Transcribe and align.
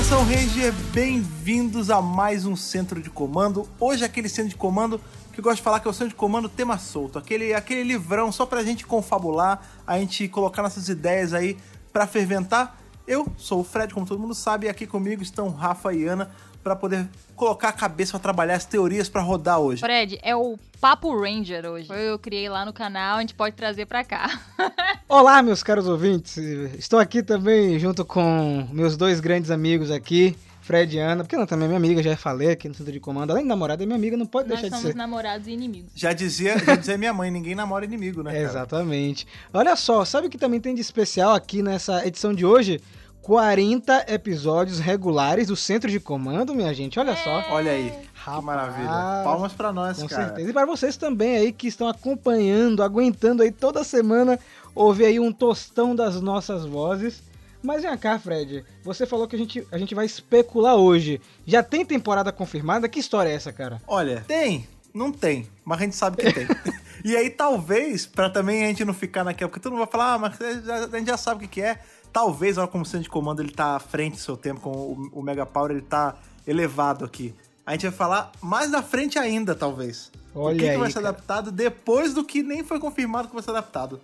Nação 0.00 0.24
Ranger, 0.24 0.72
bem-vindos 0.94 1.90
a 1.90 2.00
mais 2.00 2.46
um 2.46 2.56
centro 2.56 3.02
de 3.02 3.10
comando. 3.10 3.68
Hoje 3.78 4.02
aquele 4.02 4.30
centro 4.30 4.48
de 4.48 4.56
comando 4.56 4.98
que 5.30 5.40
eu 5.40 5.44
gosto 5.44 5.56
de 5.56 5.62
falar 5.62 5.78
que 5.78 5.86
é 5.86 5.90
o 5.90 5.92
centro 5.92 6.08
de 6.08 6.14
comando 6.14 6.48
tema 6.48 6.78
solto, 6.78 7.18
aquele, 7.18 7.52
aquele 7.52 7.82
livrão 7.82 8.32
só 8.32 8.46
pra 8.46 8.64
gente 8.64 8.86
confabular, 8.86 9.62
a 9.86 9.98
gente 9.98 10.26
colocar 10.26 10.62
nossas 10.62 10.88
ideias 10.88 11.34
aí 11.34 11.58
pra 11.92 12.06
ferventar. 12.06 12.78
Eu 13.06 13.26
sou 13.36 13.60
o 13.60 13.64
Fred, 13.64 13.92
como 13.92 14.06
todo 14.06 14.18
mundo 14.18 14.34
sabe, 14.34 14.66
e 14.66 14.70
aqui 14.70 14.86
comigo 14.86 15.22
estão 15.22 15.50
Rafa 15.50 15.92
e 15.92 16.06
Ana 16.06 16.30
para 16.62 16.76
poder 16.76 17.08
colocar 17.34 17.68
a 17.68 17.72
cabeça 17.72 18.12
para 18.12 18.20
trabalhar 18.20 18.54
as 18.54 18.64
teorias 18.64 19.08
para 19.08 19.22
rodar 19.22 19.58
hoje. 19.58 19.80
Fred, 19.80 20.18
é 20.22 20.36
o 20.36 20.58
Papo 20.80 21.18
Ranger 21.18 21.64
hoje. 21.66 21.88
Eu 21.90 22.18
criei 22.18 22.48
lá 22.48 22.64
no 22.64 22.72
canal, 22.72 23.16
a 23.18 23.20
gente 23.20 23.34
pode 23.34 23.56
trazer 23.56 23.86
para 23.86 24.04
cá. 24.04 24.40
Olá, 25.08 25.42
meus 25.42 25.62
caros 25.62 25.86
ouvintes. 25.88 26.36
Estou 26.78 26.98
aqui 26.98 27.22
também 27.22 27.78
junto 27.78 28.04
com 28.04 28.68
meus 28.72 28.96
dois 28.96 29.20
grandes 29.20 29.50
amigos 29.50 29.90
aqui. 29.90 30.36
Fred 30.62 30.94
e 30.96 31.00
Ana, 31.00 31.24
porque 31.24 31.34
ela 31.34 31.48
também 31.48 31.64
é 31.64 31.68
minha 31.68 31.78
amiga, 31.78 32.00
já 32.00 32.16
falei 32.16 32.50
aqui 32.50 32.68
no 32.68 32.74
centro 32.74 32.92
de 32.92 33.00
comando. 33.00 33.30
Além 33.32 33.42
de 33.42 33.48
namorada, 33.48 33.82
é 33.82 33.86
minha 33.86 33.96
amiga, 33.96 34.16
não 34.16 34.26
pode 34.26 34.48
Nós 34.48 34.60
deixar 34.60 34.76
de 34.76 34.80
somos 34.82 34.92
ser. 34.92 34.96
namorados 34.96 35.48
e 35.48 35.50
inimigos. 35.50 35.90
Já 35.96 36.12
dizia, 36.12 36.56
já 36.58 36.76
dizia 36.76 36.96
minha 36.96 37.12
mãe, 37.12 37.28
ninguém 37.28 37.56
namora 37.56 37.84
inimigo, 37.84 38.22
né? 38.22 38.30
Cara? 38.32 38.44
exatamente. 38.44 39.26
Olha 39.52 39.74
só, 39.74 40.04
sabe 40.04 40.28
o 40.28 40.30
que 40.30 40.38
também 40.38 40.60
tem 40.60 40.72
de 40.72 40.80
especial 40.80 41.34
aqui 41.34 41.60
nessa 41.60 42.06
edição 42.06 42.32
de 42.32 42.46
hoje? 42.46 42.80
40 43.22 44.06
episódios 44.08 44.78
regulares 44.78 45.48
do 45.48 45.56
centro 45.56 45.90
de 45.90 46.00
comando, 46.00 46.54
minha 46.54 46.72
gente. 46.72 46.98
Olha 46.98 47.14
só. 47.16 47.44
Olha 47.50 47.72
aí, 47.72 47.90
que 47.90 48.08
Rapaz, 48.14 48.44
maravilha. 48.44 48.88
Palmas 49.24 49.52
para 49.52 49.72
nós, 49.72 50.00
Com 50.00 50.08
cara. 50.08 50.26
certeza. 50.26 50.50
E 50.50 50.52
para 50.52 50.66
vocês 50.66 50.96
também 50.96 51.36
aí 51.36 51.52
que 51.52 51.68
estão 51.68 51.88
acompanhando, 51.88 52.82
aguentando 52.82 53.42
aí 53.42 53.50
toda 53.50 53.84
semana 53.84 54.38
ouvir 54.74 55.06
aí 55.06 55.20
um 55.20 55.32
tostão 55.32 55.94
das 55.94 56.20
nossas 56.20 56.64
vozes. 56.64 57.22
Mas 57.62 57.82
vem 57.82 57.96
cá, 57.98 58.18
Fred. 58.18 58.64
Você 58.82 59.04
falou 59.06 59.28
que 59.28 59.36
a 59.36 59.38
gente, 59.38 59.66
a 59.70 59.76
gente 59.78 59.94
vai 59.94 60.06
especular 60.06 60.76
hoje. 60.76 61.20
Já 61.46 61.62
tem 61.62 61.84
temporada 61.84 62.32
confirmada? 62.32 62.88
Que 62.88 62.98
história 63.00 63.28
é 63.30 63.34
essa, 63.34 63.52
cara? 63.52 63.80
Olha, 63.86 64.24
tem, 64.26 64.66
não 64.94 65.12
tem, 65.12 65.46
mas 65.64 65.78
a 65.78 65.82
gente 65.84 65.94
sabe 65.96 66.16
que 66.16 66.32
tem. 66.32 66.46
e 67.04 67.14
aí, 67.14 67.28
talvez, 67.28 68.06
pra 68.06 68.30
também 68.30 68.64
a 68.64 68.68
gente 68.68 68.84
não 68.84 68.94
ficar 68.94 69.24
naquela, 69.24 69.48
porque 69.50 69.60
todo 69.62 69.72
mundo 69.72 69.80
vai 69.84 69.92
falar, 69.92 70.14
ah, 70.14 70.18
mas 70.18 70.38
já- 70.64 70.84
a 70.86 70.98
gente 70.98 71.08
já 71.08 71.18
sabe 71.18 71.44
o 71.44 71.48
que, 71.48 71.54
que 71.54 71.62
é. 71.62 71.78
Talvez, 72.12 72.58
olha 72.58 72.66
como 72.66 72.82
o 72.82 72.86
centro 72.86 73.04
de 73.04 73.10
comando 73.10 73.40
ele 73.40 73.52
tá 73.52 73.76
à 73.76 73.78
frente 73.80 74.14
do 74.14 74.20
seu 74.20 74.36
tempo, 74.36 74.60
com 74.60 74.70
o, 74.70 75.10
o 75.12 75.22
Mega 75.22 75.46
Power 75.46 75.70
ele 75.70 75.82
tá 75.82 76.16
elevado 76.46 77.04
aqui. 77.04 77.34
A 77.64 77.72
gente 77.72 77.82
vai 77.82 77.92
falar 77.92 78.32
mais 78.40 78.70
da 78.70 78.82
frente 78.82 79.18
ainda, 79.18 79.54
talvez. 79.54 80.10
Olha 80.34 80.54
o 80.54 80.58
que, 80.58 80.64
que 80.64 80.70
aí, 80.70 80.76
vai 80.76 80.88
ser 80.88 80.94
cara. 80.94 81.08
adaptado 81.08 81.52
depois 81.52 82.14
do 82.14 82.24
que 82.24 82.42
nem 82.42 82.64
foi 82.64 82.80
confirmado 82.80 83.28
que 83.28 83.34
vai 83.34 83.42
ser 83.42 83.50
adaptado. 83.50 84.00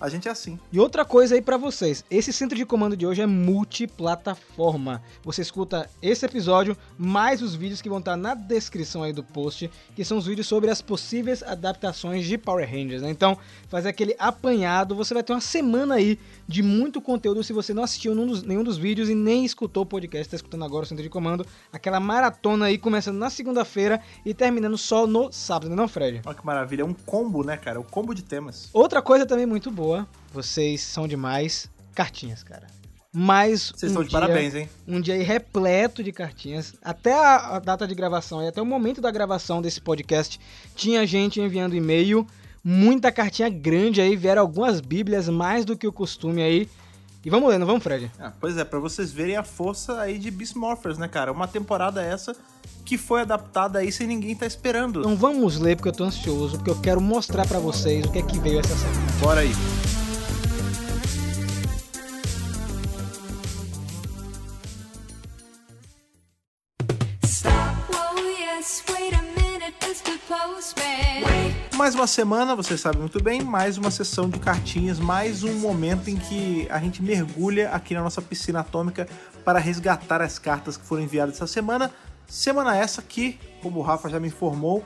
A 0.00 0.08
gente 0.08 0.28
é 0.28 0.30
assim. 0.30 0.58
E 0.72 0.80
outra 0.80 1.04
coisa 1.04 1.34
aí 1.34 1.42
pra 1.42 1.58
vocês, 1.58 2.02
esse 2.10 2.32
centro 2.32 2.56
de 2.56 2.64
comando 2.64 2.96
de 2.96 3.06
hoje 3.06 3.20
é 3.20 3.26
multiplataforma. 3.26 5.02
Você 5.22 5.42
escuta 5.42 5.90
esse 6.00 6.24
episódio 6.24 6.74
mais 6.96 7.42
os 7.42 7.54
vídeos 7.54 7.82
que 7.82 7.88
vão 7.88 7.98
estar 7.98 8.16
na 8.16 8.32
descrição 8.32 9.02
aí 9.02 9.12
do 9.12 9.22
post, 9.22 9.70
que 9.94 10.02
são 10.02 10.16
os 10.16 10.24
vídeos 10.24 10.46
sobre 10.46 10.70
as 10.70 10.80
possíveis 10.80 11.42
adaptações 11.42 12.24
de 12.24 12.38
Power 12.38 12.66
Rangers, 12.66 13.02
né? 13.02 13.10
Então, 13.10 13.36
fazer 13.68 13.90
aquele 13.90 14.16
apanhado, 14.18 14.94
você 14.94 15.12
vai 15.12 15.22
ter 15.22 15.34
uma 15.34 15.40
semana 15.40 15.96
aí 15.96 16.18
de 16.48 16.62
muito 16.62 17.00
conteúdo 17.02 17.44
se 17.44 17.52
você 17.52 17.74
não 17.74 17.82
assistiu 17.82 18.14
nenhum 18.14 18.26
dos, 18.26 18.42
nenhum 18.42 18.64
dos 18.64 18.78
vídeos 18.78 19.10
e 19.10 19.14
nem 19.14 19.44
escutou 19.44 19.82
o 19.82 19.86
podcast, 19.86 20.30
tá 20.30 20.36
escutando 20.36 20.64
agora 20.64 20.84
o 20.84 20.88
centro 20.88 21.02
de 21.02 21.10
comando, 21.10 21.44
aquela 21.70 22.00
maratona 22.00 22.66
aí 22.66 22.78
começando 22.78 23.18
na 23.18 23.28
segunda-feira 23.28 24.00
e 24.24 24.32
terminando 24.32 24.78
só 24.78 25.06
no 25.06 25.30
sábado, 25.30 25.76
não, 25.76 25.86
Fred? 25.86 26.22
Olha 26.24 26.34
que 26.34 26.46
maravilha. 26.46 26.82
É 26.82 26.84
um 26.86 26.94
combo, 26.94 27.44
né, 27.44 27.58
cara? 27.58 27.76
É 27.76 27.80
um 27.80 27.84
combo 27.84 28.14
de 28.14 28.22
temas. 28.22 28.70
Outra 28.72 29.02
coisa 29.02 29.26
também 29.26 29.44
muito 29.44 29.70
boa, 29.70 29.89
vocês 30.32 30.80
são 30.80 31.08
demais, 31.08 31.68
cartinhas, 31.94 32.42
cara. 32.42 32.66
Mais 33.12 33.72
Vocês 33.74 33.90
um 33.90 34.00
estão 34.00 34.02
de 34.04 34.10
dia, 34.10 34.20
parabéns, 34.20 34.54
hein? 34.54 34.68
Um 34.86 35.00
dia 35.00 35.14
aí 35.14 35.22
repleto 35.22 36.02
de 36.02 36.12
cartinhas. 36.12 36.74
Até 36.80 37.12
a, 37.12 37.56
a 37.56 37.58
data 37.58 37.86
de 37.86 37.94
gravação 37.94 38.42
e 38.42 38.46
até 38.46 38.62
o 38.62 38.66
momento 38.66 39.00
da 39.00 39.10
gravação 39.10 39.60
desse 39.60 39.80
podcast, 39.80 40.38
tinha 40.76 41.04
gente 41.04 41.40
enviando 41.40 41.74
e-mail, 41.74 42.24
muita 42.62 43.10
cartinha 43.10 43.48
grande 43.48 44.00
aí, 44.00 44.14
vieram 44.14 44.42
algumas 44.42 44.80
bíblias 44.80 45.28
mais 45.28 45.64
do 45.64 45.76
que 45.76 45.88
o 45.88 45.92
costume 45.92 46.40
aí. 46.40 46.68
E 47.24 47.28
vamos 47.28 47.50
ler, 47.50 47.58
não 47.58 47.66
vamos, 47.66 47.82
Fred? 47.82 48.10
Ah, 48.18 48.32
pois 48.40 48.56
é, 48.56 48.64
pra 48.64 48.78
vocês 48.78 49.12
verem 49.12 49.36
a 49.36 49.42
força 49.42 50.00
aí 50.00 50.16
de 50.16 50.30
Beast 50.30 50.54
Morphers, 50.54 50.96
né, 50.96 51.08
cara? 51.08 51.32
Uma 51.32 51.48
temporada 51.48 52.00
essa 52.00 52.34
que 52.84 52.96
foi 52.96 53.20
adaptada 53.20 53.80
aí 53.80 53.92
sem 53.92 54.06
ninguém 54.06 54.34
tá 54.34 54.46
esperando. 54.46 55.00
Então 55.00 55.16
vamos 55.16 55.58
ler 55.58 55.76
porque 55.76 55.88
eu 55.88 55.92
tô 55.92 56.04
ansioso, 56.04 56.56
porque 56.56 56.70
eu 56.70 56.80
quero 56.80 57.00
mostrar 57.00 57.46
pra 57.46 57.58
vocês 57.58 58.06
o 58.06 58.10
que 58.10 58.20
é 58.20 58.22
que 58.22 58.38
veio 58.38 58.60
essa 58.60 58.74
semana. 58.74 59.12
Bora 59.20 59.40
aí. 59.40 59.50
Mais 71.76 71.94
uma 71.94 72.06
semana, 72.06 72.54
vocês 72.54 72.80
sabem 72.80 73.00
muito 73.00 73.22
bem, 73.22 73.42
mais 73.42 73.78
uma 73.78 73.90
sessão 73.90 74.28
de 74.28 74.38
cartinhas, 74.38 75.00
mais 75.00 75.42
um 75.42 75.54
momento 75.54 76.08
em 76.08 76.16
que 76.16 76.68
a 76.70 76.78
gente 76.78 77.02
mergulha 77.02 77.70
aqui 77.70 77.94
na 77.94 78.02
nossa 78.02 78.20
piscina 78.20 78.60
atômica 78.60 79.08
para 79.44 79.58
resgatar 79.58 80.20
as 80.20 80.38
cartas 80.38 80.76
que 80.76 80.84
foram 80.84 81.02
enviadas 81.02 81.36
essa 81.36 81.46
semana. 81.46 81.90
Semana 82.28 82.76
essa 82.76 83.00
que, 83.00 83.40
como 83.62 83.80
o 83.80 83.82
Rafa 83.82 84.10
já 84.10 84.20
me 84.20 84.28
informou, 84.28 84.84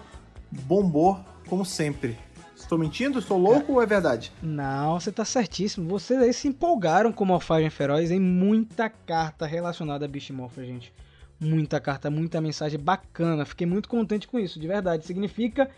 bombou 0.50 1.18
como 1.48 1.64
sempre. 1.64 2.16
Estou 2.56 2.78
mentindo? 2.78 3.18
Estou 3.18 3.36
louco 3.36 3.72
ou 3.72 3.82
é 3.82 3.86
verdade? 3.86 4.32
Não, 4.40 4.98
você 4.98 5.12
tá 5.12 5.24
certíssimo. 5.24 5.88
Vocês 5.88 6.20
aí 6.22 6.32
se 6.32 6.48
empolgaram 6.48 7.12
com 7.12 7.24
Morfagem 7.24 7.68
Feroz 7.68 8.10
em 8.10 8.20
muita 8.20 8.88
carta 8.88 9.44
relacionada 9.44 10.06
a 10.06 10.32
Morpher, 10.32 10.64
gente. 10.64 10.92
Muita 11.40 11.80
carta, 11.80 12.10
muita 12.10 12.40
mensagem 12.40 12.78
bacana. 12.78 13.44
Fiquei 13.44 13.66
muito 13.66 13.88
contente 13.88 14.26
com 14.28 14.38
isso, 14.38 14.58
de 14.58 14.66
verdade. 14.66 15.04
Significa 15.04 15.68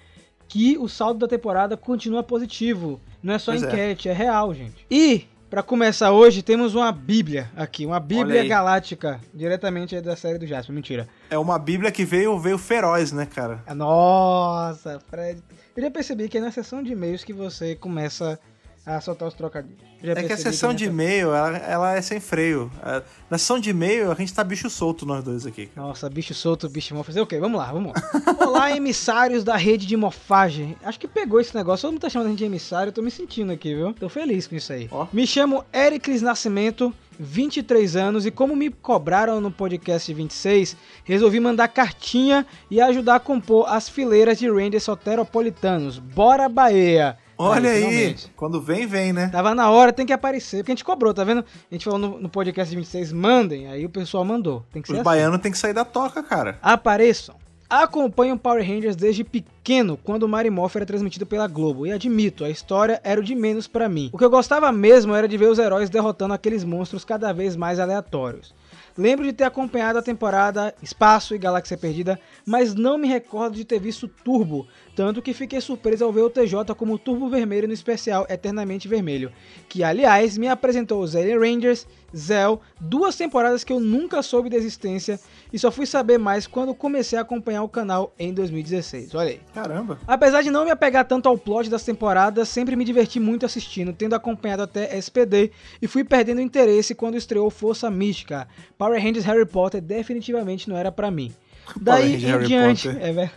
que 0.49 0.79
o 0.79 0.89
saldo 0.89 1.21
da 1.21 1.29
temporada 1.29 1.77
continua 1.77 2.23
positivo. 2.23 3.01
Não 3.23 3.35
é 3.35 3.39
só 3.39 3.53
Pois 3.53 3.63
é. 3.63 3.67
enquete, 3.67 4.09
é. 4.09 4.13
real, 4.13 4.55
gente. 4.55 4.87
E, 4.91 5.27
pra 5.51 5.63
começar 5.63 6.13
hoje, 6.13 6.43
temos 6.43 6.75
uma 6.75 6.93
bíblia 6.93 7.51
aqui. 7.57 7.85
Uma 7.85 7.99
bíblia 7.99 8.47
galáctica, 8.47 9.21
diretamente 9.35 10.01
da 10.01 10.15
série 10.15 10.39
do 10.39 10.47
Jasper. 10.47 10.75
Mentira. 10.75 11.09
É 11.31 11.37
uma 11.39 11.59
bíblia 11.59 11.91
que 11.91 12.05
veio, 12.05 12.39
veio 12.39 12.59
feroz, 12.59 13.11
né, 13.11 13.27
cara? 13.27 13.63
Ah, 13.67 13.75
Nossa, 13.75 15.01
Fred. 15.11 15.43
Eu 15.77 15.83
já 15.83 15.91
percebi 15.91 16.29
que 16.29 16.39
é 16.39 16.41
na 16.41 16.53
sessão 16.53 16.83
de 16.83 16.93
e-mails 16.93 17.25
que 17.25 17.33
você 17.33 17.75
começa 17.75 18.39
a 18.87 19.01
soltar 19.01 19.27
os 19.27 19.35
trocadilhos. 19.35 19.79
Já 20.01 20.13
É 20.13 20.23
que 20.23 20.33
a 20.33 20.37
sessão 20.37 20.73
de 20.73 20.85
nessa- 20.85 20.93
e-mail, 20.95 21.35
ela, 21.35 21.57
ela 21.59 21.95
é 21.97 22.01
sem 22.03 22.21
freio. 22.21 22.71
É, 22.85 23.03
Na 23.29 23.37
sessão 23.37 23.59
de 23.59 23.71
e-mail, 23.71 24.13
a 24.13 24.15
gente 24.15 24.33
tá 24.33 24.45
bicho 24.45 24.71
solto, 24.71 25.05
nós 25.05 25.25
dois 25.25 25.45
aqui. 25.45 25.67
cara. 25.67 25.87
Nossa, 25.89 26.09
bicho 26.09 26.33
solto, 26.35 26.69
bicho 26.69 26.95
morfagem. 26.95 27.21
Ok, 27.21 27.41
vamos 27.41 27.59
lá, 27.59 27.73
vamos 27.73 27.93
lá. 27.93 28.47
Olá, 28.47 28.71
emissários 28.77 29.43
da 29.43 29.57
rede 29.57 29.85
de 29.87 29.97
morfagem. 29.97 30.77
Acho 30.85 31.01
que 31.01 31.09
pegou 31.09 31.41
esse 31.41 31.53
negócio. 31.57 31.83
Todo 31.83 31.93
mundo 31.95 32.01
tá 32.03 32.09
chamando 32.09 32.29
a 32.29 32.31
gente 32.31 32.39
de 32.39 32.45
emissário. 32.45 32.91
Eu 32.91 32.93
tô 32.93 33.03
me 33.03 33.11
sentindo 33.11 33.51
aqui, 33.51 33.75
viu? 33.75 33.93
Tô 33.95 34.09
feliz 34.09 34.47
com 34.47 34.55
isso 34.55 34.73
aí. 34.73 34.87
Ó. 34.93 35.09
Me 35.13 35.27
chamo 35.27 35.65
Ericles 35.73 36.23
Nascimento, 36.23 36.95
23 37.19 37.97
anos, 37.97 38.25
e 38.27 38.31
como 38.31 38.55
me 38.55 38.71
cobraram 38.71 39.41
no 39.41 39.51
podcast 39.51 40.13
26, 40.15 40.77
resolvi 41.03 41.41
mandar 41.41 41.67
cartinha 41.69 42.47
e 42.71 42.81
ajudar 42.81 43.17
a 43.17 43.21
compor 43.21 43.67
as 43.69 43.89
fileiras 43.89 44.39
de 44.39 44.49
Rangers 44.49 44.85
soteropolitanos. 44.85 45.99
Bora, 45.99 46.49
Bahia! 46.49 47.19
Olha 47.39 47.71
aí, 47.71 47.83
finalmente. 47.83 48.33
quando 48.37 48.61
vem, 48.61 48.87
vem, 48.87 49.13
né? 49.13 49.29
Tava 49.29 49.55
na 49.55 49.71
hora, 49.71 49.93
tem 49.93 50.07
que 50.07 50.13
aparecer. 50.13 50.59
Porque 50.59 50.73
a 50.73 50.75
gente 50.75 50.85
cobrou, 50.85 51.13
tá 51.13 51.25
vendo? 51.25 51.41
A 51.41 51.75
gente 51.75 51.85
falou 51.85 51.99
no, 51.99 52.21
no 52.21 52.29
podcast 52.29 52.75
26, 52.75 53.13
mandem. 53.13 53.69
Aí 53.69 53.85
o 53.85 53.91
pessoal 53.91 54.25
mandou. 54.25 54.65
Tem 54.73 54.81
que 54.81 54.89
ser 54.89 54.95
Os 54.95 54.99
assim. 55.01 55.05
baianos 55.05 55.41
tem 55.41 55.53
que 55.53 55.59
sair 55.59 55.73
da 55.73 55.85
toca, 55.85 56.23
cara. 56.23 56.59
Apareçam. 56.63 57.35
Acompanho 57.69 58.39
Power 58.39 58.65
Rangers 58.65 58.95
desde 58.95 59.25
pequeno, 59.25 59.99
quando 60.05 60.23
o 60.23 60.29
Mary 60.29 60.51
Morph 60.51 60.77
era 60.77 60.87
transmitido 60.87 61.27
pela 61.27 61.49
Globo, 61.49 61.85
e 61.85 61.91
admito, 61.91 62.45
a 62.45 62.51
história 62.51 63.01
era 63.03 63.21
o 63.21 63.25
de 63.25 63.35
menos 63.35 63.67
pra 63.67 63.89
mim. 63.89 64.09
O 64.13 64.19
que 64.19 64.25
eu 64.25 64.31
gostava 64.31 64.71
mesmo 64.71 65.13
era 65.13 65.27
de 65.27 65.37
ver 65.37 65.49
os 65.49 65.59
heróis 65.59 65.91
derrotando 65.91 66.33
aqueles 66.33 66.63
monstros 66.63 67.05
cada 67.05 67.33
vez 67.33 67.57
mais 67.57 67.81
aleatórios. 67.81 68.55
Lembro 68.97 69.27
de 69.27 69.33
ter 69.33 69.45
acompanhado 69.45 69.99
a 69.99 70.03
temporada 70.03 70.75
Espaço 70.81 71.35
e 71.35 71.39
Galáxia 71.39 71.77
Perdida, 71.77 72.19
mas 72.47 72.75
não 72.75 72.97
me 72.97 73.09
recordo 73.09 73.57
de 73.57 73.65
ter 73.65 73.81
visto 73.81 74.09
Turbo, 74.09 74.67
tanto 74.97 75.21
que 75.21 75.35
fiquei 75.35 75.61
surpreso 75.61 76.07
ao 76.07 76.11
ver 76.11 76.23
o 76.23 76.31
TJ 76.31 76.75
como 76.75 76.99
Turbo 76.99 77.29
Vermelho 77.29 77.69
no 77.69 77.75
especial 77.75 78.27
Eternamente 78.31 78.89
Vermelho, 78.89 79.31
que 79.69 79.85
aliás 79.85 80.39
me 80.39 80.49
apresentou 80.49 81.03
os 81.03 81.15
Alien 81.15 81.39
Rangers, 81.39 81.87
Zell, 82.17 82.59
duas 82.81 83.15
temporadas 83.15 83.63
que 83.63 83.75
eu 83.75 83.79
nunca 83.79 84.23
soube 84.23 84.49
da 84.49 84.57
existência 84.57 85.21
e 85.53 85.59
só 85.59 85.71
fui 85.71 85.85
saber 85.85 86.17
mais 86.17 86.47
quando 86.47 86.75
comecei 86.75 87.19
a 87.19 87.23
acompanhar 87.23 87.63
o 87.63 87.69
canal 87.69 88.15
em 88.19 88.33
2016. 88.33 89.15
Olha 89.15 89.33
aí. 89.33 89.41
Caramba. 89.53 89.99
Apesar 90.07 90.41
de 90.43 90.51
não 90.51 90.65
me 90.65 90.71
apegar 90.71 91.05
tanto 91.05 91.29
ao 91.29 91.37
plot 91.37 91.69
das 91.69 91.85
temporadas, 91.85 92.49
sempre 92.49 92.75
me 92.75 92.85
diverti 92.85 93.21
muito 93.21 93.45
assistindo, 93.45 93.93
tendo 93.93 94.15
acompanhado 94.15 94.63
até 94.63 94.97
SPD 94.97 95.53
e 95.83 95.87
fui 95.87 96.05
perdendo 96.05 96.41
interesse 96.41 96.95
quando 96.95 97.19
estreou 97.19 97.51
Força 97.51 97.91
Mística. 97.91 98.49
Power 98.79 99.03
Rangers 99.03 99.27
Harry 99.27 99.45
Potter 99.45 99.83
definitivamente 99.83 100.71
não 100.71 100.77
era 100.77 100.91
pra 100.91 101.11
mim. 101.11 101.35
Daí 101.79 102.15
em 102.15 102.39
diante, 102.47 102.89
é, 102.89 103.31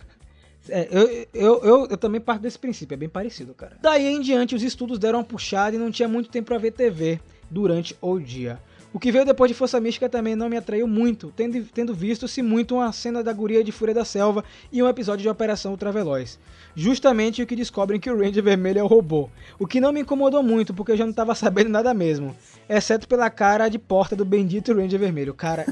é, 0.70 0.88
eu, 0.90 1.26
eu, 1.34 1.64
eu, 1.64 1.86
eu 1.90 1.96
também 1.96 2.20
parto 2.20 2.42
desse 2.42 2.58
princípio, 2.58 2.94
é 2.94 2.96
bem 2.96 3.08
parecido, 3.08 3.52
cara. 3.54 3.76
Daí 3.80 4.06
em 4.06 4.20
diante 4.20 4.54
os 4.54 4.62
estudos 4.62 4.98
deram 4.98 5.18
uma 5.18 5.24
puxada 5.24 5.76
e 5.76 5.78
não 5.78 5.90
tinha 5.90 6.08
muito 6.08 6.30
tempo 6.30 6.46
pra 6.46 6.58
ver 6.58 6.72
TV 6.72 7.20
durante 7.50 7.96
o 8.00 8.18
dia. 8.18 8.58
O 8.92 8.98
que 8.98 9.12
veio 9.12 9.24
depois 9.24 9.48
de 9.48 9.54
Força 9.56 9.80
Mística 9.80 10.08
também 10.08 10.34
não 10.34 10.48
me 10.48 10.56
atraiu 10.56 10.86
muito, 10.88 11.32
tendo, 11.36 11.62
tendo 11.72 11.94
visto-se 11.94 12.42
muito 12.42 12.74
uma 12.74 12.90
cena 12.92 13.22
da 13.22 13.32
guria 13.32 13.62
de 13.62 13.70
Fúria 13.70 13.94
da 13.94 14.04
Selva 14.04 14.44
e 14.72 14.82
um 14.82 14.88
episódio 14.88 15.22
de 15.22 15.28
Operação 15.28 15.70
Ultraveloz. 15.70 16.40
Justamente 16.74 17.40
o 17.40 17.46
que 17.46 17.54
descobrem 17.54 18.00
que 18.00 18.10
o 18.10 18.18
Ranger 18.18 18.42
Vermelho 18.42 18.80
é 18.80 18.82
o 18.82 18.88
robô. 18.88 19.28
O 19.60 19.66
que 19.66 19.80
não 19.80 19.92
me 19.92 20.00
incomodou 20.00 20.42
muito, 20.42 20.74
porque 20.74 20.90
eu 20.90 20.96
já 20.96 21.06
não 21.06 21.12
tava 21.12 21.34
sabendo 21.36 21.70
nada 21.70 21.94
mesmo. 21.94 22.34
Exceto 22.72 23.08
pela 23.08 23.28
cara 23.28 23.68
de 23.68 23.80
porta 23.80 24.14
do 24.14 24.24
bendito 24.24 24.72
Ranger 24.72 25.00
Vermelho. 25.00 25.34
Cara, 25.34 25.66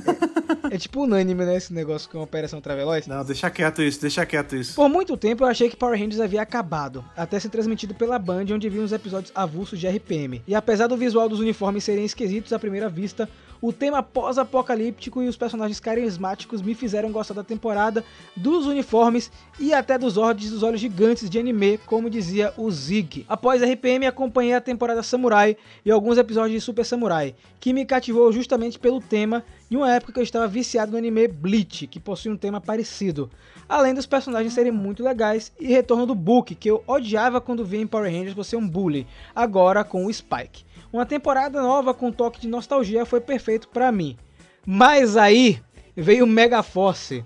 é, 0.71 0.75
é 0.75 0.79
tipo 0.79 1.05
unânime, 1.05 1.45
né, 1.45 1.57
esse 1.57 1.73
negócio 1.73 2.11
com 2.11 2.19
a 2.19 2.23
Operação 2.23 2.57
Ultraveloz. 2.57 3.07
Não, 3.07 3.25
deixa 3.25 3.49
quieto 3.51 3.81
isso, 3.81 4.01
deixa 4.01 4.27
quieto 4.27 4.57
isso. 4.57 4.75
Por 4.75 4.89
muito 4.89 5.17
tempo 5.17 5.45
eu 5.45 5.49
achei 5.49 5.71
que 5.71 5.77
Power 5.77 5.97
Rangers 5.97 6.19
havia 6.19 6.43
acabado, 6.43 7.05
até 7.17 7.39
ser 7.39 7.51
transmitido 7.51 7.95
pela 7.95 8.19
Band, 8.19 8.47
onde 8.53 8.69
vi 8.69 8.81
uns 8.81 8.91
episódios 8.91 9.31
avulsos 9.33 9.79
de 9.79 9.87
RPM. 9.87 10.43
E 10.45 10.57
apesar 10.57 10.89
do 10.89 10.97
visual 10.97 11.29
dos 11.29 11.39
uniformes 11.39 11.85
serem 11.85 12.05
esquisitos 12.05 12.53
à 12.53 12.59
primeira 12.59 12.89
vista, 12.89 13.29
o 13.61 13.73
tema 13.73 14.03
pós-apocalíptico 14.03 15.23
e 15.23 15.29
os 15.29 15.37
personagens 15.37 15.81
carismáticos 15.81 16.63
me 16.63 16.75
fizeram 16.75 17.11
gostar 17.11 17.35
da 17.35 17.45
temporada, 17.45 18.05
dos 18.37 18.67
uniformes 18.67 19.31
e 19.59 19.73
até 19.73 19.99
dos 19.99 20.17
ordens 20.17 20.51
dos 20.51 20.63
olhos 20.63 20.81
gigantes 20.81 21.29
de 21.29 21.39
anime, 21.39 21.79
como 21.79 22.11
dizia 22.11 22.53
o 22.57 22.71
Zig. 22.71 23.25
Após 23.29 23.63
RPM, 23.63 24.07
acompanhei 24.07 24.55
a 24.55 24.61
temporada 24.61 25.03
Samurai 25.03 25.57
e 25.85 25.91
alguns 25.91 26.19
episódios 26.19 26.53
de 26.53 26.61
Super 26.61 26.85
Samurai, 26.85 27.35
que 27.61 27.73
me 27.73 27.85
cativou 27.85 28.33
justamente 28.33 28.79
pelo 28.79 29.01
tema, 29.01 29.45
em 29.71 29.77
uma 29.77 29.93
época 29.93 30.13
que 30.13 30.19
eu 30.19 30.25
estava 30.25 30.47
viciado 30.47 30.93
no 30.93 30.99
anime 30.99 31.29
Bleach, 31.29 31.87
que 31.87 32.01
possui 32.01 32.31
um 32.31 32.37
tema 32.37 32.61
parecido. 32.61 33.31
Além 33.69 33.93
dos 33.93 34.07
personagens 34.07 34.55
serem 34.55 34.73
muito 34.73 35.03
legais 35.03 35.53
e 35.61 35.67
retorno 35.67 36.07
do 36.07 36.15
Book, 36.15 36.55
que 36.55 36.71
eu 36.71 36.83
odiava 36.87 37.39
quando 37.39 37.67
via 37.67 37.81
em 37.81 37.87
Power 37.87 38.11
Rangers 38.11 38.33
você 38.33 38.57
um 38.57 38.67
bully, 38.67 39.07
agora 39.35 39.85
com 39.85 40.07
o 40.07 40.13
Spike. 40.13 40.68
Uma 40.93 41.05
temporada 41.05 41.61
nova 41.61 41.93
com 41.93 42.11
toque 42.11 42.41
de 42.41 42.49
nostalgia 42.49 43.05
foi 43.05 43.21
perfeito 43.21 43.69
pra 43.69 43.93
mim. 43.93 44.17
Mas 44.65 45.17
aí 45.17 45.61
veio 45.95 46.25
o 46.25 46.29
Mega 46.29 46.63
Force, 46.63 47.25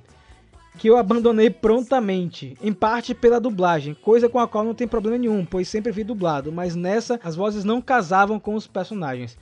que 0.79 0.88
eu 0.88 0.97
abandonei 0.97 1.50
prontamente, 1.50 2.56
em 2.62 2.73
parte 2.73 3.14
pela 3.14 3.41
dublagem, 3.41 3.94
coisa 3.94 4.29
com 4.29 4.38
a 4.38 4.49
qual 4.49 4.64
não 4.64 4.75
tem 4.75 4.88
problema 4.88 5.19
nenhum, 5.19 5.44
pois 5.44 5.69
sempre 5.69 5.93
vi 5.93 6.03
dublado, 6.03 6.50
mas 6.50 6.75
nessa 6.75 7.20
as 7.23 7.37
vozes 7.37 7.62
não 7.62 7.81
casavam 7.81 8.41
com 8.41 8.55
os 8.55 8.67
personagens. 8.67 9.37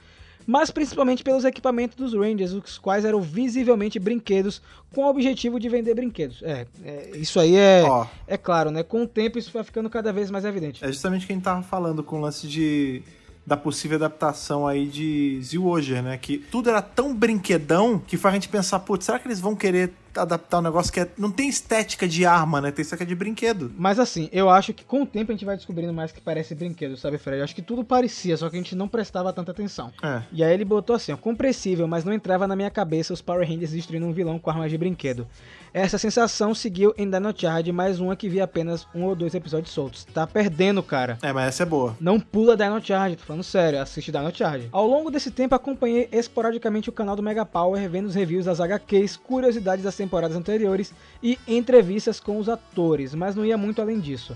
Mas 0.46 0.70
principalmente 0.70 1.22
pelos 1.22 1.44
equipamentos 1.44 1.96
dos 1.96 2.12
Rangers, 2.12 2.52
os 2.52 2.78
quais 2.78 3.04
eram 3.04 3.20
visivelmente 3.20 3.98
brinquedos 3.98 4.60
com 4.92 5.04
o 5.04 5.08
objetivo 5.08 5.60
de 5.60 5.68
vender 5.68 5.94
brinquedos. 5.94 6.42
É, 6.42 6.66
é, 6.84 7.10
isso 7.14 7.38
aí 7.38 7.54
é, 7.54 7.84
Ó. 7.86 8.06
é 8.26 8.36
claro, 8.36 8.70
né? 8.70 8.82
Com 8.82 9.02
o 9.02 9.06
tempo 9.06 9.38
isso 9.38 9.52
vai 9.52 9.62
ficando 9.62 9.88
cada 9.88 10.12
vez 10.12 10.30
mais 10.30 10.44
evidente. 10.44 10.84
É 10.84 10.88
justamente 10.88 11.24
o 11.24 11.26
que 11.26 11.32
a 11.32 11.36
gente 11.36 11.44
tava 11.44 11.62
falando 11.62 12.02
com 12.02 12.16
o 12.16 12.20
lance 12.20 12.48
de 12.48 13.02
da 13.50 13.56
possível 13.56 13.96
adaptação 13.96 14.64
aí 14.64 14.86
de 14.86 15.40
Zilwoger, 15.42 16.04
né? 16.04 16.16
Que 16.16 16.38
tudo 16.38 16.70
era 16.70 16.80
tão 16.80 17.12
brinquedão 17.12 17.98
que 17.98 18.16
faz 18.16 18.32
a 18.32 18.36
gente 18.36 18.48
pensar, 18.48 18.78
putz, 18.78 19.06
será 19.06 19.18
que 19.18 19.26
eles 19.26 19.40
vão 19.40 19.56
querer 19.56 19.92
adaptar 20.14 20.58
um 20.58 20.62
negócio 20.62 20.92
que 20.92 21.00
é- 21.00 21.08
não 21.16 21.30
tem 21.30 21.48
estética 21.48 22.06
de 22.08 22.24
arma, 22.24 22.60
né? 22.60 22.70
Tem 22.70 22.82
estética 22.82 23.06
de 23.06 23.14
brinquedo. 23.14 23.72
Mas 23.76 23.98
assim, 23.98 24.28
eu 24.32 24.48
acho 24.50 24.72
que 24.72 24.84
com 24.84 25.02
o 25.02 25.06
tempo 25.06 25.30
a 25.30 25.34
gente 25.34 25.44
vai 25.44 25.56
descobrindo 25.56 25.92
mais 25.92 26.12
que 26.12 26.20
parece 26.20 26.54
brinquedo, 26.54 26.96
sabe, 26.96 27.18
Fred? 27.18 27.38
Eu 27.38 27.44
acho 27.44 27.54
que 27.54 27.62
tudo 27.62 27.84
parecia, 27.84 28.36
só 28.36 28.48
que 28.48 28.56
a 28.56 28.58
gente 28.58 28.74
não 28.74 28.88
prestava 28.88 29.32
tanta 29.32 29.50
atenção. 29.52 29.92
É. 30.02 30.22
E 30.32 30.42
aí 30.44 30.52
ele 30.52 30.64
botou 30.64 30.96
assim, 30.96 31.12
ó, 31.12 31.16
compreensível, 31.16 31.86
mas 31.86 32.04
não 32.04 32.12
entrava 32.12 32.46
na 32.46 32.56
minha 32.56 32.70
cabeça 32.70 33.12
os 33.12 33.20
Power 33.22 33.46
Rangers 33.48 33.70
destruindo 33.72 34.06
um 34.06 34.12
vilão 34.12 34.38
com 34.38 34.50
armas 34.50 34.70
de 34.70 34.78
brinquedo. 34.78 35.26
Essa 35.72 35.98
sensação 35.98 36.52
seguiu 36.52 36.92
em 36.98 37.08
Dino 37.08 37.32
Charge, 37.36 37.70
mais 37.70 38.00
uma 38.00 38.16
que 38.16 38.28
vi 38.28 38.40
apenas 38.40 38.86
um 38.92 39.04
ou 39.04 39.14
dois 39.14 39.34
episódios 39.34 39.72
soltos. 39.72 40.04
Tá 40.04 40.26
perdendo, 40.26 40.82
cara. 40.82 41.16
É, 41.22 41.32
mas 41.32 41.46
essa 41.48 41.62
é 41.62 41.66
boa. 41.66 41.96
Não 42.00 42.18
pula 42.18 42.56
Dino 42.56 42.82
Charge, 42.84 43.16
tô 43.16 43.22
falando 43.24 43.44
sério, 43.44 43.80
assiste 43.80 44.10
Dino 44.10 44.34
Charge. 44.34 44.68
Ao 44.72 44.86
longo 44.86 45.10
desse 45.12 45.30
tempo 45.30 45.54
acompanhei 45.54 46.08
esporadicamente 46.10 46.88
o 46.88 46.92
canal 46.92 47.14
do 47.14 47.22
Mega 47.22 47.46
Power, 47.46 47.88
vendo 47.88 48.06
os 48.06 48.14
reviews 48.16 48.46
das 48.46 48.60
HQs, 48.60 49.16
curiosidades 49.16 49.84
das 49.84 49.94
temporadas 50.00 50.34
anteriores 50.34 50.94
e 51.22 51.38
entrevistas 51.46 52.18
com 52.18 52.38
os 52.38 52.48
atores, 52.48 53.14
mas 53.14 53.36
não 53.36 53.44
ia 53.44 53.58
muito 53.58 53.82
além 53.82 54.00
disso. 54.00 54.34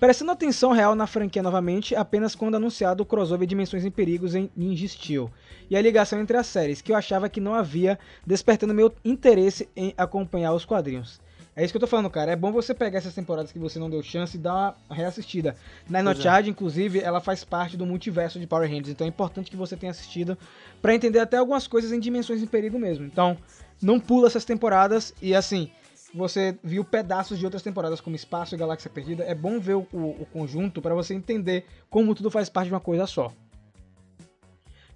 Prestando 0.00 0.32
atenção 0.32 0.72
real 0.72 0.94
na 0.94 1.06
franquia 1.06 1.42
novamente, 1.42 1.94
apenas 1.94 2.34
quando 2.34 2.54
anunciado 2.54 3.02
o 3.02 3.06
crossover 3.06 3.46
Dimensões 3.46 3.84
em 3.84 3.90
Perigos 3.90 4.34
em 4.34 4.50
Ninja 4.56 4.88
Steel, 4.88 5.30
e 5.70 5.76
a 5.76 5.82
ligação 5.82 6.18
entre 6.18 6.36
as 6.36 6.46
séries, 6.46 6.80
que 6.80 6.90
eu 6.90 6.96
achava 6.96 7.28
que 7.28 7.42
não 7.42 7.54
havia, 7.54 7.98
despertando 8.26 8.72
meu 8.72 8.90
interesse 9.04 9.68
em 9.76 9.92
acompanhar 9.96 10.54
os 10.54 10.64
quadrinhos. 10.64 11.20
É 11.54 11.62
isso 11.62 11.72
que 11.72 11.76
eu 11.76 11.80
tô 11.80 11.86
falando, 11.86 12.08
cara. 12.08 12.32
É 12.32 12.36
bom 12.36 12.50
você 12.50 12.72
pegar 12.72 12.98
essas 12.98 13.14
temporadas 13.14 13.52
que 13.52 13.58
você 13.58 13.78
não 13.78 13.90
deu 13.90 14.02
chance 14.02 14.36
e 14.36 14.40
dar 14.40 14.74
uma 14.88 14.96
reassistida. 14.96 15.54
Dino 15.86 16.04
Pois 16.04 16.18
é. 16.46 16.50
Inclusive, 16.50 17.00
ela 17.00 17.20
faz 17.20 17.44
parte 17.44 17.76
do 17.76 17.84
multiverso 17.84 18.40
de 18.40 18.46
Power 18.46 18.68
Rangers, 18.68 18.88
então 18.88 19.06
é 19.06 19.08
importante 19.08 19.50
que 19.50 19.56
você 19.56 19.76
tenha 19.76 19.90
assistido 19.90 20.36
pra 20.80 20.94
entender 20.94 21.18
até 21.18 21.36
algumas 21.36 21.66
coisas 21.66 21.92
em 21.92 22.00
Dimensões 22.00 22.42
em 22.42 22.46
Perigo 22.46 22.78
mesmo. 22.78 23.04
Então, 23.04 23.36
não 23.82 24.00
pula 24.00 24.28
essas 24.28 24.44
temporadas 24.44 25.12
e 25.20 25.34
assim, 25.34 25.70
você 26.14 26.56
viu 26.62 26.84
pedaços 26.84 27.38
de 27.38 27.44
outras 27.44 27.62
temporadas 27.62 28.00
como 28.00 28.16
Espaço 28.16 28.54
e 28.54 28.58
Galáxia 28.58 28.90
Perdida, 28.90 29.24
é 29.24 29.34
bom 29.34 29.60
ver 29.60 29.74
o, 29.74 29.86
o 29.92 30.26
conjunto 30.32 30.80
pra 30.80 30.94
você 30.94 31.14
entender 31.14 31.66
como 31.90 32.14
tudo 32.14 32.30
faz 32.30 32.48
parte 32.48 32.68
de 32.68 32.74
uma 32.74 32.80
coisa 32.80 33.06
só. 33.06 33.32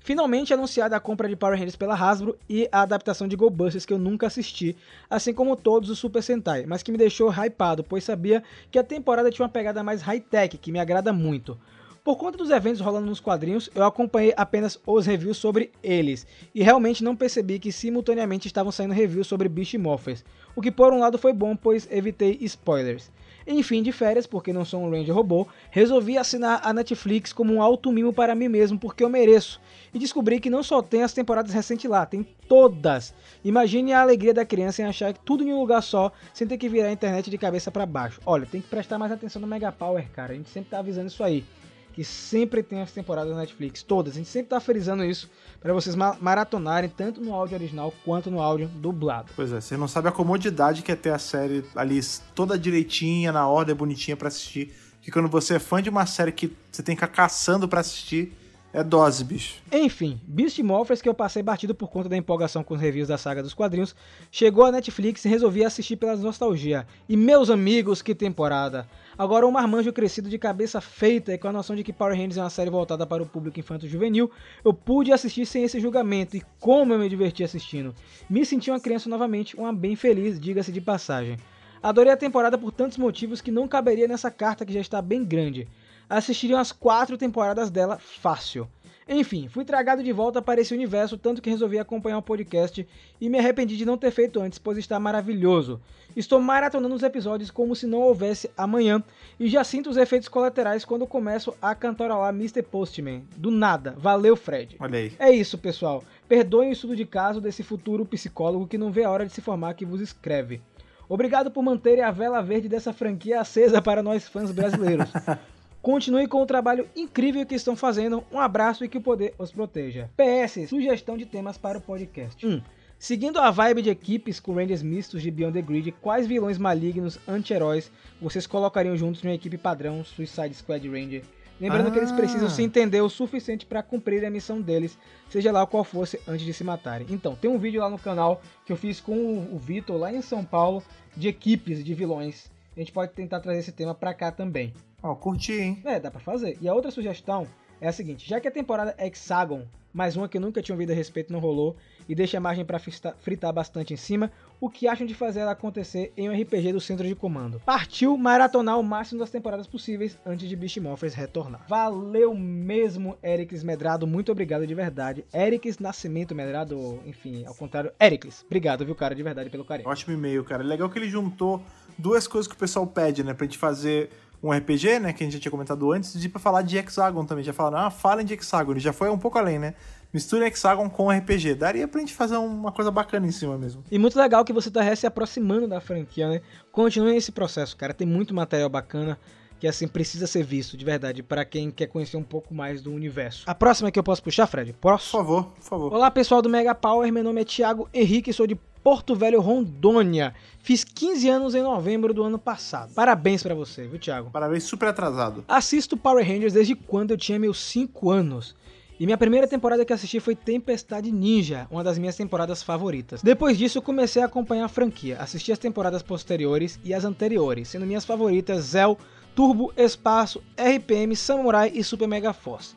Finalmente 0.06 0.54
anunciada 0.54 0.94
a 0.94 1.00
compra 1.00 1.28
de 1.28 1.34
Power 1.34 1.58
Rangers 1.58 1.74
pela 1.74 1.96
Hasbro 1.96 2.38
e 2.48 2.68
a 2.70 2.82
adaptação 2.82 3.26
de 3.26 3.34
Go 3.34 3.50
Busters 3.50 3.84
que 3.84 3.92
eu 3.92 3.98
nunca 3.98 4.28
assisti, 4.28 4.76
assim 5.10 5.34
como 5.34 5.56
todos 5.56 5.90
os 5.90 5.98
Super 5.98 6.22
Sentai, 6.22 6.64
mas 6.64 6.80
que 6.80 6.92
me 6.92 6.96
deixou 6.96 7.28
hypado, 7.28 7.82
pois 7.82 8.04
sabia 8.04 8.40
que 8.70 8.78
a 8.78 8.84
temporada 8.84 9.32
tinha 9.32 9.42
uma 9.42 9.50
pegada 9.50 9.82
mais 9.82 10.02
high-tech, 10.02 10.58
que 10.58 10.70
me 10.70 10.78
agrada 10.78 11.12
muito. 11.12 11.58
Por 12.04 12.16
conta 12.16 12.38
dos 12.38 12.50
eventos 12.50 12.80
rolando 12.80 13.08
nos 13.08 13.18
quadrinhos, 13.18 13.68
eu 13.74 13.82
acompanhei 13.82 14.32
apenas 14.36 14.78
os 14.86 15.06
reviews 15.06 15.38
sobre 15.38 15.72
eles, 15.82 16.24
e 16.54 16.62
realmente 16.62 17.02
não 17.02 17.16
percebi 17.16 17.58
que 17.58 17.72
simultaneamente 17.72 18.46
estavam 18.46 18.70
saindo 18.70 18.94
reviews 18.94 19.26
sobre 19.26 19.48
Beast 19.48 19.74
Morphers, 19.74 20.24
o 20.54 20.62
que 20.62 20.70
por 20.70 20.92
um 20.92 21.00
lado 21.00 21.18
foi 21.18 21.32
bom, 21.32 21.56
pois 21.56 21.88
evitei 21.90 22.38
spoilers. 22.42 23.10
Enfim, 23.48 23.80
de 23.80 23.92
férias, 23.92 24.26
porque 24.26 24.52
não 24.52 24.64
sou 24.64 24.82
um 24.82 24.90
Ranger 24.90 25.14
robô, 25.14 25.46
resolvi 25.70 26.18
assinar 26.18 26.60
a 26.64 26.72
Netflix 26.72 27.32
como 27.32 27.54
um 27.54 27.62
alto 27.62 27.92
mimo 27.92 28.12
para 28.12 28.34
mim 28.34 28.48
mesmo, 28.48 28.76
porque 28.76 29.04
eu 29.04 29.08
mereço. 29.08 29.60
E 29.96 29.98
descobri 29.98 30.38
que 30.38 30.50
não 30.50 30.62
só 30.62 30.82
tem 30.82 31.02
as 31.02 31.14
temporadas 31.14 31.54
recentes 31.54 31.88
lá, 31.90 32.04
tem 32.04 32.22
todas. 32.46 33.14
Imagine 33.42 33.94
a 33.94 34.02
alegria 34.02 34.34
da 34.34 34.44
criança 34.44 34.82
em 34.82 34.84
achar 34.84 35.14
tudo 35.14 35.42
em 35.42 35.54
um 35.54 35.58
lugar 35.58 35.82
só, 35.82 36.12
sem 36.34 36.46
ter 36.46 36.58
que 36.58 36.68
virar 36.68 36.88
a 36.88 36.92
internet 36.92 37.30
de 37.30 37.38
cabeça 37.38 37.70
para 37.70 37.86
baixo. 37.86 38.20
Olha, 38.26 38.44
tem 38.44 38.60
que 38.60 38.68
prestar 38.68 38.98
mais 38.98 39.10
atenção 39.10 39.40
no 39.40 39.48
Mega 39.48 39.72
Power, 39.72 40.06
cara. 40.12 40.34
A 40.34 40.36
gente 40.36 40.50
sempre 40.50 40.68
tá 40.68 40.80
avisando 40.80 41.06
isso 41.06 41.24
aí. 41.24 41.46
Que 41.94 42.04
sempre 42.04 42.62
tem 42.62 42.82
as 42.82 42.92
temporadas 42.92 43.32
da 43.32 43.38
Netflix, 43.40 43.82
todas. 43.82 44.12
A 44.12 44.16
gente 44.18 44.28
sempre 44.28 44.50
tá 44.50 44.60
frisando 44.60 45.02
isso 45.02 45.30
para 45.62 45.72
vocês 45.72 45.96
ma- 45.96 46.14
maratonarem 46.20 46.90
tanto 46.90 47.22
no 47.22 47.32
áudio 47.32 47.56
original 47.56 47.90
quanto 48.04 48.30
no 48.30 48.42
áudio 48.42 48.68
dublado. 48.68 49.32
Pois 49.34 49.50
é, 49.50 49.62
você 49.62 49.78
não 49.78 49.88
sabe 49.88 50.08
a 50.08 50.12
comodidade 50.12 50.82
que 50.82 50.92
é 50.92 50.94
ter 50.94 51.14
a 51.14 51.18
série 51.18 51.64
ali 51.74 51.98
toda 52.34 52.58
direitinha, 52.58 53.32
na 53.32 53.48
ordem, 53.48 53.74
bonitinha 53.74 54.14
pra 54.14 54.28
assistir. 54.28 54.74
Que 55.00 55.10
quando 55.10 55.28
você 55.28 55.54
é 55.54 55.58
fã 55.58 55.80
de 55.80 55.88
uma 55.88 56.04
série 56.04 56.32
que 56.32 56.54
você 56.70 56.82
tem 56.82 56.94
que 56.94 57.00
ficar 57.00 57.14
caçando 57.14 57.66
pra 57.66 57.80
assistir, 57.80 58.30
é 58.76 58.84
dose, 58.84 59.24
bicho. 59.24 59.54
Enfim, 59.72 60.20
Beast 60.26 60.58
Morphers, 60.58 61.00
que 61.00 61.08
eu 61.08 61.14
passei 61.14 61.42
batido 61.42 61.74
por 61.74 61.88
conta 61.88 62.10
da 62.10 62.16
empolgação 62.16 62.62
com 62.62 62.74
os 62.74 62.80
reviews 62.80 63.08
da 63.08 63.16
saga 63.16 63.42
dos 63.42 63.54
quadrinhos, 63.54 63.96
chegou 64.30 64.66
à 64.66 64.70
Netflix 64.70 65.24
e 65.24 65.30
resolvi 65.30 65.64
assistir 65.64 65.96
pelas 65.96 66.20
nostalgia. 66.20 66.86
E 67.08 67.16
meus 67.16 67.48
amigos, 67.48 68.02
que 68.02 68.14
temporada! 68.14 68.86
Agora 69.16 69.46
um 69.46 69.50
marmanjo 69.50 69.94
crescido 69.94 70.28
de 70.28 70.38
cabeça 70.38 70.78
feita 70.78 71.32
e 71.32 71.38
com 71.38 71.48
a 71.48 71.52
noção 71.52 71.74
de 71.74 71.82
que 71.82 71.90
Power 71.90 72.14
Rangers 72.14 72.36
é 72.36 72.42
uma 72.42 72.50
série 72.50 72.68
voltada 72.68 73.06
para 73.06 73.22
o 73.22 73.26
público 73.26 73.58
infanto-juvenil, 73.58 74.30
eu 74.62 74.74
pude 74.74 75.10
assistir 75.10 75.46
sem 75.46 75.64
esse 75.64 75.80
julgamento 75.80 76.36
e 76.36 76.42
como 76.60 76.92
eu 76.92 76.98
me 76.98 77.08
diverti 77.08 77.42
assistindo. 77.42 77.94
Me 78.28 78.44
senti 78.44 78.70
uma 78.70 78.78
criança 78.78 79.08
novamente, 79.08 79.56
uma 79.56 79.72
bem 79.72 79.96
feliz, 79.96 80.38
diga-se 80.38 80.70
de 80.70 80.82
passagem. 80.82 81.38
Adorei 81.82 82.12
a 82.12 82.16
temporada 82.16 82.58
por 82.58 82.72
tantos 82.72 82.98
motivos 82.98 83.40
que 83.40 83.50
não 83.50 83.66
caberia 83.66 84.06
nessa 84.06 84.30
carta 84.30 84.66
que 84.66 84.72
já 84.74 84.80
está 84.80 85.00
bem 85.00 85.24
grande. 85.24 85.66
Assistiria 86.08 86.56
umas 86.56 86.72
quatro 86.72 87.16
temporadas 87.16 87.70
dela 87.70 87.98
fácil. 87.98 88.68
Enfim, 89.08 89.46
fui 89.46 89.64
tragado 89.64 90.02
de 90.02 90.10
volta 90.10 90.42
para 90.42 90.60
esse 90.60 90.74
universo, 90.74 91.16
tanto 91.16 91.40
que 91.40 91.48
resolvi 91.48 91.78
acompanhar 91.78 92.18
o 92.18 92.22
podcast 92.22 92.86
e 93.20 93.28
me 93.28 93.38
arrependi 93.38 93.76
de 93.76 93.84
não 93.84 93.96
ter 93.96 94.10
feito 94.10 94.40
antes, 94.40 94.58
pois 94.58 94.76
está 94.78 94.98
maravilhoso. 94.98 95.80
Estou 96.16 96.40
maratonando 96.40 96.94
os 96.94 97.04
episódios 97.04 97.48
como 97.48 97.76
se 97.76 97.86
não 97.86 98.00
houvesse 98.00 98.50
amanhã 98.56 99.00
e 99.38 99.48
já 99.48 99.62
sinto 99.62 99.90
os 99.90 99.96
efeitos 99.96 100.28
colaterais 100.28 100.84
quando 100.84 101.06
começo 101.06 101.54
a 101.62 101.72
cantarolar 101.72 102.34
Mr. 102.34 102.62
Postman. 102.62 103.22
Do 103.36 103.52
nada. 103.52 103.94
Valeu, 103.96 104.34
Fred. 104.34 104.76
Olha 104.80 104.98
aí. 104.98 105.12
É 105.20 105.30
isso, 105.30 105.56
pessoal. 105.56 106.02
Perdoem 106.28 106.70
o 106.70 106.72
estudo 106.72 106.96
de 106.96 107.06
caso 107.06 107.40
desse 107.40 107.62
futuro 107.62 108.04
psicólogo 108.04 108.66
que 108.66 108.78
não 108.78 108.90
vê 108.90 109.04
a 109.04 109.10
hora 109.10 109.24
de 109.24 109.32
se 109.32 109.40
formar 109.40 109.74
que 109.74 109.86
vos 109.86 110.00
escreve. 110.00 110.60
Obrigado 111.08 111.48
por 111.52 111.62
manterem 111.62 112.02
a 112.02 112.10
vela 112.10 112.42
verde 112.42 112.68
dessa 112.68 112.92
franquia 112.92 113.40
acesa 113.40 113.80
para 113.80 114.02
nós 114.02 114.26
fãs 114.26 114.50
brasileiros. 114.50 115.08
Continue 115.86 116.26
com 116.26 116.42
o 116.42 116.46
trabalho 116.46 116.88
incrível 116.96 117.46
que 117.46 117.54
estão 117.54 117.76
fazendo. 117.76 118.24
Um 118.32 118.40
abraço 118.40 118.84
e 118.84 118.88
que 118.88 118.98
o 118.98 119.00
poder 119.00 119.34
os 119.38 119.52
proteja. 119.52 120.10
PS, 120.16 120.68
sugestão 120.68 121.16
de 121.16 121.24
temas 121.24 121.56
para 121.56 121.78
o 121.78 121.80
podcast. 121.80 122.44
1. 122.44 122.60
Seguindo 122.98 123.38
a 123.38 123.52
vibe 123.52 123.82
de 123.82 123.90
equipes 123.90 124.40
com 124.40 124.52
Rangers 124.52 124.82
mistos 124.82 125.22
de 125.22 125.30
Beyond 125.30 125.52
the 125.52 125.62
Grid, 125.62 125.92
quais 126.02 126.26
vilões 126.26 126.58
malignos, 126.58 127.20
anti-heróis, 127.28 127.88
vocês 128.20 128.48
colocariam 128.48 128.96
juntos 128.96 129.22
em 129.22 129.28
uma 129.28 129.34
equipe 129.36 129.56
padrão 129.56 130.02
Suicide 130.04 130.54
Squad 130.54 130.88
Ranger? 130.88 131.22
Lembrando 131.60 131.92
que 131.92 131.98
eles 132.00 132.10
Ah. 132.10 132.16
precisam 132.16 132.50
se 132.50 132.64
entender 132.64 133.00
o 133.00 133.08
suficiente 133.08 133.64
para 133.64 133.80
cumprir 133.80 134.24
a 134.24 134.30
missão 134.30 134.60
deles, 134.60 134.98
seja 135.30 135.52
lá 135.52 135.64
qual 135.68 135.84
fosse, 135.84 136.18
antes 136.26 136.44
de 136.44 136.52
se 136.52 136.64
matarem. 136.64 137.06
Então, 137.10 137.36
tem 137.36 137.48
um 137.48 137.58
vídeo 137.58 137.80
lá 137.80 137.88
no 137.88 137.96
canal 137.96 138.42
que 138.64 138.72
eu 138.72 138.76
fiz 138.76 139.00
com 139.00 139.14
o 139.52 139.56
Vitor 139.56 139.96
lá 139.96 140.12
em 140.12 140.20
São 140.20 140.44
Paulo 140.44 140.82
de 141.16 141.28
equipes 141.28 141.84
de 141.84 141.94
vilões. 141.94 142.55
A 142.76 142.80
gente 142.80 142.92
pode 142.92 143.12
tentar 143.12 143.40
trazer 143.40 143.60
esse 143.60 143.72
tema 143.72 143.94
pra 143.94 144.12
cá 144.12 144.30
também. 144.30 144.72
Ó, 145.02 145.14
curti, 145.14 145.52
hein? 145.52 145.82
É, 145.84 145.98
dá 145.98 146.10
pra 146.10 146.20
fazer. 146.20 146.58
E 146.60 146.68
a 146.68 146.74
outra 146.74 146.90
sugestão 146.90 147.46
é 147.80 147.88
a 147.88 147.92
seguinte: 147.92 148.28
já 148.28 148.38
que 148.38 148.46
a 148.48 148.50
temporada 148.50 148.94
Hexagon, 148.98 149.62
mais 149.94 150.14
uma 150.14 150.28
que 150.28 150.36
eu 150.36 150.40
nunca 150.42 150.60
tinha 150.60 150.74
ouvido 150.74 150.90
a 150.90 150.94
respeito, 150.94 151.32
não 151.32 151.40
rolou, 151.40 151.74
e 152.06 152.14
deixa 152.14 152.36
a 152.36 152.40
margem 152.40 152.66
pra 152.66 152.78
frista- 152.78 153.16
fritar 153.18 153.50
bastante 153.50 153.94
em 153.94 153.96
cima, 153.96 154.30
o 154.60 154.68
que 154.68 154.86
acham 154.86 155.06
de 155.06 155.14
fazer 155.14 155.40
ela 155.40 155.52
acontecer 155.52 156.12
em 156.18 156.28
um 156.28 156.38
RPG 156.38 156.72
do 156.72 156.80
centro 156.80 157.06
de 157.08 157.14
comando? 157.14 157.60
Partiu 157.64 158.14
maratonar 158.18 158.78
o 158.78 158.82
máximo 158.82 159.20
das 159.20 159.30
temporadas 159.30 159.66
possíveis 159.66 160.18
antes 160.26 160.46
de 160.46 160.54
Beast 160.54 160.76
Morphers 160.78 161.14
retornar. 161.14 161.64
Valeu 161.66 162.34
mesmo, 162.34 163.16
Ericles 163.22 163.62
Medrado, 163.64 164.06
muito 164.06 164.30
obrigado 164.30 164.66
de 164.66 164.74
verdade. 164.74 165.24
Ericles 165.32 165.78
Nascimento 165.78 166.34
Medrado, 166.34 167.00
enfim, 167.06 167.44
ao 167.46 167.54
contrário, 167.54 167.90
Ericles, 167.98 168.42
obrigado, 168.44 168.84
viu, 168.84 168.94
cara, 168.94 169.14
de 169.14 169.22
verdade 169.22 169.48
pelo 169.48 169.64
carinho. 169.64 169.88
Ótimo 169.88 170.12
e-mail, 170.14 170.44
cara. 170.44 170.62
Legal 170.62 170.90
que 170.90 170.98
ele 170.98 171.08
juntou 171.08 171.62
duas 171.98 172.26
coisas 172.26 172.48
que 172.48 172.54
o 172.54 172.58
pessoal 172.58 172.86
pede, 172.86 173.22
né? 173.24 173.34
Pra 173.34 173.44
gente 173.44 173.58
fazer 173.58 174.10
um 174.42 174.50
RPG, 174.50 175.00
né? 175.00 175.12
Que 175.12 175.24
a 175.24 175.26
gente 175.26 175.34
já 175.34 175.40
tinha 175.40 175.50
comentado 175.50 175.90
antes, 175.92 176.22
e 176.22 176.28
pra 176.28 176.40
falar 176.40 176.62
de 176.62 176.76
Hexagon 176.76 177.24
também. 177.24 177.44
Já 177.44 177.52
falaram, 177.52 177.86
ah, 177.86 177.90
falem 177.90 178.24
de 178.24 178.34
Hexagon. 178.34 178.72
Ele 178.72 178.80
já 178.80 178.92
foi 178.92 179.10
um 179.10 179.18
pouco 179.18 179.38
além, 179.38 179.58
né? 179.58 179.74
Mistura 180.12 180.46
Hexagon 180.46 180.88
com 180.88 181.10
RPG. 181.10 181.54
Daria 181.54 181.86
pra 181.86 182.00
gente 182.00 182.14
fazer 182.14 182.36
uma 182.36 182.72
coisa 182.72 182.90
bacana 182.90 183.26
em 183.26 183.32
cima 183.32 183.58
mesmo. 183.58 183.84
E 183.90 183.98
muito 183.98 184.18
legal 184.18 184.44
que 184.44 184.52
você 184.52 184.70
tá 184.70 184.94
se 184.94 185.06
aproximando 185.06 185.66
da 185.66 185.80
franquia, 185.80 186.28
né? 186.28 186.40
Continue 186.72 187.16
esse 187.16 187.32
processo, 187.32 187.76
cara. 187.76 187.92
Tem 187.92 188.06
muito 188.06 188.34
material 188.34 188.68
bacana 188.68 189.18
que 189.58 189.66
assim 189.66 189.88
precisa 189.88 190.26
ser 190.26 190.42
visto, 190.44 190.76
de 190.76 190.84
verdade, 190.84 191.22
pra 191.22 191.44
quem 191.44 191.70
quer 191.70 191.86
conhecer 191.86 192.16
um 192.16 192.22
pouco 192.22 192.52
mais 192.54 192.82
do 192.82 192.92
universo. 192.92 193.44
A 193.46 193.54
próxima 193.54 193.90
que 193.90 193.98
eu 193.98 194.02
posso 194.02 194.22
puxar, 194.22 194.46
Fred? 194.46 194.72
Por 194.74 194.92
Posso? 194.92 195.10
favor, 195.10 195.44
por 195.44 195.62
favor. 195.64 195.92
Olá, 195.92 196.10
pessoal 196.10 196.42
do 196.42 196.48
Mega 196.48 196.74
Power. 196.74 197.10
Meu 197.12 197.24
nome 197.24 197.40
é 197.40 197.44
Thiago 197.44 197.88
Henrique, 197.92 198.32
sou 198.32 198.46
de 198.46 198.54
Porto 198.82 199.16
Velho, 199.16 199.40
Rondônia. 199.40 200.34
Fiz 200.60 200.84
15 200.84 201.28
anos 201.28 201.54
em 201.54 201.62
novembro 201.62 202.14
do 202.14 202.22
ano 202.22 202.38
passado. 202.38 202.92
Parabéns 202.94 203.42
pra 203.42 203.54
você, 203.54 203.86
viu, 203.86 203.98
Thiago? 203.98 204.30
Parabéns, 204.30 204.64
super 204.64 204.88
atrasado. 204.88 205.44
Assisto 205.48 205.96
Power 205.96 206.24
Rangers 206.26 206.52
desde 206.52 206.74
quando 206.74 207.10
eu 207.12 207.16
tinha 207.16 207.38
meus 207.38 207.58
5 207.64 208.10
anos. 208.10 208.54
E 208.98 209.04
minha 209.04 209.18
primeira 209.18 209.46
temporada 209.46 209.84
que 209.84 209.92
assisti 209.92 210.18
foi 210.20 210.34
Tempestade 210.34 211.12
Ninja, 211.12 211.66
uma 211.70 211.84
das 211.84 211.98
minhas 211.98 212.16
temporadas 212.16 212.62
favoritas. 212.62 213.22
Depois 213.22 213.58
disso, 213.58 213.76
eu 213.76 213.82
comecei 213.82 214.22
a 214.22 214.24
acompanhar 214.26 214.64
a 214.64 214.68
franquia, 214.68 215.18
assisti 215.18 215.52
as 215.52 215.58
temporadas 215.58 216.02
posteriores 216.02 216.80
e 216.82 216.94
as 216.94 217.04
anteriores, 217.04 217.68
sendo 217.68 217.84
minhas 217.84 218.06
favoritas 218.06 218.64
Zell, 218.64 218.96
Turbo, 219.36 219.70
Espaço, 219.76 220.42
RPM, 220.56 221.14
Samurai 221.14 221.70
e 221.74 221.84
Super 221.84 222.08
Mega 222.08 222.32
Force. 222.32 222.74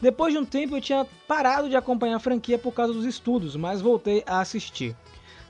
Depois 0.00 0.32
de 0.32 0.38
um 0.38 0.44
tempo 0.44 0.74
eu 0.74 0.80
tinha 0.80 1.06
parado 1.26 1.68
de 1.68 1.76
acompanhar 1.76 2.16
a 2.16 2.18
franquia 2.18 2.58
por 2.58 2.72
causa 2.72 2.94
dos 2.94 3.04
estudos, 3.04 3.54
mas 3.56 3.82
voltei 3.82 4.24
a 4.26 4.40
assistir. 4.40 4.96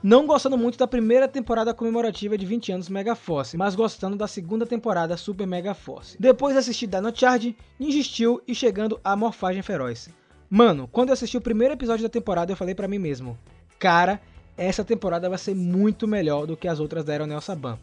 Não 0.03 0.27
gostando 0.27 0.57
muito 0.57 0.77
da 0.77 0.85
primeira 0.85 1.29
temporada 1.29 1.73
comemorativa 1.73 2.37
de 2.37 2.45
20 2.45 2.73
anos 2.73 2.89
Mega 2.89 3.15
Force, 3.15 3.55
mas 3.55 3.73
gostando 3.73 4.17
da 4.17 4.27
segunda 4.27 4.65
temporada 4.65 5.15
Super 5.15 5.47
Mega 5.47 5.73
Force. 5.73 6.17
Depois 6.19 6.57
assisti 6.57 6.85
Dino 6.85 7.15
Charge, 7.15 7.55
Ninja 7.79 8.03
Steel 8.03 8.41
e 8.45 8.53
chegando 8.53 8.99
a 9.01 9.15
Morfagem 9.15 9.61
Feroz. 9.61 10.09
Mano, 10.49 10.89
quando 10.91 11.09
eu 11.09 11.13
assisti 11.13 11.37
o 11.37 11.41
primeiro 11.41 11.73
episódio 11.73 12.03
da 12.03 12.09
temporada 12.09 12.51
eu 12.51 12.57
falei 12.57 12.75
pra 12.75 12.87
mim 12.87 12.99
mesmo, 12.99 13.37
cara, 13.79 14.19
essa 14.57 14.83
temporada 14.83 15.29
vai 15.29 15.37
ser 15.37 15.55
muito 15.55 16.05
melhor 16.05 16.45
do 16.45 16.57
que 16.57 16.67
as 16.67 16.81
outras 16.81 17.05
da 17.05 17.13
Aeronel 17.13 17.39
Saban. 17.39 17.79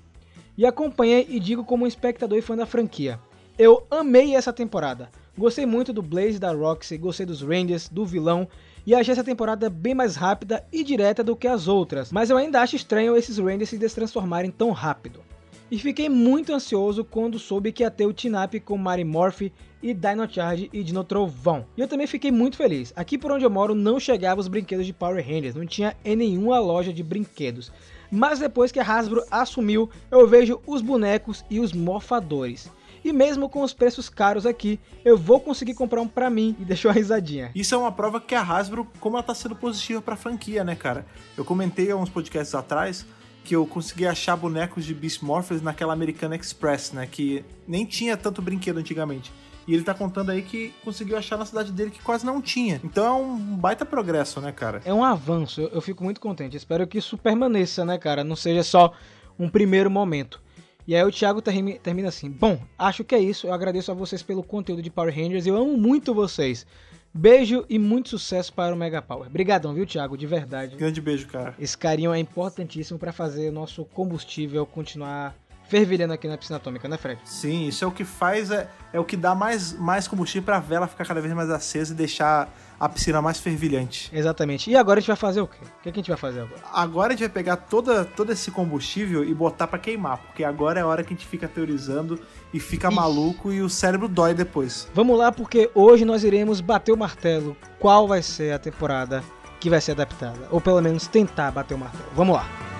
E 0.56 0.64
acompanhei 0.64 1.26
e 1.28 1.38
digo 1.38 1.64
como 1.64 1.84
um 1.84 1.88
espectador 1.88 2.38
e 2.38 2.42
fã 2.42 2.56
da 2.56 2.66
franquia. 2.66 3.20
Eu 3.58 3.86
amei 3.90 4.34
essa 4.34 4.52
temporada. 4.52 5.10
Gostei 5.36 5.66
muito 5.66 5.92
do 5.92 6.02
Blaze 6.02 6.38
da 6.38 6.52
Roxy, 6.52 6.96
gostei 6.96 7.26
dos 7.26 7.42
Rangers, 7.42 7.88
do 7.88 8.06
vilão 8.06 8.48
e 8.86 8.94
achei 8.94 9.12
essa 9.12 9.25
temporada 9.25 9.68
bem 9.68 9.94
mais 9.94 10.16
rápida 10.16 10.64
e 10.72 10.82
direta 10.84 11.22
do 11.22 11.36
que 11.36 11.48
as 11.48 11.66
outras, 11.66 12.12
mas 12.12 12.30
eu 12.30 12.36
ainda 12.36 12.60
acho 12.60 12.76
estranho 12.76 13.16
esses 13.16 13.36
Rangers 13.36 13.68
se 13.68 13.76
destransformarem 13.76 14.50
tão 14.50 14.70
rápido. 14.70 15.20
E 15.68 15.78
fiquei 15.78 16.08
muito 16.08 16.54
ansioso 16.54 17.04
quando 17.04 17.40
soube 17.40 17.72
que 17.72 17.82
ia 17.82 17.90
ter 17.90 18.06
o 18.06 18.12
Tinap 18.12 18.54
com 18.60 18.78
Mary 18.78 19.02
Morph 19.02 19.42
e 19.82 19.92
Dino 19.92 20.30
Charge 20.30 20.70
e 20.72 20.84
Dino 20.84 21.02
Trovão. 21.02 21.66
E 21.76 21.80
eu 21.80 21.88
também 21.88 22.06
fiquei 22.06 22.30
muito 22.30 22.56
feliz. 22.56 22.92
Aqui 22.94 23.18
por 23.18 23.32
onde 23.32 23.44
eu 23.44 23.50
moro 23.50 23.75
não 23.75 23.98
chegava 23.98 24.40
os 24.40 24.46
brinquedos 24.46 24.86
de 24.86 24.92
Power 24.92 25.26
Rangers, 25.26 25.56
não 25.56 25.66
tinha 25.66 25.96
em 26.04 26.14
nenhuma 26.14 26.60
loja 26.60 26.92
de 26.92 27.02
brinquedos. 27.02 27.72
Mas 28.10 28.38
depois 28.38 28.72
que 28.72 28.80
a 28.80 28.84
Hasbro 28.84 29.25
assumiu, 29.30 29.90
eu 30.10 30.26
vejo 30.26 30.60
os 30.66 30.82
bonecos 30.82 31.44
e 31.50 31.60
os 31.60 31.72
morfadores. 31.72 32.70
E 33.04 33.12
mesmo 33.12 33.48
com 33.48 33.62
os 33.62 33.72
preços 33.72 34.08
caros 34.08 34.46
aqui, 34.46 34.80
eu 35.04 35.16
vou 35.16 35.38
conseguir 35.38 35.75
comprar 35.75 36.00
um 36.00 36.08
pra 36.08 36.28
mim 36.28 36.56
e 36.58 36.64
deixou 36.64 36.90
a 36.90 36.94
risadinha. 36.94 37.52
Isso 37.54 37.75
é 37.75 37.78
uma 37.78 37.92
prova 37.92 38.20
que 38.20 38.34
a 38.34 38.42
Hasbro, 38.42 38.86
como 38.98 39.16
ela 39.16 39.22
tá 39.22 39.34
sendo 39.34 39.54
positiva 39.54 40.02
pra 40.02 40.16
franquia, 40.16 40.64
né, 40.64 40.75
cara? 40.75 41.06
Eu 41.36 41.44
comentei 41.44 41.90
há 41.90 41.96
uns 41.96 42.10
podcasts 42.10 42.54
atrás 42.54 43.06
que 43.44 43.54
eu 43.54 43.64
consegui 43.64 44.06
achar 44.06 44.34
bonecos 44.34 44.84
de 44.84 44.92
Beast 44.92 45.22
Morphers 45.22 45.62
naquela 45.62 45.92
American 45.92 46.34
Express, 46.34 46.90
né? 46.90 47.06
Que 47.06 47.44
nem 47.66 47.86
tinha 47.86 48.16
tanto 48.16 48.42
brinquedo 48.42 48.78
antigamente. 48.78 49.32
E 49.66 49.75
ele 49.75 49.82
tá 49.82 49.92
contando 49.94 50.30
aí 50.30 50.42
que 50.42 50.73
conseguiu 50.85 51.16
achar 51.18 51.37
na 51.37 51.44
cidade 51.44 51.73
dele 51.73 51.90
que 51.90 52.00
quase 52.00 52.25
não 52.25 52.40
tinha. 52.40 52.80
Então 52.85 53.04
é 53.06 53.12
um 53.20 53.37
baita 53.56 53.85
progresso, 53.85 54.40
né, 54.40 54.52
cara? 54.52 54.80
É 54.85 54.94
um 54.94 55.02
avanço, 55.02 55.61
eu, 55.61 55.68
eu 55.68 55.80
fico 55.80 56.04
muito 56.04 56.20
contente. 56.20 56.56
Espero 56.56 56.87
que 56.87 56.99
isso 56.99 57.18
permaneça, 57.18 57.85
né, 57.85 57.99
cara? 57.99 58.23
Não 58.23 58.37
seja 58.37 58.62
só 58.62 58.92
um 59.38 59.49
primeiro 59.49 59.90
momento. 59.90 60.40
E 60.87 60.94
aí 60.94 61.02
o 61.02 61.11
Thiago 61.11 61.42
termi- 61.42 61.80
termina 61.80 62.08
assim: 62.08 62.30
Bom, 62.30 62.61
acho 62.78 63.02
que 63.02 63.14
é 63.14 63.18
isso. 63.18 63.49
Eu 63.49 63.52
agradeço 63.52 63.90
a 63.90 63.94
vocês 63.94 64.23
pelo 64.23 64.42
conteúdo 64.42 64.80
de 64.80 64.88
Power 64.90 65.12
Rangers. 65.12 65.44
Eu 65.46 65.56
amo 65.56 65.76
muito 65.76 66.14
vocês. 66.14 66.64
Beijo 67.12 67.64
e 67.68 67.78
muito 67.78 68.11
sucesso 68.11 68.52
para 68.52 68.75
o 68.75 68.78
Mega 68.78 69.00
Power. 69.02 69.26
Obrigadão, 69.26 69.73
viu, 69.75 69.87
Thiago? 69.87 70.16
De 70.18 70.26
verdade. 70.26 70.76
Grande 70.76 71.00
beijo, 71.00 71.26
cara. 71.26 71.54
Esse 71.58 71.76
carinho 71.76 72.12
é 72.12 72.18
importantíssimo 72.20 72.99
para 72.99 73.11
fazer 73.11 73.49
o 73.49 73.52
nosso 73.52 73.85
combustível 73.87 74.64
continuar 74.66 75.35
fervilhando 75.68 76.12
aqui 76.12 76.28
na 76.28 76.37
piscina 76.37 76.56
atômica, 76.56 76.88
né, 76.88 76.96
Fred? 76.96 77.20
Sim, 77.25 77.66
isso 77.66 77.85
é 77.85 77.87
o 77.87 77.90
que 77.90 78.04
faz, 78.04 78.50
é, 78.50 78.68
é 78.92 79.00
o 79.00 79.04
que 79.04 79.16
dá 79.16 79.35
mais, 79.35 79.73
mais 79.73 80.06
combustível 80.06 80.44
pra 80.44 80.58
vela 80.58 80.87
ficar 80.87 81.04
cada 81.04 81.20
vez 81.20 81.32
mais 81.35 81.50
acesa 81.50 81.92
e 81.92 81.96
deixar 81.96 82.49
a 82.78 82.88
piscina 82.88 83.23
mais 83.23 83.40
fervilhante. 83.40 84.11
Exatamente. 84.12 84.70
E 84.70 84.76
agora 84.76 84.99
a 84.99 85.00
gente 85.00 85.08
vai 85.08 85.16
fazer 85.16 85.40
o 85.40 85.46
quê? 85.46 85.58
O 85.62 85.82
que, 85.82 85.92
que 85.92 86.00
a 86.00 86.02
gente 86.02 86.08
vai 86.08 86.18
fazer 86.18 86.40
agora? 86.40 86.61
Agora 86.73 87.08
a 87.08 87.11
gente 87.12 87.20
vai 87.20 87.28
pegar 87.30 87.56
toda, 87.56 88.04
todo 88.04 88.32
esse 88.32 88.50
combustível 88.50 89.25
e 89.25 89.35
botar 89.35 89.66
pra 89.66 89.78
queimar, 89.78 90.18
porque 90.18 90.44
agora 90.44 90.80
é 90.80 90.82
a 90.82 90.87
hora 90.87 91.02
que 91.02 91.12
a 91.12 91.16
gente 91.16 91.26
fica 91.26 91.49
teorizando 91.49 92.20
e 92.52 92.61
fica 92.61 92.88
Ixi. 92.88 92.96
maluco 92.96 93.52
e 93.52 93.62
o 93.62 93.68
cérebro 93.68 94.08
dói 94.08 94.35
depois. 94.35 94.88
Vamos 94.94 95.16
lá, 95.18 95.32
porque 95.32 95.70
hoje 95.75 96.04
nós 96.04 96.23
iremos 96.23 96.61
bater 96.61 96.92
o 96.92 96.96
martelo. 96.96 97.56
Qual 97.78 98.06
vai 98.06 98.23
ser 98.23 98.52
a 98.52 98.58
temporada 98.58 99.25
que 99.58 99.70
vai 99.70 99.80
ser 99.80 99.92
adaptada? 99.92 100.46
Ou 100.50 100.61
pelo 100.61 100.80
menos 100.82 101.06
tentar 101.06 101.50
bater 101.50 101.75
o 101.75 101.78
martelo. 101.78 102.04
Vamos 102.14 102.37
lá. 102.37 102.75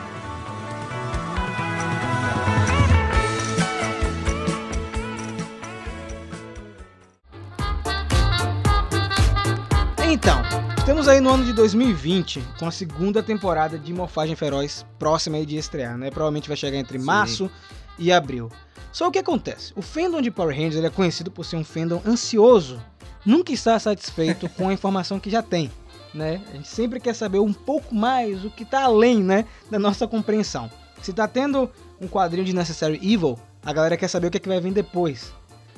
Então, 10.17 10.41
estamos 10.79 11.09
aí 11.09 11.21
no 11.21 11.29
ano 11.29 11.45
de 11.45 11.53
2020, 11.53 12.43
com 12.59 12.67
a 12.67 12.71
segunda 12.71 13.23
temporada 13.23 13.79
de 13.79 13.93
Morfagem 13.93 14.35
Feroz 14.35 14.83
próxima 14.99 15.37
aí 15.37 15.45
de 15.45 15.59
estrear, 15.59 15.99
né? 15.99 16.09
Provavelmente 16.09 16.49
vai 16.49 16.57
chegar 16.57 16.79
entre 16.79 16.99
Sim. 16.99 17.05
março 17.05 17.51
e 17.99 18.11
abril. 18.11 18.51
Só 18.91 19.09
o 19.09 19.11
que 19.11 19.19
acontece? 19.19 19.75
O 19.77 19.83
fandom 19.83 20.23
de 20.23 20.31
Power 20.31 20.57
Rangers 20.57 20.83
é 20.83 20.89
conhecido 20.89 21.31
por 21.31 21.45
ser 21.45 21.57
um 21.57 21.65
fandom 21.65 22.01
ansioso. 22.07 22.83
Nunca 23.27 23.53
está 23.53 23.79
satisfeito 23.79 24.49
com 24.49 24.71
a 24.71 24.73
informação 24.73 25.21
que 25.21 25.29
já 25.29 25.43
tem, 25.43 25.71
né? 26.15 26.41
A 26.49 26.57
gente 26.57 26.69
sempre 26.69 26.99
quer 26.99 27.15
saber 27.15 27.41
um 27.41 27.53
pouco 27.53 27.95
mais, 27.95 28.43
o 28.43 28.49
que 28.49 28.63
está 28.63 28.85
além, 28.85 29.23
né, 29.23 29.45
da 29.71 29.79
nossa 29.79 30.09
compreensão. 30.09 30.71
Se 31.03 31.13
tá 31.13 31.29
tendo 31.29 31.71
um 32.01 32.09
quadrinho 32.09 32.47
de 32.47 32.55
Necessary 32.55 32.97
Evil, 33.03 33.39
a 33.63 33.71
galera 33.71 33.99
quer 33.99 34.09
saber 34.09 34.29
o 34.29 34.31
que, 34.31 34.39
é 34.39 34.41
que 34.41 34.49
vai 34.49 34.63
vir 34.63 34.73
depois. 34.73 35.31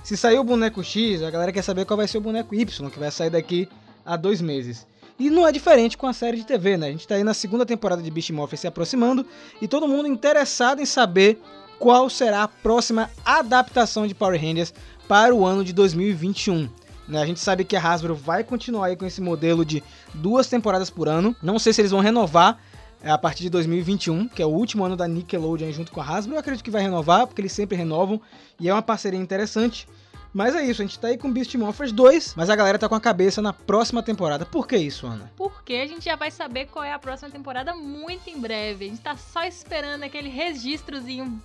Se 0.04 0.16
sair 0.16 0.38
o 0.38 0.44
boneco 0.44 0.84
X, 0.84 1.24
a 1.24 1.30
galera 1.30 1.50
quer 1.50 1.62
saber 1.62 1.84
qual 1.84 1.96
vai 1.96 2.06
ser 2.06 2.18
o 2.18 2.20
boneco 2.20 2.54
Y, 2.54 2.88
que 2.88 3.00
vai 3.00 3.10
sair 3.10 3.30
daqui 3.30 3.68
a 4.08 4.16
dois 4.16 4.40
meses. 4.40 4.86
E 5.18 5.28
não 5.28 5.46
é 5.46 5.52
diferente 5.52 5.98
com 5.98 6.06
a 6.06 6.12
série 6.14 6.38
de 6.38 6.46
TV, 6.46 6.78
né? 6.78 6.88
A 6.88 6.90
gente 6.90 7.06
tá 7.06 7.16
aí 7.16 7.24
na 7.24 7.34
segunda 7.34 7.66
temporada 7.66 8.00
de 8.00 8.10
Beast 8.10 8.30
Morphers 8.30 8.60
se 8.60 8.66
aproximando 8.66 9.26
e 9.60 9.68
todo 9.68 9.86
mundo 9.86 10.08
interessado 10.08 10.80
em 10.80 10.86
saber 10.86 11.38
qual 11.78 12.08
será 12.08 12.44
a 12.44 12.48
próxima 12.48 13.10
adaptação 13.24 14.06
de 14.06 14.14
Power 14.14 14.40
Rangers 14.40 14.72
para 15.06 15.34
o 15.34 15.44
ano 15.44 15.62
de 15.62 15.74
2021. 15.74 16.70
Né? 17.06 17.20
A 17.20 17.26
gente 17.26 17.40
sabe 17.40 17.64
que 17.64 17.76
a 17.76 17.82
Hasbro 17.82 18.14
vai 18.14 18.42
continuar 18.42 18.86
aí 18.86 18.96
com 18.96 19.04
esse 19.04 19.20
modelo 19.20 19.64
de 19.64 19.82
duas 20.14 20.46
temporadas 20.46 20.88
por 20.88 21.06
ano. 21.06 21.36
Não 21.42 21.58
sei 21.58 21.72
se 21.72 21.80
eles 21.80 21.90
vão 21.90 22.00
renovar 22.00 22.58
é, 23.02 23.10
a 23.10 23.18
partir 23.18 23.42
de 23.42 23.50
2021, 23.50 24.28
que 24.28 24.42
é 24.42 24.46
o 24.46 24.50
último 24.50 24.84
ano 24.84 24.96
da 24.96 25.06
Nickelodeon 25.06 25.70
junto 25.70 25.92
com 25.92 26.00
a 26.00 26.04
Hasbro. 26.04 26.34
Eu 26.34 26.40
acredito 26.40 26.64
que 26.64 26.70
vai 26.70 26.82
renovar, 26.82 27.26
porque 27.26 27.42
eles 27.42 27.52
sempre 27.52 27.76
renovam 27.76 28.20
e 28.58 28.68
é 28.68 28.72
uma 28.72 28.82
parceria 28.82 29.20
interessante. 29.20 29.86
Mas 30.32 30.54
é 30.54 30.64
isso, 30.64 30.82
a 30.82 30.84
gente 30.84 30.98
tá 30.98 31.08
aí 31.08 31.16
com 31.16 31.32
Beast 31.32 31.54
Morphers 31.54 31.90
2, 31.90 32.34
mas 32.36 32.50
a 32.50 32.56
galera 32.56 32.78
tá 32.78 32.88
com 32.88 32.94
a 32.94 33.00
cabeça 33.00 33.40
na 33.40 33.52
próxima 33.52 34.02
temporada. 34.02 34.44
Por 34.44 34.66
que 34.66 34.76
isso, 34.76 35.06
Ana? 35.06 35.30
Porque 35.36 35.74
a 35.74 35.86
gente 35.86 36.04
já 36.04 36.16
vai 36.16 36.30
saber 36.30 36.66
qual 36.66 36.84
é 36.84 36.92
a 36.92 36.98
próxima 36.98 37.30
temporada 37.30 37.74
muito 37.74 38.28
em 38.28 38.38
breve. 38.38 38.84
A 38.84 38.88
gente 38.88 39.00
tá 39.00 39.16
só 39.16 39.44
esperando 39.44 40.04
aquele 40.04 40.28
registrozinho 40.28 41.42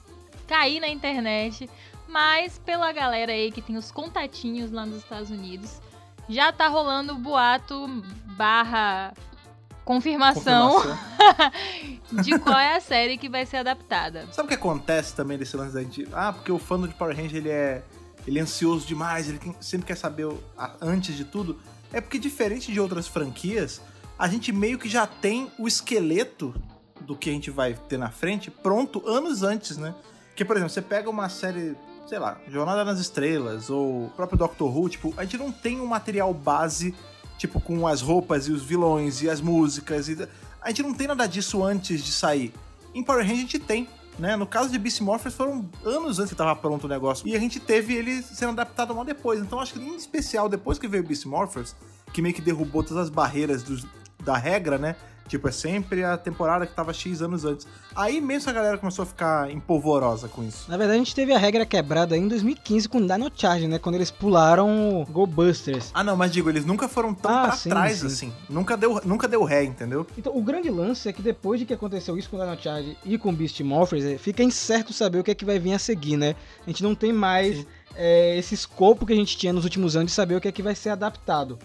cair 0.47 0.79
na 0.79 0.87
internet. 0.87 1.69
Mas 2.07 2.59
pela 2.59 2.91
galera 2.91 3.31
aí 3.31 3.51
que 3.51 3.61
tem 3.61 3.75
os 3.75 3.91
contatinhos 3.91 4.71
lá 4.71 4.85
nos 4.85 4.97
Estados 4.97 5.31
Unidos, 5.31 5.81
já 6.29 6.51
tá 6.51 6.67
rolando 6.67 7.13
o 7.13 7.17
boato 7.17 7.87
barra 8.37 9.13
confirmação, 9.83 10.81
de 12.23 12.37
qual 12.39 12.57
é 12.57 12.75
a 12.75 12.79
série 12.79 13.17
que 13.17 13.27
vai 13.27 13.45
ser 13.45 13.57
adaptada. 13.57 14.27
Sabe 14.31 14.45
o 14.45 14.49
que 14.49 14.53
acontece 14.53 15.15
também 15.15 15.37
desse 15.37 15.57
lance 15.57 15.73
da 15.73 15.81
gente? 15.81 16.07
Ah, 16.13 16.31
porque 16.31 16.51
o 16.51 16.59
fã 16.59 16.79
de 16.79 16.93
Power 16.93 17.15
Ranger 17.15 17.35
ele 17.35 17.49
é, 17.49 17.83
ele 18.27 18.39
é 18.39 18.41
ansioso 18.41 18.85
demais, 18.85 19.27
ele 19.29 19.37
tem- 19.39 19.55
sempre 19.59 19.87
quer 19.87 19.97
saber 19.97 20.27
a- 20.57 20.75
antes 20.81 21.15
de 21.15 21.25
tudo. 21.25 21.57
É 21.91 22.01
porque, 22.01 22.17
diferente 22.17 22.71
de 22.71 22.79
outras 22.79 23.07
franquias, 23.07 23.81
a 24.17 24.27
gente 24.27 24.51
meio 24.51 24.77
que 24.79 24.89
já 24.89 25.05
tem 25.05 25.51
o 25.59 25.67
esqueleto 25.67 26.53
do 27.01 27.15
que 27.15 27.29
a 27.29 27.33
gente 27.33 27.51
vai 27.51 27.73
ter 27.73 27.97
na 27.97 28.09
frente 28.09 28.49
pronto 28.49 29.07
anos 29.07 29.43
antes, 29.43 29.77
né? 29.77 29.93
Que, 30.35 30.43
por 30.45 30.55
exemplo, 30.55 30.73
você 30.73 30.81
pega 30.81 31.09
uma 31.09 31.29
série, 31.29 31.75
sei 32.07 32.17
lá, 32.17 32.39
Jornada 32.49 32.83
nas 32.85 32.99
Estrelas 32.99 33.69
ou 33.69 34.05
o 34.05 34.09
próprio 34.15 34.37
Doctor 34.37 34.75
Who, 34.75 34.89
tipo, 34.89 35.13
a 35.17 35.23
gente 35.23 35.37
não 35.37 35.51
tem 35.51 35.79
um 35.79 35.85
material 35.85 36.33
base, 36.33 36.95
tipo, 37.37 37.59
com 37.59 37.85
as 37.87 38.01
roupas 38.01 38.47
e 38.47 38.51
os 38.51 38.63
vilões 38.63 39.21
e 39.21 39.29
as 39.29 39.41
músicas. 39.41 40.07
E... 40.07 40.27
A 40.61 40.69
gente 40.69 40.81
não 40.81 40.93
tem 40.93 41.07
nada 41.07 41.27
disso 41.27 41.63
antes 41.63 42.03
de 42.03 42.11
sair. 42.11 42.53
Em 42.95 43.03
Power 43.03 43.21
Rangers 43.21 43.39
a 43.39 43.41
gente 43.41 43.59
tem, 43.59 43.87
né? 44.17 44.35
No 44.35 44.45
caso 44.45 44.69
de 44.69 44.77
Beast 44.77 45.01
Morphers 45.01 45.35
foram 45.35 45.69
anos 45.83 46.19
antes 46.19 46.31
que 46.31 46.37
tava 46.37 46.55
pronto 46.55 46.85
o 46.85 46.87
negócio. 46.87 47.27
E 47.27 47.35
a 47.35 47.39
gente 47.39 47.59
teve 47.59 47.93
ele 47.93 48.21
sendo 48.21 48.51
adaptado 48.51 48.93
mal 48.93 49.05
depois. 49.05 49.39
Então 49.39 49.59
acho 49.59 49.73
que 49.73 49.79
em 49.79 49.95
especial, 49.95 50.47
depois 50.47 50.77
que 50.77 50.87
veio 50.87 51.03
Beast 51.03 51.25
Morphers, 51.25 51.75
que 52.11 52.21
meio 52.21 52.33
que 52.33 52.41
derrubou 52.41 52.83
todas 52.83 53.03
as 53.03 53.09
barreiras 53.09 53.63
da 54.23 54.37
regra, 54.37 54.77
né? 54.77 54.95
Tipo, 55.27 55.47
é 55.47 55.51
sempre 55.51 56.03
a 56.03 56.17
temporada 56.17 56.65
que 56.67 56.73
tava 56.73 56.93
X 56.93 57.21
anos 57.21 57.45
antes. 57.45 57.65
Aí 57.95 58.19
mesmo 58.19 58.49
a 58.49 58.53
galera 58.53 58.77
começou 58.77 59.03
a 59.03 59.05
ficar 59.05 59.49
empolvorosa 59.51 60.27
com 60.27 60.43
isso. 60.43 60.69
Na 60.69 60.77
verdade, 60.77 60.95
a 60.99 61.03
gente 61.03 61.15
teve 61.15 61.33
a 61.33 61.37
regra 61.37 61.65
quebrada 61.65 62.17
em 62.17 62.27
2015 62.27 62.89
com 62.89 62.99
Dino 62.99 63.31
Charge, 63.33 63.67
né? 63.67 63.79
Quando 63.79 63.95
eles 63.95 64.11
pularam 64.11 65.01
o 65.01 65.05
Go 65.05 65.25
Busters. 65.25 65.91
Ah, 65.93 66.03
não, 66.03 66.15
mas 66.17 66.31
digo, 66.31 66.49
eles 66.49 66.65
nunca 66.65 66.87
foram 66.87 67.13
tão 67.13 67.31
Ah, 67.31 67.43
pra 67.47 67.51
sim, 67.55 67.69
trás 67.69 67.97
sim. 67.99 68.07
assim. 68.07 68.33
Nunca 68.49 68.75
deu, 68.75 69.01
nunca 69.05 69.27
deu 69.27 69.43
ré, 69.43 69.63
entendeu? 69.63 70.05
Então, 70.17 70.35
o 70.35 70.41
grande 70.41 70.69
lance 70.69 71.07
é 71.07 71.13
que 71.13 71.21
depois 71.21 71.59
de 71.59 71.65
que 71.65 71.73
aconteceu 71.73 72.17
isso 72.17 72.29
com 72.29 72.37
Dino 72.37 72.57
Charge 72.61 72.97
e 73.05 73.17
com 73.17 73.33
Beast 73.33 73.59
Morphers, 73.61 74.03
é, 74.03 74.17
fica 74.17 74.43
incerto 74.43 74.91
saber 74.93 75.19
o 75.19 75.23
que 75.23 75.31
é 75.31 75.35
que 75.35 75.45
vai 75.45 75.57
vir 75.57 75.73
a 75.73 75.79
seguir, 75.79 76.17
né? 76.17 76.35
A 76.65 76.69
gente 76.69 76.83
não 76.83 76.93
tem 76.93 77.13
mais 77.13 77.65
é, 77.95 78.37
esse 78.37 78.53
escopo 78.53 79.05
que 79.05 79.13
a 79.13 79.15
gente 79.15 79.37
tinha 79.37 79.53
nos 79.53 79.63
últimos 79.63 79.95
anos 79.95 80.11
de 80.11 80.15
saber 80.15 80.35
o 80.35 80.41
que 80.41 80.47
é 80.47 80.51
que 80.51 80.61
vai 80.61 80.75
ser 80.75 80.89
adaptado. 80.89 81.57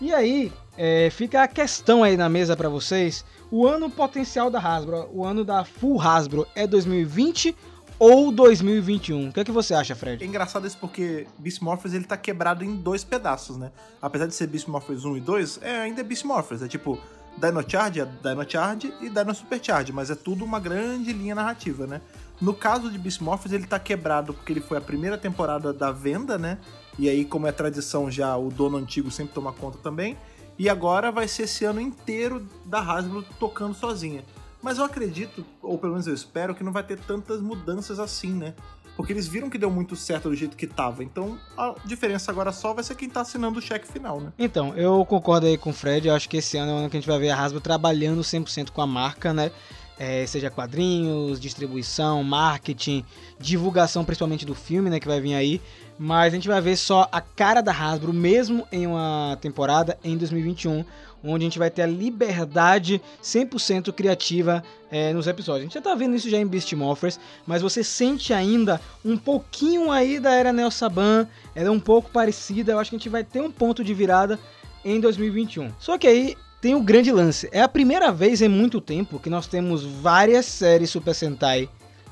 E 0.00 0.14
aí, 0.14 0.52
é, 0.78 1.10
fica 1.10 1.42
a 1.42 1.48
questão 1.48 2.02
aí 2.02 2.16
na 2.16 2.28
mesa 2.28 2.56
pra 2.56 2.68
vocês. 2.68 3.24
O 3.50 3.66
ano 3.66 3.90
potencial 3.90 4.50
da 4.50 4.58
Hasbro, 4.58 5.08
o 5.12 5.24
ano 5.24 5.44
da 5.44 5.64
Full 5.64 6.00
Hasbro, 6.00 6.46
é 6.54 6.66
2020 6.66 7.54
ou 7.98 8.32
2021? 8.32 9.28
O 9.28 9.32
que 9.32 9.40
é 9.40 9.44
que 9.44 9.52
você 9.52 9.74
acha, 9.74 9.92
É 9.92 9.96
Fred? 9.96 10.24
engraçado 10.24 10.66
isso 10.66 10.78
porque 10.80 11.26
Beast 11.38 11.60
Morphers 11.60 11.92
ele 11.92 12.04
tá 12.04 12.16
quebrado 12.16 12.64
em 12.64 12.74
dois 12.76 13.04
pedaços, 13.04 13.58
né? 13.58 13.70
Apesar 14.00 14.26
de 14.26 14.34
ser 14.34 14.46
Beast 14.46 14.68
Morphers 14.68 15.04
1 15.04 15.18
e 15.18 15.20
2, 15.20 15.58
é 15.62 15.80
ainda 15.82 16.00
é 16.00 16.04
Beast 16.04 16.24
Morphers. 16.24 16.62
É 16.62 16.68
tipo, 16.68 16.98
Dino 17.36 17.62
Charge 17.68 18.00
é 18.00 18.06
Dino 18.06 18.44
Charge 18.48 18.94
e 19.02 19.10
Dino 19.10 19.34
Super 19.34 19.62
Charge, 19.62 19.92
mas 19.92 20.10
é 20.10 20.14
tudo 20.14 20.46
uma 20.46 20.58
grande 20.58 21.12
linha 21.12 21.34
narrativa, 21.34 21.86
né? 21.86 22.00
No 22.40 22.54
caso 22.54 22.90
de 22.90 22.96
Beast 22.96 23.20
Morphers, 23.20 23.52
ele 23.52 23.66
tá 23.66 23.78
quebrado 23.78 24.32
porque 24.32 24.50
ele 24.50 24.62
foi 24.62 24.78
a 24.78 24.80
primeira 24.80 25.18
temporada 25.18 25.70
da 25.74 25.92
venda, 25.92 26.38
né? 26.38 26.56
E 27.00 27.08
aí, 27.08 27.24
como 27.24 27.46
é 27.46 27.52
tradição 27.52 28.10
já, 28.10 28.36
o 28.36 28.50
dono 28.50 28.76
antigo 28.76 29.10
sempre 29.10 29.32
toma 29.32 29.54
conta 29.54 29.78
também. 29.78 30.18
E 30.58 30.68
agora 30.68 31.10
vai 31.10 31.26
ser 31.26 31.44
esse 31.44 31.64
ano 31.64 31.80
inteiro 31.80 32.46
da 32.66 32.78
Hasbro 32.78 33.24
tocando 33.38 33.72
sozinha. 33.72 34.22
Mas 34.60 34.76
eu 34.76 34.84
acredito, 34.84 35.42
ou 35.62 35.78
pelo 35.78 35.94
menos 35.94 36.06
eu 36.06 36.12
espero, 36.12 36.54
que 36.54 36.62
não 36.62 36.72
vai 36.72 36.82
ter 36.82 36.98
tantas 36.98 37.40
mudanças 37.40 37.98
assim, 37.98 38.32
né? 38.32 38.52
Porque 38.98 39.14
eles 39.14 39.26
viram 39.26 39.48
que 39.48 39.56
deu 39.56 39.70
muito 39.70 39.96
certo 39.96 40.28
do 40.28 40.36
jeito 40.36 40.58
que 40.58 40.66
tava. 40.66 41.02
Então 41.02 41.38
a 41.56 41.74
diferença 41.86 42.30
agora 42.30 42.52
só 42.52 42.74
vai 42.74 42.84
ser 42.84 42.94
quem 42.96 43.08
tá 43.08 43.22
assinando 43.22 43.58
o 43.58 43.62
cheque 43.62 43.90
final, 43.90 44.20
né? 44.20 44.30
Então, 44.38 44.76
eu 44.76 45.02
concordo 45.06 45.46
aí 45.46 45.56
com 45.56 45.70
o 45.70 45.72
Fred. 45.72 46.06
Eu 46.06 46.14
acho 46.14 46.28
que 46.28 46.36
esse 46.36 46.58
ano 46.58 46.70
é 46.70 46.74
o 46.74 46.76
ano 46.76 46.90
que 46.90 46.98
a 46.98 47.00
gente 47.00 47.08
vai 47.08 47.18
ver 47.18 47.30
a 47.30 47.42
Hasbro 47.42 47.62
trabalhando 47.62 48.20
100% 48.20 48.72
com 48.72 48.82
a 48.82 48.86
marca, 48.86 49.32
né? 49.32 49.50
É, 49.98 50.26
seja 50.26 50.50
quadrinhos, 50.50 51.40
distribuição, 51.40 52.22
marketing, 52.22 53.04
divulgação 53.38 54.04
principalmente 54.04 54.44
do 54.44 54.54
filme, 54.54 54.90
né? 54.90 55.00
Que 55.00 55.08
vai 55.08 55.20
vir 55.22 55.32
aí. 55.32 55.62
Mas 56.02 56.32
a 56.32 56.36
gente 56.36 56.48
vai 56.48 56.62
ver 56.62 56.76
só 56.76 57.06
a 57.12 57.20
cara 57.20 57.60
da 57.60 57.72
Hasbro 57.72 58.10
mesmo 58.10 58.66
em 58.72 58.86
uma 58.86 59.36
temporada 59.38 59.98
em 60.02 60.16
2021, 60.16 60.82
onde 61.22 61.44
a 61.44 61.46
gente 61.46 61.58
vai 61.58 61.68
ter 61.68 61.82
a 61.82 61.86
liberdade 61.86 63.02
100% 63.22 63.92
criativa 63.92 64.64
é, 64.90 65.12
nos 65.12 65.26
episódios. 65.26 65.60
A 65.60 65.64
gente 65.64 65.74
já 65.74 65.82
tá 65.82 65.94
vendo 65.94 66.16
isso 66.16 66.30
já 66.30 66.38
em 66.38 66.46
Beast 66.46 66.72
Morphers, 66.72 67.20
mas 67.46 67.60
você 67.60 67.84
sente 67.84 68.32
ainda 68.32 68.80
um 69.04 69.14
pouquinho 69.18 69.92
aí 69.92 70.18
da 70.18 70.32
era 70.32 70.54
Neo 70.54 70.70
Saban, 70.70 71.28
ela 71.54 71.68
é 71.68 71.70
um 71.70 71.78
pouco 71.78 72.10
parecida, 72.10 72.72
eu 72.72 72.78
acho 72.78 72.88
que 72.88 72.96
a 72.96 72.98
gente 72.98 73.10
vai 73.10 73.22
ter 73.22 73.42
um 73.42 73.50
ponto 73.50 73.84
de 73.84 73.92
virada 73.92 74.38
em 74.82 74.98
2021. 75.00 75.70
Só 75.78 75.98
que 75.98 76.06
aí 76.06 76.34
tem 76.62 76.74
o 76.74 76.80
grande 76.80 77.12
lance, 77.12 77.46
é 77.52 77.60
a 77.60 77.68
primeira 77.68 78.10
vez 78.10 78.40
em 78.40 78.48
muito 78.48 78.80
tempo 78.80 79.18
que 79.18 79.28
nós 79.28 79.46
temos 79.46 79.84
várias 79.84 80.46
séries 80.46 80.88
Super 80.88 81.14
Sentai 81.14 81.68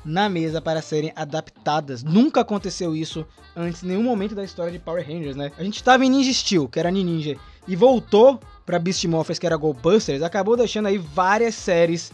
na 0.09 0.27
mesa 0.27 0.59
para 0.59 0.81
serem 0.81 1.13
adaptadas. 1.15 2.03
Nunca 2.03 2.41
aconteceu 2.41 2.95
isso 2.95 3.25
antes, 3.55 3.83
em 3.83 3.87
nenhum 3.87 4.03
momento 4.03 4.33
da 4.33 4.43
história 4.43 4.71
de 4.71 4.79
Power 4.79 5.05
Rangers, 5.05 5.35
né? 5.35 5.51
A 5.57 5.63
gente 5.63 5.83
tava 5.83 6.03
em 6.05 6.09
Ninja 6.09 6.33
Steel, 6.33 6.67
que 6.67 6.79
era 6.79 6.89
Ninja, 6.89 7.37
e 7.67 7.75
voltou 7.75 8.39
pra 8.65 8.79
Beast 8.79 9.05
Morphers, 9.05 9.37
que 9.37 9.45
era 9.45 9.55
Go 9.55 9.73
Busters, 9.73 10.23
acabou 10.23 10.57
deixando 10.57 10.87
aí 10.87 10.97
várias 10.97 11.55
séries 11.55 12.11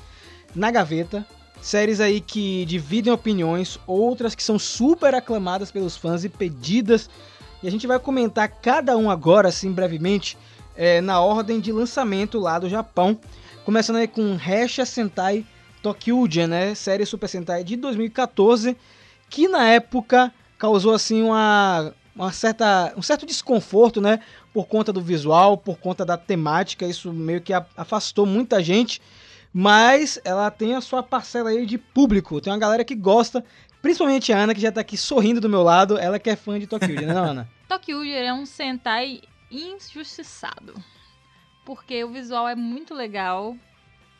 na 0.53 0.69
gaveta. 0.69 1.25
Séries 1.61 1.99
aí 1.99 2.19
que 2.19 2.65
dividem 2.65 3.11
opiniões, 3.11 3.79
outras 3.87 4.35
que 4.35 4.43
são 4.43 4.59
super 4.59 5.15
aclamadas 5.15 5.71
pelos 5.71 5.97
fãs 5.97 6.23
e 6.23 6.29
pedidas. 6.29 7.09
E 7.63 7.67
a 7.67 7.71
gente 7.71 7.87
vai 7.87 7.97
comentar 7.97 8.47
cada 8.49 8.95
um 8.97 9.09
agora, 9.09 9.47
assim, 9.47 9.71
brevemente, 9.71 10.37
é, 10.75 11.01
na 11.01 11.21
ordem 11.21 11.59
de 11.59 11.71
lançamento 11.71 12.39
lá 12.39 12.59
do 12.59 12.69
Japão. 12.69 13.17
Começando 13.63 13.95
aí 13.95 14.07
com 14.07 14.35
Resha 14.35 14.85
Sentai 14.85 15.45
Tokyuja, 15.85 16.47
né? 16.47 16.73
Série 16.73 17.05
Super 17.05 17.29
Sentai 17.29 17.63
de 17.63 17.75
2014, 17.75 18.75
que 19.29 19.47
na 19.47 19.67
época 19.67 20.33
causou 20.57 20.95
assim 20.95 21.21
uma, 21.21 21.93
uma 22.15 22.31
certa, 22.31 22.91
um 22.97 23.03
certo 23.03 23.23
desconforto, 23.23 24.01
né? 24.01 24.19
Por 24.51 24.65
conta 24.65 24.91
do 24.91 24.99
visual, 24.99 25.55
por 25.55 25.77
conta 25.77 26.03
da 26.03 26.17
temática, 26.17 26.87
isso 26.87 27.13
meio 27.13 27.39
que 27.39 27.53
afastou 27.53 28.25
muita 28.25 28.63
gente. 28.63 28.99
Mas 29.53 30.19
ela 30.25 30.49
tem 30.49 30.73
a 30.73 30.81
sua 30.81 31.03
parcela 31.03 31.51
aí 31.51 31.67
de 31.67 31.77
público. 31.77 32.41
Tem 32.41 32.51
uma 32.51 32.57
galera 32.57 32.83
que 32.83 32.95
gosta, 32.95 33.45
principalmente 33.79 34.33
a 34.33 34.39
Ana, 34.39 34.55
que 34.55 34.61
já 34.61 34.71
tá 34.71 34.81
aqui 34.81 34.97
sorrindo 34.97 35.39
do 35.39 35.47
meu 35.47 35.61
lado. 35.61 35.99
Ela 35.99 36.17
que 36.17 36.31
é 36.31 36.35
fã 36.35 36.59
de 36.59 36.65
Tokyuja, 36.65 37.05
né, 37.05 37.13
Ana? 37.13 37.49
Tokyuja 37.69 38.15
é 38.15 38.33
um 38.33 38.45
Sentai 38.47 39.21
injustiçado. 39.51 40.73
Porque 41.63 42.03
o 42.03 42.09
visual 42.09 42.49
é 42.49 42.55
muito 42.55 42.95
legal 42.95 43.55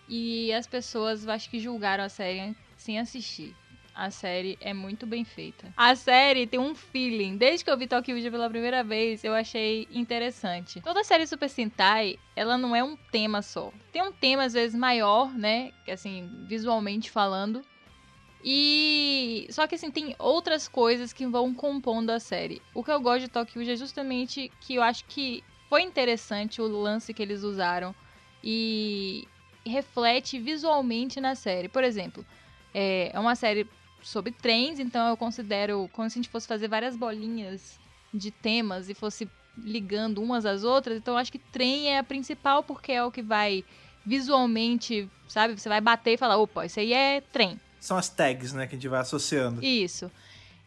e 0.07 0.53
as 0.53 0.67
pessoas 0.67 1.27
acho 1.27 1.49
que 1.49 1.59
julgaram 1.59 2.03
a 2.03 2.09
série 2.09 2.55
sem 2.77 2.99
assistir. 2.99 3.55
A 3.93 4.11
série 4.11 4.57
é 4.59 4.73
muito 4.73 5.07
bem 5.07 5.23
feita. 5.23 5.73
A 5.77 5.95
série 5.95 6.45
tem 6.45 6.59
um 6.59 6.75
feeling. 6.75 7.37
Desde 7.37 7.63
que 7.63 7.71
eu 7.71 7.77
vi 7.77 7.87
Tokyuja 7.87 8.29
pela 8.29 8.49
primeira 8.49 8.83
vez, 8.83 9.23
eu 9.23 9.33
achei 9.33 9.87
interessante. 9.89 10.81
Toda 10.81 11.01
série 11.05 11.25
Super 11.25 11.49
Sentai, 11.49 12.19
ela 12.35 12.57
não 12.57 12.75
é 12.75 12.83
um 12.83 12.97
tema 12.97 13.41
só. 13.41 13.71
Tem 13.93 14.01
um 14.03 14.11
tema 14.11 14.43
às 14.43 14.51
vezes 14.51 14.77
maior, 14.77 15.33
né, 15.33 15.71
assim, 15.87 16.29
visualmente 16.45 17.09
falando. 17.09 17.61
E 18.43 19.47
só 19.49 19.65
que 19.65 19.75
assim 19.75 19.89
tem 19.89 20.13
outras 20.19 20.67
coisas 20.67 21.13
que 21.13 21.25
vão 21.25 21.53
compondo 21.53 22.09
a 22.09 22.19
série. 22.19 22.61
O 22.73 22.83
que 22.83 22.91
eu 22.91 22.99
gosto 22.99 23.21
de 23.21 23.29
Tokyuja 23.29 23.73
é 23.73 23.77
justamente 23.77 24.51
que 24.59 24.75
eu 24.75 24.83
acho 24.83 25.05
que 25.05 25.41
foi 25.69 25.81
interessante 25.81 26.61
o 26.61 26.67
lance 26.67 27.13
que 27.13 27.23
eles 27.23 27.43
usaram 27.43 27.95
e 28.43 29.27
reflete 29.65 30.39
visualmente 30.39 31.19
na 31.19 31.35
série. 31.35 31.67
Por 31.67 31.83
exemplo, 31.83 32.25
é 32.73 33.11
é 33.13 33.19
uma 33.19 33.35
série 33.35 33.67
sobre 34.01 34.31
trens, 34.31 34.79
então 34.79 35.07
eu 35.07 35.17
considero 35.17 35.89
como 35.93 36.09
se 36.09 36.19
a 36.19 36.21
gente 36.21 36.29
fosse 36.31 36.47
fazer 36.47 36.67
várias 36.67 36.95
bolinhas 36.95 37.79
de 38.13 38.29
temas 38.31 38.87
e 38.89 38.93
fosse 38.93 39.27
ligando 39.57 40.21
umas 40.21 40.45
às 40.45 40.63
outras. 40.63 40.97
Então 40.97 41.13
eu 41.15 41.17
acho 41.17 41.31
que 41.31 41.39
trem 41.39 41.87
é 41.89 41.97
a 41.97 42.03
principal 42.03 42.61
porque 42.63 42.91
é 42.91 43.03
o 43.03 43.11
que 43.11 43.21
vai 43.21 43.63
visualmente, 44.05 45.09
sabe? 45.27 45.59
Você 45.59 45.67
vai 45.69 45.81
bater 45.81 46.13
e 46.13 46.17
falar, 46.17 46.37
opa, 46.37 46.65
isso 46.65 46.79
aí 46.79 46.93
é 46.93 47.21
trem. 47.21 47.59
São 47.79 47.97
as 47.97 48.09
tags, 48.09 48.53
né, 48.53 48.65
que 48.67 48.75
a 48.75 48.77
gente 48.77 48.87
vai 48.87 48.99
associando. 49.01 49.63
Isso. 49.63 50.11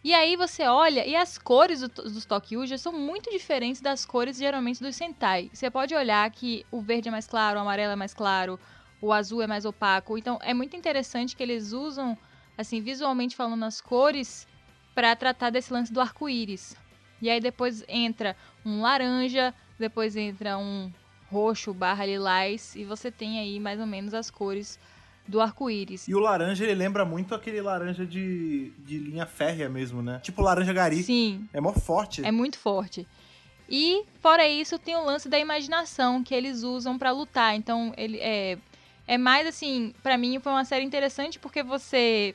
E 0.04 0.14
aí 0.14 0.36
você 0.36 0.62
olha, 0.64 1.04
e 1.06 1.16
as 1.16 1.36
cores 1.38 1.80
do- 1.80 1.88
dos 1.88 2.24
Tokyuja 2.24 2.78
são 2.78 2.92
muito 2.92 3.30
diferentes 3.30 3.80
das 3.80 4.04
cores 4.06 4.36
geralmente 4.38 4.80
dos 4.80 4.94
Sentai. 4.94 5.50
Você 5.52 5.68
pode 5.70 5.94
olhar 5.94 6.30
que 6.30 6.64
o 6.70 6.80
verde 6.80 7.08
é 7.08 7.10
mais 7.10 7.26
claro, 7.26 7.58
o 7.58 7.62
amarelo 7.62 7.92
é 7.92 7.96
mais 7.96 8.14
claro, 8.14 8.58
o 9.00 9.12
azul 9.12 9.42
é 9.42 9.46
mais 9.46 9.64
opaco. 9.64 10.16
Então 10.18 10.38
é 10.42 10.52
muito 10.54 10.76
interessante 10.76 11.36
que 11.36 11.42
eles 11.42 11.72
usam, 11.72 12.16
assim, 12.56 12.80
visualmente 12.80 13.36
falando 13.36 13.64
as 13.64 13.80
cores, 13.80 14.46
pra 14.94 15.14
tratar 15.14 15.50
desse 15.50 15.72
lance 15.72 15.92
do 15.92 16.00
arco-íris. 16.00 16.76
E 17.22 17.30
aí 17.30 17.40
depois 17.40 17.84
entra 17.88 18.36
um 18.64 18.80
laranja, 18.82 19.54
depois 19.78 20.16
entra 20.16 20.58
um 20.58 20.90
roxo 21.30 21.72
barra 21.74 22.06
lilás, 22.06 22.74
e 22.74 22.84
você 22.84 23.10
tem 23.10 23.38
aí 23.38 23.60
mais 23.60 23.78
ou 23.78 23.86
menos 23.86 24.14
as 24.14 24.30
cores 24.30 24.78
do 25.26 25.40
arco-íris. 25.40 26.08
E 26.08 26.14
o 26.14 26.18
laranja, 26.18 26.64
ele 26.64 26.74
lembra 26.74 27.04
muito 27.04 27.34
aquele 27.34 27.60
laranja 27.60 28.06
de, 28.06 28.70
de 28.78 28.98
linha 28.98 29.26
férrea 29.26 29.68
mesmo, 29.68 30.02
né? 30.02 30.20
Tipo 30.20 30.42
laranja 30.42 30.72
gari. 30.72 31.02
Sim, 31.02 31.46
É 31.52 31.60
mó 31.60 31.72
forte. 31.72 32.24
é 32.24 32.32
muito 32.32 32.58
forte. 32.58 33.06
E, 33.68 34.04
fora 34.20 34.48
isso, 34.48 34.78
tem 34.78 34.96
o 34.96 35.04
lance 35.04 35.28
da 35.28 35.38
imaginação 35.38 36.24
que 36.24 36.34
eles 36.34 36.62
usam 36.62 36.98
pra 36.98 37.12
lutar. 37.12 37.54
Então, 37.54 37.92
ele 37.98 38.18
é, 38.18 38.56
é 39.08 39.16
mais 39.16 39.46
assim, 39.46 39.94
pra 40.02 40.18
mim 40.18 40.38
foi 40.38 40.52
uma 40.52 40.64
série 40.66 40.84
interessante 40.84 41.38
porque 41.38 41.62
você, 41.62 42.34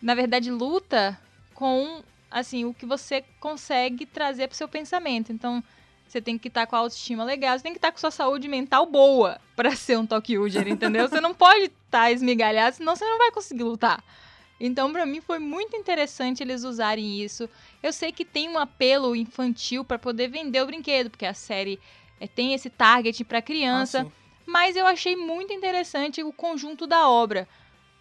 na 0.00 0.14
verdade, 0.14 0.50
luta 0.50 1.20
com 1.52 2.02
assim 2.30 2.64
o 2.64 2.72
que 2.72 2.86
você 2.86 3.24
consegue 3.40 4.06
trazer 4.06 4.46
pro 4.46 4.56
seu 4.56 4.68
pensamento. 4.68 5.32
Então, 5.32 5.62
você 6.06 6.20
tem 6.20 6.38
que 6.38 6.46
estar 6.46 6.66
com 6.66 6.76
a 6.76 6.78
autoestima 6.78 7.24
legal, 7.24 7.58
você 7.58 7.64
tem 7.64 7.72
que 7.72 7.78
estar 7.78 7.90
com 7.90 7.98
sua 7.98 8.12
saúde 8.12 8.46
mental 8.46 8.86
boa 8.86 9.40
pra 9.56 9.74
ser 9.76 9.98
um 9.98 10.06
Tokyo-Uger, 10.06 10.68
entendeu? 10.68 11.08
Você 11.08 11.20
não 11.20 11.34
pode 11.34 11.64
estar 11.64 12.10
esmigalhado, 12.12 12.76
senão 12.76 12.94
você 12.94 13.04
não 13.04 13.18
vai 13.18 13.32
conseguir 13.32 13.64
lutar. 13.64 14.02
Então, 14.60 14.92
pra 14.92 15.04
mim, 15.06 15.20
foi 15.20 15.38
muito 15.40 15.74
interessante 15.76 16.42
eles 16.42 16.62
usarem 16.62 17.20
isso. 17.20 17.48
Eu 17.82 17.92
sei 17.92 18.12
que 18.12 18.24
tem 18.24 18.48
um 18.48 18.58
apelo 18.58 19.16
infantil 19.16 19.84
pra 19.84 19.98
poder 19.98 20.28
vender 20.28 20.62
o 20.62 20.66
brinquedo, 20.66 21.10
porque 21.10 21.26
a 21.26 21.34
série 21.34 21.80
eh, 22.20 22.28
tem 22.28 22.52
esse 22.54 22.70
target 22.70 23.24
pra 23.24 23.40
criança, 23.42 24.02
Ah. 24.06 24.19
Mas 24.46 24.76
eu 24.76 24.86
achei 24.86 25.16
muito 25.16 25.52
interessante 25.52 26.22
o 26.22 26.32
conjunto 26.32 26.86
da 26.86 27.08
obra. 27.08 27.48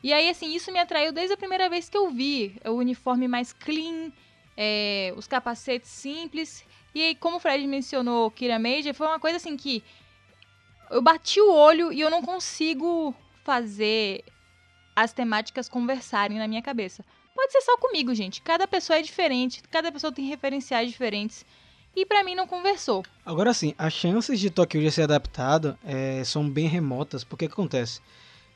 E 0.02 0.13
aí, 0.13 0.30
assim, 0.30 0.54
isso 0.54 0.71
me 0.71 0.80
atraiu 0.80 1.12
desde 1.12 1.34
a 1.34 1.38
primeira 1.38 1.69
vez 1.69 1.89
que 1.89 1.97
eu 1.97 2.10
vi. 2.10 2.56
O 2.65 2.71
uniforme 2.71 3.28
mais 3.28 3.52
clean, 3.52 4.12
é, 4.56 5.13
os 5.17 5.28
capacetes 5.28 5.89
simples. 5.89 6.65
E 6.95 7.02
aí, 7.02 7.15
como 7.15 7.38
o 7.38 7.39
Fred 7.39 7.65
mencionou 7.67 8.32
Kira 8.32 8.58
Major, 8.58 8.93
foi 8.93 9.08
uma 9.08 9.19
coisa 9.19 9.38
assim 9.38 9.58
que 9.58 9.84
eu 10.89 11.02
bati 11.02 11.39
o 11.39 11.52
olho 11.52 11.91
e 11.91 11.99
eu 11.99 12.10
não 12.10 12.21
consigo 12.21 13.13
fazer 13.43 14.23
as 14.95 15.13
temáticas 15.13 15.69
conversarem 15.69 16.38
na 16.38 16.47
minha 16.47 16.62
cabeça. 16.62 17.06
Pode 17.36 17.52
ser 17.52 17.62
só 17.62 17.78
comigo, 17.78 18.13
gente. 18.13 18.41
Cada 18.41 18.67
pessoa 18.67 18.99
é 18.99 19.02
diferente, 19.02 19.62
cada 19.69 19.91
pessoa 19.91 20.12
tem 20.12 20.25
referenciais 20.25 20.89
diferentes. 20.89 21.45
E 21.95 22.06
pra 22.06 22.23
mim 22.23 22.36
não 22.36 22.47
conversou. 22.47 23.04
Agora 23.25 23.54
sim, 23.54 23.73
as 23.78 23.93
chances 23.93 24.39
de 24.39 24.49
Tokyo 24.49 24.82
já 24.82 24.91
ser 24.91 25.02
adaptado 25.04 25.78
é, 25.84 26.23
são 26.23 26.49
bem 26.49 26.67
remotas, 26.67 27.23
porque 27.23 27.45
o 27.45 27.47
que 27.47 27.54
acontece? 27.54 28.02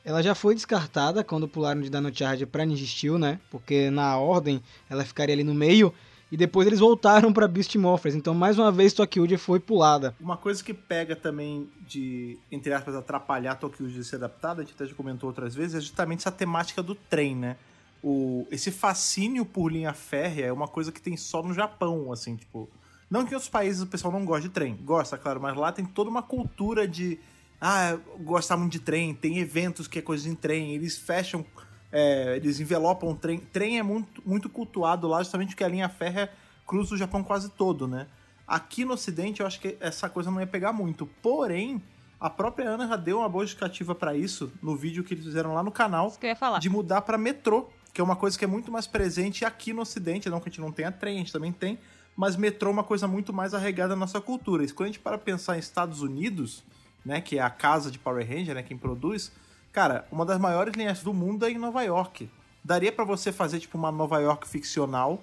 Ela 0.06 0.22
já 0.22 0.36
foi 0.36 0.54
descartada 0.54 1.24
quando 1.24 1.48
pularam 1.48 1.82
de 1.82 1.90
Dino 1.90 2.14
Charge 2.14 2.46
pra 2.46 2.66
Ninja 2.66 2.86
Steel, 2.86 3.18
né? 3.18 3.40
Porque 3.50 3.90
na 3.90 4.18
ordem 4.18 4.62
ela 4.90 5.04
ficaria 5.06 5.34
ali 5.34 5.44
no 5.44 5.54
meio, 5.54 5.94
e 6.34 6.38
depois 6.38 6.66
eles 6.66 6.80
voltaram 6.80 7.32
pra 7.32 7.48
Beast 7.48 7.76
Morphers. 7.76 8.16
Então, 8.16 8.34
mais 8.34 8.58
uma 8.58 8.72
vez, 8.72 8.92
Tokyo 8.92 9.38
foi 9.38 9.60
pulada. 9.60 10.16
Uma 10.20 10.36
coisa 10.36 10.64
que 10.64 10.74
pega 10.74 11.16
também 11.16 11.70
de, 11.88 12.40
entre 12.52 12.74
aspas, 12.74 12.96
atrapalhar 12.96 13.54
Tokyo 13.54 13.88
de 13.88 14.04
ser 14.04 14.16
adaptada, 14.16 14.64
a 14.64 14.66
gente 14.66 14.74
até 14.74 14.88
já 14.88 14.96
comentou 14.96 15.30
outras 15.30 15.54
vezes, 15.54 15.76
é 15.76 15.80
justamente 15.80 16.22
essa 16.22 16.32
temática 16.32 16.82
do 16.82 16.96
trem, 16.96 17.36
né? 17.36 17.56
O, 18.04 18.48
esse 18.50 18.72
fascínio 18.72 19.46
por 19.46 19.72
linha 19.72 19.94
férrea 19.94 20.48
é 20.48 20.52
uma 20.52 20.68
coisa 20.68 20.92
que 20.92 21.00
tem 21.00 21.16
só 21.16 21.44
no 21.44 21.54
Japão, 21.54 22.12
assim, 22.12 22.36
tipo... 22.36 22.68
Não 23.10 23.26
que 23.26 23.32
em 23.32 23.36
outros 23.36 23.50
países 23.50 23.82
o 23.82 23.88
pessoal 23.88 24.12
não 24.12 24.26
goste 24.26 24.48
de 24.48 24.54
trem. 24.54 24.76
Gosta, 24.84 25.18
claro, 25.18 25.40
mas 25.42 25.56
lá 25.56 25.72
tem 25.72 25.86
toda 25.86 26.10
uma 26.10 26.24
cultura 26.24 26.88
de... 26.88 27.20
Ah, 27.62 27.98
gostar 28.20 28.58
muito 28.58 28.74
de 28.74 28.80
trem, 28.80 29.14
tem 29.14 29.40
eventos 29.40 29.88
que 29.88 30.00
é 30.00 30.02
coisa 30.02 30.28
em 30.28 30.36
trem, 30.36 30.74
eles 30.74 30.98
fecham... 30.98 31.46
é, 31.92 32.36
eles 32.36 32.60
envelopam 32.60 33.10
o 33.10 33.16
trem. 33.16 33.40
Trem 33.40 33.80
é 33.80 33.84
muito, 33.84 34.22
muito 34.26 34.50
cultuado 34.50 35.08
lá, 35.08 35.20
justamente 35.20 35.50
porque 35.50 35.64
a 35.64 35.68
linha 35.68 35.88
férrea 35.88 36.30
cruza 36.66 36.96
o 36.96 36.98
Japão 36.98 37.24
quase 37.24 37.50
todo, 37.50 37.88
né? 37.88 38.08
Aqui 38.48 38.84
no 38.84 38.94
Ocidente, 38.94 39.40
eu 39.40 39.48
acho 39.48 39.60
que 39.60 39.78
essa 39.80 40.10
coisa 40.10 40.30
não 40.30 40.40
ia 40.40 40.48
pegar 40.48 40.74
muito. 40.74 41.06
Porém, 41.22 41.82
a 42.20 42.30
própria 42.30 42.70
Ana 42.70 42.88
já 42.88 42.96
deu 42.96 43.20
uma 43.20 43.30
boa 43.30 43.44
justificativa 43.44 43.94
pra 43.96 44.16
isso 44.16 44.52
no 44.62 44.76
vídeo 44.76 45.04
que 45.04 45.14
eles 45.14 45.24
fizeram 45.24 45.54
lá 45.54 45.64
no 45.64 45.72
canal 45.72 46.08
Isso 46.08 46.20
que 46.20 46.26
eu 46.26 46.30
ia 46.30 46.36
falar. 46.36 46.60
de 46.60 46.70
mudar 46.70 47.02
pra 47.02 47.18
metrô, 47.18 47.70
que 47.94 48.02
é 48.02 48.04
uma 48.04 48.16
coisa 48.16 48.38
que 48.38 48.44
é 48.44 48.48
muito 48.48 48.72
mais 48.72 48.88
presente 48.88 49.46
aqui 49.46 49.72
no 49.72 49.82
Ocidente. 49.82 50.30
Não 50.30 50.40
que 50.40 50.50
a 50.50 50.52
gente 50.52 50.62
não 50.62 50.72
tenha 50.72 50.92
trem, 50.92 51.16
a 51.16 51.20
gente 51.20 51.32
também 51.32 51.52
tem, 51.52 51.80
mas 52.16 52.36
metrô 52.36 52.70
é 52.70 52.74
uma 52.74 52.84
coisa 52.84 53.08
muito 53.08 53.34
mais 53.34 53.54
arraigada 53.54 53.96
na 53.96 54.02
nossa 54.02 54.22
cultura. 54.22 54.66
Quando 54.68 54.84
a 54.84 54.86
gente 54.88 55.00
para 55.00 55.18
pensar 55.18 55.56
em 55.56 55.60
Estados 55.60 56.02
Unidos, 56.02 56.64
né, 57.06 57.22
que 57.22 57.38
é 57.38 57.42
a 57.42 57.50
casa 57.50 57.90
de 57.90 58.00
Power 58.00 58.28
Ranger, 58.28 58.56
né, 58.56 58.64
quem 58.64 58.78
produz, 58.78 59.32
cara, 59.72 60.08
uma 60.12 60.26
das 60.26 60.40
maiores 60.40 60.74
linhas 60.76 61.02
do 61.02 61.14
mundo 61.14 61.46
é 61.46 61.52
em 61.52 61.58
Nova 61.58 61.82
York. 61.84 62.30
Daria 62.64 62.92
pra 62.92 63.04
você 63.04 63.32
fazer 63.32 63.60
tipo 63.60 63.78
uma 63.78 63.92
Nova 63.92 64.20
York 64.20 64.48
ficcional 64.48 65.20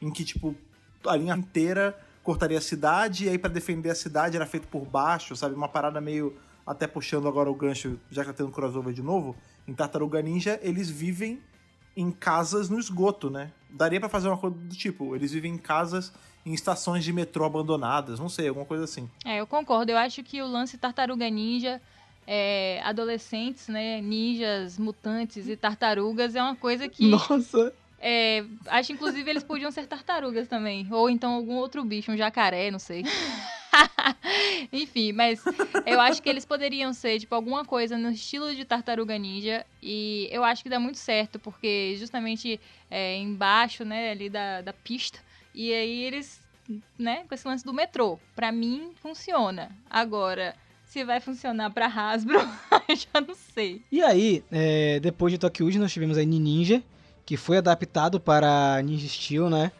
em 0.00 0.10
que 0.10 0.24
tipo 0.24 0.54
a 1.06 1.16
linha 1.16 1.34
inteira 1.34 1.98
cortaria 2.22 2.58
a 2.58 2.60
cidade 2.60 3.24
e 3.24 3.28
aí 3.28 3.38
pra 3.38 3.50
defender 3.50 3.90
a 3.90 3.94
cidade 3.94 4.36
era 4.36 4.46
feito 4.46 4.68
por 4.68 4.84
baixo, 4.84 5.34
sabe? 5.34 5.54
Uma 5.54 5.68
parada 5.68 6.00
meio 6.00 6.36
até 6.66 6.86
puxando 6.86 7.26
agora 7.26 7.50
o 7.50 7.54
gancho, 7.54 7.98
já 8.10 8.22
que 8.22 8.28
tá 8.28 8.34
tendo 8.34 8.50
crossover 8.50 8.92
de 8.92 9.02
novo, 9.02 9.34
em 9.66 9.74
Tartaruga 9.74 10.20
Ninja 10.22 10.60
eles 10.62 10.88
vivem 10.88 11.40
em 11.96 12.10
casas 12.10 12.68
no 12.68 12.78
esgoto, 12.78 13.28
né? 13.28 13.52
Daria 13.70 14.00
pra 14.00 14.08
fazer 14.08 14.28
uma 14.28 14.38
coisa 14.38 14.56
do 14.56 14.74
tipo, 14.74 15.14
eles 15.16 15.32
vivem 15.32 15.54
em 15.54 15.58
casas 15.58 16.12
em 16.44 16.52
estações 16.52 17.04
de 17.04 17.12
metrô 17.12 17.44
abandonadas, 17.44 18.18
não 18.18 18.28
sei, 18.28 18.48
alguma 18.48 18.66
coisa 18.66 18.84
assim. 18.84 19.08
É, 19.24 19.40
eu 19.40 19.46
concordo. 19.46 19.92
Eu 19.92 19.98
acho 19.98 20.22
que 20.22 20.42
o 20.42 20.46
lance 20.46 20.76
Tartaruga 20.76 21.28
Ninja, 21.30 21.80
é, 22.26 22.80
adolescentes, 22.84 23.68
né, 23.68 24.00
ninjas, 24.00 24.78
mutantes 24.78 25.48
e 25.48 25.56
tartarugas 25.56 26.34
é 26.34 26.42
uma 26.42 26.56
coisa 26.56 26.88
que 26.88 27.08
Nossa! 27.08 27.72
é, 28.00 28.44
acho 28.66 28.92
inclusive 28.92 29.28
eles 29.28 29.42
podiam 29.42 29.70
ser 29.70 29.86
tartarugas 29.86 30.48
também, 30.48 30.86
ou 30.90 31.10
então 31.10 31.32
algum 31.34 31.56
outro 31.56 31.84
bicho, 31.84 32.12
um 32.12 32.16
jacaré, 32.16 32.70
não 32.70 32.78
sei. 32.78 33.04
Enfim, 34.72 35.12
mas 35.12 35.42
eu 35.86 36.00
acho 36.00 36.22
que 36.22 36.28
eles 36.28 36.44
poderiam 36.44 36.92
ser 36.92 37.18
tipo 37.18 37.34
alguma 37.34 37.64
coisa 37.64 37.96
no 37.96 38.10
estilo 38.10 38.54
de 38.54 38.64
Tartaruga 38.64 39.16
Ninja 39.18 39.64
e 39.82 40.28
eu 40.30 40.44
acho 40.44 40.62
que 40.62 40.68
dá 40.68 40.78
muito 40.78 40.98
certo 40.98 41.38
porque 41.38 41.96
justamente 41.98 42.60
é, 42.90 43.16
embaixo, 43.16 43.84
né, 43.84 44.10
ali 44.10 44.28
da, 44.28 44.60
da 44.60 44.72
pista 44.72 45.18
e 45.54 45.72
aí 45.72 46.02
eles, 46.02 46.40
né, 46.98 47.24
com 47.28 47.34
esse 47.34 47.46
lance 47.46 47.64
do 47.64 47.72
metrô, 47.72 48.18
pra 48.34 48.52
mim 48.52 48.92
funciona. 49.00 49.70
Agora 49.88 50.54
se 50.92 51.04
vai 51.04 51.20
funcionar 51.20 51.70
pra 51.70 51.86
Hasbro, 51.86 52.38
eu 52.86 52.96
já 52.96 53.20
não 53.26 53.34
sei. 53.34 53.82
E 53.90 54.02
aí, 54.02 54.44
é, 54.52 55.00
depois 55.00 55.32
de 55.32 55.38
Tokyo 55.38 55.78
nós 55.78 55.90
tivemos 55.90 56.18
aí 56.18 56.26
Ninja, 56.26 56.82
que 57.24 57.36
foi 57.36 57.56
adaptado 57.56 58.20
para 58.20 58.82
Ninja 58.82 59.08
Steel, 59.08 59.48
né? 59.48 59.72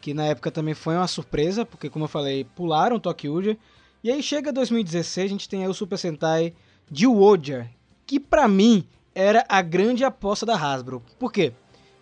Que 0.00 0.12
na 0.12 0.26
época 0.26 0.50
também 0.50 0.74
foi 0.74 0.94
uma 0.94 1.06
surpresa, 1.06 1.64
porque 1.64 1.88
como 1.88 2.04
eu 2.04 2.08
falei, 2.08 2.44
pularam 2.44 3.00
Tokyo 3.00 3.56
E 4.04 4.10
aí 4.10 4.22
chega 4.22 4.52
2016, 4.52 5.24
a 5.24 5.32
gente 5.32 5.48
tem 5.48 5.62
aí 5.62 5.68
o 5.68 5.74
Super 5.74 5.96
Sentai 5.96 6.52
Jiwoja, 6.92 7.70
que 8.06 8.20
pra 8.20 8.46
mim 8.46 8.86
era 9.14 9.46
a 9.48 9.62
grande 9.62 10.04
aposta 10.04 10.44
da 10.44 10.54
Hasbro. 10.54 11.02
Por 11.18 11.32
quê? 11.32 11.52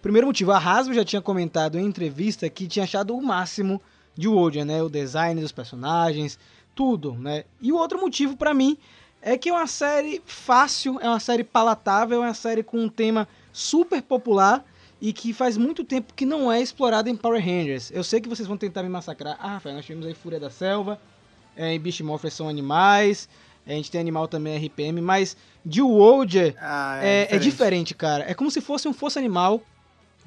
Primeiro 0.06 0.28
motivo, 0.28 0.52
a 0.52 0.58
Hasbro 0.58 0.94
já 0.94 1.04
tinha 1.04 1.20
comentado 1.20 1.76
em 1.76 1.84
entrevista 1.84 2.48
que 2.48 2.68
tinha 2.68 2.84
achado 2.84 3.12
o 3.12 3.20
máximo 3.20 3.82
de 4.14 4.28
Woja, 4.28 4.64
né? 4.64 4.80
O 4.80 4.88
design 4.88 5.40
dos 5.40 5.50
personagens, 5.50 6.38
tudo, 6.76 7.14
né? 7.14 7.42
E 7.60 7.72
o 7.72 7.76
outro 7.76 8.00
motivo 8.00 8.36
pra 8.36 8.54
mim 8.54 8.78
é 9.20 9.36
que 9.36 9.48
é 9.48 9.52
uma 9.52 9.66
série 9.66 10.22
fácil, 10.24 11.00
é 11.00 11.08
uma 11.08 11.18
série 11.18 11.42
palatável, 11.42 12.22
é 12.22 12.26
uma 12.28 12.34
série 12.34 12.62
com 12.62 12.78
um 12.78 12.88
tema 12.88 13.26
super 13.52 14.00
popular 14.00 14.64
e 15.02 15.12
que 15.12 15.32
faz 15.32 15.56
muito 15.56 15.82
tempo 15.82 16.14
que 16.14 16.24
não 16.24 16.52
é 16.52 16.62
explorada 16.62 17.10
em 17.10 17.16
Power 17.16 17.44
Rangers. 17.44 17.90
Eu 17.90 18.04
sei 18.04 18.20
que 18.20 18.28
vocês 18.28 18.46
vão 18.46 18.56
tentar 18.56 18.84
me 18.84 18.88
massacrar. 18.88 19.36
Ah, 19.40 19.54
Rafael, 19.54 19.74
nós 19.74 19.84
tivemos 19.84 20.06
aí 20.06 20.14
Fúria 20.14 20.38
da 20.38 20.50
Selva, 20.50 21.00
é, 21.56 21.74
em 21.74 21.80
Beast 21.80 22.00
Morphers 22.02 22.34
são 22.34 22.48
animais, 22.48 23.28
a 23.66 23.72
gente 23.72 23.90
tem 23.90 24.00
animal 24.00 24.28
também 24.28 24.56
RPM, 24.56 25.00
mas 25.00 25.36
de 25.64 25.82
Wolder 25.82 26.54
Ah, 26.60 27.00
é, 27.02 27.26
é 27.34 27.38
diferente, 27.40 27.92
cara. 27.92 28.24
É 28.30 28.34
como 28.34 28.52
se 28.52 28.60
fosse 28.60 28.86
um 28.86 28.92
Força 28.92 29.18
Animal 29.18 29.60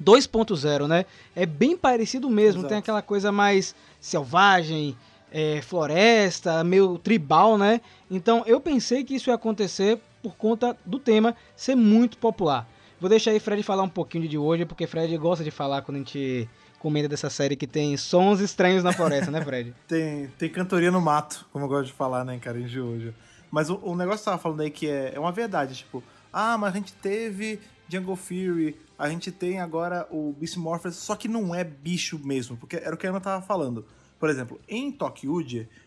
2.0, 0.02 0.86
né? 0.86 1.04
É 1.34 1.44
bem 1.44 1.76
parecido 1.76 2.28
mesmo. 2.28 2.60
Exato. 2.60 2.68
Tem 2.68 2.78
aquela 2.78 3.02
coisa 3.02 3.30
mais 3.30 3.74
selvagem, 4.00 4.96
é, 5.30 5.60
floresta, 5.62 6.64
meio 6.64 6.98
tribal, 6.98 7.56
né? 7.56 7.80
Então 8.10 8.42
eu 8.46 8.60
pensei 8.60 9.04
que 9.04 9.14
isso 9.14 9.30
ia 9.30 9.34
acontecer 9.34 10.00
por 10.22 10.34
conta 10.36 10.76
do 10.84 10.98
tema 10.98 11.34
ser 11.56 11.74
muito 11.74 12.18
popular. 12.18 12.68
Vou 13.00 13.08
deixar 13.08 13.30
aí 13.30 13.40
Fred 13.40 13.62
falar 13.62 13.82
um 13.82 13.88
pouquinho 13.88 14.28
de 14.28 14.36
hoje, 14.36 14.66
porque 14.66 14.86
Fred 14.86 15.16
gosta 15.16 15.42
de 15.42 15.50
falar 15.50 15.82
quando 15.82 15.96
a 15.96 16.00
gente 16.00 16.48
comenta 16.78 17.08
dessa 17.08 17.30
série 17.30 17.56
que 17.56 17.66
tem 17.66 17.96
sons 17.96 18.40
estranhos 18.40 18.84
na 18.84 18.92
floresta, 18.92 19.30
né, 19.30 19.42
Fred? 19.42 19.74
Tem, 19.86 20.28
tem 20.38 20.48
cantoria 20.48 20.90
no 20.90 21.00
mato, 21.00 21.46
como 21.52 21.64
eu 21.64 21.68
gosto 21.68 21.86
de 21.86 21.92
falar, 21.92 22.24
né, 22.24 22.38
cara, 22.38 22.58
em 22.58 22.66
Jojo. 22.66 23.14
Mas 23.50 23.68
o, 23.68 23.78
o 23.82 23.94
negócio 23.94 24.18
que 24.18 24.24
você 24.24 24.30
tava 24.30 24.38
falando 24.38 24.60
aí 24.60 24.70
que 24.70 24.88
é, 24.88 25.12
é 25.14 25.20
uma 25.20 25.32
verdade, 25.32 25.74
tipo, 25.74 26.02
ah, 26.32 26.56
mas 26.56 26.74
a 26.74 26.76
gente 26.76 26.92
teve 26.94 27.60
Jungle 27.88 28.16
Fury, 28.16 28.76
a 29.00 29.08
gente 29.08 29.32
tem 29.32 29.58
agora 29.58 30.06
o 30.10 30.34
Beast 30.38 30.58
Morphers, 30.58 30.94
só 30.94 31.16
que 31.16 31.26
não 31.26 31.54
é 31.54 31.64
bicho 31.64 32.20
mesmo, 32.22 32.54
porque 32.58 32.76
era 32.76 32.94
o 32.94 32.98
que 32.98 33.06
a 33.06 33.10
Ana 33.10 33.18
tava 33.18 33.42
falando. 33.42 33.86
Por 34.18 34.28
exemplo, 34.28 34.60
em 34.68 34.92
Tokyo, 34.92 35.38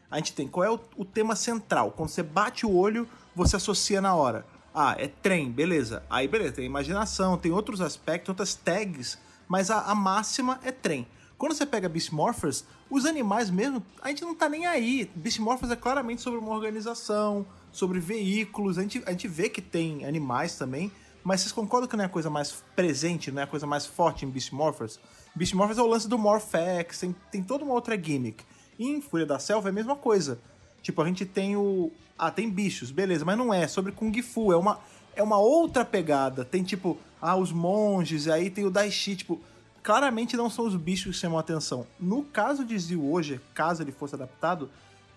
a 0.10 0.18
gente 0.18 0.34
tem 0.34 0.48
qual 0.48 0.64
é 0.64 0.72
o, 0.72 0.80
o 0.98 1.06
tema 1.06 1.36
central. 1.36 1.92
Quando 1.92 2.10
você 2.10 2.24
bate 2.24 2.66
o 2.66 2.76
olho, 2.76 3.08
você 3.36 3.56
associa 3.56 4.02
na 4.02 4.16
hora. 4.16 4.44
Ah, 4.74 4.96
é 4.98 5.08
trem, 5.08 5.52
beleza. 5.52 6.02
Aí, 6.10 6.28
beleza, 6.28 6.54
tem 6.54 6.66
imaginação, 6.66 7.38
tem 7.38 7.52
outros 7.52 7.82
aspectos, 7.82 8.30
outras 8.30 8.56
tags, 8.56 9.20
mas 9.48 9.70
a, 9.70 9.82
a 9.82 9.94
máxima 9.94 10.60
é 10.64 10.72
trem. 10.72 11.06
Quando 11.38 11.54
você 11.54 11.68
pega 11.68 11.88
Beast 11.88 12.12
Morphers, 12.12 12.66
os 12.90 13.06
animais 13.06 13.52
mesmo, 13.52 13.86
a 14.02 14.10
gente 14.10 14.24
não 14.24 14.34
tá 14.34 14.50
nem 14.50 14.66
aí. 14.66 15.08
Beast 15.14 15.38
Morphers 15.38 15.72
é 15.72 15.76
claramente 15.76 16.24
sobre 16.24 16.40
uma 16.40 16.52
organização, 16.52 17.46
sobre 17.72 18.00
veículos, 18.00 18.80
a 18.80 18.82
gente, 18.82 19.04
a 19.06 19.12
gente 19.12 19.28
vê 19.28 19.50
que 19.50 19.62
tem 19.62 20.04
animais 20.04 20.58
também, 20.58 20.92
Mas 21.24 21.42
vocês 21.42 21.52
concordam 21.54 21.88
que 21.88 21.96
não 21.96 22.04
é 22.04 22.08
a 22.08 22.10
coisa 22.10 22.30
mais 22.30 22.64
presente, 22.76 23.32
não 23.32 23.42
é 23.42 23.46
a 23.46 23.48
coisa 23.48 23.66
mais 23.66 23.86
forte 23.86 24.26
em 24.26 24.30
Beast 24.30 24.52
Morphers? 24.52 25.00
Beast 25.34 25.54
Morphers 25.54 25.80
é 25.80 25.82
o 25.82 25.88
lance 25.88 26.08
do 26.08 26.18
Morphex, 26.18 27.00
tem, 27.00 27.16
tem 27.32 27.42
toda 27.42 27.64
uma 27.64 27.74
outra 27.74 27.96
gimmick. 28.02 28.44
E 28.78 28.90
em 28.90 29.02
Fúria 29.02 29.26
da 29.26 29.40
Selva 29.40 29.70
é 29.70 29.72
a 29.72 29.74
mesma 29.74 29.96
coisa. 29.96 30.40
Tipo, 30.82 31.02
a 31.02 31.08
gente 31.08 31.26
tem 31.26 31.56
o. 31.56 31.92
Ah, 32.20 32.30
tem 32.30 32.50
bichos, 32.50 32.92
beleza, 32.92 33.24
mas 33.24 33.38
não 33.38 33.54
é. 33.54 33.68
Sobre 33.68 33.92
Kung 33.92 34.22
Fu, 34.22 34.52
é 34.52 34.58
uma, 34.58 34.80
é 35.16 35.24
uma 35.24 35.38
outra 35.38 35.86
pegada. 35.86 36.44
Tem 36.44 36.62
tipo, 36.62 36.98
ah, 37.22 37.36
os 37.36 37.52
monges, 37.52 38.26
e 38.26 38.32
aí 38.32 38.50
tem 38.50 38.66
o 38.66 38.70
Daishi, 38.70 39.16
tipo. 39.16 39.40
Claramente 39.82 40.38
não 40.38 40.50
são 40.50 40.66
os 40.66 40.78
bichos 40.78 41.16
que 41.16 41.22
chamam 41.22 41.38
a 41.38 41.42
atenção. 41.42 41.86
No 42.00 42.24
caso 42.24 42.64
de 42.64 42.78
Zio 42.80 43.12
hoje, 43.12 43.42
caso 43.54 43.84
ele 43.84 43.92
fosse 43.92 44.16
adaptado, 44.16 44.70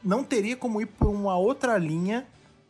não 0.03 0.25
teria 0.25 0.57
como 0.57 0.81
ir 0.81 0.87
por 0.87 1.09
uma 1.09 1.37
outra 1.37 1.79
linha 1.79 2.27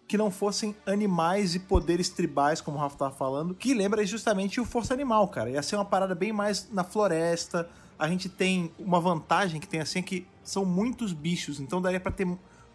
que 0.09 0.17
não 0.17 0.31
fossem 0.31 0.75
animais 0.87 1.55
e 1.55 1.59
poderes 1.59 2.09
tribais, 2.09 2.61
como 2.61 2.77
o 2.77 2.81
Rafa 2.81 2.97
tava 2.97 3.15
falando, 3.15 3.55
que 3.55 3.75
lembra 3.75 4.05
justamente 4.07 4.61
o 4.61 4.65
Força 4.65 4.95
Animal, 4.95 5.27
cara. 5.29 5.51
Ia 5.51 5.63
ser 5.63 5.77
uma 5.77 5.85
parada 5.85 6.15
bem 6.15 6.33
mais 6.33 6.69
na 6.73 6.85
floresta. 6.85 7.69
A 7.99 8.07
gente 8.09 8.29
tem 8.29 8.71
uma 8.79 9.01
vantagem 9.01 9.61
que 9.61 9.67
tem 9.67 9.81
assim 9.81 9.99
é 9.99 10.03
que 10.03 10.27
são 10.45 10.65
muitos 10.65 11.13
bichos, 11.13 11.59
então 11.59 11.81
daria 11.83 11.99
pra 11.99 12.13
ter 12.13 12.27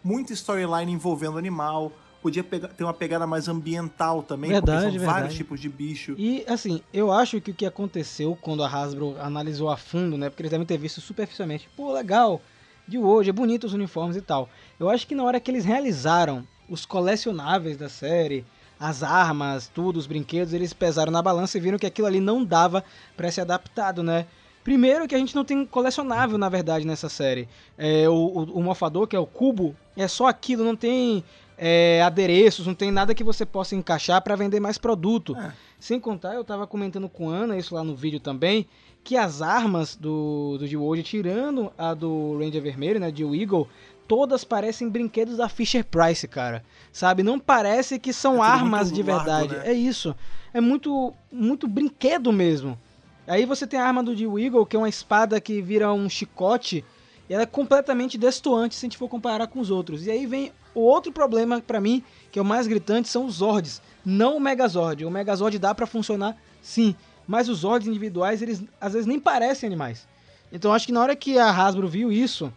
muita 0.04 0.32
storyline 0.32 0.92
envolvendo 0.92 1.38
animal. 1.38 1.90
Podia 2.20 2.44
pegar- 2.44 2.68
ter 2.68 2.84
uma 2.84 2.92
pegada 2.94 3.26
mais 3.26 3.48
ambiental 3.48 4.22
também, 4.22 4.50
Verdade, 4.50 4.82
porque 4.84 4.98
são 4.98 5.06
vários 5.06 5.20
verdade. 5.22 5.36
tipos 5.36 5.58
de 5.60 5.68
bicho. 5.68 6.14
E 6.18 6.44
assim, 6.46 6.80
eu 6.92 7.10
acho 7.10 7.40
que 7.40 7.50
o 7.50 7.54
que 7.54 7.66
aconteceu 7.66 8.36
quando 8.40 8.62
a 8.62 8.68
Hasbro 8.68 9.16
analisou 9.20 9.70
a 9.70 9.76
fundo, 9.76 10.16
né? 10.18 10.28
Porque 10.28 10.42
eles 10.42 10.50
devem 10.50 10.66
ter 10.66 10.76
visto 10.78 11.00
superficialmente, 11.00 11.68
pô, 11.76 11.92
legal, 11.92 12.40
de 12.86 12.98
hoje, 12.98 13.30
é 13.30 13.32
bonito 13.32 13.64
os 13.64 13.72
uniformes 13.74 14.16
e 14.16 14.20
tal. 14.20 14.48
Eu 14.78 14.88
acho 14.90 15.06
que 15.06 15.14
na 15.16 15.24
hora 15.24 15.40
que 15.40 15.50
eles 15.50 15.64
realizaram 15.64 16.46
os 16.68 16.86
colecionáveis 16.86 17.76
da 17.76 17.88
série, 17.88 18.44
as 18.78 19.02
armas, 19.02 19.70
tudo, 19.72 19.98
os 19.98 20.06
brinquedos, 20.06 20.52
eles 20.52 20.72
pesaram 20.72 21.12
na 21.12 21.22
balança 21.22 21.56
e 21.56 21.60
viram 21.60 21.78
que 21.78 21.86
aquilo 21.86 22.08
ali 22.08 22.20
não 22.20 22.44
dava 22.44 22.84
pra 23.16 23.30
ser 23.30 23.42
adaptado, 23.42 24.02
né? 24.02 24.26
Primeiro 24.64 25.08
que 25.08 25.14
a 25.14 25.18
gente 25.18 25.34
não 25.34 25.44
tem 25.44 25.64
colecionável, 25.66 26.38
na 26.38 26.48
verdade, 26.48 26.86
nessa 26.86 27.08
série. 27.08 27.48
É, 27.76 28.08
o, 28.08 28.12
o, 28.12 28.42
o 28.58 28.62
mofador, 28.62 29.06
que 29.06 29.16
é 29.16 29.18
o 29.18 29.26
cubo, 29.26 29.76
é 29.96 30.06
só 30.06 30.26
aquilo, 30.26 30.64
não 30.64 30.76
tem 30.76 31.24
é, 31.58 32.02
adereços, 32.02 32.66
não 32.66 32.74
tem 32.74 32.90
nada 32.90 33.14
que 33.14 33.24
você 33.24 33.44
possa 33.44 33.74
encaixar 33.74 34.22
pra 34.22 34.36
vender 34.36 34.60
mais 34.60 34.78
produto. 34.78 35.36
É. 35.36 35.52
Sem 35.78 35.98
contar, 35.98 36.34
eu 36.34 36.44
tava 36.44 36.66
comentando 36.66 37.08
com 37.08 37.30
a 37.30 37.34
Ana, 37.34 37.56
isso 37.56 37.74
lá 37.74 37.82
no 37.82 37.94
vídeo 37.94 38.20
também, 38.20 38.66
que 39.04 39.16
as 39.16 39.42
armas 39.42 39.96
do, 39.96 40.56
do 40.58 40.66
G-Wold, 40.66 41.02
tirando 41.02 41.72
a 41.76 41.92
do 41.92 42.38
Ranger 42.38 42.62
Vermelho, 42.62 43.00
né, 43.00 43.10
de 43.10 43.24
Eagle, 43.24 43.68
todas 44.08 44.44
parecem 44.44 44.88
brinquedos 44.88 45.36
da 45.36 45.48
Fisher 45.48 45.84
Price, 45.84 46.26
cara. 46.28 46.64
Sabe? 46.92 47.22
Não 47.22 47.38
parece 47.38 47.98
que 47.98 48.12
são 48.12 48.42
É 48.44 48.46
armas 48.48 48.92
de 48.92 49.02
largo, 49.02 49.24
verdade. 49.24 49.56
né? 49.56 49.62
É 49.70 49.72
isso. 49.72 50.14
É 50.52 50.60
muito, 50.60 51.12
muito 51.30 51.66
brinquedo 51.66 52.32
mesmo. 52.32 52.78
Aí 53.26 53.46
você 53.46 53.66
tem 53.66 53.78
a 53.78 53.86
arma 53.86 54.02
do 54.02 54.14
G-Eagle, 54.16 54.66
que 54.66 54.76
é 54.76 54.78
uma 54.78 54.88
espada 54.88 55.40
que 55.40 55.62
vira 55.62 55.92
um 55.92 56.08
chicote, 56.08 56.84
e 57.30 57.32
ela 57.34 57.44
é 57.44 57.46
completamente 57.46 58.18
destoante 58.18 58.74
se 58.74 58.84
a 58.84 58.88
gente 58.88 58.98
for 58.98 59.08
comparar 59.08 59.46
com 59.46 59.60
os 59.60 59.70
outros. 59.70 60.06
E 60.06 60.10
aí 60.10 60.26
vem 60.26 60.52
o 60.74 60.80
outro 60.80 61.12
problema 61.12 61.60
pra 61.60 61.80
mim, 61.80 62.02
que 62.30 62.38
é 62.38 62.42
o 62.42 62.44
mais 62.44 62.66
gritante, 62.66 63.08
são 63.08 63.24
os 63.26 63.36
Zords, 63.36 63.80
não 64.04 64.36
o 64.36 64.40
Megazord. 64.40 65.04
O 65.04 65.10
Megazord 65.10 65.58
dá 65.58 65.74
pra 65.74 65.86
funcionar 65.86 66.36
sim, 66.60 66.94
mas 67.26 67.48
os 67.48 67.58
Zords 67.58 67.86
individuais, 67.88 68.42
eles 68.42 68.62
às 68.80 68.92
vezes 68.92 69.06
nem 69.06 69.20
parecem 69.20 69.66
animais. 69.68 70.06
Então 70.52 70.72
acho 70.72 70.86
que 70.86 70.92
na 70.92 71.00
hora 71.00 71.14
que 71.16 71.38
a 71.38 71.48
Hasbro 71.50 71.86
viu 71.88 72.10
isso, 72.12 72.52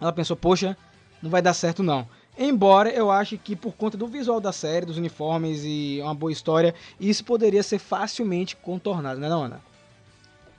ela 0.00 0.12
pensou, 0.12 0.36
poxa, 0.36 0.76
não 1.22 1.30
vai 1.30 1.42
dar 1.42 1.54
certo 1.54 1.82
não. 1.82 2.08
Embora 2.38 2.90
eu 2.90 3.10
ache 3.10 3.36
que 3.36 3.54
por 3.54 3.74
conta 3.74 3.98
do 3.98 4.06
visual 4.06 4.40
da 4.40 4.52
série, 4.52 4.86
dos 4.86 4.96
uniformes 4.96 5.62
e 5.64 6.00
uma 6.02 6.14
boa 6.14 6.32
história, 6.32 6.74
isso 6.98 7.24
poderia 7.24 7.62
ser 7.62 7.78
facilmente 7.78 8.56
contornado, 8.56 9.20
né 9.20 9.28
não, 9.28 9.44
Ana? 9.44 9.60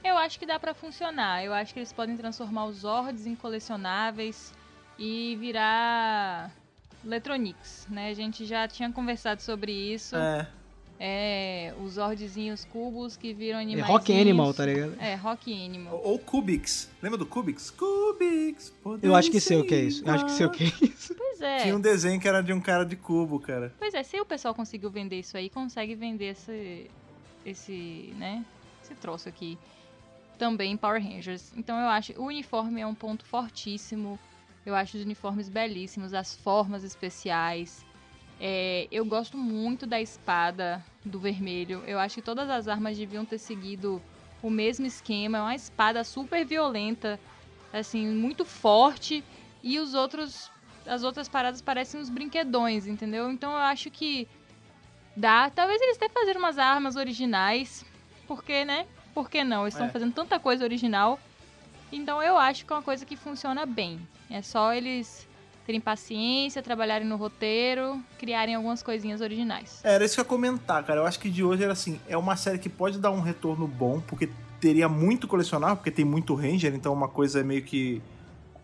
Eu 0.03 0.17
acho 0.17 0.39
que 0.39 0.45
dá 0.45 0.59
pra 0.59 0.73
funcionar. 0.73 1.43
Eu 1.43 1.53
acho 1.53 1.73
que 1.73 1.79
eles 1.79 1.93
podem 1.93 2.17
transformar 2.17 2.65
os 2.65 2.77
Zords 2.77 3.25
em 3.25 3.35
colecionáveis 3.35 4.53
e 4.97 5.35
virar 5.39 6.51
Electronics, 7.03 7.87
né? 7.89 8.09
A 8.09 8.13
gente 8.13 8.45
já 8.45 8.67
tinha 8.67 8.91
conversado 8.91 9.41
sobre 9.41 9.71
isso. 9.71 10.15
É. 10.15 10.47
É, 11.03 11.73
os 11.83 11.93
Zordzinhos 11.93 12.63
cubos 12.63 13.17
que 13.17 13.33
viram 13.33 13.57
É 13.57 13.63
animais. 13.63 13.89
Rock 13.89 14.21
Animal, 14.21 14.53
tá 14.53 14.67
ligado? 14.67 14.95
É, 14.99 15.15
Rock 15.15 15.51
Animal. 15.51 15.95
Ou, 15.95 16.11
ou 16.11 16.19
Kubix. 16.19 16.91
Lembra 17.01 17.17
do 17.17 17.25
Kubix? 17.25 17.71
Kubix. 17.71 18.71
Eu 19.01 19.15
acho 19.15 19.31
que 19.31 19.39
sei 19.39 19.59
o 19.59 19.65
que 19.65 19.73
é 19.73 19.79
isso. 19.79 20.03
Eu 20.05 20.13
acho 20.13 20.25
que 20.25 20.31
sei 20.31 20.45
o 20.45 20.51
que 20.51 20.65
é 20.65 20.67
isso. 20.85 21.15
Pois 21.15 21.41
é. 21.41 21.63
Tinha 21.63 21.75
um 21.75 21.81
desenho 21.81 22.21
que 22.21 22.27
era 22.27 22.43
de 22.43 22.53
um 22.53 22.61
cara 22.61 22.85
de 22.85 22.95
cubo, 22.95 23.39
cara. 23.39 23.73
Pois 23.79 23.95
é, 23.95 24.03
se 24.03 24.21
o 24.21 24.25
pessoal 24.25 24.53
conseguiu 24.53 24.91
vender 24.91 25.19
isso 25.19 25.35
aí, 25.35 25.49
consegue 25.49 25.95
vender 25.95 26.25
esse, 26.25 26.85
esse, 27.43 28.13
né, 28.19 28.45
esse 28.83 28.93
troço 28.93 29.27
aqui 29.27 29.57
também 30.37 30.73
em 30.73 30.77
Power 30.77 31.01
Rangers. 31.01 31.51
Então 31.57 31.79
eu 31.79 31.87
acho 31.87 32.13
o 32.13 32.25
uniforme 32.25 32.79
é 32.79 32.85
um 32.85 32.93
ponto 32.93 33.25
fortíssimo. 33.25 34.19
Eu 34.63 34.75
acho 34.75 34.97
os 34.97 35.03
uniformes 35.03 35.49
belíssimos, 35.49 36.13
as 36.13 36.35
formas 36.35 36.83
especiais. 36.83 37.83
É, 38.43 38.87
eu 38.91 39.05
gosto 39.05 39.37
muito 39.37 39.85
da 39.85 40.01
espada 40.01 40.83
do 41.05 41.19
vermelho. 41.19 41.83
Eu 41.85 41.99
acho 41.99 42.15
que 42.15 42.21
todas 42.23 42.49
as 42.49 42.67
armas 42.67 42.97
deviam 42.97 43.23
ter 43.23 43.37
seguido 43.37 44.01
o 44.41 44.49
mesmo 44.49 44.83
esquema. 44.87 45.37
É 45.37 45.41
uma 45.41 45.55
espada 45.55 46.03
super 46.03 46.43
violenta, 46.43 47.19
assim, 47.71 48.07
muito 48.07 48.43
forte. 48.43 49.23
E 49.61 49.77
os 49.79 49.93
outros 49.93 50.49
as 50.87 51.03
outras 51.03 51.29
paradas 51.29 51.61
parecem 51.61 51.99
uns 52.01 52.09
brinquedões, 52.09 52.87
entendeu? 52.87 53.29
Então 53.29 53.51
eu 53.51 53.59
acho 53.59 53.91
que 53.91 54.27
dá. 55.15 55.47
Talvez 55.51 55.79
eles 55.79 55.97
até 55.97 56.09
fazerem 56.09 56.41
umas 56.41 56.57
armas 56.57 56.95
originais, 56.95 57.85
porque, 58.27 58.65
né? 58.65 58.87
Por 59.13 59.29
que 59.29 59.43
não? 59.43 59.61
Eles 59.61 59.75
estão 59.75 59.85
É. 59.85 59.91
fazendo 59.91 60.13
tanta 60.13 60.39
coisa 60.39 60.63
original. 60.63 61.19
Então 61.91 62.23
eu 62.23 62.37
acho 62.39 62.65
que 62.65 62.73
é 62.73 62.75
uma 62.75 62.81
coisa 62.81 63.05
que 63.05 63.15
funciona 63.15 63.67
bem. 63.67 63.99
É 64.31 64.41
só 64.41 64.73
eles 64.73 65.27
terem 65.71 65.79
paciência, 65.79 66.61
trabalharem 66.61 67.07
no 67.07 67.15
roteiro, 67.15 67.97
criarem 68.19 68.55
algumas 68.55 68.83
coisinhas 68.83 69.21
originais. 69.21 69.79
Era 69.83 70.03
isso 70.03 70.15
que 70.15 70.19
eu 70.19 70.25
ia 70.25 70.29
comentar, 70.29 70.83
cara. 70.83 70.99
Eu 70.99 71.05
acho 71.05 71.17
que 71.17 71.29
de 71.29 71.43
hoje 71.43 71.63
era 71.63 71.71
assim, 71.71 71.97
é 72.09 72.17
uma 72.17 72.35
série 72.35 72.59
que 72.59 72.67
pode 72.67 72.99
dar 72.99 73.09
um 73.11 73.21
retorno 73.21 73.65
bom, 73.65 74.01
porque 74.01 74.29
teria 74.59 74.89
muito 74.89 75.29
colecionável, 75.29 75.77
porque 75.77 75.89
tem 75.89 76.03
muito 76.03 76.35
Ranger, 76.35 76.75
então 76.75 76.91
uma 76.91 77.07
coisa 77.07 77.39
é 77.39 77.43
meio 77.43 77.63
que 77.63 78.01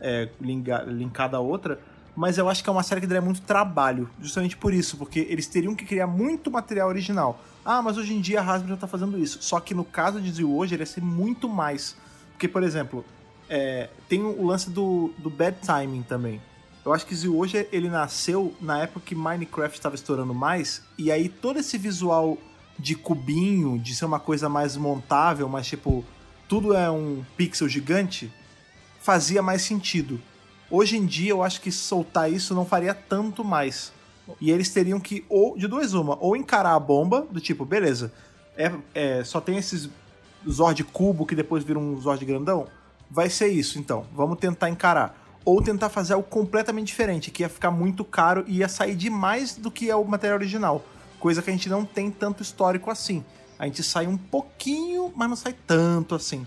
é, 0.02 0.28
linkada 0.41 1.38
à 1.38 1.39
outra. 1.39 1.80
Mas 2.13 2.38
eu 2.38 2.50
acho 2.50 2.62
que 2.62 2.70
é 2.70 2.74
uma 2.74 2.84
série 2.84 3.00
que 3.00 3.08
daria 3.08 3.22
muito 3.22 3.41
trabalho, 3.41 4.10
justamente 4.20 4.58
por 4.58 4.74
isso, 4.74 4.98
porque 4.98 5.26
eles 5.30 5.48
teriam 5.48 5.74
que 5.74 5.86
criar 5.86 6.08
muito 6.08 6.52
material 6.52 6.89
original. 6.89 7.39
Ah, 7.63 7.82
mas 7.82 7.98
hoje 7.98 8.13
em 8.13 8.20
dia 8.20 8.41
a 8.41 8.43
Hasbro 8.43 8.70
já 8.70 8.78
tá 8.78 8.88
fazendo 8.88 9.17
isso. 9.17 9.38
Só 9.41 9.62
que 9.62 9.74
no 9.74 9.86
caso 9.86 10.20
de 10.20 10.30
Zio 10.32 10.54
hoje, 10.54 10.76
ele 10.76 10.82
ia 10.82 10.88
ser 10.88 11.02
muito 11.02 11.48
mais. 11.48 11.96
Porque, 12.32 12.48
por 12.48 12.63
exemplo, 12.63 13.06
é, 13.50 13.89
tem 14.10 14.24
o 14.24 14.46
lance 14.46 14.70
do, 14.70 15.13
do 15.17 15.30
bad 15.30 15.58
timing 15.65 16.02
também. 16.02 16.41
Eu 16.88 16.93
acho 16.93 17.06
que 17.06 17.28
hoje 17.28 17.67
ele 17.69 17.89
nasceu 17.89 18.56
na 18.62 18.80
época 18.80 19.02
que 19.08 19.13
Minecraft 19.13 19.78
estava 19.78 19.93
estourando 19.93 20.34
mais, 20.34 20.82
e 20.97 21.12
aí 21.12 21.28
todo 21.28 21.60
esse 21.60 21.78
visual 21.78 22.38
de 22.80 22.95
cubinho, 22.95 23.78
de 23.78 23.93
ser 23.93 24.06
uma 24.06 24.21
coisa 24.21 24.47
mais 24.47 24.78
montável, 24.78 25.50
mas 25.50 25.67
tipo, 25.67 26.06
tudo 26.47 26.73
é 26.73 26.89
um 26.89 27.26
pixel 27.36 27.67
gigante, 27.67 28.32
fazia 29.02 29.41
mais 29.41 29.63
sentido. 29.63 30.17
Hoje 30.71 30.95
em 30.95 31.06
dia 31.06 31.32
eu 31.32 31.43
acho 31.43 31.60
que 31.60 31.73
soltar 31.73 32.32
isso 32.32 32.56
não 32.56 32.65
faria 32.65 32.93
tanto 32.93 33.43
mais. 33.43 33.91
E 34.39 34.50
eles 34.50 34.69
teriam 34.69 34.97
que, 34.97 35.26
ou 35.28 35.58
de 35.58 35.67
duas 35.67 35.93
uma, 35.93 36.17
ou 36.21 36.38
encarar 36.38 36.73
a 36.73 36.80
bomba, 36.80 37.28
do 37.30 37.41
tipo, 37.41 37.65
beleza, 37.65 38.13
é, 38.56 38.71
é, 38.95 39.23
só 39.26 39.41
tem 39.41 39.58
esses 39.58 39.89
Zord 40.50 40.82
cubo 40.86 41.26
que 41.26 41.36
depois 41.36 41.65
vira 41.65 41.80
um 41.80 42.00
Zord 42.00 42.23
grandão, 42.23 42.65
vai 43.12 43.30
ser 43.30 43.50
isso 43.50 43.78
então, 43.78 44.06
vamos 44.15 44.39
tentar 44.39 44.69
encarar. 44.69 45.27
Ou 45.48 45.62
tentar 45.62 45.88
fazer 45.88 46.14
algo 46.14 46.28
completamente 46.28 46.88
diferente, 46.88 47.32
que 47.32 47.42
ia 47.42 47.48
ficar 47.48 47.72
muito 47.72 48.04
caro 48.04 48.44
e 48.48 48.58
ia 48.58 48.68
sair 48.68 48.94
demais 48.94 49.56
do 49.56 49.72
que 49.72 49.90
é 49.90 49.96
o 49.96 50.04
material 50.04 50.38
original. 50.38 50.84
Coisa 51.22 51.42
que 51.42 51.50
a 51.50 51.54
gente 51.54 51.70
não 51.70 51.86
tem 51.86 52.12
tanto 52.12 52.44
histórico 52.44 52.92
assim. 52.92 53.24
A 53.58 53.64
gente 53.64 53.82
sai 53.82 54.08
um 54.08 54.18
pouquinho, 54.18 55.10
mas 55.16 55.30
não 55.30 55.38
sai 55.38 55.56
tanto 55.66 56.16
assim. 56.16 56.46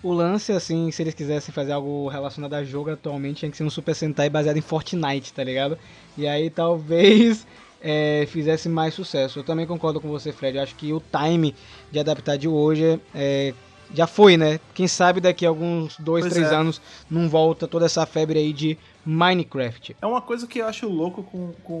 O 0.00 0.12
lance, 0.12 0.52
assim, 0.52 0.92
se 0.92 1.02
eles 1.02 1.12
quisessem 1.12 1.52
fazer 1.52 1.72
algo 1.72 2.06
relacionado 2.06 2.54
a 2.54 2.62
jogo 2.62 2.92
atualmente, 2.92 3.40
tinha 3.40 3.50
que 3.50 3.56
ser 3.56 3.64
um 3.64 3.68
Super 3.68 3.96
Sentai 3.96 4.30
baseado 4.30 4.56
em 4.56 4.60
Fortnite, 4.62 5.32
tá 5.32 5.42
ligado? 5.42 5.76
E 6.16 6.28
aí 6.28 6.50
talvez 6.50 7.44
é, 7.82 8.28
fizesse 8.28 8.68
mais 8.68 8.94
sucesso. 8.94 9.40
Eu 9.40 9.42
também 9.42 9.66
concordo 9.66 10.00
com 10.00 10.06
você, 10.08 10.30
Fred. 10.30 10.56
Eu 10.56 10.62
acho 10.62 10.76
que 10.76 10.92
o 10.92 11.02
time 11.02 11.52
de 11.90 11.98
adaptar 11.98 12.38
de 12.38 12.46
hoje 12.46 13.00
é, 13.12 13.54
já 13.94 14.06
foi, 14.06 14.36
né? 14.36 14.60
Quem 14.74 14.86
sabe 14.86 15.20
daqui 15.20 15.44
a 15.44 15.48
alguns 15.48 15.96
dois, 15.98 16.24
Pois 16.24 16.32
três 16.34 16.50
é. 16.50 16.54
anos 16.54 16.80
não 17.10 17.28
volta 17.28 17.66
toda 17.66 17.86
essa 17.86 18.04
febre 18.06 18.38
aí 18.38 18.52
de 18.52 18.78
Minecraft. 19.04 19.96
É 20.00 20.06
uma 20.06 20.20
coisa 20.20 20.46
que 20.46 20.60
eu 20.60 20.66
acho 20.66 20.88
louco 20.88 21.22
com, 21.22 21.52
com 21.64 21.74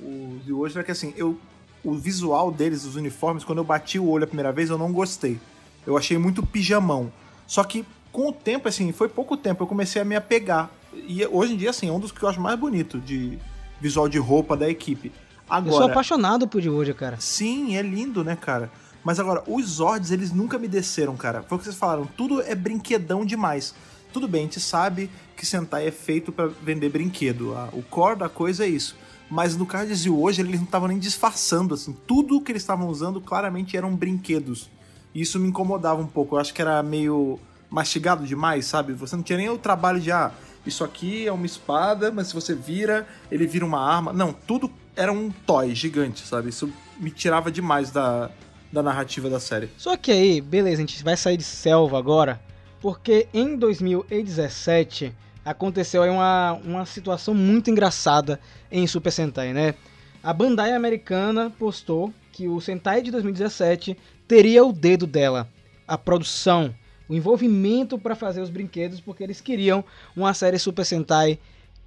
o 0.00 0.40
de 0.44 0.52
hoje, 0.52 0.78
é 0.78 0.82
que 0.82 0.90
assim, 0.90 1.14
eu, 1.16 1.38
o 1.82 1.94
visual 1.94 2.50
deles, 2.50 2.84
os 2.84 2.96
uniformes, 2.96 3.44
quando 3.44 3.58
eu 3.58 3.64
bati 3.64 3.98
o 3.98 4.08
olho 4.08 4.24
a 4.24 4.26
primeira 4.26 4.52
vez, 4.52 4.70
eu 4.70 4.78
não 4.78 4.92
gostei. 4.92 5.38
Eu 5.86 5.96
achei 5.96 6.18
muito 6.18 6.44
pijamão. 6.44 7.12
Só 7.46 7.62
que 7.64 7.84
com 8.10 8.28
o 8.28 8.32
tempo, 8.32 8.68
assim, 8.68 8.92
foi 8.92 9.08
pouco 9.08 9.36
tempo, 9.36 9.62
eu 9.62 9.66
comecei 9.66 10.00
a 10.00 10.04
me 10.04 10.14
apegar. 10.14 10.70
E 10.92 11.26
hoje 11.26 11.54
em 11.54 11.56
dia, 11.56 11.70
assim, 11.70 11.88
é 11.88 11.92
um 11.92 11.98
dos 11.98 12.12
que 12.12 12.22
eu 12.22 12.28
acho 12.28 12.40
mais 12.40 12.58
bonito 12.58 13.00
de 13.00 13.38
visual 13.80 14.08
de 14.08 14.18
roupa 14.18 14.56
da 14.56 14.70
equipe. 14.70 15.12
Agora, 15.48 15.74
Eu 15.74 15.78
sou 15.78 15.90
apaixonado 15.90 16.48
por 16.48 16.66
Woody, 16.66 16.94
cara. 16.94 17.16
Sim, 17.20 17.76
é 17.76 17.82
lindo, 17.82 18.24
né, 18.24 18.36
cara? 18.36 18.70
Mas 19.04 19.20
agora, 19.20 19.44
os 19.46 19.66
Zords, 19.66 20.10
eles 20.10 20.32
nunca 20.32 20.58
me 20.58 20.66
desceram, 20.66 21.14
cara. 21.16 21.42
Foi 21.42 21.56
o 21.56 21.58
que 21.58 21.66
vocês 21.66 21.76
falaram, 21.76 22.06
tudo 22.16 22.40
é 22.40 22.54
brinquedão 22.54 23.24
demais. 23.24 23.74
Tudo 24.12 24.26
bem, 24.26 24.42
a 24.42 24.44
gente 24.44 24.60
sabe 24.60 25.10
que 25.36 25.44
Sentai 25.44 25.86
é 25.86 25.90
feito 25.90 26.32
pra 26.32 26.46
vender 26.46 26.88
brinquedo. 26.88 27.54
O 27.72 27.82
core 27.82 28.20
da 28.20 28.28
coisa 28.28 28.64
é 28.64 28.68
isso. 28.68 28.96
Mas 29.28 29.56
no 29.56 29.66
caso 29.66 29.94
de 29.94 30.08
hoje, 30.08 30.40
eles 30.40 30.56
não 30.60 30.64
estavam 30.64 30.88
nem 30.88 30.98
disfarçando, 30.98 31.74
assim. 31.74 31.94
Tudo 32.06 32.40
que 32.40 32.52
eles 32.52 32.62
estavam 32.62 32.88
usando 32.88 33.20
claramente 33.20 33.76
eram 33.76 33.94
brinquedos. 33.94 34.70
E 35.14 35.20
isso 35.20 35.38
me 35.38 35.48
incomodava 35.48 36.00
um 36.00 36.06
pouco. 36.06 36.36
Eu 36.36 36.40
acho 36.40 36.54
que 36.54 36.62
era 36.62 36.82
meio 36.82 37.38
mastigado 37.68 38.24
demais, 38.24 38.66
sabe? 38.66 38.92
Você 38.92 39.16
não 39.16 39.22
tinha 39.22 39.36
nem 39.36 39.48
o 39.48 39.58
trabalho 39.58 40.00
de, 40.00 40.12
ah, 40.12 40.32
isso 40.64 40.84
aqui 40.84 41.26
é 41.26 41.32
uma 41.32 41.46
espada, 41.46 42.12
mas 42.12 42.28
se 42.28 42.34
você 42.34 42.54
vira, 42.54 43.06
ele 43.30 43.46
vira 43.46 43.64
uma 43.64 43.80
arma. 43.80 44.12
Não, 44.12 44.32
tudo 44.32 44.70
era 44.94 45.12
um 45.12 45.30
toy 45.30 45.74
gigante, 45.74 46.26
sabe? 46.26 46.50
Isso 46.50 46.72
me 47.00 47.10
tirava 47.10 47.50
demais 47.50 47.90
da, 47.90 48.30
da 48.74 48.82
narrativa 48.82 49.30
da 49.30 49.40
série. 49.40 49.70
Só 49.78 49.96
que 49.96 50.10
aí, 50.10 50.40
beleza, 50.40 50.76
a 50.82 50.86
gente 50.86 51.02
vai 51.02 51.16
sair 51.16 51.36
de 51.36 51.44
selva 51.44 51.96
agora, 51.96 52.40
porque 52.80 53.28
em 53.32 53.56
2017 53.56 55.14
aconteceu 55.44 56.02
aí 56.02 56.10
uma, 56.10 56.52
uma 56.64 56.84
situação 56.84 57.32
muito 57.32 57.70
engraçada 57.70 58.40
em 58.70 58.86
Super 58.86 59.12
Sentai, 59.12 59.52
né? 59.52 59.74
A 60.22 60.32
Bandai 60.32 60.72
americana 60.72 61.50
postou 61.58 62.12
que 62.32 62.48
o 62.48 62.60
Sentai 62.60 63.00
de 63.00 63.10
2017 63.10 63.96
teria 64.26 64.64
o 64.64 64.72
dedo 64.72 65.06
dela, 65.06 65.48
a 65.86 65.96
produção, 65.96 66.74
o 67.08 67.14
envolvimento 67.14 67.98
para 67.98 68.16
fazer 68.16 68.40
os 68.40 68.50
brinquedos, 68.50 69.00
porque 69.00 69.22
eles 69.22 69.40
queriam 69.40 69.84
uma 70.16 70.34
série 70.34 70.58
Super 70.58 70.84
Sentai 70.84 71.38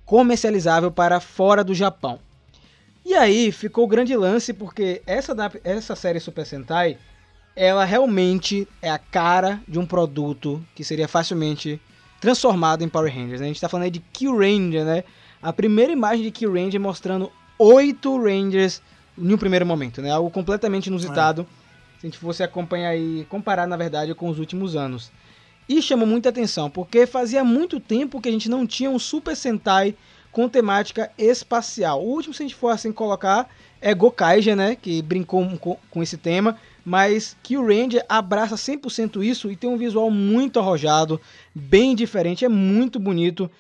comercializável 0.05 0.91
para 0.91 1.19
fora 1.19 1.63
do 1.63 1.73
Japão. 1.73 2.19
E 3.07 3.13
aí 3.13 3.53
ficou 3.53 3.85
o 3.85 3.87
grande 3.87 4.13
lance, 4.17 4.51
porque 4.51 5.01
essa, 5.07 5.33
essa 5.63 5.95
série 5.95 6.19
Super 6.19 6.45
Sentai 6.45 6.97
ela 7.55 7.85
realmente 7.85 8.67
é 8.81 8.89
a 8.89 8.99
cara 8.99 9.61
de 9.65 9.79
um 9.79 9.85
produto 9.85 10.61
que 10.75 10.83
seria 10.83 11.07
facilmente 11.07 11.79
transformado 12.19 12.83
em 12.83 12.89
Power 12.89 13.09
Rangers. 13.09 13.39
né? 13.39 13.45
A 13.45 13.47
gente 13.47 13.61
tá 13.61 13.69
falando 13.69 13.85
aí 13.85 13.91
de 13.91 14.01
Kill 14.01 14.37
Ranger, 14.37 14.83
né? 14.83 15.05
A 15.41 15.53
primeira 15.53 15.89
imagem 15.93 16.25
de 16.25 16.31
Kill 16.31 16.51
Ranger 16.51 16.81
mostrando 16.81 17.31
oito 17.57 18.21
Rangers 18.21 18.81
em 19.17 19.33
um 19.33 19.37
primeiro 19.37 19.65
momento, 19.65 20.01
né? 20.01 20.11
Algo 20.11 20.29
completamente 20.29 20.87
inusitado. 20.87 21.47
Se 22.01 22.05
a 22.05 22.09
gente 22.09 22.17
fosse 22.17 22.43
acompanhar 22.43 22.93
e 22.93 23.25
comparar, 23.29 23.65
na 23.65 23.77
verdade, 23.77 24.13
com 24.13 24.27
os 24.27 24.37
últimos 24.37 24.75
anos. 24.75 25.13
E 25.69 25.81
chamou 25.81 26.05
muita 26.05 26.27
atenção, 26.27 26.69
porque 26.69 27.07
fazia 27.07 27.41
muito 27.41 27.79
tempo 27.79 28.19
que 28.19 28.27
a 28.27 28.31
gente 28.33 28.49
não 28.49 28.67
tinha 28.67 28.89
um 28.89 28.99
Super 28.99 29.33
Sentai 29.33 29.95
com 30.31 30.47
temática 30.47 31.11
espacial. 31.17 32.01
O 32.03 32.09
último, 32.09 32.33
se 32.33 32.43
a 32.43 32.45
gente 32.45 32.55
for 32.55 32.69
assim 32.69 32.91
colocar, 32.91 33.49
é 33.81 33.93
Gokaiger, 33.93 34.55
né? 34.55 34.75
Que 34.75 35.01
brincou 35.01 35.57
com, 35.57 35.77
com 35.89 36.03
esse 36.03 36.17
tema. 36.17 36.57
Mas 36.85 37.35
que 37.43 37.57
o 37.57 37.65
Ranger 37.65 38.05
abraça 38.07 38.55
100% 38.55 39.23
isso 39.23 39.51
e 39.51 39.55
tem 39.55 39.69
um 39.69 39.77
visual 39.77 40.09
muito 40.09 40.59
arrojado, 40.59 41.19
bem 41.53 41.93
diferente, 41.93 42.45
é 42.45 42.49
muito 42.49 42.99
bonito. 42.99 43.51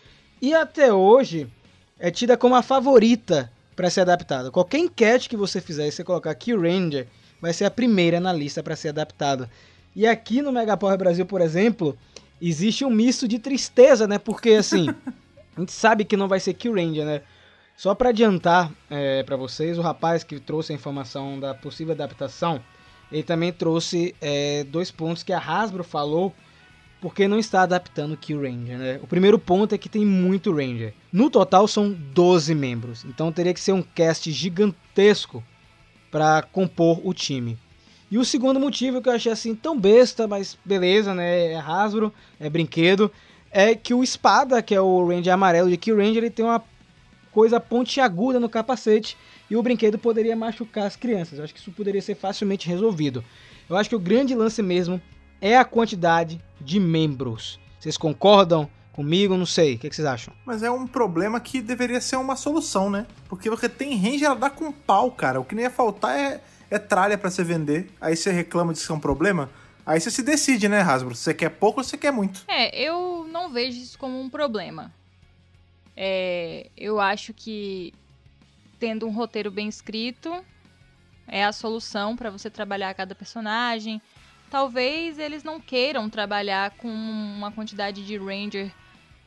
E 0.41 0.53
até 0.53 0.93
hoje 0.93 1.47
é 1.99 2.09
tida 2.09 2.37
como 2.37 2.55
a 2.55 2.61
favorita 2.61 3.51
para 3.75 3.89
ser 3.89 4.01
adaptada. 4.01 4.49
Qualquer 4.49 4.79
enquete 4.79 5.29
que 5.29 5.35
você 5.35 5.59
fizer 5.59 5.87
e 5.87 5.91
você 5.91 6.03
colocar 6.03 6.33
Kill 6.35 6.61
Ranger, 6.61 7.07
vai 7.41 7.53
ser 7.53 7.65
a 7.65 7.71
primeira 7.71 8.19
na 8.19 8.33
lista 8.33 8.63
para 8.63 8.75
ser 8.75 8.89
adaptada. 8.89 9.49
E 9.95 10.07
aqui 10.07 10.41
no 10.41 10.51
Mega 10.51 10.77
Power 10.77 10.97
Brasil, 10.97 11.25
por 11.25 11.41
exemplo, 11.41 11.97
existe 12.41 12.85
um 12.85 12.89
misto 12.89 13.27
de 13.27 13.39
tristeza, 13.39 14.07
né? 14.07 14.17
Porque 14.17 14.51
assim, 14.51 14.87
a 15.57 15.59
gente 15.59 15.71
sabe 15.71 16.05
que 16.05 16.15
não 16.15 16.27
vai 16.27 16.39
ser 16.39 16.53
Kill 16.53 16.73
Ranger, 16.73 17.03
né? 17.03 17.21
Só 17.75 17.93
para 17.93 18.09
adiantar 18.09 18.71
é, 18.89 19.23
para 19.23 19.35
vocês, 19.35 19.77
o 19.77 19.81
rapaz 19.81 20.23
que 20.23 20.39
trouxe 20.39 20.71
a 20.71 20.75
informação 20.75 21.39
da 21.39 21.53
possível 21.53 21.93
adaptação, 21.93 22.61
ele 23.11 23.23
também 23.23 23.51
trouxe 23.51 24.15
é, 24.21 24.63
dois 24.63 24.91
pontos 24.91 25.23
que 25.23 25.33
a 25.33 25.39
Hasbro 25.39 25.83
falou 25.83 26.33
porque 26.99 27.27
não 27.27 27.37
está 27.37 27.61
adaptando 27.61 28.17
Kill 28.17 28.41
Ranger, 28.41 28.77
né? 28.77 28.99
O 29.03 29.07
primeiro 29.07 29.37
ponto 29.37 29.73
é 29.73 29.77
que 29.77 29.89
tem 29.89 30.05
muito 30.05 30.51
Ranger. 30.51 30.93
No 31.11 31.29
total 31.29 31.67
são 31.67 31.91
12 31.91 32.55
membros, 32.55 33.05
então 33.05 33.31
teria 33.31 33.53
que 33.53 33.59
ser 33.59 33.73
um 33.73 33.83
cast 33.83 34.31
gigantesco 34.31 35.43
para 36.09 36.41
compor 36.41 37.01
o 37.03 37.13
time. 37.13 37.57
E 38.09 38.17
o 38.17 38.25
segundo 38.25 38.59
motivo 38.59 39.01
que 39.01 39.09
eu 39.09 39.13
achei 39.13 39.31
assim 39.31 39.53
tão 39.53 39.77
besta, 39.77 40.27
mas 40.27 40.57
beleza, 40.63 41.13
né? 41.13 41.51
É 41.51 41.59
Hasbro, 41.59 42.13
é 42.39 42.49
brinquedo, 42.49 43.11
é 43.51 43.75
que 43.75 43.93
o 43.93 44.03
espada, 44.03 44.61
que 44.61 44.75
é 44.75 44.81
o 44.81 45.07
Ranger 45.07 45.33
amarelo 45.33 45.69
de 45.69 45.77
Kill 45.77 45.97
Ranger, 45.97 46.17
ele 46.17 46.29
tem 46.29 46.45
uma 46.45 46.63
coisa 47.31 47.59
pontiaguda 47.59 48.39
no 48.39 48.49
capacete 48.49 49.17
e 49.49 49.55
o 49.55 49.63
brinquedo 49.63 49.97
poderia 49.97 50.35
machucar 50.35 50.85
as 50.85 50.95
crianças. 50.95 51.37
Eu 51.37 51.43
acho 51.43 51.53
que 51.53 51.59
isso 51.59 51.71
poderia 51.71 52.01
ser 52.01 52.15
facilmente 52.15 52.67
resolvido. 52.67 53.23
Eu 53.69 53.77
acho 53.77 53.89
que 53.89 53.95
o 53.95 53.99
grande 53.99 54.33
lance 54.33 54.61
mesmo 54.61 55.01
é 55.39 55.57
a 55.57 55.65
quantidade 55.65 56.41
de 56.59 56.79
membros. 56.79 57.59
Vocês 57.79 57.97
concordam 57.97 58.69
comigo? 58.91 59.37
Não 59.37 59.45
sei. 59.45 59.75
O 59.75 59.79
que 59.79 59.89
que 59.89 59.95
vocês 59.95 60.07
acham? 60.07 60.33
Mas 60.45 60.63
é 60.63 60.71
um 60.71 60.87
problema 60.87 61.39
que 61.39 61.61
deveria 61.61 62.01
ser 62.01 62.15
uma 62.15 62.35
solução, 62.35 62.89
né? 62.89 63.05
Porque 63.29 63.49
você 63.49 63.69
tem 63.69 63.95
range, 63.95 64.25
ela 64.25 64.35
dá 64.35 64.49
com 64.49 64.71
pau, 64.71 65.11
cara. 65.11 65.39
O 65.39 65.45
que 65.45 65.53
nem 65.53 65.65
ia 65.65 65.69
faltar 65.69 66.17
é, 66.17 66.41
é 66.71 66.79
tralha 66.79 67.17
pra 67.17 67.29
você 67.29 67.43
vender. 67.43 67.91
Aí 68.01 68.15
você 68.15 68.31
reclama 68.31 68.73
disso 68.73 68.87
que 68.87 68.91
é 68.91 68.95
um 68.95 68.99
problema. 68.99 69.49
Aí 69.87 70.01
você 70.01 70.11
se 70.11 70.21
decide, 70.21 70.67
né, 70.67 70.81
Hasbro? 70.81 71.15
Você 71.15 71.33
quer 71.33 71.47
pouco 71.47 71.79
ou 71.79 71.83
você 71.83 71.97
quer 71.97 72.11
muito. 72.11 72.43
É, 72.45 72.77
eu 72.77 73.25
não 73.31 73.49
vejo 73.49 73.79
isso 73.79 73.97
como 73.97 74.19
um 74.19 74.29
problema. 74.29 74.93
É, 75.95 76.69
eu 76.75 76.99
acho 76.99 77.33
que 77.33 77.93
tendo 78.77 79.07
um 79.07 79.11
roteiro 79.11 79.49
bem 79.49 79.69
escrito 79.69 80.43
é 81.25 81.45
a 81.45 81.53
solução 81.53 82.17
para 82.17 82.29
você 82.29 82.49
trabalhar 82.49 82.93
cada 82.95 83.15
personagem. 83.15 84.01
Talvez 84.51 85.19
eles 85.19 85.41
não 85.41 85.57
queiram 85.57 86.09
trabalhar 86.09 86.71
com 86.71 86.89
uma 86.89 87.49
quantidade 87.53 88.05
de 88.05 88.17
Ranger 88.17 88.69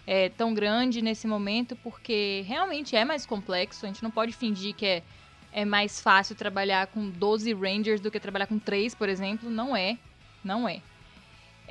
é, 0.07 0.29
tão 0.29 0.53
grande 0.53 1.01
nesse 1.01 1.27
momento, 1.27 1.75
porque 1.77 2.45
realmente 2.47 2.95
é 2.95 3.05
mais 3.07 3.25
complexo. 3.25 3.87
A 3.87 3.89
gente 3.89 4.03
não 4.03 4.11
pode 4.11 4.35
fingir 4.35 4.75
que 4.75 4.85
é, 4.85 5.03
é 5.55 5.65
mais 5.65 6.03
fácil 6.03 6.37
trabalhar 6.37 6.89
com 6.89 7.09
12 7.09 7.55
Rangers 7.55 7.99
do 8.03 8.11
que 8.11 8.21
trabalhar 8.21 8.47
com 8.47 8.59
3, 8.59 8.95
por 8.95 9.09
exemplo. 9.09 9.49
Não 9.49 9.75
é. 9.75 9.97
Não 10.45 10.69
é. 10.69 10.81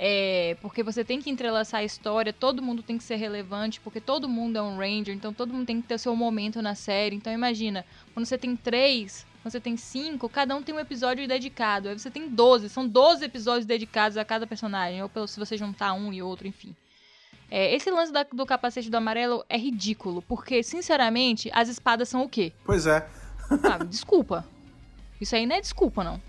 É, 0.02 0.56
porque 0.62 0.82
você 0.82 1.04
tem 1.04 1.22
que 1.22 1.30
entrelaçar 1.30 1.82
a 1.82 1.84
história, 1.84 2.32
todo 2.32 2.62
mundo 2.62 2.82
tem 2.82 2.98
que 2.98 3.04
ser 3.04 3.18
relevante, 3.18 3.82
porque 3.82 4.00
todo 4.00 4.30
mundo 4.30 4.58
é 4.58 4.62
um 4.62 4.78
Ranger, 4.78 5.14
então 5.14 5.34
todo 5.34 5.54
mundo 5.54 5.66
tem 5.66 5.82
que 5.82 5.88
ter 5.90 5.96
o 5.96 6.00
seu 6.00 6.16
momento 6.16 6.62
na 6.62 6.74
série. 6.74 7.18
Então 7.18 7.34
imagina, 7.34 7.86
quando 8.14 8.26
você 8.26 8.38
tem 8.38 8.56
três, 8.56 9.26
quando 9.42 9.52
você 9.52 9.60
tem 9.60 9.76
cinco, 9.76 10.30
cada 10.30 10.56
um 10.56 10.64
tem 10.64 10.74
um 10.74 10.80
episódio 10.80 11.28
dedicado. 11.28 11.90
Aí 11.90 12.00
você 12.00 12.10
tem 12.10 12.30
12, 12.30 12.70
são 12.70 12.88
12 12.88 13.26
episódios 13.26 13.66
dedicados 13.66 14.18
a 14.18 14.24
cada 14.24 14.48
personagem, 14.48 15.04
ou 15.04 15.10
pelo, 15.10 15.28
se 15.28 15.38
você 15.38 15.58
juntar 15.58 15.92
um 15.92 16.14
e 16.14 16.22
outro, 16.22 16.48
enfim. 16.48 16.74
É, 17.52 17.76
esse 17.76 17.92
lance 17.92 18.14
da- 18.14 18.24
do 18.24 18.46
capacete 18.46 18.90
do 18.90 18.96
amarelo 18.96 19.44
é 19.50 19.58
ridículo, 19.58 20.22
porque, 20.22 20.64
sinceramente, 20.64 21.50
as 21.52 21.68
espadas 21.68 22.08
são 22.08 22.24
o 22.24 22.30
quê? 22.30 22.54
Pois 22.64 22.86
é. 22.88 23.06
Ah, 23.64 23.80
desculpa. 23.80 24.46
Isso 25.20 25.36
aí 25.36 25.46
não 25.46 25.58
é 25.58 25.60
desculpa, 25.62 26.04
não. 26.06 26.22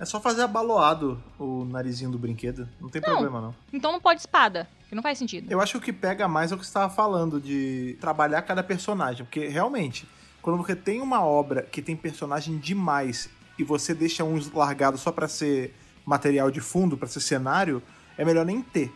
É 0.00 0.06
só 0.06 0.18
fazer 0.18 0.40
abaloado 0.40 1.22
o 1.38 1.66
narizinho 1.66 2.10
do 2.10 2.18
brinquedo. 2.18 2.66
Não 2.80 2.88
tem 2.88 3.02
Não. 3.02 3.10
problema, 3.10 3.40
não. 3.40 3.54
Então 3.70 3.92
não 3.92 4.00
pode 4.00 4.20
espada, 4.20 4.66
que 4.88 4.94
não 4.94 5.02
faz 5.02 5.18
sentido. 5.18 5.52
Eu 5.52 5.60
acho 5.60 5.72
que 5.72 5.78
o 5.78 5.80
que 5.82 5.92
pega 5.92 6.26
mais 6.26 6.50
é 6.50 6.54
o 6.54 6.58
que 6.58 6.64
você 6.64 6.70
estava 6.70 6.92
falando, 6.92 7.38
de 7.38 7.98
trabalhar 8.00 8.40
cada 8.40 8.62
personagem. 8.62 9.26
Porque, 9.26 9.46
realmente, 9.48 10.08
quando 10.40 10.56
você 10.56 10.74
tem 10.74 11.02
uma 11.02 11.22
obra 11.22 11.60
que 11.62 11.82
tem 11.82 11.94
personagem 11.94 12.56
demais 12.56 13.28
e 13.58 13.62
você 13.62 13.92
deixa 13.94 14.24
uns 14.24 14.50
largados 14.50 15.02
só 15.02 15.12
pra 15.12 15.28
ser 15.28 15.74
material 16.06 16.50
de 16.50 16.62
fundo, 16.62 16.96
pra 16.96 17.06
ser 17.06 17.20
cenário, 17.20 17.82
é 18.16 18.24
melhor 18.24 18.46
nem 18.46 18.62
ter. 18.62 18.90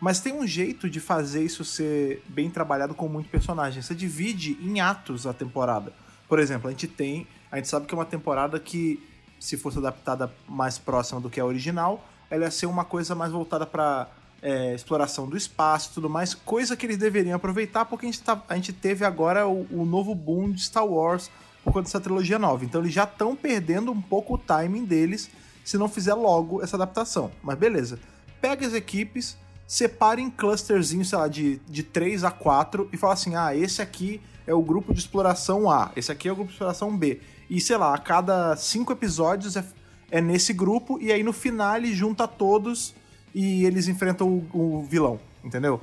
Mas 0.00 0.20
tem 0.20 0.32
um 0.32 0.46
jeito 0.46 0.88
de 0.88 1.00
fazer 1.00 1.42
isso 1.42 1.64
ser 1.64 2.22
bem 2.28 2.48
trabalhado 2.48 2.94
com 2.94 3.08
muito 3.08 3.28
personagem. 3.28 3.82
Você 3.82 3.92
divide 3.94 4.56
em 4.62 4.80
atos 4.80 5.26
a 5.26 5.32
temporada. 5.32 5.92
Por 6.28 6.38
exemplo, 6.38 6.68
a 6.68 6.70
gente 6.70 6.86
tem. 6.86 7.26
A 7.50 7.56
gente 7.56 7.66
sabe 7.68 7.86
que 7.86 7.94
é 7.94 7.98
uma 7.98 8.04
temporada 8.04 8.60
que, 8.60 9.02
se 9.44 9.56
fosse 9.58 9.78
adaptada 9.78 10.32
mais 10.48 10.78
próxima 10.78 11.20
do 11.20 11.28
que 11.28 11.38
a 11.38 11.44
original, 11.44 12.02
ela 12.30 12.44
ia 12.44 12.50
ser 12.50 12.66
uma 12.66 12.84
coisa 12.84 13.14
mais 13.14 13.30
voltada 13.30 13.66
pra 13.66 14.08
é, 14.40 14.74
exploração 14.74 15.28
do 15.28 15.36
espaço 15.36 15.90
e 15.90 15.94
tudo 15.94 16.08
mais, 16.08 16.34
coisa 16.34 16.74
que 16.76 16.86
eles 16.86 16.96
deveriam 16.96 17.36
aproveitar, 17.36 17.84
porque 17.84 18.06
a 18.06 18.10
gente, 18.10 18.22
tá- 18.22 18.42
a 18.48 18.54
gente 18.56 18.72
teve 18.72 19.04
agora 19.04 19.46
o, 19.46 19.66
o 19.70 19.84
novo 19.84 20.14
boom 20.14 20.50
de 20.50 20.62
Star 20.62 20.86
Wars 20.86 21.30
por 21.62 21.72
conta 21.72 21.84
dessa 21.84 22.00
trilogia 22.00 22.38
nova. 22.38 22.64
Então 22.64 22.80
eles 22.80 22.92
já 22.92 23.04
estão 23.04 23.36
perdendo 23.36 23.92
um 23.92 24.00
pouco 24.00 24.34
o 24.34 24.38
timing 24.38 24.84
deles 24.84 25.30
se 25.62 25.76
não 25.76 25.88
fizer 25.88 26.14
logo 26.14 26.62
essa 26.62 26.76
adaptação. 26.76 27.30
Mas 27.42 27.58
beleza. 27.58 27.98
Pega 28.40 28.66
as 28.66 28.74
equipes, 28.74 29.36
separa 29.66 30.20
em 30.20 30.30
clusterzinhos, 30.30 31.08
sei 31.08 31.18
lá, 31.18 31.28
de, 31.28 31.56
de 31.68 31.82
3 31.82 32.24
a 32.24 32.30
4 32.30 32.88
e 32.92 32.96
fala 32.96 33.14
assim: 33.14 33.34
ah, 33.34 33.54
esse 33.54 33.80
aqui 33.80 34.20
é 34.46 34.54
o 34.54 34.62
grupo 34.62 34.92
de 34.92 35.00
exploração 35.00 35.70
A, 35.70 35.90
esse 35.96 36.10
aqui 36.10 36.28
é 36.28 36.32
o 36.32 36.34
grupo 36.34 36.48
de 36.48 36.54
exploração 36.54 36.96
B. 36.96 37.20
E 37.48 37.60
sei 37.60 37.76
lá, 37.76 37.94
a 37.94 37.98
cada 37.98 38.56
cinco 38.56 38.92
episódios 38.92 39.56
é, 39.56 39.64
é 40.10 40.20
nesse 40.20 40.52
grupo, 40.52 40.98
e 41.00 41.12
aí 41.12 41.22
no 41.22 41.32
final 41.32 41.76
ele 41.76 41.94
junta 41.94 42.26
todos 42.26 42.94
e 43.34 43.64
eles 43.64 43.88
enfrentam 43.88 44.28
o, 44.28 44.48
o 44.52 44.84
vilão, 44.84 45.20
entendeu? 45.42 45.80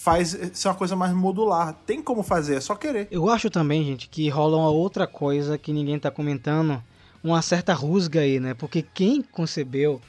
faz 0.00 0.34
ser 0.54 0.68
uma 0.68 0.74
coisa 0.74 0.96
mais 0.96 1.12
modular. 1.12 1.74
Tem 1.84 2.02
como 2.02 2.22
fazer, 2.22 2.54
é 2.54 2.60
só 2.60 2.74
querer. 2.74 3.06
Eu 3.10 3.28
acho 3.28 3.50
também, 3.50 3.84
gente, 3.84 4.08
que 4.08 4.30
rola 4.30 4.56
uma 4.56 4.70
outra 4.70 5.06
coisa 5.06 5.58
que 5.58 5.74
ninguém 5.74 5.98
tá 5.98 6.10
comentando, 6.10 6.82
uma 7.22 7.42
certa 7.42 7.74
rusga 7.74 8.20
aí, 8.20 8.40
né? 8.40 8.54
Porque 8.54 8.80
quem 8.80 9.20
concebeu 9.20 10.00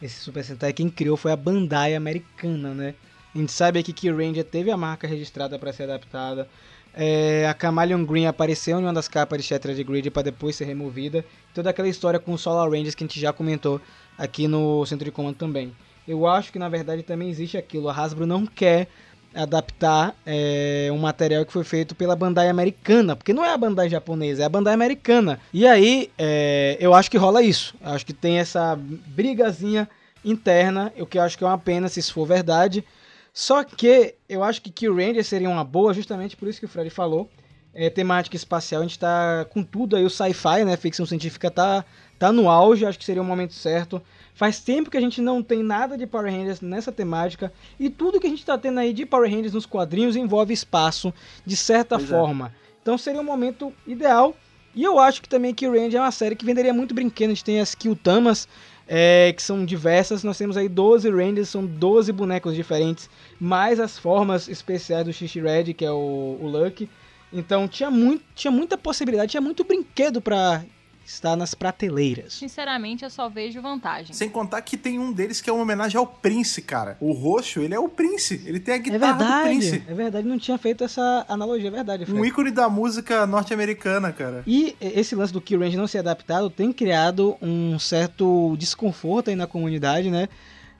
esse 0.00 0.20
Super 0.20 0.44
Sentai, 0.44 0.72
quem 0.72 0.88
criou 0.88 1.16
foi 1.16 1.32
a 1.32 1.36
Bandai 1.36 1.96
americana, 1.96 2.72
né? 2.72 2.94
A 3.34 3.38
gente 3.38 3.50
sabe 3.50 3.80
aqui 3.80 3.92
que 3.92 4.08
o 4.08 4.16
Ranger 4.16 4.44
teve 4.44 4.70
a 4.70 4.76
marca 4.76 5.08
registrada 5.08 5.58
para 5.58 5.72
ser 5.72 5.84
adaptada. 5.84 6.48
É, 6.94 7.46
a 7.46 7.56
Chameleon 7.58 8.04
Green 8.04 8.26
apareceu 8.26 8.80
em 8.80 8.82
uma 8.82 8.92
das 8.92 9.08
capas 9.08 9.40
de 9.40 9.46
Shattered 9.46 9.82
Grid 9.84 10.10
para 10.10 10.22
depois 10.22 10.56
ser 10.56 10.64
removida. 10.64 11.24
Toda 11.54 11.70
aquela 11.70 11.88
história 11.88 12.18
com 12.18 12.32
os 12.32 12.40
Solar 12.40 12.68
Rangers 12.68 12.94
que 12.94 13.04
a 13.04 13.06
gente 13.06 13.20
já 13.20 13.32
comentou 13.32 13.80
aqui 14.18 14.48
no 14.48 14.84
Centro 14.86 15.04
de 15.04 15.10
Comando 15.10 15.36
também. 15.36 15.72
Eu 16.06 16.26
acho 16.26 16.50
que 16.52 16.58
na 16.58 16.68
verdade 16.68 17.02
também 17.02 17.30
existe 17.30 17.56
aquilo. 17.56 17.88
A 17.88 17.92
Hasbro 17.92 18.26
não 18.26 18.46
quer 18.46 18.88
adaptar 19.34 20.14
é, 20.26 20.88
um 20.92 20.98
material 20.98 21.44
que 21.44 21.52
foi 21.52 21.62
feito 21.62 21.94
pela 21.94 22.16
Bandai 22.16 22.48
americana, 22.48 23.14
porque 23.14 23.32
não 23.32 23.44
é 23.44 23.52
a 23.52 23.56
Bandai 23.56 23.88
japonesa, 23.88 24.42
é 24.42 24.46
a 24.46 24.48
Bandai 24.48 24.74
americana. 24.74 25.40
E 25.52 25.66
aí 25.66 26.10
é, 26.18 26.76
eu 26.80 26.94
acho 26.94 27.10
que 27.10 27.16
rola 27.16 27.42
isso. 27.42 27.74
Eu 27.80 27.90
acho 27.92 28.04
que 28.04 28.12
tem 28.12 28.38
essa 28.38 28.76
brigazinha 28.76 29.88
interna, 30.24 30.92
o 30.98 31.06
que 31.06 31.18
eu 31.18 31.22
acho 31.22 31.38
que 31.38 31.44
é 31.44 31.46
uma 31.46 31.58
pena 31.58 31.88
se 31.88 32.00
isso 32.00 32.12
for 32.12 32.26
verdade. 32.26 32.84
Só 33.32 33.62
que 33.64 34.14
eu 34.28 34.42
acho 34.42 34.60
que 34.60 34.70
Kill 34.70 34.94
Ranger 34.94 35.24
seria 35.24 35.48
uma 35.48 35.64
boa, 35.64 35.94
justamente 35.94 36.36
por 36.36 36.48
isso 36.48 36.60
que 36.60 36.66
o 36.66 36.68
Fred 36.68 36.90
falou. 36.90 37.28
É, 37.72 37.88
temática 37.88 38.34
espacial, 38.34 38.80
a 38.82 38.84
gente 38.84 38.98
tá 38.98 39.46
com 39.48 39.62
tudo 39.62 39.94
aí, 39.94 40.04
o 40.04 40.10
sci-fi, 40.10 40.64
né? 40.64 40.76
Ficção 40.76 41.06
científica 41.06 41.48
tá, 41.48 41.84
tá 42.18 42.32
no 42.32 42.48
auge, 42.48 42.84
acho 42.84 42.98
que 42.98 43.04
seria 43.04 43.22
o 43.22 43.24
momento 43.24 43.54
certo. 43.54 44.02
Faz 44.34 44.58
tempo 44.58 44.90
que 44.90 44.96
a 44.96 45.00
gente 45.00 45.20
não 45.20 45.40
tem 45.40 45.62
nada 45.62 45.96
de 45.96 46.04
Power 46.06 46.32
Rangers 46.32 46.60
nessa 46.60 46.90
temática. 46.90 47.52
E 47.78 47.88
tudo 47.88 48.18
que 48.18 48.26
a 48.26 48.30
gente 48.30 48.44
tá 48.44 48.58
tendo 48.58 48.80
aí 48.80 48.92
de 48.92 49.06
Power 49.06 49.30
Rangers 49.30 49.52
nos 49.52 49.66
quadrinhos 49.66 50.16
envolve 50.16 50.52
espaço, 50.52 51.14
de 51.46 51.56
certa 51.56 51.96
Pois 51.96 52.10
é. 52.10 52.12
forma. 52.12 52.52
Então 52.82 52.98
seria 52.98 53.20
um 53.20 53.24
momento 53.24 53.72
ideal. 53.86 54.34
E 54.74 54.82
eu 54.82 54.98
acho 54.98 55.20
que 55.22 55.28
também 55.28 55.54
Kill 55.54 55.72
Ranger 55.72 56.00
é 56.00 56.00
uma 56.00 56.10
série 56.10 56.34
que 56.34 56.44
venderia 56.44 56.72
muito 56.72 56.94
brinquedo. 56.94 57.30
A 57.30 57.34
gente 57.34 57.44
tem 57.44 57.60
as 57.60 57.74
Killtamas, 57.74 58.48
é, 58.92 59.32
que 59.32 59.40
são 59.40 59.64
diversas. 59.64 60.24
Nós 60.24 60.36
temos 60.36 60.56
aí 60.56 60.68
12 60.68 61.08
Rangers, 61.08 61.48
são 61.48 61.64
12 61.64 62.10
bonecos 62.12 62.56
diferentes, 62.56 63.08
mais 63.38 63.78
as 63.78 63.96
formas 63.96 64.48
especiais 64.48 65.04
do 65.06 65.12
Xixi 65.12 65.40
Red, 65.40 65.72
que 65.74 65.84
é 65.84 65.92
o, 65.92 66.36
o 66.40 66.48
Lucky. 66.48 66.90
Então 67.32 67.68
tinha, 67.68 67.88
muito, 67.88 68.24
tinha 68.34 68.50
muita 68.50 68.76
possibilidade, 68.76 69.30
tinha 69.30 69.40
muito 69.40 69.62
brinquedo 69.62 70.20
pra 70.20 70.64
estar 71.12 71.36
nas 71.36 71.54
prateleiras. 71.54 72.32
Sinceramente, 72.34 73.04
eu 73.04 73.10
só 73.10 73.28
vejo 73.28 73.60
vantagem. 73.60 74.14
Sem 74.14 74.28
contar 74.28 74.62
que 74.62 74.76
tem 74.76 74.98
um 74.98 75.12
deles 75.12 75.40
que 75.40 75.50
é 75.50 75.52
uma 75.52 75.62
homenagem 75.62 75.98
ao 75.98 76.06
Prince, 76.06 76.62
cara. 76.62 76.96
O 77.00 77.12
roxo, 77.12 77.60
ele 77.60 77.74
é 77.74 77.78
o 77.78 77.88
Prince. 77.88 78.42
Ele 78.46 78.60
tem 78.60 78.74
a 78.74 78.76
É 78.76 78.80
guitarra 78.80 79.12
do 79.12 79.18
verdade, 79.18 79.48
Prince. 79.48 79.82
é 79.88 79.94
verdade, 79.94 80.26
não 80.28 80.38
tinha 80.38 80.56
feito 80.58 80.84
essa 80.84 81.24
analogia, 81.28 81.68
é 81.68 81.70
verdade. 81.70 82.04
Fred. 82.06 82.20
Um 82.20 82.24
ícone 82.24 82.50
da 82.50 82.68
música 82.68 83.26
norte-americana, 83.26 84.12
cara. 84.12 84.42
E 84.46 84.76
esse 84.80 85.14
lance 85.14 85.32
do 85.32 85.40
Kill 85.40 85.60
Range 85.60 85.76
não 85.76 85.86
ser 85.86 85.98
adaptado 85.98 86.48
tem 86.48 86.72
criado 86.72 87.36
um 87.42 87.78
certo 87.78 88.54
desconforto 88.56 89.30
aí 89.30 89.36
na 89.36 89.46
comunidade, 89.46 90.10
né? 90.10 90.28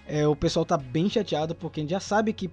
É, 0.07 0.26
o 0.26 0.35
pessoal 0.37 0.64
tá 0.64 0.76
bem 0.76 1.09
chateado 1.09 1.55
porque 1.55 1.81
a 1.81 1.83
gente 1.83 1.91
já 1.91 2.01
sabe 2.01 2.33
que 2.33 2.51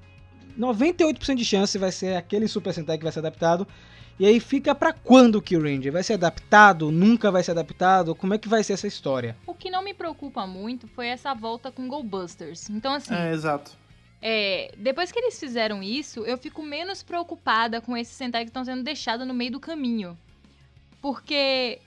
98% 0.60 1.36
de 1.36 1.46
chance 1.46 1.78
vai 1.78 1.92
ser 1.92 2.16
aquele 2.16 2.48
Super 2.48 2.74
Sentai 2.74 2.98
que 2.98 3.04
vai 3.04 3.12
ser 3.14 3.20
adaptado. 3.20 3.68
E 4.20 4.26
aí 4.26 4.40
fica 4.40 4.74
pra 4.74 4.92
quando 4.94 5.36
o 5.36 5.42
Kill 5.42 5.62
Ranger? 5.62 5.92
Vai 5.92 6.02
ser 6.04 6.14
adaptado? 6.14 6.92
Nunca 6.92 7.30
vai 7.32 7.44
ser 7.44 7.52
adaptado? 7.52 8.16
Como 8.16 8.34
é 8.34 8.38
que 8.38 8.48
vai 8.50 8.64
ser 8.64 8.74
essa 8.74 8.88
história? 8.88 9.38
O 9.46 9.54
que 9.54 9.70
não 9.70 9.84
me 9.84 9.94
preocupa 9.94 10.48
muito 10.48 10.88
foi 10.88 11.08
essa 11.08 11.34
volta 11.36 11.72
com 11.72 11.88
Go 11.88 12.02
Busters. 12.02 12.68
Então, 12.70 12.94
assim, 12.94 13.14
É, 13.14 13.32
exato. 13.32 13.72
é, 14.20 14.74
depois 14.76 15.12
que 15.12 15.20
eles 15.20 15.40
fizeram 15.40 15.84
isso, 15.84 16.22
eu 16.26 16.36
fico 16.38 16.64
menos 16.64 17.04
preocupada 17.04 17.80
com 17.80 17.96
esses 17.96 18.16
Sentai 18.16 18.44
que 18.44 18.50
estão 18.50 18.66
sendo 18.66 18.82
deixados 18.84 19.28
no 19.28 19.36
meio 19.36 19.52
do 19.52 19.60
caminho. 19.60 20.18
Porque 21.00 21.80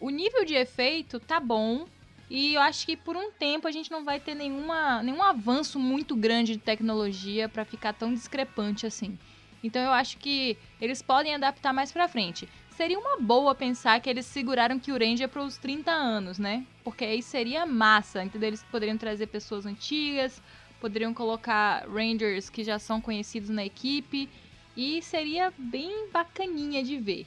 o 0.00 0.08
nível 0.08 0.44
de 0.46 0.54
efeito 0.54 1.20
tá 1.20 1.38
bom. 1.38 1.86
E 2.30 2.54
eu 2.54 2.60
acho 2.62 2.86
que 2.86 2.96
por 2.96 3.16
um 3.16 3.30
tempo 3.32 3.66
a 3.68 3.72
gente 3.72 3.90
não 3.90 4.04
vai 4.04 4.18
ter 4.20 4.34
nenhuma, 4.34 5.02
nenhum 5.02 5.22
avanço 5.22 5.78
muito 5.78 6.14
grande 6.16 6.52
de 6.52 6.58
tecnologia 6.58 7.48
pra 7.48 7.64
ficar 7.64 7.92
tão 7.92 8.14
discrepante 8.14 8.86
assim. 8.86 9.18
Então 9.62 9.82
eu 9.82 9.92
acho 9.92 10.16
que 10.18 10.56
eles 10.80 11.02
podem 11.02 11.34
adaptar 11.34 11.72
mais 11.72 11.92
pra 11.92 12.08
frente. 12.08 12.48
Seria 12.76 12.98
uma 12.98 13.18
boa 13.20 13.54
pensar 13.54 14.00
que 14.00 14.08
eles 14.08 14.24
seguraram 14.24 14.78
que 14.78 14.90
o 14.90 14.98
Ranger 14.98 15.28
para 15.28 15.42
os 15.42 15.58
30 15.58 15.90
anos, 15.90 16.38
né? 16.38 16.64
Porque 16.82 17.04
aí 17.04 17.22
seria 17.22 17.66
massa, 17.66 18.24
entendeu? 18.24 18.48
Eles 18.48 18.62
poderiam 18.70 18.96
trazer 18.96 19.26
pessoas 19.26 19.66
antigas, 19.66 20.40
poderiam 20.80 21.12
colocar 21.12 21.86
Rangers 21.86 22.48
que 22.48 22.64
já 22.64 22.78
são 22.78 23.00
conhecidos 23.00 23.50
na 23.50 23.64
equipe 23.64 24.30
e 24.76 25.02
seria 25.02 25.52
bem 25.58 26.08
bacaninha 26.10 26.82
de 26.82 26.96
ver. 26.96 27.26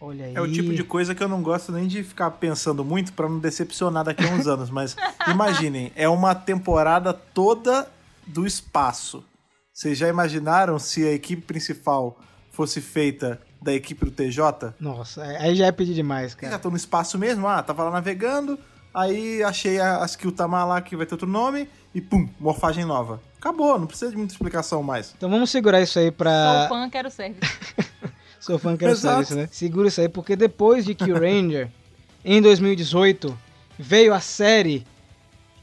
Olha 0.00 0.26
aí. 0.26 0.34
É 0.34 0.40
o 0.40 0.50
tipo 0.50 0.72
de 0.72 0.84
coisa 0.84 1.14
que 1.14 1.22
eu 1.22 1.28
não 1.28 1.42
gosto 1.42 1.72
nem 1.72 1.88
de 1.88 2.04
ficar 2.04 2.30
pensando 2.32 2.84
muito 2.84 3.12
pra 3.12 3.28
não 3.28 3.40
decepcionar 3.40 4.04
daqui 4.04 4.24
a 4.24 4.28
uns 4.28 4.46
anos. 4.46 4.70
Mas 4.70 4.96
imaginem, 5.28 5.90
é 5.96 6.08
uma 6.08 6.34
temporada 6.34 7.12
toda 7.12 7.90
do 8.26 8.46
espaço. 8.46 9.24
Vocês 9.78 9.96
já 9.96 10.08
imaginaram 10.08 10.76
se 10.76 11.06
a 11.06 11.12
equipe 11.12 11.40
principal 11.42 12.18
fosse 12.50 12.80
feita 12.80 13.40
da 13.62 13.72
equipe 13.72 14.04
do 14.04 14.10
TJ? 14.10 14.74
Nossa, 14.80 15.22
aí 15.22 15.54
já 15.54 15.66
é 15.66 15.70
pedir 15.70 15.94
demais, 15.94 16.32
Eles 16.32 16.34
já 16.34 16.40
cara. 16.40 16.56
estão 16.56 16.70
no 16.72 16.76
espaço 16.76 17.16
mesmo, 17.16 17.46
ah, 17.46 17.62
tava 17.62 17.84
lá 17.84 17.92
navegando, 17.92 18.58
aí 18.92 19.40
achei 19.44 19.78
a, 19.78 20.02
a 20.02 20.06
skill 20.06 20.32
Tamar 20.32 20.66
lá 20.66 20.80
que 20.80 20.96
vai 20.96 21.06
ter 21.06 21.14
outro 21.14 21.28
nome, 21.28 21.70
e 21.94 22.00
pum, 22.00 22.28
morfagem 22.40 22.84
nova. 22.84 23.22
Acabou, 23.38 23.78
não 23.78 23.86
precisa 23.86 24.10
de 24.10 24.16
muita 24.16 24.32
explicação 24.32 24.82
mais. 24.82 25.14
Então 25.16 25.30
vamos 25.30 25.48
segurar 25.48 25.80
isso 25.80 25.96
aí 25.96 26.10
pra. 26.10 26.66
Sou 26.66 26.76
fã, 26.76 26.90
quero 26.90 27.10
service. 27.12 27.40
Sou 28.40 28.58
fã, 28.58 28.76
quero 28.76 28.90
Exato. 28.90 29.26
service, 29.26 29.34
né? 29.36 29.48
Segura 29.52 29.86
isso 29.86 30.00
aí, 30.00 30.08
porque 30.08 30.34
depois 30.34 30.84
de 30.84 30.92
Kill 30.92 31.14
Ranger, 31.14 31.70
em 32.24 32.42
2018, 32.42 33.38
veio 33.78 34.12
a 34.12 34.18
série 34.18 34.84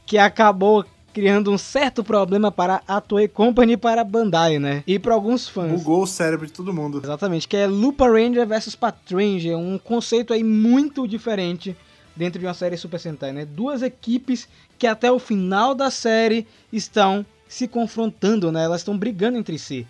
que 0.06 0.16
acabou 0.16 0.86
criando 1.16 1.50
um 1.50 1.56
certo 1.56 2.04
problema 2.04 2.52
para 2.52 2.82
a 2.86 3.00
Toei 3.00 3.26
Company 3.26 3.72
e 3.72 3.76
para 3.78 4.02
a 4.02 4.04
Bandai, 4.04 4.58
né? 4.58 4.84
E 4.86 4.98
para 4.98 5.14
alguns 5.14 5.48
fãs. 5.48 5.72
Bugou 5.72 6.02
o 6.02 6.06
cérebro 6.06 6.46
de 6.46 6.52
todo 6.52 6.74
mundo. 6.74 7.00
Exatamente, 7.02 7.48
que 7.48 7.56
é 7.56 7.66
Lupa 7.66 8.06
Ranger 8.06 8.46
versus 8.46 8.76
Patranger, 8.76 9.56
um 9.56 9.78
conceito 9.78 10.34
aí 10.34 10.44
muito 10.44 11.08
diferente 11.08 11.74
dentro 12.14 12.38
de 12.38 12.44
uma 12.44 12.52
série 12.52 12.76
Super 12.76 13.00
Sentai, 13.00 13.32
né? 13.32 13.46
Duas 13.46 13.80
equipes 13.80 14.46
que 14.78 14.86
até 14.86 15.10
o 15.10 15.18
final 15.18 15.74
da 15.74 15.90
série 15.90 16.46
estão 16.70 17.24
se 17.48 17.66
confrontando, 17.66 18.52
né? 18.52 18.64
Elas 18.64 18.82
estão 18.82 18.98
brigando 18.98 19.38
entre 19.38 19.58
si. 19.58 19.86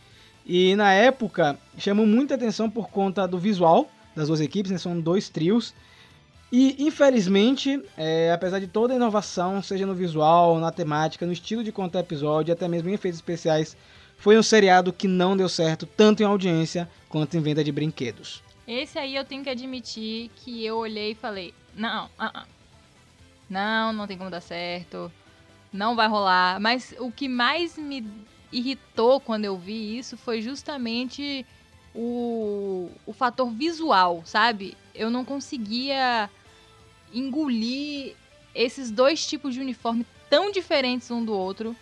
E 0.47 0.77
na 0.77 0.93
época 0.93 1.59
chamou 1.77 2.07
muita 2.07 2.37
atenção 2.37 2.71
por 2.71 2.89
conta 2.89 3.27
do 3.27 3.37
visual 3.37 3.91
das 4.15 4.29
duas 4.29 4.41
equipes, 4.41 4.71
né? 4.71 4.79
São 4.79 5.01
dois 5.01 5.29
trios. 5.29 5.75
E 6.59 6.75
infelizmente, 6.79 7.83
é, 7.99 8.33
apesar 8.33 8.59
de 8.59 8.67
toda 8.67 8.95
a 8.95 8.97
inovação, 8.97 9.63
seja 9.63 9.85
no 9.85 9.95
visual, 9.95 10.59
na 10.59 10.73
temática, 10.73 11.27
no 11.27 11.33
estilo 11.35 11.63
de 11.63 11.71
contar 11.71 11.99
episódio, 11.99 12.51
até 12.51 12.67
mesmo 12.67 12.89
em 12.89 12.95
efeitos 12.95 13.19
especiais, 13.19 13.77
foi 14.17 14.39
um 14.39 14.43
seriado 14.43 14.91
que 14.91 15.07
não 15.07 15.37
deu 15.37 15.51
certo 15.51 15.85
tanto 15.85 16.23
em 16.23 16.25
audiência 16.25 16.89
quanto 17.11 17.37
em 17.37 17.43
venda 17.43 17.63
de 17.63 17.71
brinquedos. 17.71 18.43
Esse 18.67 18.99
aí 18.99 19.17
eu 19.17 19.23
tenho 19.23 19.45
que 19.45 19.51
admitir 19.51 20.31
que 20.35 20.65
eu 20.65 20.79
olhei 20.79 21.11
e 21.11 21.15
falei: 21.15 21.53
não, 21.75 22.09
ah, 22.19 22.33
ah. 22.33 22.47
não, 23.51 23.93
não 23.93 24.07
tem 24.07 24.17
como 24.17 24.31
dar 24.31 24.41
certo, 24.41 25.13
não 25.71 25.95
vai 25.95 26.09
rolar. 26.09 26.59
Mas 26.59 26.95
o 26.99 27.13
que 27.13 27.29
mais 27.29 27.77
me 27.77 28.03
irritou 28.51 29.21
quando 29.21 29.45
eu 29.45 29.59
vi 29.59 29.99
isso 29.99 30.17
foi 30.17 30.41
justamente 30.41 31.45
o, 31.95 32.91
o 33.05 33.13
fator 33.13 33.51
visual, 33.51 34.23
sabe? 34.25 34.75
Eu 34.95 35.11
não 35.11 35.23
conseguia 35.23 36.31
engolir 37.13 38.15
esses 38.55 38.91
dois 38.91 39.27
tipos 39.27 39.55
de 39.55 39.61
uniforme 39.61 40.07
tão 40.29 40.51
diferentes 40.51 41.11
um 41.11 41.25
do 41.25 41.33
outro. 41.33 41.77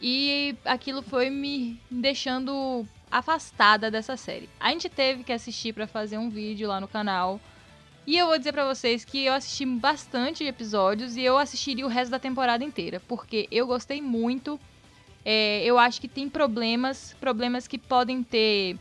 E 0.00 0.54
aquilo 0.64 1.02
foi 1.02 1.28
me 1.28 1.80
deixando 1.90 2.86
afastada 3.10 3.90
dessa 3.90 4.16
série. 4.16 4.48
A 4.60 4.70
gente 4.70 4.88
teve 4.88 5.24
que 5.24 5.32
assistir 5.32 5.72
pra 5.72 5.86
fazer 5.86 6.18
um 6.18 6.30
vídeo 6.30 6.68
lá 6.68 6.80
no 6.80 6.86
canal. 6.86 7.40
E 8.06 8.16
eu 8.16 8.26
vou 8.26 8.38
dizer 8.38 8.52
pra 8.52 8.66
vocês 8.66 9.04
que 9.04 9.24
eu 9.24 9.34
assisti 9.34 9.66
bastante 9.66 10.44
episódios 10.44 11.16
e 11.16 11.22
eu 11.22 11.36
assistiria 11.36 11.84
o 11.84 11.88
resto 11.88 12.10
da 12.10 12.18
temporada 12.18 12.64
inteira, 12.64 13.02
porque 13.06 13.46
eu 13.50 13.66
gostei 13.66 14.00
muito. 14.00 14.58
É, 15.24 15.62
eu 15.64 15.78
acho 15.78 16.00
que 16.00 16.08
tem 16.08 16.28
problemas, 16.28 17.14
problemas 17.20 17.66
que 17.66 17.76
podem 17.76 18.22
ter 18.22 18.78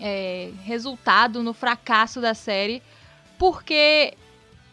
é, 0.00 0.50
resultado 0.64 1.42
no 1.42 1.52
fracasso 1.52 2.20
da 2.20 2.34
série, 2.34 2.82
porque 3.38 4.14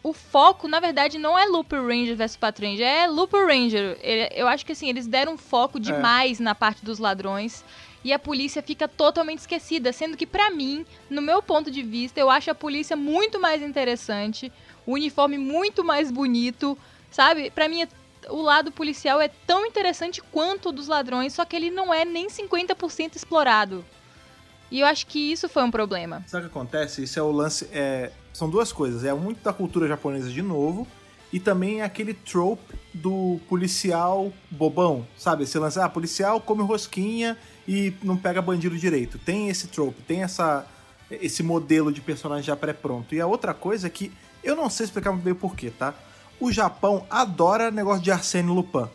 o 0.02 0.12
foco, 0.12 0.66
na 0.66 0.80
verdade, 0.80 1.18
não 1.18 1.38
é 1.38 1.44
Looper 1.46 1.82
Ranger 1.82 2.16
vs 2.16 2.36
Patranger, 2.36 2.86
é 2.86 3.06
Looper 3.06 3.46
Ranger. 3.46 3.98
Ele- 4.02 4.30
Eu 4.34 4.48
acho 4.48 4.64
que 4.64 4.72
assim, 4.72 4.88
eles 4.88 5.06
deram 5.06 5.36
foco 5.36 5.78
demais 5.78 6.38
na 6.40 6.54
parte 6.54 6.84
dos 6.84 6.98
ladrões 6.98 7.64
e 8.02 8.12
a 8.12 8.18
polícia 8.18 8.62
fica 8.62 8.88
totalmente 8.88 9.40
esquecida, 9.40 9.92
sendo 9.92 10.16
que 10.16 10.26
pra 10.26 10.50
mim, 10.50 10.86
no 11.10 11.20
meu 11.20 11.42
ponto 11.42 11.70
de 11.70 11.82
vista, 11.82 12.18
eu 12.18 12.30
acho 12.30 12.50
a 12.50 12.54
polícia 12.54 12.96
muito 12.96 13.38
mais 13.38 13.60
interessante, 13.62 14.50
o 14.86 14.92
uniforme 14.92 15.36
muito 15.36 15.84
mais 15.84 16.10
bonito, 16.10 16.78
sabe? 17.10 17.50
Pra 17.50 17.68
mim 17.68 17.82
é 17.82 17.88
o 18.28 18.40
lado 18.42 18.70
policial 18.70 19.20
é 19.20 19.28
tão 19.46 19.64
interessante 19.66 20.20
quanto 20.30 20.68
o 20.68 20.72
dos 20.72 20.88
ladrões, 20.88 21.32
só 21.34 21.44
que 21.44 21.56
ele 21.56 21.70
não 21.70 21.92
é 21.92 22.04
nem 22.04 22.28
50% 22.28 23.16
explorado. 23.16 23.84
E 24.70 24.80
eu 24.80 24.86
acho 24.86 25.06
que 25.06 25.32
isso 25.32 25.48
foi 25.48 25.62
um 25.64 25.70
problema. 25.70 26.22
Sabe 26.26 26.46
o 26.46 26.48
que 26.50 26.56
acontece? 26.56 27.02
Isso 27.02 27.18
é 27.18 27.22
o 27.22 27.30
lance. 27.32 27.68
É, 27.72 28.12
são 28.32 28.48
duas 28.48 28.72
coisas. 28.72 29.04
É 29.04 29.12
muito 29.12 29.42
da 29.42 29.52
cultura 29.52 29.88
japonesa 29.88 30.30
de 30.30 30.42
novo. 30.42 30.86
E 31.32 31.38
também 31.38 31.80
é 31.80 31.84
aquele 31.84 32.12
trope 32.12 32.74
do 32.92 33.38
policial 33.48 34.32
bobão, 34.50 35.06
sabe? 35.16 35.44
Esse 35.44 35.58
lance, 35.58 35.78
ah, 35.78 35.88
policial 35.88 36.40
come 36.40 36.62
rosquinha 36.62 37.38
e 37.68 37.94
não 38.02 38.16
pega 38.16 38.42
bandido 38.42 38.76
direito. 38.76 39.16
Tem 39.16 39.48
esse 39.48 39.68
trope, 39.68 40.02
tem 40.02 40.24
essa, 40.24 40.66
esse 41.08 41.42
modelo 41.42 41.92
de 41.92 42.00
personagem 42.00 42.42
já 42.42 42.56
pré-pronto. 42.56 43.14
E 43.14 43.20
a 43.20 43.28
outra 43.28 43.54
coisa 43.54 43.86
é 43.86 43.90
que, 43.90 44.10
eu 44.42 44.56
não 44.56 44.68
sei 44.68 44.86
explicar 44.86 45.12
muito 45.12 45.22
bem 45.22 45.32
o 45.32 45.36
porquê, 45.36 45.70
tá? 45.70 45.94
O 46.40 46.50
Japão 46.50 47.06
adora 47.08 47.70
negócio 47.70 48.02
de 48.02 48.10
Arsène 48.10 48.48
Lupin. 48.48 48.88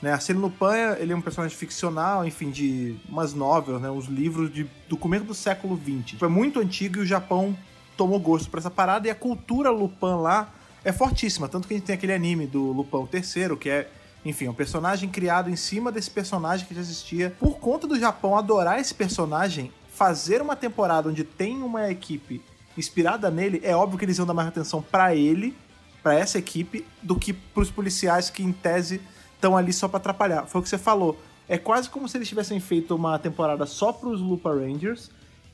Né? 0.00 0.12
Arsène 0.12 0.38
Lupin, 0.38 0.96
ele 0.98 1.12
é 1.12 1.16
um 1.16 1.20
personagem 1.20 1.56
ficcional, 1.56 2.26
enfim, 2.26 2.50
de 2.50 2.96
umas 3.06 3.34
novels, 3.34 3.82
né? 3.82 3.90
Uns 3.90 4.06
livros 4.06 4.50
de, 4.50 4.66
do 4.88 4.96
começo 4.96 5.24
do 5.24 5.34
século 5.34 5.78
XX. 5.78 6.22
É 6.22 6.28
muito 6.28 6.58
antigo 6.58 6.98
e 6.98 7.02
o 7.02 7.06
Japão 7.06 7.54
tomou 7.96 8.18
gosto 8.18 8.50
por 8.50 8.58
essa 8.58 8.70
parada 8.70 9.06
e 9.06 9.10
a 9.10 9.14
cultura 9.14 9.70
Lupin 9.70 10.20
lá 10.20 10.52
é 10.84 10.92
fortíssima. 10.92 11.48
Tanto 11.48 11.68
que 11.68 11.74
a 11.74 11.76
gente 11.76 11.86
tem 11.86 11.94
aquele 11.94 12.12
anime 12.12 12.46
do 12.46 12.72
Lupin 12.72 13.08
III, 13.12 13.56
que 13.56 13.70
é, 13.70 13.88
enfim, 14.24 14.48
um 14.48 14.54
personagem 14.54 15.08
criado 15.08 15.50
em 15.50 15.56
cima 15.56 15.92
desse 15.92 16.10
personagem 16.10 16.66
que 16.66 16.74
já 16.74 16.80
existia. 16.80 17.34
Por 17.38 17.58
conta 17.58 17.86
do 17.86 17.98
Japão 17.98 18.36
adorar 18.36 18.80
esse 18.80 18.94
personagem, 18.94 19.72
fazer 19.92 20.40
uma 20.42 20.56
temporada 20.56 21.08
onde 21.08 21.24
tem 21.24 21.62
uma 21.62 21.90
equipe 21.90 22.42
inspirada 22.76 23.30
nele, 23.30 23.60
é 23.62 23.76
óbvio 23.76 23.98
que 23.98 24.04
eles 24.04 24.18
iam 24.18 24.26
dar 24.26 24.34
mais 24.34 24.48
atenção 24.48 24.82
pra 24.82 25.14
ele, 25.14 25.54
pra 26.02 26.14
essa 26.14 26.38
equipe, 26.38 26.84
do 27.02 27.16
que 27.16 27.32
pros 27.32 27.70
policiais 27.70 28.30
que, 28.30 28.42
em 28.42 28.52
tese, 28.52 29.00
estão 29.34 29.56
ali 29.56 29.72
só 29.72 29.88
pra 29.88 29.98
atrapalhar. 29.98 30.46
Foi 30.46 30.60
o 30.60 30.62
que 30.62 30.68
você 30.68 30.78
falou. 30.78 31.18
É 31.48 31.58
quase 31.58 31.90
como 31.90 32.08
se 32.08 32.16
eles 32.16 32.28
tivessem 32.28 32.58
feito 32.60 32.94
uma 32.94 33.18
temporada 33.18 33.66
só 33.66 33.92
pros 33.92 34.20
Lupa 34.20 34.50
Rangers. 34.50 35.10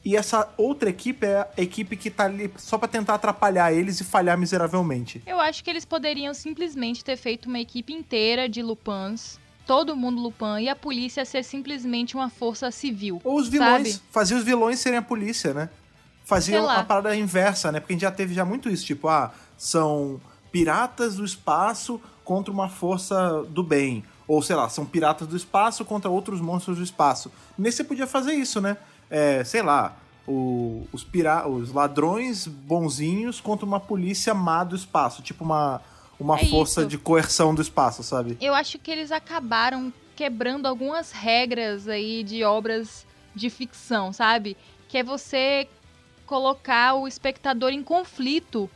E 0.09 0.16
essa 0.16 0.48
outra 0.56 0.88
equipe 0.88 1.26
é 1.26 1.46
a 1.54 1.61
equipe 1.61 1.94
que 1.94 2.09
tá 2.09 2.24
ali 2.24 2.50
só 2.56 2.78
pra 2.78 2.88
tentar 2.88 3.12
atrapalhar 3.12 3.74
eles 3.74 4.00
e 4.00 4.04
falhar 4.04 4.38
miseravelmente. 4.38 5.22
Eu 5.26 5.38
acho 5.38 5.62
que 5.62 5.68
eles 5.68 5.84
poderiam 5.84 6.32
simplesmente 6.32 7.04
ter 7.04 7.18
feito 7.18 7.44
uma 7.44 7.59
equipe 7.59 7.92
inteira 7.92 8.48
de 8.48 8.62
Lupins, 8.62 9.38
todo 9.66 9.94
mundo 9.94 10.22
Lupin, 10.22 10.62
e 10.62 10.68
a 10.70 10.74
polícia 10.74 11.26
ser 11.26 11.44
simplesmente 11.44 12.14
uma 12.14 12.30
força 12.30 12.70
civil. 12.70 13.20
Ou 13.22 13.36
os 13.36 13.48
vilões. 13.50 13.96
Sabe? 13.96 14.02
Fazia 14.11 14.38
os 14.38 14.44
vilões 14.44 14.80
serem 14.80 14.98
a 14.98 15.02
polícia, 15.02 15.52
né? 15.52 15.68
Fazia 16.24 16.59
a 16.62 16.82
parada 16.82 17.14
inversa, 17.14 17.70
né? 17.70 17.78
Porque 17.78 17.92
a 17.92 17.96
gente 17.96 18.02
já 18.02 18.11
teve 18.11 18.32
já 18.32 18.46
muito 18.46 18.70
isso. 18.70 18.86
Tipo, 18.86 19.09
ah, 19.09 19.30
são 19.59 20.18
piratas 20.50 21.16
do 21.16 21.24
espaço 21.26 22.00
contra 22.24 22.50
uma 22.50 22.70
força 22.70 23.44
do 23.50 23.62
bem. 23.62 24.02
Ou, 24.26 24.40
sei 24.40 24.56
lá, 24.56 24.70
são 24.70 24.86
piratas 24.86 25.28
do 25.28 25.36
espaço 25.36 25.84
contra 25.84 26.11
outros 26.11 26.40
monstros 26.40 26.78
do 26.78 26.82
espaço. 26.82 27.30
Nesse 27.59 27.76
você 27.76 27.84
podia 27.84 28.06
fazer 28.06 28.32
isso, 28.32 28.59
né? 28.59 28.78
É, 29.11 29.42
sei 29.44 29.62
lá, 29.62 29.96
o- 30.26 30.86
os, 30.92 31.02
pira 31.04 31.48
os 31.48 31.72
ladrões 31.72 32.46
bonzinhos 32.46 33.40
contra 33.40 33.64
uma 33.64 33.80
polícia 33.80 34.34
má 34.34 34.62
do 34.64 34.76
espaço. 34.76 35.22
Tipo 35.22 35.44
uma, 35.44 35.80
uma 36.20 36.38
É 36.38 36.44
força 36.46 36.80
isso. 36.82 36.90
de 36.90 36.98
coerção 36.98 37.54
do 37.54 37.62
espaço, 37.62 38.02
sabe? 38.02 38.36
Eu 38.40 38.54
acho 38.54 38.78
que 38.78 38.90
eles 38.90 39.11
acabaram 39.11 39.92
quebrando 40.14 40.66
algumas 40.66 41.12
regras 41.12 41.88
aí 41.88 42.22
de 42.22 42.42
obras 42.44 43.06
de 43.34 43.48
ficção, 43.48 44.12
sabe? 44.12 44.56
Que 44.88 44.98
é 44.98 45.02
você 45.02 45.68
colocar 46.26 46.94
o 46.94 47.06
espectador 47.09 47.70
em 47.70 47.82
conflito 47.82 48.68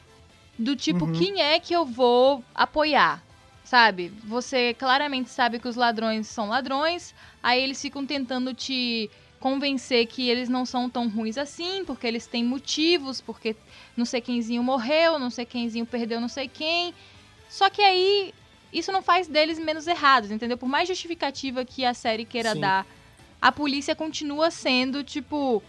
do 0.59 0.75
tipo, 0.77 1.05
Uhum. 1.07 1.13
quem 1.13 1.43
é 1.43 1.59
que 1.59 1.75
eu 1.75 1.85
vou 1.85 2.43
apoiar? 2.55 3.23
Sabe? 3.65 4.13
Você 4.25 4.75
claramente 4.75 5.31
sabe 5.31 5.59
que 5.59 5.67
os 5.69 5.77
ladrões 5.77 6.27
são 6.29 6.49
ladrões, 6.49 7.15
aí 7.43 7.63
eles 7.63 7.81
ficam 7.81 8.05
tentando 8.07 8.53
te 8.55 9.11
convencer 9.43 10.07
que 10.07 10.31
eles 10.31 10.49
não 10.49 10.65
são 10.65 10.89
tão 10.89 11.09
ruins 11.09 11.37
assim, 11.37 11.85
porque 11.85 12.07
eles 12.07 12.29
têm 12.29 12.45
motivos, 12.45 13.21
porque 13.21 13.57
não 13.97 14.05
sei 14.05 14.21
quemzinho 14.21 14.63
morreu, 14.63 15.19
não 15.19 15.31
sei 15.31 15.45
quemzinho 15.45 15.85
perdeu 15.85 16.21
não 16.21 16.29
sei 16.29 16.47
quem. 16.47 16.95
Só 17.51 17.69
que 17.69 17.83
aí 17.83 18.33
isso 18.73 18.93
não 18.93 19.03
faz 19.03 19.27
deles 19.27 19.59
menos 19.59 19.89
errados, 19.89 20.31
entendeu? 20.31 20.57
Por 20.57 20.69
mais 20.69 20.87
justificativa 20.87 21.65
que 21.65 21.85
a 21.85 21.93
série 21.93 22.25
queira 22.25 22.53
Sim. 22.53 22.61
dar, 22.61 22.87
a 23.41 23.51
polícia 23.51 23.97
continua 23.97 24.49
sendo, 24.49 25.03
tipo, 25.03 25.61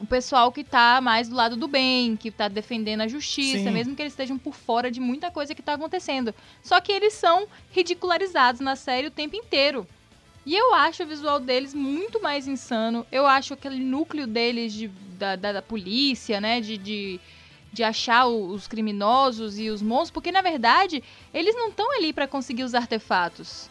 o 0.00 0.04
pessoal 0.06 0.50
que 0.50 0.64
tá 0.64 1.00
mais 1.00 1.28
do 1.28 1.36
lado 1.36 1.54
do 1.56 1.68
bem, 1.68 2.16
que 2.16 2.32
tá 2.32 2.48
defendendo 2.48 3.02
a 3.02 3.08
justiça, 3.08 3.64
Sim. 3.64 3.70
mesmo 3.70 3.94
que 3.94 4.02
eles 4.02 4.12
estejam 4.12 4.36
por 4.36 4.56
fora 4.56 4.90
de 4.90 4.98
muita 4.98 5.30
coisa 5.30 5.54
que 5.54 5.62
tá 5.62 5.74
acontecendo. 5.74 6.34
Só 6.64 6.80
que 6.80 6.90
eles 6.90 7.12
são 7.12 7.46
ridicularizados 7.70 8.60
na 8.60 8.74
série 8.74 9.06
o 9.06 9.10
tempo 9.12 9.36
inteiro. 9.36 9.86
E 10.46 10.54
eu 10.56 10.74
acho 10.74 11.02
o 11.02 11.06
visual 11.06 11.38
deles 11.38 11.74
muito 11.74 12.20
mais 12.22 12.48
insano. 12.48 13.06
Eu 13.12 13.26
acho 13.26 13.54
aquele 13.54 13.78
núcleo 13.78 14.26
deles 14.26 14.72
de, 14.72 14.88
da, 15.18 15.36
da, 15.36 15.52
da 15.54 15.62
polícia, 15.62 16.40
né? 16.40 16.60
De, 16.60 16.78
de, 16.78 17.20
de 17.72 17.82
achar 17.84 18.26
o- 18.26 18.48
os 18.52 18.66
criminosos 18.66 19.58
e 19.58 19.68
os 19.68 19.82
monstros. 19.82 20.10
Porque, 20.10 20.32
na 20.32 20.40
verdade, 20.40 21.02
eles 21.32 21.54
não 21.54 21.68
estão 21.68 21.90
ali 21.96 22.12
pra 22.12 22.26
conseguir 22.26 22.64
os 22.64 22.74
artefatos. 22.74 23.68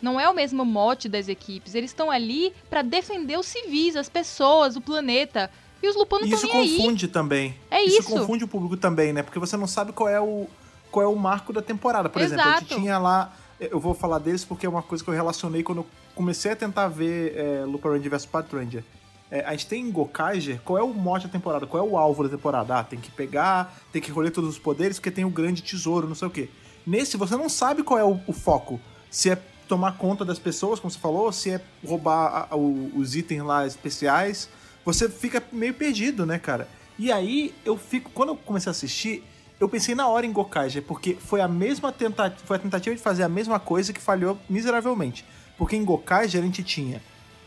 Não 0.00 0.18
é 0.20 0.28
o 0.28 0.34
mesmo 0.34 0.64
mote 0.64 1.08
das 1.08 1.28
equipes. 1.28 1.74
Eles 1.74 1.90
estão 1.90 2.10
ali 2.10 2.52
pra 2.68 2.82
defender 2.82 3.38
os 3.38 3.46
civis, 3.46 3.96
as 3.96 4.08
pessoas, 4.08 4.76
o 4.76 4.80
planeta. 4.80 5.50
E 5.82 5.88
os 5.88 5.96
E 5.96 5.98
isso 5.98 6.44
estão 6.46 6.60
nem 6.60 6.60
aí. 6.60 6.76
confunde 6.76 7.08
também. 7.08 7.54
É 7.70 7.82
isso. 7.82 8.00
isso. 8.00 8.08
confunde 8.10 8.44
o 8.44 8.48
público 8.48 8.76
também, 8.76 9.12
né? 9.12 9.22
Porque 9.22 9.38
você 9.38 9.56
não 9.56 9.66
sabe 9.66 9.92
qual 9.92 10.08
é 10.08 10.20
o, 10.20 10.46
qual 10.90 11.04
é 11.04 11.08
o 11.08 11.16
marco 11.16 11.50
da 11.52 11.62
temporada. 11.62 12.08
Por 12.10 12.20
exemplo, 12.20 12.44
a 12.44 12.52
gente 12.58 12.64
Exato. 12.66 12.80
tinha 12.80 12.98
lá. 12.98 13.34
Eu 13.58 13.78
vou 13.80 13.92
falar 13.94 14.18
deles 14.18 14.42
porque 14.44 14.64
é 14.64 14.68
uma 14.68 14.82
coisa 14.82 15.02
que 15.04 15.08
eu 15.10 15.14
relacionei 15.14 15.62
quando 15.62 15.78
eu 15.78 15.86
comecei 16.20 16.52
a 16.52 16.56
tentar 16.56 16.86
ver 16.88 17.34
é, 17.34 17.64
Lupin 17.64 17.88
Ranger 17.88 18.10
vs 18.10 18.26
Pat 18.26 18.52
Ranger. 18.52 18.84
É, 19.30 19.40
a 19.42 19.52
gente 19.52 19.66
tem 19.68 19.82
em 19.86 19.90
Gokaiger, 19.90 20.60
qual 20.62 20.78
é 20.78 20.82
o 20.82 20.92
mote 20.92 21.26
da 21.26 21.32
temporada? 21.32 21.66
Qual 21.66 21.82
é 21.82 21.88
o 21.90 21.96
alvo 21.96 22.24
da 22.24 22.28
temporada? 22.28 22.76
Ah, 22.78 22.84
tem 22.84 22.98
que 23.00 23.10
pegar, 23.10 23.74
tem 23.90 24.02
que 24.02 24.12
colher 24.12 24.30
todos 24.30 24.50
os 24.50 24.58
poderes, 24.58 24.98
porque 24.98 25.10
tem 25.10 25.24
o 25.24 25.30
grande 25.30 25.62
tesouro, 25.62 26.06
não 26.06 26.14
sei 26.14 26.28
o 26.28 26.30
quê. 26.30 26.50
Nesse, 26.86 27.16
você 27.16 27.36
não 27.36 27.48
sabe 27.48 27.82
qual 27.82 27.98
é 27.98 28.04
o, 28.04 28.20
o 28.26 28.34
foco. 28.34 28.78
Se 29.10 29.30
é 29.30 29.38
tomar 29.66 29.96
conta 29.96 30.26
das 30.26 30.38
pessoas, 30.38 30.78
como 30.78 30.90
você 30.90 30.98
falou, 30.98 31.32
se 31.32 31.52
é 31.52 31.60
roubar 31.86 32.48
a- 32.50 32.54
o- 32.56 32.90
os 32.94 33.16
itens 33.16 33.42
lá 33.42 33.66
especiais. 33.66 34.50
Você 34.84 35.08
fica 35.08 35.42
meio 35.50 35.72
perdido, 35.72 36.26
né, 36.26 36.38
cara? 36.38 36.68
E 36.98 37.10
aí, 37.10 37.54
eu 37.64 37.78
fico... 37.78 38.10
Quando 38.10 38.30
eu 38.30 38.36
comecei 38.36 38.68
a 38.68 38.72
assistir, 38.72 39.24
eu 39.58 39.68
pensei 39.70 39.94
na 39.94 40.06
hora 40.06 40.26
em 40.26 40.32
Gokaiger, 40.32 40.82
porque 40.82 41.14
foi 41.14 41.40
a 41.40 41.48
mesma 41.48 41.90
tentativa, 41.90 42.44
foi 42.44 42.56
a 42.56 42.60
tentativa 42.60 42.94
de 42.94 43.00
fazer 43.00 43.22
a 43.22 43.28
mesma 43.28 43.58
coisa 43.58 43.90
que 43.92 44.00
falhou 44.00 44.36
miseravelmente. 44.50 45.24
Porque 45.60 45.76
em 45.76 45.84
Gokaiger 45.84 46.40
a 46.40 46.44
gente 46.44 46.62
tinha 46.62 47.02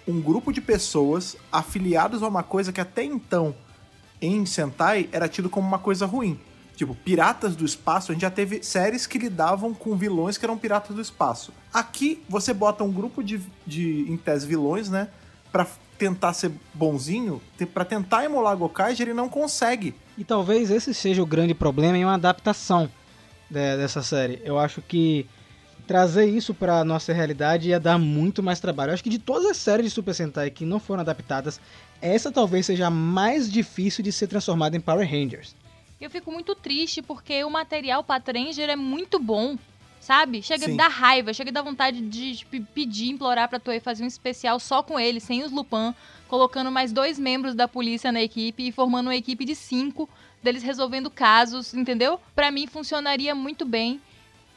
um 0.07 0.21
grupo 0.21 0.53
de 0.53 0.61
pessoas 0.61 1.35
afiliados 1.51 2.21
a 2.21 2.27
uma 2.27 2.43
coisa 2.43 2.71
que 2.71 2.79
até 2.79 3.03
então 3.03 3.55
em 4.21 4.45
Sentai 4.45 5.09
era 5.11 5.27
tido 5.27 5.49
como 5.49 5.67
uma 5.67 5.79
coisa 5.79 6.05
ruim. 6.05 6.39
Tipo, 6.75 6.93
piratas 6.93 7.55
do 7.55 7.65
espaço, 7.65 8.11
a 8.11 8.13
gente 8.13 8.21
já 8.21 8.29
teve 8.29 8.61
séries 8.61 9.07
que 9.07 9.17
lidavam 9.17 9.73
com 9.73 9.95
vilões 9.95 10.37
que 10.37 10.45
eram 10.45 10.55
piratas 10.59 10.95
do 10.95 11.01
espaço. 11.01 11.51
Aqui 11.73 12.21
você 12.29 12.53
bota 12.53 12.83
um 12.83 12.91
grupo 12.91 13.23
de, 13.23 13.41
de 13.65 14.05
em 14.07 14.15
tese, 14.15 14.45
vilões, 14.45 14.89
né? 14.89 15.07
Pra 15.51 15.65
tentar 15.97 16.33
ser 16.33 16.51
bonzinho, 16.71 17.41
pra 17.73 17.83
tentar 17.83 18.25
emular 18.25 18.55
Gokaiger, 18.55 19.07
ele 19.07 19.13
não 19.15 19.27
consegue. 19.27 19.95
E 20.15 20.23
talvez 20.23 20.69
esse 20.69 20.93
seja 20.93 21.23
o 21.23 21.25
grande 21.25 21.55
problema 21.55 21.97
em 21.97 22.05
uma 22.05 22.13
adaptação 22.13 22.85
de- 23.49 23.77
dessa 23.77 24.03
série. 24.03 24.39
Eu 24.45 24.59
acho 24.59 24.83
que 24.83 25.25
trazer 25.87 26.25
isso 26.25 26.53
pra 26.53 26.83
nossa 26.83 27.13
realidade 27.13 27.69
ia 27.69 27.79
dar 27.79 27.97
muito 27.97 28.41
mais 28.41 28.59
trabalho. 28.59 28.89
Eu 28.89 28.93
acho 28.93 29.03
que 29.03 29.09
de 29.09 29.19
todas 29.19 29.45
as 29.45 29.57
séries 29.57 29.85
de 29.85 29.91
Super 29.91 30.13
Sentai 30.13 30.49
que 30.49 30.65
não 30.65 30.79
foram 30.79 31.01
adaptadas, 31.01 31.59
essa 32.01 32.31
talvez 32.31 32.65
seja 32.65 32.87
a 32.87 32.89
mais 32.89 33.51
difícil 33.51 34.03
de 34.03 34.11
ser 34.11 34.27
transformada 34.27 34.75
em 34.75 34.81
Power 34.81 35.09
Rangers. 35.09 35.55
Eu 35.99 36.09
fico 36.09 36.31
muito 36.31 36.53
triste 36.55 37.01
porque 37.01 37.43
o 37.43 37.49
material 37.49 38.03
Patranger 38.03 38.69
é 38.69 38.75
muito 38.75 39.19
bom, 39.19 39.57
sabe? 39.99 40.41
Chega 40.41 40.65
Sim. 40.65 40.73
a 40.73 40.77
dar 40.77 40.89
raiva, 40.89 41.33
chega 41.33 41.49
a 41.49 41.53
dar 41.53 41.61
vontade 41.61 42.01
de 42.01 42.45
pedir, 42.73 43.09
implorar 43.09 43.47
pra 43.47 43.59
Toei 43.59 43.79
fazer 43.79 44.03
um 44.03 44.07
especial 44.07 44.59
só 44.59 44.83
com 44.83 44.99
ele, 44.99 45.21
sem 45.21 45.43
os 45.43 45.51
Lupin, 45.51 45.93
colocando 46.27 46.69
mais 46.69 46.91
dois 46.91 47.17
membros 47.17 47.55
da 47.55 47.67
polícia 47.67 48.11
na 48.11 48.21
equipe 48.21 48.67
e 48.67 48.71
formando 48.71 49.07
uma 49.07 49.15
equipe 49.15 49.45
de 49.45 49.55
cinco 49.55 50.09
deles 50.41 50.61
resolvendo 50.61 51.09
casos, 51.09 51.73
entendeu? 51.73 52.19
Pra 52.35 52.51
mim 52.51 52.67
funcionaria 52.67 53.33
muito 53.33 53.63
bem. 53.63 54.01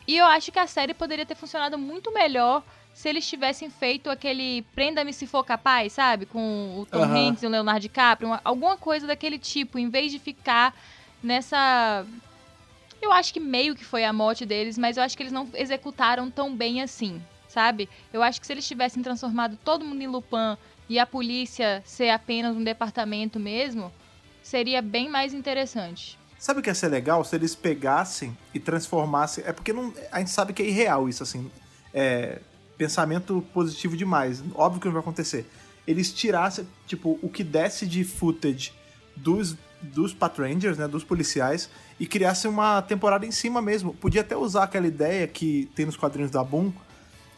E 0.07 0.17
eu 0.17 0.27
acho 0.27 0.53
que 0.53 0.59
a 0.59 0.67
série 0.67 0.95
poderia 0.95 1.27
ter 1.27 1.35
funcionado 1.35 1.77
muito 1.79 2.13
melhor 2.13 2.63
se 2.95 3.09
eles 3.09 3.29
tivessem 3.29 3.69
feito 3.69 4.09
aquele 4.09 4.63
Prenda-me 4.75 5.13
se 5.13 5.27
for 5.27 5.45
capaz, 5.45 5.93
sabe? 5.93 6.25
Com 6.27 6.79
o 6.81 6.87
Tom. 6.87 7.03
Hanks 7.03 7.43
e 7.43 7.47
o 7.47 7.51
Leonardo 7.51 7.81
DiCaprio, 7.81 8.29
uma- 8.31 8.41
alguma 8.45 8.77
coisa 8.77 9.07
daquele 9.07 9.39
tipo, 9.39 9.79
em 9.79 9.89
vez 9.91 10.13
de 10.13 10.19
ficar 10.19 10.75
nessa. 11.23 12.07
Eu 13.03 13.13
acho 13.13 13.33
que 13.33 13.41
meio 13.41 13.75
que 13.75 13.85
foi 13.85 14.05
a 14.05 14.13
morte 14.13 14.47
deles, 14.47 14.79
mas 14.79 14.97
eu 14.97 15.03
acho 15.03 15.17
que 15.17 15.23
eles 15.23 15.33
não 15.33 15.49
executaram 15.55 16.31
tão 16.31 16.55
bem 16.57 16.81
assim, 16.81 17.21
sabe? 17.49 17.89
Eu 18.13 18.23
acho 18.23 18.41
que 18.41 18.47
se 18.47 18.53
eles 18.53 18.67
tivessem 18.67 19.03
transformado 19.03 19.59
todo 19.65 19.85
mundo 19.85 20.01
em 20.03 20.07
Lupin 20.07 20.57
e 20.89 20.99
a 20.99 21.05
polícia 21.07 21.83
ser 21.85 22.09
apenas 22.11 22.57
um 22.57 22.65
departamento 22.65 23.39
mesmo, 23.39 23.93
seria 24.43 24.81
bem 24.81 25.09
mais 25.11 25.35
interessante. 25.35 26.19
Sabe 26.39 26.61
o 26.61 26.63
que 26.63 26.69
ia 26.69 26.75
ser 26.75 26.89
legal? 26.89 27.25
Se 27.25 27.35
eles 27.35 27.55
pegassem 27.55 28.37
e 28.53 28.61
transformassem. 28.61 29.45
É 29.47 29.53
porque 29.53 29.73
não, 29.73 29.93
a 30.13 30.19
gente 30.19 30.31
sabe 30.31 30.53
que 30.53 30.63
é 30.63 30.67
irreal 30.67 31.09
isso, 31.09 31.23
assim. 31.23 31.51
É 31.93 32.41
pensamento 32.77 33.45
positivo 33.53 33.97
demais. 33.97 34.43
Óbvio 34.55 34.81
que 34.81 34.87
não 34.87 34.93
vai 34.93 35.01
acontecer. 35.01 35.49
Eles 35.87 36.13
tirassem, 36.13 36.67
tipo, 36.87 37.19
o 37.23 37.29
que 37.29 37.43
desce 37.43 37.87
de 37.87 38.05
footage 38.05 38.73
dos, 39.17 39.57
dos 39.81 40.13
Patrangers, 40.13 40.77
né? 40.77 40.87
Dos 40.87 41.05
policiais, 41.05 41.71
e 41.99 42.07
criassem 42.07 42.51
uma 42.51 42.83
temporada 42.83 43.25
em 43.25 43.31
cima 43.31 43.63
mesmo. 43.63 43.95
Podia 43.95 44.21
até 44.21 44.37
usar 44.37 44.65
aquela 44.65 44.87
ideia 44.87 45.27
que 45.27 45.71
tem 45.75 45.87
nos 45.87 45.97
quadrinhos 45.97 46.31
da 46.31 46.45
Boom, 46.45 46.73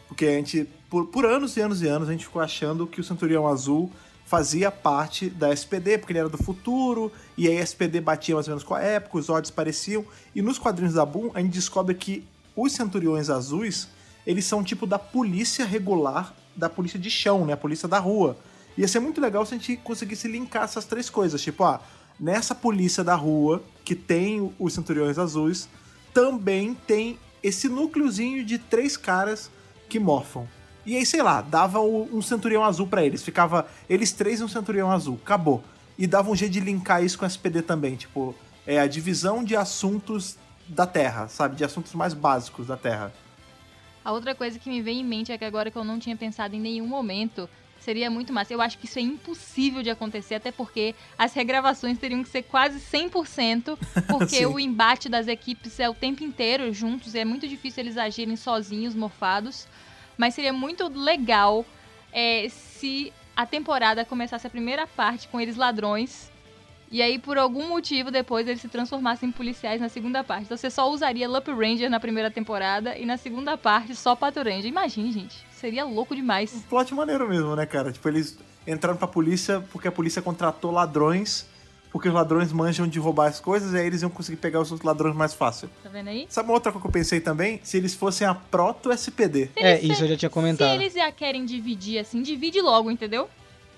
porque 0.07 0.25
a 0.25 0.31
gente, 0.31 0.67
por, 0.89 1.07
por 1.07 1.25
anos 1.25 1.55
e 1.55 1.61
anos 1.61 1.81
e 1.81 1.87
anos, 1.87 2.09
a 2.09 2.11
gente 2.11 2.25
ficou 2.25 2.41
achando 2.41 2.87
que 2.87 2.99
o 2.99 3.03
Centurião 3.03 3.47
Azul 3.47 3.91
fazia 4.29 4.69
parte 4.69 5.27
da 5.27 5.51
SPD, 5.51 5.97
porque 5.97 6.11
ele 6.11 6.19
era 6.19 6.29
do 6.29 6.37
futuro, 6.37 7.11
e 7.35 7.47
aí 7.47 7.57
a 7.57 7.63
SPD 7.63 7.99
batia 7.99 8.35
mais 8.35 8.47
ou 8.47 8.51
menos 8.51 8.63
com 8.63 8.75
a 8.75 8.79
época, 8.79 9.17
os 9.17 9.27
odds 9.27 9.49
pareciam. 9.49 10.05
E 10.35 10.41
nos 10.43 10.59
quadrinhos 10.59 10.93
da 10.93 11.03
Boom, 11.03 11.31
a 11.33 11.41
gente 11.41 11.53
descobre 11.53 11.95
que 11.95 12.23
os 12.55 12.73
Centuriões 12.73 13.31
Azuis, 13.31 13.87
eles 14.27 14.45
são 14.45 14.63
tipo 14.63 14.85
da 14.85 14.99
polícia 14.99 15.65
regular, 15.65 16.35
da 16.55 16.69
polícia 16.69 16.99
de 16.99 17.09
chão, 17.09 17.43
né? 17.43 17.53
A 17.53 17.57
polícia 17.57 17.87
da 17.87 17.97
rua. 17.97 18.37
Ia 18.77 18.87
ser 18.87 18.99
muito 18.99 19.19
legal 19.19 19.43
se 19.47 19.55
a 19.55 19.57
gente 19.57 19.75
conseguisse 19.77 20.27
linkar 20.27 20.65
essas 20.65 20.85
três 20.85 21.09
coisas. 21.09 21.41
Tipo, 21.41 21.63
ah, 21.63 21.81
nessa 22.19 22.53
polícia 22.53 23.03
da 23.03 23.15
rua, 23.15 23.63
que 23.83 23.95
tem 23.95 24.53
os 24.59 24.73
Centuriões 24.73 25.17
Azuis, 25.17 25.67
também 26.13 26.75
tem 26.85 27.17
esse 27.41 27.67
núcleozinho 27.67 28.45
de 28.45 28.59
três 28.59 28.95
caras 28.95 29.49
que 29.89 29.99
morfam. 29.99 30.47
E 30.89 30.97
aí, 30.97 31.05
sei 31.05 31.21
lá, 31.21 31.39
dava 31.39 31.79
um 31.79 32.19
centurião 32.19 32.63
azul 32.63 32.87
pra 32.87 33.05
eles. 33.05 33.21
Ficava 33.21 33.67
eles 33.87 34.11
três 34.11 34.39
e 34.39 34.43
um 34.43 34.47
centurião 34.47 34.89
azul. 34.89 35.19
Acabou. 35.23 35.63
E 35.95 36.07
dava 36.07 36.31
um 36.31 36.35
jeito 36.35 36.53
de 36.53 36.59
linkar 36.59 37.03
isso 37.03 37.15
com 37.15 37.27
SPD 37.27 37.61
também. 37.61 37.95
Tipo, 37.95 38.33
é 38.65 38.79
a 38.79 38.87
divisão 38.87 39.43
de 39.43 39.55
assuntos 39.55 40.35
da 40.67 40.87
Terra, 40.87 41.27
sabe? 41.27 41.55
De 41.55 41.63
assuntos 41.63 41.93
mais 41.93 42.15
básicos 42.15 42.65
da 42.65 42.75
Terra. 42.75 43.13
A 44.03 44.11
outra 44.11 44.33
coisa 44.33 44.57
que 44.57 44.67
me 44.67 44.81
vem 44.81 45.01
em 45.01 45.03
mente 45.03 45.31
é 45.31 45.37
que 45.37 45.45
agora 45.45 45.69
que 45.69 45.77
eu 45.77 45.83
não 45.83 45.99
tinha 45.99 46.17
pensado 46.17 46.55
em 46.55 46.59
nenhum 46.59 46.87
momento, 46.87 47.47
seria 47.79 48.09
muito 48.09 48.33
massa. 48.33 48.51
Eu 48.51 48.59
acho 48.59 48.79
que 48.79 48.87
isso 48.87 48.97
é 48.97 49.03
impossível 49.03 49.83
de 49.83 49.91
acontecer, 49.91 50.33
até 50.33 50.51
porque 50.51 50.95
as 51.15 51.35
regravações 51.35 51.99
teriam 51.99 52.23
que 52.23 52.29
ser 52.29 52.41
quase 52.41 52.79
100%, 52.79 53.77
porque 54.09 54.43
o 54.43 54.59
embate 54.59 55.07
das 55.07 55.27
equipes 55.27 55.79
é 55.79 55.87
o 55.87 55.93
tempo 55.93 56.23
inteiro 56.23 56.73
juntos, 56.73 57.13
e 57.13 57.19
é 57.19 57.25
muito 57.25 57.47
difícil 57.47 57.83
eles 57.83 57.95
agirem 57.95 58.35
sozinhos, 58.35 58.95
morfados. 58.95 59.67
Mas 60.19 60.33
seria 60.33 60.51
muito 60.51 60.89
legal 60.89 61.65
é, 62.11 62.49
se 62.49 63.13
a 63.33 63.45
temporada 63.45 64.03
começasse 64.03 64.45
a 64.45 64.49
primeira 64.49 64.85
parte 64.85 65.29
com 65.29 65.39
eles 65.39 65.55
ladrões. 65.55 66.29
E 66.91 67.01
aí, 67.01 67.17
por 67.17 67.37
algum 67.37 67.69
motivo, 67.69 68.11
depois 68.11 68.45
eles 68.45 68.59
se 68.59 68.67
transformassem 68.67 69.29
em 69.29 69.31
policiais 69.31 69.79
na 69.79 69.87
segunda 69.87 70.21
parte. 70.21 70.43
Então 70.43 70.57
você 70.57 70.69
só 70.69 70.91
usaria 70.91 71.29
Lup 71.29 71.47
Ranger 71.47 71.89
na 71.89 72.01
primeira 72.01 72.29
temporada 72.29 72.97
e 72.97 73.05
na 73.05 73.15
segunda 73.15 73.57
parte 73.57 73.95
só 73.95 74.13
Pato 74.13 74.39
Ranger. 74.39 74.65
Imagine, 74.65 75.09
gente. 75.13 75.37
Seria 75.51 75.85
louco 75.85 76.13
demais. 76.13 76.53
Um 76.53 76.61
plot 76.63 76.93
maneiro 76.93 77.29
mesmo, 77.29 77.55
né, 77.55 77.65
cara? 77.65 77.89
Tipo, 77.89 78.09
eles 78.09 78.37
entraram 78.67 78.97
pra 78.97 79.07
polícia 79.07 79.63
porque 79.71 79.87
a 79.87 79.91
polícia 79.91 80.21
contratou 80.21 80.69
ladrões, 80.71 81.47
porque 81.91 82.07
os 82.07 82.13
ladrões 82.13 82.51
manjam 82.51 82.87
de 82.87 82.99
roubar 82.99 83.27
as 83.27 83.39
coisas, 83.39 83.73
e 83.73 83.77
aí 83.77 83.87
eles 83.87 84.01
iam 84.01 84.09
conseguir 84.09 84.37
pegar 84.37 84.61
os 84.61 84.71
outros 84.71 84.85
ladrões 84.85 85.15
mais 85.15 85.33
fácil. 85.33 85.69
Tá 85.83 85.89
vendo 85.89 86.09
aí? 86.09 86.25
Sabe 86.29 86.49
uma 86.49 86.55
outra 86.55 86.71
coisa 86.71 86.81
que 86.83 86.87
eu 86.87 86.91
pensei 86.91 87.19
também? 87.19 87.59
Se 87.63 87.77
eles 87.77 87.93
fossem 87.93 88.27
a 88.27 88.33
proto-SPD. 88.35 89.49
É, 89.55 89.79
isso 89.81 90.03
eu 90.03 90.09
já 90.09 90.17
tinha 90.17 90.29
Se 90.29 90.33
comentado. 90.33 90.79
eles 90.79 90.93
já 90.93 91.11
querem 91.11 91.45
dividir 91.45 91.99
assim, 91.99 92.21
divide 92.21 92.61
logo, 92.61 92.91
entendeu? 92.91 93.27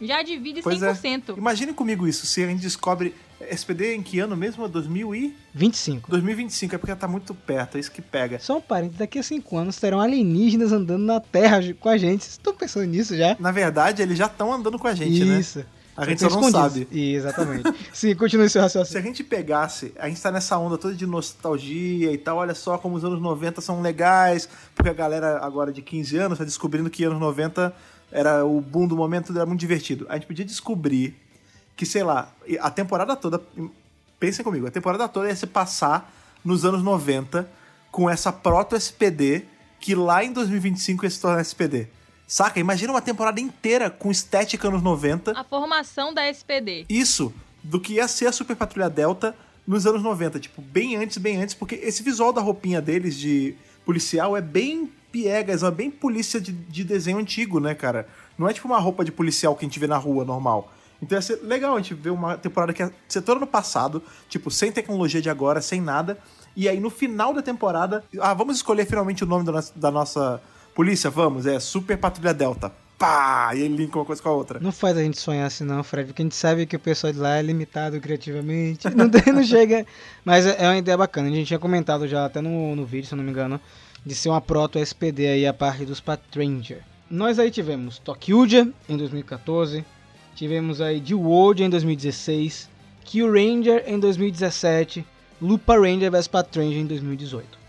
Já 0.02 0.24
divide 0.24 0.62
Pois 0.64 0.82
é. 0.82 0.92
100%. 0.94 1.38
Imagine 1.38 1.74
comigo 1.74 2.08
isso, 2.08 2.26
se 2.26 2.44
a 2.44 2.48
gente 2.48 2.62
descobre. 2.62 3.14
SPD 3.50 3.96
em 3.96 4.04
que 4.04 4.20
ano 4.20 4.38
mesmo? 4.38 4.68
2000 4.68 5.16
e... 5.16 5.36
25. 5.54 6.10
2025, 6.12 6.76
é 6.76 6.78
porque 6.78 6.96
tá 6.96 7.08
muito 7.08 7.34
perto, 7.34 7.78
é 7.78 7.80
isso 7.80 7.92
que 7.92 8.02
pega. 8.02 8.38
Só 8.40 8.58
um 8.58 8.62
parênteses, 8.62 9.00
daqui 9.00 9.18
a 9.18 9.24
5 9.24 9.58
anos 9.58 9.78
terão 9.78 10.00
alienígenas 10.00 10.72
andando 10.72 11.04
na 11.04 11.20
Terra 11.20 11.60
com 11.80 11.90
a 11.90 11.98
gente. 11.98 12.24
Vocês 12.24 12.34
estão 12.34 12.54
pensando 12.54 12.86
nisso 12.86 13.16
já? 13.18 13.36
Na 13.40 13.52
verdade, 13.52 14.02
eles 14.02 14.18
já 14.18 14.28
estão 14.28 14.54
andando 14.54 14.78
com 14.78 14.88
a 14.88 14.94
gente, 14.94 15.24
né? 15.24 15.40
Isso. 15.40 15.66
A 15.96 16.06
gente 16.06 16.20
só 16.22 16.30
não 16.30 16.48
escondidos. 16.48 16.88
sabe. 16.88 16.88
Exatamente. 17.14 17.74
Sim, 17.94 18.16
continue 18.16 18.50
seu 18.50 18.62
Se 18.62 18.64
raciocínio. 18.64 19.04
a 19.04 19.06
gente 19.06 19.24
pegasse, 19.24 19.94
a 20.00 20.08
gente 20.08 20.22
tá 20.22 20.32
nessa 20.32 20.58
onda 20.58 20.78
toda 20.78 20.94
de 20.96 21.06
nostalgia 21.06 22.12
e 22.12 22.18
tal, 22.18 22.38
olha 22.38 22.56
só 22.56 22.78
como 22.78 22.96
os 22.96 23.04
anos 23.04 23.22
90 23.22 23.62
são 23.62 23.82
legais, 23.82 24.48
porque 24.76 24.90
a 24.90 24.94
galera 24.94 25.40
agora 25.40 25.72
de 25.72 25.82
15 25.82 26.18
anos 26.18 26.38
tá 26.38 26.44
descobrindo 26.44 26.90
que 26.90 27.04
anos 27.04 27.20
90 27.20 27.74
era 28.12 28.46
o 28.46 28.60
boom 28.62 28.88
do 28.88 28.96
momento, 28.96 29.34
era 29.36 29.46
muito 29.46 29.60
divertido. 29.60 30.06
A 30.10 30.16
gente 30.16 30.28
podia 30.28 30.46
descobrir 30.46 31.16
que, 31.76 31.86
sei 31.86 32.04
lá, 32.04 32.32
a 32.60 32.70
temporada 32.70 33.16
toda, 33.16 33.42
pensem 34.20 34.44
comigo, 34.44 34.68
a 34.68 34.72
temporada 34.72 35.08
toda 35.08 35.28
ia 35.28 35.36
se 35.36 35.48
passar 35.48 36.14
nos 36.44 36.66
anos 36.66 36.84
90 36.84 37.48
com 37.92 38.10
essa 38.10 38.32
proto-SPD 38.32 39.46
que 39.80 39.96
lá 39.96 40.24
em 40.24 40.32
2025 40.32 41.06
ia 41.06 41.10
se 41.10 41.20
tornar 41.20 41.42
SPD. 41.42 41.88
Saca? 42.32 42.62
Imagina 42.62 42.94
uma 42.94 43.02
temporada 43.02 43.42
inteira 43.42 43.90
com 43.90 44.10
estética 44.10 44.70
anos 44.70 44.82
90 44.82 45.38
A 45.38 45.44
formação 45.44 46.14
da 46.14 46.26
SPD. 46.30 46.86
isso 46.88 47.34
do 47.62 47.78
que 47.78 47.96
ia 47.96 48.08
ser 48.08 48.28
a 48.28 48.32
Super 48.32 48.56
Patrulha 48.56 48.90
Delta 48.90 49.36
nos 49.68 49.86
anos 49.86 50.02
90, 50.02 50.40
tipo, 50.40 50.62
bem 50.62 50.96
antes, 50.96 51.18
bem 51.18 51.42
antes, 51.42 51.54
porque 51.54 51.76
esse 51.76 52.02
visual 52.02 52.32
da 52.32 52.40
roupinha 52.40 52.82
deles 52.82 53.18
de 53.18 53.54
policial 53.86 54.38
é 54.38 54.40
bem 54.40 54.90
piegas, 55.12 55.62
é 55.62 55.70
bem 55.70 55.92
polícia 55.92 56.40
de, 56.40 56.54
de 56.54 56.86
desenho 56.86 57.18
antigo, 57.18 57.60
né, 57.60 57.76
cara? 57.76 58.08
Não 58.38 58.48
é 58.48 58.54
tipo 58.54 58.66
uma 58.66 58.80
roupa 58.80 59.04
de 59.04 59.12
policial 59.12 59.54
que 59.54 59.66
a 59.66 59.68
gente 59.68 59.78
vê 59.78 59.86
na 59.86 59.98
rua 59.98 60.24
normal. 60.24 60.72
Então 61.02 61.18
ia 61.18 61.22
ser 61.22 61.42
legal 61.44 61.76
a 61.76 61.82
gente 61.82 61.94
ver 61.96 62.12
uma 62.12 62.38
temporada 62.38 62.72
que 62.72 62.82
ia 62.82 62.94
ser 63.10 63.24
toda 63.24 63.42
no 63.42 63.48
passado, 63.48 64.02
tipo, 64.30 64.50
sem 64.50 64.72
tecnologia 64.72 65.22
de 65.22 65.30
agora, 65.30 65.62
sem 65.62 65.82
nada. 65.82 66.18
E 66.56 66.70
aí 66.70 66.80
no 66.80 66.90
final 66.90 67.34
da 67.34 67.42
temporada, 67.42 68.06
ah, 68.22 68.34
vamos 68.34 68.56
escolher 68.56 68.86
finalmente 68.86 69.22
o 69.22 69.28
nome 69.28 69.44
da 69.44 69.52
nossa, 69.52 69.74
da 69.76 69.92
nossa 69.92 70.42
polícia? 70.74 71.10
Vamos, 71.10 71.46
é 71.46 71.60
Super 71.60 71.98
Patrulha 71.98 72.34
Delta. 72.34 72.72
Pá! 72.98 73.52
E 73.56 73.64
aí 73.64 73.68
linka 73.68 73.98
uma 73.98 74.06
coisa 74.06 74.22
com 74.22 74.30
a 74.30 74.32
outra. 74.32 74.60
Não 74.60 74.72
faz 74.72 74.96
a 74.96 75.02
gente 75.02 75.20
sonhar 75.20 75.48
assim 75.48 75.64
não, 75.64 75.84
Fred, 75.84 76.08
porque 76.08 76.22
a 76.22 76.26
gente 76.26 76.36
sabe 76.36 76.68
que 76.68 76.76
o 76.76 76.80
pessoal 76.80 77.12
de 77.12 77.18
lá 77.18 77.38
é 77.38 77.42
limitado 77.42 78.00
criativamente. 78.00 78.88
Não, 78.96 79.10
não 79.34 79.44
chega. 79.44 79.86
Mas 80.24 80.46
é 80.46 80.56
é 80.60 80.68
uma 80.68 80.78
ideia 80.78 80.98
bacana. 80.98 81.28
A 81.28 81.32
gente 81.32 81.48
tinha 81.48 81.60
comentado 81.60 82.08
já 82.08 82.26
até 82.26 82.42
no, 82.42 82.76
no 82.76 82.86
vídeo, 82.86 83.08
se 83.08 83.14
eu 83.14 83.18
não 83.18 83.24
me 83.24 83.32
engano, 83.32 83.60
de 84.06 84.14
ser 84.14 84.30
uma 84.30 84.40
proto-SPD 84.40 85.28
aí 85.28 85.48
a 85.48 85.54
parte 85.54 85.84
dos 85.84 86.00
Patranger. 86.00 86.84
Nós 87.10 87.40
aí 87.40 87.50
tivemos 87.50 87.98
Tokyuja 87.98 88.68
em 88.88 88.98
2014, 88.98 89.84
tivemos 90.36 90.80
aí 90.80 91.02
The 91.02 91.16
World 91.16 91.64
em 91.64 91.70
2016, 91.70 92.70
Kill 93.04 93.32
Ranger 93.32 93.84
em 93.86 94.00
2017, 94.00 95.06
Lupa 95.42 95.76
Ranger 95.76 96.12
vs 96.12 96.28
Patranger 96.28 96.78
em 96.78 96.86
2018. 96.86 97.61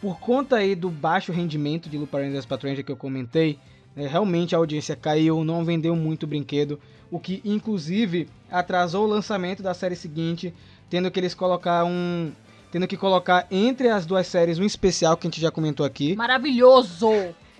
Por 0.00 0.18
conta 0.18 0.56
aí 0.56 0.74
do 0.74 0.88
baixo 0.88 1.30
rendimento 1.32 1.88
de 1.88 1.98
Lupa 1.98 2.18
Ranger 2.18 2.32
vs 2.36 2.46
Patranger 2.46 2.84
que 2.84 2.90
eu 2.92 2.96
comentei, 2.96 3.58
é, 3.96 4.06
realmente 4.06 4.54
a 4.54 4.58
audiência 4.58 4.96
caiu, 4.96 5.44
não 5.44 5.64
vendeu 5.64 5.94
muito 5.94 6.22
o 6.22 6.26
brinquedo, 6.26 6.80
o 7.10 7.18
que 7.18 7.42
inclusive 7.44 8.28
atrasou 8.50 9.04
o 9.04 9.08
lançamento 9.08 9.62
da 9.62 9.74
série 9.74 9.96
seguinte, 9.96 10.54
tendo 10.88 11.10
que 11.10 11.20
eles 11.20 11.34
colocar 11.34 11.84
um, 11.84 12.30
tendo 12.72 12.86
que 12.86 12.96
colocar 12.96 13.46
entre 13.50 13.88
as 13.88 14.06
duas 14.06 14.26
séries 14.26 14.58
um 14.58 14.64
especial 14.64 15.16
que 15.16 15.26
a 15.26 15.30
gente 15.30 15.40
já 15.40 15.50
comentou 15.50 15.84
aqui, 15.84 16.16
Maravilhoso! 16.16 17.08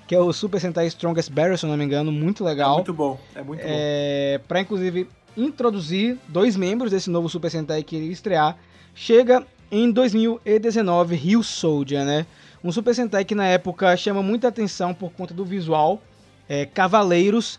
que 0.07 0.15
é 0.15 0.19
o 0.21 0.33
Super 0.33 0.61
Sentai 0.61 0.87
Strongest 0.87 1.31
Barrel, 1.31 1.59
se 1.59 1.65
eu 1.67 1.71
não 1.71 1.77
me 1.77 1.85
engano, 1.85 2.11
muito 2.11 2.43
É 2.45 2.49
legal. 2.49 2.77
muito 2.77 2.93
bom, 2.95 3.21
é 3.35 3.43
muito 3.43 3.61
bom. 3.61 3.69
É, 3.69 4.41
para 4.49 4.61
inclusive 4.61 5.09
introduzir 5.37 6.17
dois 6.27 6.57
membros 6.57 6.91
desse 6.91 7.11
novo 7.11 7.29
Super 7.29 7.51
Sentai 7.51 7.83
que 7.83 7.97
iria 7.97 8.11
estrear, 8.13 8.57
chega 8.95 9.47
em 9.71 9.91
2019 9.91 11.15
Rio 11.15 11.43
Soldier, 11.43 12.05
né? 12.05 12.27
Um 12.63 12.73
Super 12.73 12.95
Sentai 12.95 13.25
que 13.25 13.35
na 13.35 13.47
época 13.47 13.97
chama 13.97 14.23
muita 14.23 14.49
atenção 14.49 14.93
por 14.93 15.11
conta 15.13 15.33
do 15.33 15.45
visual, 15.45 16.03
é, 16.49 16.67
cavaleiros, 16.67 17.59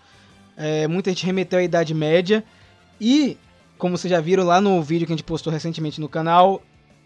é, 0.58 0.88
muita 0.88 1.10
gente 1.10 1.26
remeteu 1.26 1.60
à 1.60 1.64
Idade 1.64 1.94
Média 1.94 2.44
e, 3.00 3.38
como 3.78 3.98
vocês 3.98 4.12
já 4.12 4.20
viram 4.20 4.44
lá 4.44 4.60
no 4.60 4.82
vídeo 4.84 5.08
que 5.08 5.14
a 5.14 5.16
gente 5.16 5.24
postou 5.24 5.52
recentemente 5.52 6.00
no 6.00 6.10
canal, 6.10 6.62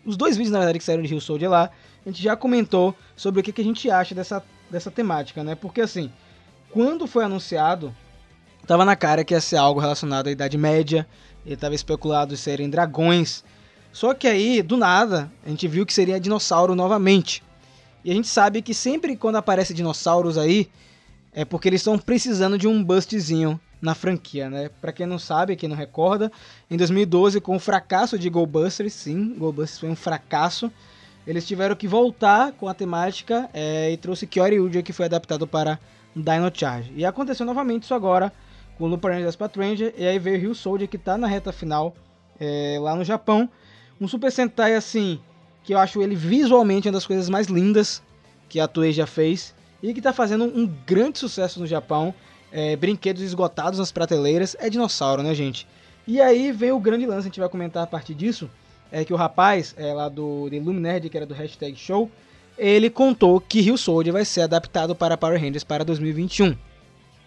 os 0.06 0.18
dois 0.18 0.36
vídeos 0.36 0.52
na 0.52 0.60
verdade 0.60 0.80
que 0.80 0.86
saíram 0.86 1.04
de 1.04 1.10
Rio 1.10 1.22
Soldier 1.22 1.50
lá, 1.50 1.70
a 2.06 2.10
gente 2.10 2.22
já 2.22 2.36
comentou 2.36 2.94
sobre 3.16 3.40
o 3.40 3.44
que, 3.44 3.62
a 3.62 3.64
gente 3.64 3.90
acha 3.90 4.14
dessa, 4.14 4.44
dessa 4.70 4.92
temática, 4.92 5.44
né? 5.44 5.56
Porque 5.56 5.82
assim, 5.82 6.12
quando 6.70 7.08
foi 7.08 7.24
anunciado, 7.24 7.96
tava 8.68 8.84
na 8.84 8.96
cara 8.96 9.24
que 9.24 9.34
ia 9.34 9.42
ser 9.42 9.58
algo 9.58 9.80
relacionado 9.80 10.28
à 10.28 10.32
Idade 10.32 10.58
Média, 10.58 11.08
ele 11.46 11.56
tava 11.56 11.74
especulado 11.74 12.36
serem 12.36 12.70
dragões. 12.70 13.44
Só 13.96 14.14
que 14.14 14.28
aí, 14.28 14.62
do 14.62 14.76
nada, 14.76 15.32
a 15.46 15.48
gente 15.48 15.70
viu 15.70 15.86
que 15.86 15.94
seria 15.94 16.20
dinossauro 16.20 16.76
novamente. 16.76 17.42
E 18.04 18.12
a 18.12 18.14
gente 18.14 18.28
sabe 18.28 18.62
que 18.62 18.74
sempre 18.74 19.16
quando 19.16 19.38
aparece 19.38 19.74
dinossauros 19.74 20.38
aí, 20.38 20.70
é 21.32 21.46
porque 21.46 21.70
eles 21.70 21.80
estão 21.80 21.98
precisando 21.98 22.58
de 22.58 22.68
um 22.68 22.84
bustzinho 22.84 23.58
na 23.82 23.96
franquia, 23.96 24.50
né? 24.50 24.70
Pra 24.82 24.92
quem 24.92 25.06
não 25.06 25.18
sabe, 25.18 25.56
quem 25.56 25.70
não 25.70 25.78
recorda, 25.78 26.30
em 26.70 26.76
2012, 26.76 27.40
com 27.40 27.56
o 27.56 27.60
fracasso 27.60 28.20
de 28.20 28.30
Goldbusters, 28.30 28.92
sim, 28.92 29.34
Goldbusters 29.38 29.80
foi 29.80 29.90
um 29.90 29.96
fracasso, 29.96 30.70
eles 31.26 31.48
tiveram 31.48 31.74
que 31.74 31.88
voltar 31.88 32.52
com 32.52 32.68
a 32.68 32.74
temática 32.74 33.50
é, 33.54 33.94
e 33.94 33.96
trouxe 33.96 34.28
Kyoryuja, 34.28 34.84
que 34.84 34.92
foi 34.92 35.06
adaptado 35.06 35.48
para 35.48 35.80
Dino 36.14 36.52
Charge. 36.54 36.92
E 36.98 37.06
aconteceu 37.06 37.46
novamente 37.46 37.84
isso 37.84 37.94
agora 37.94 38.34
com 38.78 38.84
o 38.84 38.88
Lupin 38.88 39.08
Ranger 39.08 39.94
e 39.98 40.06
aí 40.06 40.20
veio 40.20 40.38
Rio 40.38 40.54
Soldier, 40.54 40.90
que 40.90 40.98
tá 40.98 41.18
na 41.18 41.28
reta 41.28 41.54
final 41.54 41.96
é, 42.38 42.78
lá 42.82 42.94
no 42.94 43.06
Japão. 43.06 43.50
Um 44.00 44.08
Super 44.08 44.32
Sentai, 44.32 44.76
assim, 44.76 45.20
que 45.64 45.74
eu 45.74 45.80
acho 45.80 46.02
ele 46.02 46.16
visualmente 46.16 46.88
uma 46.88 46.94
das 46.94 47.06
coisas 47.06 47.30
mais 47.30 47.48
lindas 47.48 48.02
que 48.50 48.60
a 48.60 48.68
Toei 48.68 48.92
já 48.92 49.08
fez 49.08 49.56
e 49.82 49.94
que 49.94 50.02
tá 50.02 50.12
fazendo 50.12 50.46
um 50.46 50.68
grande 50.86 51.20
sucesso 51.20 51.60
no 51.60 51.68
Japão. 51.68 52.14
É, 52.52 52.76
brinquedos 52.76 53.22
esgotados 53.22 53.80
nas 53.80 53.92
prateleiras. 53.92 54.56
É 54.60 54.70
dinossauro, 54.70 55.22
né, 55.22 55.34
gente? 55.34 55.68
E 56.08 56.22
aí 56.22 56.52
vem 56.52 56.72
o 56.72 56.80
grande 56.80 57.06
lance, 57.06 57.22
a 57.22 57.24
gente 57.24 57.40
vai 57.40 57.50
comentar 57.50 57.84
a 57.84 57.88
partir 57.88 58.14
disso. 58.14 58.50
É 58.92 59.04
que 59.04 59.14
o 59.14 59.18
rapaz, 59.18 59.74
é, 59.78 59.94
lá 59.94 60.08
do 60.08 60.48
The 60.50 60.60
Luminerd, 60.60 61.10
que 61.10 61.18
era 61.18 61.26
do 61.26 61.34
hashtag 61.34 61.76
Show, 61.76 62.10
ele 62.58 62.90
contou 62.90 63.42
que 63.42 63.60
Rio 63.60 63.78
Soldier 63.78 64.14
vai 64.14 64.24
ser 64.24 64.42
adaptado 64.42 64.96
para 64.96 65.18
Power 65.18 65.40
Rangers 65.40 65.64
para 65.64 65.84
2021. 65.84 66.56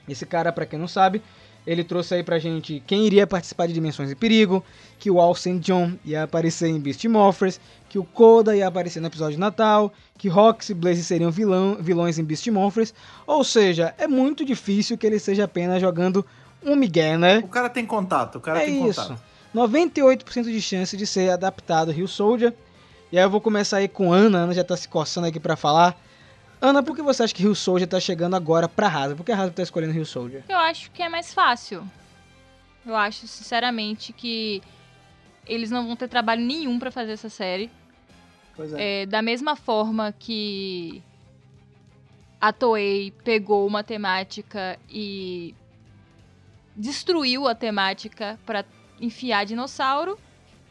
Esse 0.08 0.24
cara, 0.24 0.52
pra 0.52 0.64
quem 0.64 0.78
não 0.78 0.88
sabe, 0.88 1.20
ele 1.68 1.84
trouxe 1.84 2.14
aí 2.14 2.22
pra 2.22 2.38
gente 2.38 2.82
quem 2.86 3.04
iria 3.04 3.26
participar 3.26 3.66
de 3.66 3.74
Dimensões 3.74 4.08
de 4.08 4.16
Perigo, 4.16 4.64
que 4.98 5.10
o 5.10 5.20
Al 5.20 5.34
St. 5.34 5.58
John 5.58 5.92
ia 6.02 6.22
aparecer 6.22 6.66
em 6.68 6.80
Beast 6.80 7.04
Morphers, 7.04 7.60
que 7.90 7.98
o 7.98 8.04
Koda 8.04 8.56
ia 8.56 8.66
aparecer 8.66 9.00
no 9.00 9.06
episódio 9.06 9.34
de 9.34 9.40
Natal, 9.40 9.92
que 10.16 10.28
Rox 10.28 10.70
e 10.70 10.74
Blaze 10.74 11.04
seriam 11.04 11.30
vilão, 11.30 11.76
vilões 11.78 12.18
em 12.18 12.24
Beast 12.24 12.46
Morphers. 12.48 12.94
Ou 13.26 13.44
seja, 13.44 13.94
é 13.98 14.08
muito 14.08 14.46
difícil 14.46 14.96
que 14.96 15.06
ele 15.06 15.18
seja 15.18 15.44
apenas 15.44 15.78
jogando 15.78 16.24
um 16.64 16.74
migué, 16.74 17.18
né? 17.18 17.40
O 17.44 17.48
cara 17.48 17.68
tem 17.68 17.84
contato, 17.84 18.36
o 18.36 18.40
cara 18.40 18.62
é 18.62 18.64
tem 18.64 18.88
isso. 18.88 19.02
contato. 19.02 19.22
98% 19.54 20.44
de 20.44 20.62
chance 20.62 20.96
de 20.96 21.06
ser 21.06 21.30
adaptado 21.30 21.92
Rio 21.92 22.08
Soldier. 22.08 22.54
E 23.12 23.18
aí 23.18 23.24
eu 23.24 23.30
vou 23.30 23.42
começar 23.42 23.76
aí 23.76 23.88
com 23.88 24.10
Ana, 24.10 24.38
Ana 24.38 24.54
já 24.54 24.64
tá 24.64 24.74
se 24.74 24.88
coçando 24.88 25.26
aqui 25.26 25.38
pra 25.38 25.54
falar. 25.54 25.94
Ana, 26.60 26.82
por 26.82 26.96
que 26.96 27.02
você 27.02 27.22
acha 27.22 27.34
que 27.34 27.42
Rio 27.42 27.54
Soldier 27.54 27.88
tá 27.88 28.00
chegando 28.00 28.34
agora 28.34 28.68
pra 28.68 28.88
Hasbro? 28.88 29.16
Por 29.16 29.24
que 29.24 29.32
a 29.32 29.36
Hasbro 29.36 29.54
tá 29.54 29.62
escolhendo 29.62 29.92
Rio 29.92 30.04
Soldier? 30.04 30.42
Eu 30.48 30.58
acho 30.58 30.90
que 30.90 31.02
é 31.02 31.08
mais 31.08 31.32
fácil. 31.32 31.88
Eu 32.84 32.96
acho, 32.96 33.26
sinceramente, 33.28 34.12
que 34.12 34.60
eles 35.46 35.70
não 35.70 35.86
vão 35.86 35.94
ter 35.94 36.08
trabalho 36.08 36.44
nenhum 36.44 36.78
pra 36.78 36.90
fazer 36.90 37.12
essa 37.12 37.28
série. 37.28 37.70
Pois 38.56 38.72
é. 38.72 39.02
É, 39.02 39.06
da 39.06 39.22
mesma 39.22 39.54
forma 39.54 40.12
que 40.18 41.00
a 42.40 42.52
Toei 42.52 43.12
pegou 43.22 43.66
uma 43.66 43.84
temática 43.84 44.78
e 44.90 45.54
destruiu 46.74 47.46
a 47.46 47.54
temática 47.54 48.38
pra 48.44 48.64
enfiar 49.00 49.46
dinossauro, 49.46 50.18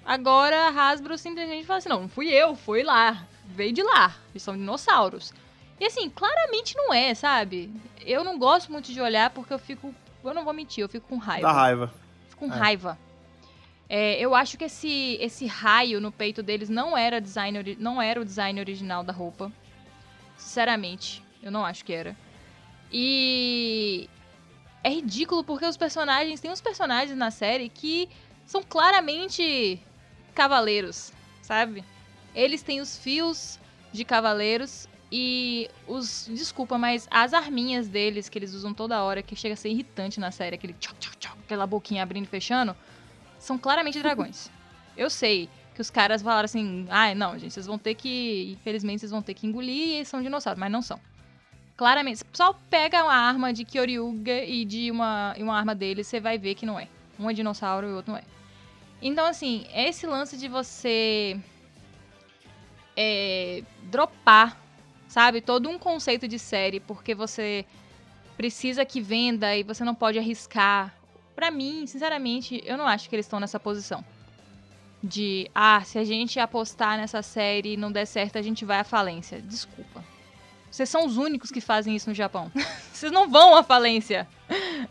agora 0.05 0.67
a 0.67 0.69
Hasbro 0.69 1.17
simplesmente 1.17 1.65
fala 1.65 1.77
assim, 1.77 1.89
não, 1.89 2.01
não 2.01 2.09
fui 2.09 2.27
eu, 2.27 2.55
foi 2.55 2.83
lá, 2.83 3.25
veio 3.45 3.71
de 3.71 3.83
lá, 3.83 4.15
eles 4.31 4.43
são 4.43 4.55
dinossauros. 4.55 5.33
E 5.79 5.85
assim, 5.85 6.09
claramente 6.09 6.75
não 6.75 6.93
é, 6.93 7.13
sabe? 7.13 7.71
Eu 8.05 8.23
não 8.23 8.37
gosto 8.39 8.71
muito 8.71 8.91
de 8.91 8.99
olhar 8.99 9.29
porque 9.29 9.53
eu 9.53 9.59
fico, 9.59 9.93
eu 10.23 10.33
não 10.33 10.43
vou 10.43 10.53
mentir, 10.53 10.81
eu 10.81 10.89
fico 10.89 11.07
com 11.07 11.17
raiva 11.17 11.47
Dá 11.47 11.51
raiva. 11.53 11.93
fico 12.29 12.47
com 12.47 12.53
É. 12.53 12.57
raiva. 12.57 12.97
É, 13.89 14.19
eu 14.19 14.35
acho 14.35 14.57
que 14.57 14.65
esse, 14.65 15.17
esse 15.21 15.45
raio 15.45 16.01
no 16.01 16.11
peito 16.11 16.43
deles 16.43 16.67
não 16.67 16.97
era, 16.97 17.21
design, 17.21 17.77
não 17.79 18.01
era 18.01 18.19
o 18.19 18.25
design 18.25 18.59
original 18.59 19.03
da 19.03 19.13
roupa. 19.13 19.51
Sinceramente, 20.35 21.23
eu 21.41 21.51
não 21.51 21.65
acho 21.65 21.85
que 21.85 21.93
era. 21.93 22.15
E 22.91 24.09
é 24.83 24.89
ridículo 24.89 25.43
porque 25.43 25.65
os 25.65 25.77
personagens, 25.77 26.39
tem 26.39 26.51
uns 26.51 26.61
personagens 26.61 27.17
na 27.17 27.31
série 27.31 27.69
que 27.69 28.09
são 28.45 28.61
claramente 28.63 29.79
cavaleiros, 30.33 31.11
sabe? 31.41 31.83
Eles 32.35 32.61
têm 32.61 32.81
os 32.81 32.97
fios 32.97 33.59
de 33.91 34.03
cavaleiros 34.03 34.87
e 35.11 35.69
os, 35.87 36.29
desculpa, 36.31 36.77
mas 36.77 37.07
as 37.09 37.33
arminhas 37.33 37.87
deles 37.87 38.27
que 38.27 38.37
eles 38.37 38.53
usam 38.53 38.73
toda 38.73 39.01
hora, 39.01 39.21
que 39.21 39.35
chega 39.35 39.53
a 39.53 39.57
ser 39.57 39.69
irritante 39.69 40.19
na 40.19 40.31
série, 40.31 40.55
aquele 40.55 40.73
tchoc, 40.73 40.97
tchoc, 40.99 41.37
aquela 41.45 41.65
boquinha 41.65 42.03
abrindo 42.03 42.25
e 42.25 42.27
fechando, 42.27 42.75
são 43.39 43.57
claramente 43.57 43.99
dragões. 43.99 44.49
Eu 44.95 45.09
sei 45.09 45.49
que 45.73 45.81
os 45.81 45.89
caras 45.89 46.21
falaram 46.21 46.45
assim, 46.45 46.87
ai, 46.89 47.15
não, 47.15 47.37
gente, 47.37 47.53
vocês 47.53 47.67
vão 47.67 47.77
ter 47.77 47.95
que, 47.95 48.57
infelizmente, 48.59 48.99
vocês 48.99 49.11
vão 49.11 49.21
ter 49.21 49.33
que 49.33 49.47
engolir 49.47 50.01
e 50.01 50.05
são 50.05 50.21
dinossauros, 50.21 50.59
mas 50.59 50.71
não 50.71 50.81
são. 50.81 50.99
Claramente, 51.77 52.21
só 52.33 52.53
pega 52.69 53.03
uma 53.03 53.13
arma 53.13 53.53
de 53.53 53.63
Kyoryuga 53.63 54.43
e 54.43 54.65
de 54.65 54.89
uma, 54.89 55.35
uma 55.37 55.55
arma 55.55 55.75
deles, 55.75 56.07
você 56.07 56.19
vai 56.19 56.37
ver 56.37 56.55
que 56.55 56.65
não 56.65 56.79
é. 56.79 56.87
Um 57.19 57.29
é 57.29 57.33
dinossauro 57.33 57.87
e 57.87 57.91
o 57.91 57.95
outro 57.95 58.11
não 58.11 58.19
é. 58.19 58.23
Então, 59.01 59.25
assim, 59.25 59.67
esse 59.73 60.07
lance 60.07 60.37
de 60.37 60.47
você 60.47 61.39
é, 62.95 63.63
dropar, 63.83 64.59
sabe, 65.07 65.41
todo 65.41 65.69
um 65.69 65.77
conceito 65.77 66.27
de 66.27 66.37
série, 66.37 66.79
porque 66.79 67.15
você 67.15 67.65
precisa 68.35 68.85
que 68.85 69.01
venda 69.01 69.55
e 69.55 69.63
você 69.63 69.83
não 69.83 69.95
pode 69.95 70.19
arriscar. 70.19 70.93
Pra 71.35 71.49
mim, 71.51 71.85
sinceramente, 71.87 72.61
eu 72.65 72.77
não 72.77 72.87
acho 72.87 73.09
que 73.09 73.15
eles 73.15 73.25
estão 73.25 73.39
nessa 73.39 73.59
posição. 73.59 74.03
De, 75.03 75.49
ah, 75.53 75.81
se 75.83 75.97
a 75.97 76.03
gente 76.03 76.39
apostar 76.39 76.97
nessa 76.97 77.21
série 77.21 77.73
e 77.73 77.77
não 77.77 77.91
der 77.91 78.05
certo, 78.05 78.37
a 78.37 78.41
gente 78.41 78.65
vai 78.65 78.79
à 78.79 78.83
falência. 78.83 79.41
Desculpa. 79.41 80.03
Vocês 80.69 80.89
são 80.89 81.05
os 81.05 81.17
únicos 81.17 81.49
que 81.49 81.61
fazem 81.61 81.95
isso 81.95 82.09
no 82.09 82.15
Japão. 82.15 82.51
Vocês 82.93 83.11
não 83.11 83.29
vão 83.29 83.55
à 83.55 83.63
falência. 83.63 84.27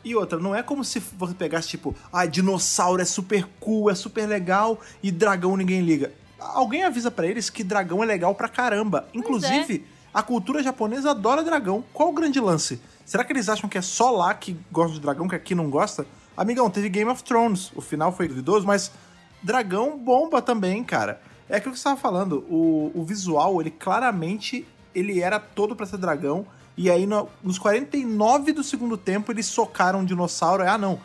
E 0.04 0.14
outra, 0.14 0.38
não 0.38 0.54
é 0.54 0.62
como 0.62 0.84
se 0.84 1.00
você 1.00 1.34
pegasse 1.34 1.68
tipo, 1.68 1.94
ah, 2.12 2.26
dinossauro 2.26 3.02
é 3.02 3.04
super 3.04 3.46
cool, 3.58 3.90
é 3.90 3.94
super 3.94 4.26
legal 4.26 4.80
e 5.02 5.10
dragão 5.10 5.56
ninguém 5.56 5.80
liga. 5.80 6.12
Alguém 6.38 6.84
avisa 6.84 7.10
pra 7.10 7.26
eles 7.26 7.50
que 7.50 7.64
dragão 7.64 8.02
é 8.02 8.06
legal 8.06 8.34
pra 8.34 8.48
caramba. 8.48 9.08
Inclusive, 9.12 9.84
a 10.18 10.22
cultura 10.22 10.62
japonesa 10.62 11.10
adora 11.10 11.42
dragão. 11.42 11.84
Qual 11.92 12.08
o 12.08 12.12
grande 12.12 12.40
lance? 12.40 12.80
Será 13.04 13.22
que 13.22 13.32
eles 13.32 13.48
acham 13.48 13.68
que 13.68 13.76
é 13.78 13.82
só 13.82 14.10
lá 14.10 14.32
que 14.34 14.56
gosta 14.72 14.94
de 14.94 15.00
dragão, 15.00 15.28
que 15.28 15.34
aqui 15.34 15.54
não 15.54 15.68
gosta? 15.70 16.06
Amigão, 16.36 16.70
teve 16.70 16.88
Game 16.88 17.10
of 17.10 17.22
Thrones. 17.22 17.70
O 17.76 17.80
final 17.80 18.10
foi 18.12 18.26
duvidoso, 18.26 18.66
mas 18.66 18.90
dragão 19.42 19.98
bomba 19.98 20.40
também, 20.42 20.82
cara. 20.82 21.20
É 21.48 21.56
aquilo 21.56 21.72
que 21.74 21.78
você 21.78 21.84
tava 21.84 22.00
falando. 22.00 22.44
O, 22.50 22.90
o 22.94 23.04
visual, 23.04 23.60
ele 23.60 23.70
claramente 23.70 24.66
ele 24.94 25.20
era 25.20 25.38
todo 25.38 25.76
pra 25.76 25.86
ser 25.86 25.98
dragão. 25.98 26.46
E 26.76 26.90
aí, 26.90 27.06
no- 27.06 27.28
nos 27.42 27.58
49 27.58 28.52
do 28.52 28.64
segundo 28.64 28.96
tempo, 28.96 29.30
eles 29.32 29.46
socaram 29.46 30.00
um 30.00 30.04
dinossauro. 30.04 30.62
Ah, 30.68 30.76
não. 30.78 30.98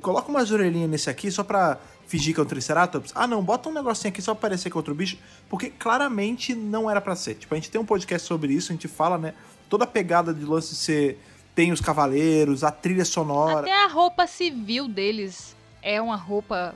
Coloca 0.00 0.28
umas 0.30 0.50
orelhinhas 0.50 0.88
nesse 0.88 1.10
aqui 1.10 1.30
só 1.30 1.42
pra 1.42 1.78
fingir 2.10 2.34
que 2.34 2.40
é 2.40 2.42
um 2.42 2.46
Triceratops. 2.46 3.12
Ah, 3.14 3.26
não. 3.26 3.42
Bota 3.42 3.68
um 3.68 3.72
negocinho 3.72 4.10
aqui 4.12 4.20
só 4.20 4.34
pra 4.34 4.42
parecer 4.48 4.68
que 4.68 4.76
é 4.76 4.78
outro 4.78 4.94
bicho. 4.94 5.16
Porque 5.48 5.70
claramente 5.70 6.54
não 6.54 6.90
era 6.90 7.00
pra 7.00 7.14
ser. 7.14 7.36
Tipo, 7.36 7.54
a 7.54 7.56
gente 7.56 7.70
tem 7.70 7.80
um 7.80 7.84
podcast 7.84 8.26
sobre 8.26 8.52
isso, 8.52 8.72
a 8.72 8.74
gente 8.74 8.88
fala, 8.88 9.16
né? 9.16 9.34
Toda 9.68 9.84
a 9.84 9.86
pegada 9.86 10.34
de 10.34 10.44
lance 10.44 10.70
de 10.70 10.76
ser. 10.76 11.22
Tem 11.54 11.72
os 11.72 11.80
cavaleiros, 11.80 12.64
a 12.64 12.70
trilha 12.70 13.04
sonora. 13.04 13.60
Até 13.60 13.84
a 13.84 13.86
roupa 13.86 14.26
civil 14.26 14.88
deles 14.88 15.54
é 15.82 16.00
uma 16.00 16.16
roupa 16.16 16.74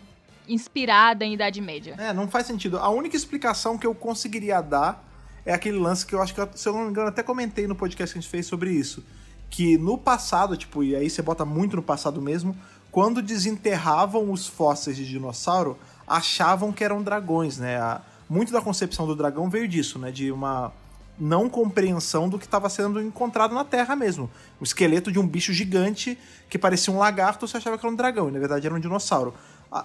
inspirada 0.49 1.25
em 1.25 1.35
Idade 1.35 1.61
Média. 1.61 1.95
É, 1.99 2.13
não 2.13 2.29
faz 2.29 2.47
sentido. 2.47 2.79
A 2.79 2.89
única 2.89 3.17
explicação 3.17 3.79
que 3.79 3.87
eu 3.87 3.95
conseguiria 3.95 4.61
dar 4.61 5.05
é 5.45 5.53
aquele 5.53 5.79
lance 5.79 6.05
que 6.05 6.15
eu 6.15 6.23
acho 6.23 6.35
que, 6.35 6.59
se 6.59 6.69
eu 6.69 6.73
não 6.73 6.85
me 6.85 6.91
engano, 6.91 7.09
até 7.09 7.23
comentei 7.23 7.67
no 7.67 7.75
podcast 7.75 8.13
que 8.13 8.19
a 8.19 8.21
gente 8.21 8.31
fez 8.31 8.47
sobre 8.47 8.71
isso. 8.71 9.05
Que 9.51 9.79
no 9.79 9.97
passado, 9.97 10.57
tipo, 10.57 10.83
e 10.83 10.97
aí 10.97 11.09
você 11.09 11.23
bota 11.23 11.45
muito 11.45 11.77
no 11.77 11.83
passado 11.83 12.21
mesmo, 12.21 12.57
quando 12.95 13.21
desenterravam 13.21 14.31
os 14.31 14.47
fósseis 14.47 14.97
de 14.97 15.05
dinossauro, 15.05 15.77
achavam 16.07 16.71
que 16.71 16.85
eram 16.85 17.03
dragões, 17.03 17.59
né? 17.59 17.77
A- 17.77 18.01
muito 18.31 18.53
da 18.53 18.61
concepção 18.61 19.05
do 19.05 19.17
dragão 19.17 19.51
veio 19.51 19.67
disso, 19.67 19.99
né? 19.99 20.13
De 20.13 20.31
uma 20.31 20.71
não 21.19 21.49
compreensão 21.51 22.29
do 22.29 22.39
que 22.39 22.45
estava 22.45 22.69
sendo 22.69 23.01
encontrado 23.03 23.53
na 23.53 23.65
Terra 23.65 23.97
mesmo. 23.97 24.31
O 24.61 24.65
esqueleto 24.65 25.11
de 25.11 25.19
um 25.19 25.27
bicho 25.27 25.53
gigante 25.53 26.17
que 26.49 26.57
parecia 26.57 26.95
um 26.95 26.99
lagarto, 26.99 27.49
você 27.49 27.57
achava 27.57 27.77
que 27.77 27.85
era 27.85 27.93
um 27.93 27.97
dragão, 27.97 28.29
e 28.29 28.31
na 28.31 28.39
verdade 28.39 28.65
era 28.65 28.75
um 28.77 28.79
dinossauro. 28.79 29.35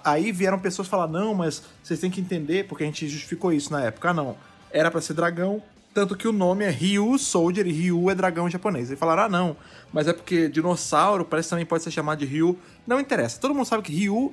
Aí 0.04 0.30
vieram 0.30 0.60
pessoas 0.60 0.86
falar: 0.86 1.08
não, 1.08 1.34
mas 1.34 1.64
vocês 1.82 1.98
têm 1.98 2.12
que 2.12 2.20
entender, 2.20 2.68
porque 2.68 2.84
a 2.84 2.86
gente 2.86 3.08
justificou 3.08 3.52
isso 3.52 3.72
na 3.72 3.82
época. 3.82 4.14
Não. 4.14 4.36
Era 4.70 4.88
pra 4.88 5.00
ser 5.00 5.14
dragão, 5.14 5.60
tanto 5.92 6.16
que 6.16 6.28
o 6.28 6.32
nome 6.32 6.64
é 6.64 6.70
Ryu 6.70 7.18
Soldier 7.18 7.66
e 7.66 7.72
Ryu 7.72 8.10
é 8.10 8.14
dragão 8.14 8.48
japonês. 8.48 8.90
Aí 8.90 8.96
falaram: 8.96 9.24
ah, 9.24 9.28
não, 9.28 9.56
mas 9.92 10.08
é 10.08 10.12
porque 10.12 10.48
dinossauro 10.48 11.24
parece 11.24 11.48
que 11.48 11.50
também 11.50 11.66
pode 11.66 11.82
ser 11.82 11.90
chamado 11.90 12.18
de 12.18 12.26
Ryu. 12.26 12.58
Não 12.86 13.00
interessa. 13.00 13.40
Todo 13.40 13.54
mundo 13.54 13.66
sabe 13.66 13.82
que 13.82 13.92
Ryu 13.92 14.32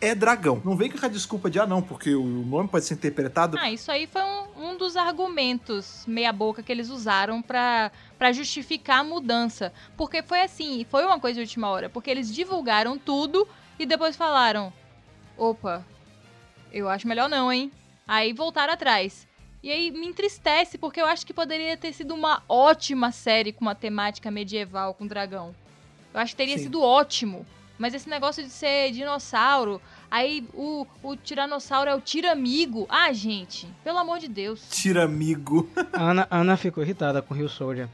é 0.00 0.14
dragão. 0.14 0.60
Não 0.64 0.76
vem 0.76 0.90
com 0.90 1.04
a 1.04 1.08
desculpa 1.08 1.48
de, 1.48 1.60
ah, 1.60 1.66
não, 1.66 1.80
porque 1.80 2.14
o 2.14 2.24
nome 2.24 2.68
pode 2.68 2.84
ser 2.84 2.94
interpretado. 2.94 3.56
Ah, 3.58 3.70
isso 3.70 3.90
aí 3.90 4.06
foi 4.06 4.22
um, 4.22 4.70
um 4.70 4.76
dos 4.76 4.96
argumentos 4.96 6.04
meia-boca 6.08 6.62
que 6.62 6.72
eles 6.72 6.90
usaram 6.90 7.40
pra 7.40 7.90
justificar 8.32 9.00
a 9.00 9.04
mudança. 9.04 9.72
Porque 9.96 10.22
foi 10.22 10.42
assim, 10.42 10.84
foi 10.90 11.04
uma 11.04 11.20
coisa 11.20 11.36
de 11.36 11.40
última 11.42 11.68
hora. 11.68 11.88
Porque 11.88 12.10
eles 12.10 12.32
divulgaram 12.34 12.98
tudo 12.98 13.46
e 13.78 13.86
depois 13.86 14.16
falaram: 14.16 14.72
opa, 15.36 15.84
eu 16.72 16.88
acho 16.88 17.06
melhor 17.06 17.28
não, 17.28 17.52
hein? 17.52 17.70
Aí 18.06 18.32
voltaram 18.32 18.72
atrás. 18.72 19.26
E 19.62 19.70
aí 19.70 19.90
me 19.90 20.06
entristece, 20.06 20.76
porque 20.76 21.00
eu 21.00 21.06
acho 21.06 21.24
que 21.24 21.32
poderia 21.32 21.76
ter 21.76 21.92
sido 21.92 22.14
uma 22.14 22.42
ótima 22.48 23.12
série 23.12 23.52
com 23.52 23.64
uma 23.64 23.74
temática 23.74 24.30
medieval 24.30 24.92
com 24.94 25.06
dragão. 25.06 25.54
Eu 26.12 26.20
acho 26.20 26.32
que 26.32 26.36
teria 26.36 26.58
Sim. 26.58 26.64
sido 26.64 26.82
ótimo. 26.82 27.46
Mas 27.78 27.94
esse 27.94 28.08
negócio 28.08 28.42
de 28.44 28.50
ser 28.50 28.92
dinossauro, 28.92 29.80
aí 30.10 30.46
o, 30.54 30.86
o 31.02 31.16
tiranossauro 31.16 31.90
é 31.90 31.94
o 31.94 32.00
tiramigo. 32.00 32.86
Ah, 32.88 33.12
gente, 33.12 33.66
pelo 33.82 33.98
amor 33.98 34.18
de 34.18 34.28
Deus. 34.28 34.62
Tiramigo. 34.70 35.68
A 35.92 36.02
Ana, 36.10 36.26
a 36.30 36.38
Ana 36.38 36.56
ficou 36.56 36.82
irritada 36.82 37.22
com 37.22 37.34
Rio 37.34 37.48
Soldier. 37.48 37.88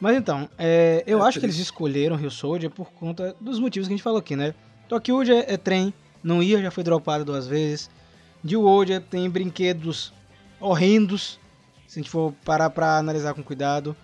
Mas 0.00 0.16
então, 0.16 0.48
é, 0.58 1.04
eu 1.06 1.22
É 1.22 1.28
acho 1.28 1.38
que 1.38 1.44
eles 1.46 1.56
triste. 1.56 1.68
escolheram 1.70 2.16
Rio 2.16 2.30
Soldier 2.30 2.70
por 2.70 2.90
conta 2.92 3.34
dos 3.40 3.58
motivos 3.58 3.86
que 3.88 3.94
a 3.94 3.96
gente 3.96 4.02
falou 4.02 4.18
aqui, 4.18 4.34
né? 4.34 4.54
Tokyo 4.88 5.22
é, 5.22 5.54
é 5.54 5.56
trem, 5.56 5.94
não 6.22 6.42
ia, 6.42 6.60
já 6.60 6.70
foi 6.70 6.82
dropado 6.82 7.24
duas 7.24 7.46
vezes. 7.46 7.88
de 8.42 8.56
World 8.56 9.00
tem 9.10 9.28
brinquedos 9.30 10.12
horrendos, 10.60 11.38
se 11.86 11.98
a 11.98 12.02
gente 12.02 12.10
for 12.10 12.32
parar 12.44 12.70
pra 12.70 12.98
analisar 12.98 13.34
com 13.34 13.42
cuidado. 13.42 13.96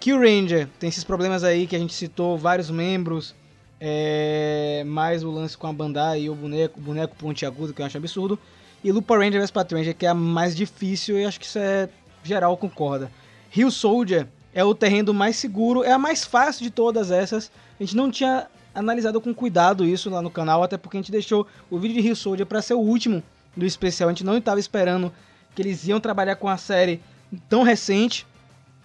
Kill 0.00 0.18
Ranger 0.18 0.68
tem 0.78 0.88
esses 0.88 1.04
problemas 1.04 1.44
aí 1.44 1.66
que 1.66 1.76
a 1.76 1.78
gente 1.78 1.92
citou, 1.92 2.38
vários 2.38 2.70
membros, 2.70 3.34
é, 3.80 4.82
mais 4.86 5.22
o 5.22 5.30
lance 5.30 5.56
com 5.56 5.66
a 5.66 5.72
Bandai 5.72 6.22
e 6.22 6.30
o 6.30 6.34
boneco, 6.34 6.78
o 6.78 6.82
boneco 6.82 7.16
pontiagudo, 7.16 7.74
que 7.74 7.82
eu 7.82 7.86
acho 7.86 7.98
absurdo. 7.98 8.38
E 8.82 8.90
Lupa 8.90 9.16
Ranger 9.16 9.40
vs 9.40 9.50
Pat 9.50 9.70
Ranger, 9.70 9.94
que 9.94 10.06
é 10.06 10.08
a 10.08 10.14
mais 10.14 10.56
difícil 10.56 11.18
e 11.18 11.24
acho 11.24 11.38
que 11.38 11.46
isso 11.46 11.58
é 11.58 11.88
geral 12.22 12.56
concorda. 12.56 13.10
Rio 13.50 13.70
Soldier 13.70 14.26
é 14.54 14.64
o 14.64 14.74
terreno 14.74 15.12
mais 15.12 15.36
seguro, 15.36 15.84
é 15.84 15.92
a 15.92 15.98
mais 15.98 16.24
fácil 16.24 16.64
de 16.64 16.70
todas 16.70 17.10
essas. 17.10 17.50
A 17.78 17.82
gente 17.82 17.96
não 17.96 18.10
tinha 18.10 18.48
analisado 18.74 19.20
com 19.20 19.34
cuidado 19.34 19.84
isso 19.84 20.08
lá 20.10 20.22
no 20.22 20.30
canal, 20.30 20.62
até 20.62 20.76
porque 20.76 20.96
a 20.96 21.00
gente 21.00 21.12
deixou 21.12 21.46
o 21.70 21.78
vídeo 21.78 21.96
de 21.96 22.00
Rio 22.02 22.16
Soldier 22.16 22.46
para 22.46 22.62
ser 22.62 22.74
o 22.74 22.80
último 22.80 23.22
do 23.56 23.66
especial. 23.66 24.08
A 24.08 24.12
gente 24.12 24.24
não 24.24 24.38
estava 24.38 24.58
esperando 24.58 25.12
que 25.54 25.62
eles 25.62 25.86
iam 25.86 26.00
trabalhar 26.00 26.36
com 26.36 26.48
a 26.48 26.56
série 26.56 27.00
tão 27.48 27.62
recente. 27.62 28.26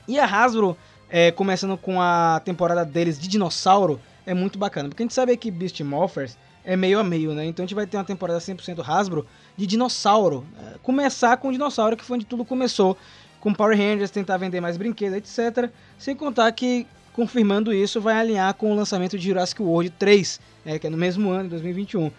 E 0.07 0.19
a 0.19 0.25
Hasbro, 0.25 0.77
é, 1.09 1.31
começando 1.31 1.77
com 1.77 2.01
a 2.01 2.41
temporada 2.43 2.85
deles 2.85 3.19
de 3.19 3.27
dinossauro, 3.27 3.99
é 4.25 4.33
muito 4.33 4.57
bacana. 4.57 4.89
Porque 4.89 5.03
a 5.03 5.05
gente 5.05 5.13
sabe 5.13 5.35
que 5.37 5.49
Beast 5.49 5.79
Morphers 5.81 6.37
é 6.63 6.75
meio 6.75 6.99
a 6.99 7.03
meio, 7.03 7.33
né? 7.33 7.45
Então 7.45 7.63
a 7.63 7.65
gente 7.65 7.75
vai 7.75 7.87
ter 7.87 7.95
uma 7.95 8.03
temporada 8.03 8.39
100% 8.39 8.83
Hasbro 8.85 9.25
de 9.55 9.65
dinossauro. 9.65 10.45
É, 10.59 10.77
começar 10.83 11.37
com 11.37 11.47
o 11.47 11.51
dinossauro, 11.51 11.95
que 11.95 12.03
foi 12.03 12.17
onde 12.17 12.25
tudo 12.25 12.43
começou. 12.43 12.97
Com 13.39 13.53
Power 13.53 13.77
Rangers, 13.77 14.11
tentar 14.11 14.35
vender 14.37 14.59
mais 14.59 14.75
brinquedos, 14.75 15.17
etc. 15.17 15.71
Sem 15.97 16.15
contar 16.15 16.51
que, 16.51 16.85
confirmando 17.13 17.73
isso, 17.73 18.01
vai 18.01 18.19
alinhar 18.19 18.53
com 18.55 18.71
o 18.71 18.75
lançamento 18.75 19.17
de 19.17 19.27
Jurassic 19.27 19.61
World 19.61 19.91
3, 19.91 20.41
é, 20.65 20.79
que 20.79 20.87
é 20.87 20.89
no 20.89 20.97
mesmo 20.97 21.29
ano, 21.29 21.45
em 21.45 21.49
2021. 21.49 22.11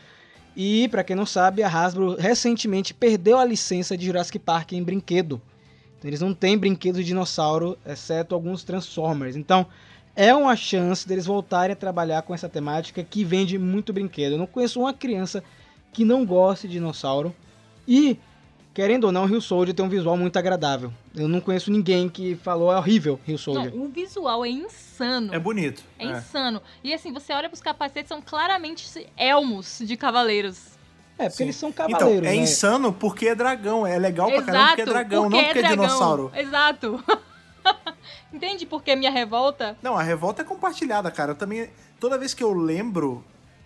E, 0.60 0.88
para 0.88 1.04
quem 1.04 1.14
não 1.14 1.24
sabe, 1.24 1.62
a 1.62 1.68
Hasbro 1.68 2.16
recentemente 2.16 2.92
perdeu 2.92 3.38
a 3.38 3.44
licença 3.44 3.96
de 3.96 4.06
Jurassic 4.06 4.40
Park 4.40 4.72
em 4.72 4.82
brinquedo. 4.82 5.40
Então, 5.96 6.10
eles 6.10 6.20
não 6.20 6.34
têm 6.34 6.58
brinquedos 6.58 6.98
de 6.98 7.06
dinossauro, 7.06 7.78
exceto 7.86 8.34
alguns 8.34 8.64
Transformers. 8.64 9.36
Então, 9.36 9.68
é 10.16 10.34
uma 10.34 10.56
chance 10.56 11.06
deles 11.06 11.26
voltarem 11.26 11.74
a 11.74 11.76
trabalhar 11.76 12.22
com 12.22 12.34
essa 12.34 12.48
temática 12.48 13.04
que 13.04 13.22
vende 13.22 13.56
muito 13.56 13.92
brinquedo. 13.92 14.32
Eu 14.32 14.38
não 14.38 14.48
conheço 14.48 14.80
uma 14.80 14.92
criança 14.92 15.44
que 15.92 16.04
não 16.04 16.26
goste 16.26 16.66
de 16.66 16.72
dinossauro. 16.72 17.32
E, 17.86 18.18
querendo 18.78 19.02
ou 19.06 19.12
não, 19.12 19.24
Rio 19.24 19.40
Soldier 19.40 19.74
tem 19.74 19.84
um 19.84 19.88
visual 19.88 20.16
muito 20.16 20.38
agradável. 20.38 20.92
Eu 21.12 21.26
não 21.26 21.40
conheço 21.40 21.68
ninguém 21.68 22.08
que 22.08 22.36
falou 22.36 22.72
é 22.72 22.76
horrível 22.76 23.18
Rio 23.24 23.36
Soldier. 23.36 23.74
Não, 23.74 23.86
o 23.86 23.88
visual 23.88 24.44
é 24.44 24.50
insano. 24.50 25.34
É 25.34 25.38
bonito. 25.40 25.82
É 25.98 26.04
insano. 26.04 26.62
E 26.84 26.94
assim, 26.94 27.12
você 27.12 27.32
olha 27.32 27.48
pros 27.48 27.60
capacetes, 27.60 28.08
são 28.08 28.22
claramente 28.22 28.88
elmos 29.16 29.80
de 29.84 29.96
cavaleiros. 29.96 30.78
É, 31.18 31.24
porque 31.24 31.38
Sim. 31.38 31.42
eles 31.42 31.56
são 31.56 31.70
Então, 31.70 31.88
cavaleiros, 31.88 32.28
é 32.28 32.30
né? 32.30 32.36
insano 32.36 32.92
porque 32.92 33.26
é 33.26 33.34
dragão. 33.34 33.84
É 33.84 33.98
legal 33.98 34.30
pra 34.30 34.42
caramba 34.42 34.66
porque 34.68 34.82
é 34.82 34.84
dragão, 34.84 35.22
não 35.28 35.42
porque 35.42 35.58
é, 35.58 35.62
dragão. 35.62 35.70
dinossauro. 35.84 36.32
Exato. 36.36 37.04
Entende 38.32 38.64
por 38.64 38.84
que 38.84 38.94
minha 38.94 39.10
revolta? 39.10 39.76
Não, 39.82 39.96
a 39.96 40.04
revolta 40.04 40.42
é 40.42 40.44
compartilhada, 40.44 41.10
cara. 41.10 41.32
Eu 41.32 41.36
também. 41.36 41.68
Toda 41.98 42.16
vez 42.16 42.32
que 42.32 42.44
eu 42.44 42.52
lembro, 42.52 43.24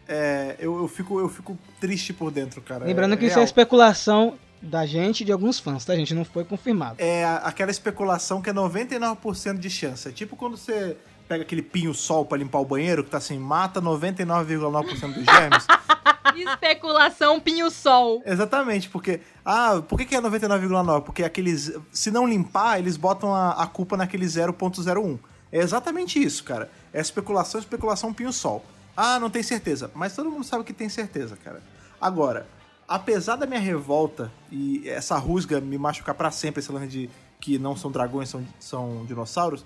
é, 0.09 0.57
eu, 0.59 0.75
eu, 0.79 0.89
fico, 0.89 1.21
eu 1.21 1.29
fico 1.29 1.59
triste 1.79 2.15
por 2.15 2.31
dentro, 2.31 2.63
cara. 2.63 2.87
Lembrando 2.87 3.13
é, 3.13 3.17
que 3.19 3.27
isso 3.27 3.35
é 3.35 3.41
real. 3.41 3.45
especulação 3.45 4.39
da 4.63 4.87
gente 4.87 5.23
e 5.23 5.25
de 5.25 5.33
alguns 5.33 5.59
fãs, 5.59 5.85
tá, 5.85 5.95
gente? 5.95 6.15
Não 6.15 6.25
foi 6.25 6.45
confirmado. 6.45 6.97
É 6.99 7.25
aquela 7.43 7.71
especulação 7.71 8.41
que 8.41 8.49
é 8.49 8.53
99% 8.55 9.59
de 9.59 9.69
chance. 9.69 10.09
É 10.09 10.13
tipo 10.13 10.37
quando 10.37 10.57
você 10.57 10.97
pega 11.29 11.43
aquele 11.43 11.63
pinho-sol 11.63 12.25
pra 12.25 12.39
limpar 12.39 12.61
o 12.61 12.65
banheiro, 12.65 13.03
que 13.03 13.11
tá 13.11 13.19
assim, 13.19 13.39
mata 13.39 13.81
99,9% 13.81 15.15
dos 15.15 15.25
germes. 15.25 15.67
Especulação 16.37 17.39
pinho-sol. 17.41 18.23
Exatamente, 18.25 18.89
porque. 18.89 19.21
Ah, 19.45 19.83
por 19.87 19.99
que, 19.99 20.07
que 20.07 20.15
é 20.15 20.21
99,9? 20.21 21.03
Porque 21.03 21.25
aqueles. 21.25 21.73
Se 21.93 22.11
não 22.11 22.27
limpar, 22.27 22.79
eles 22.79 22.97
botam 22.97 23.35
a, 23.35 23.51
a 23.51 23.67
culpa 23.67 23.97
naquele 23.97 24.27
0,01. 24.27 25.19
É 25.51 25.59
exatamente 25.59 26.23
isso, 26.23 26.43
cara. 26.45 26.71
É 26.93 27.01
especulação, 27.01 27.61
especulação 27.61 28.15
pinho-sol. 28.15 28.65
Ah, 28.97 29.19
não 29.19 29.29
tem 29.29 29.43
certeza. 29.43 29.91
Mas 29.95 30.15
todo 30.15 30.31
mundo 30.31 30.45
sabe 30.45 30.65
que 30.65 30.73
tem 30.73 30.89
certeza, 30.89 31.37
cara. 31.37 31.63
Agora, 32.01 32.47
apesar 32.95 33.37
da 33.37 33.47
minha 33.47 33.59
revolta 33.59 34.31
e 34.51 34.87
essa 34.87 35.17
rusga 35.17 35.63
me 35.63 35.79
machucar 35.79 36.15
pra 36.15 36.31
sempre, 36.31 36.61
esse 36.61 36.71
lance 36.71 36.89
de 36.89 37.11
que 37.41 37.59
não 37.59 37.75
são 37.75 37.91
dragões, 37.91 38.29
são, 38.29 38.47
são 38.61 39.07
dinossauros, 39.07 39.65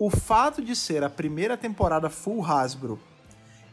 o 0.00 0.10
fato 0.10 0.60
de 0.60 0.74
ser 0.74 1.04
a 1.04 1.08
primeira 1.08 1.56
temporada 1.56 2.10
full 2.10 2.44
Hasbro 2.44 2.98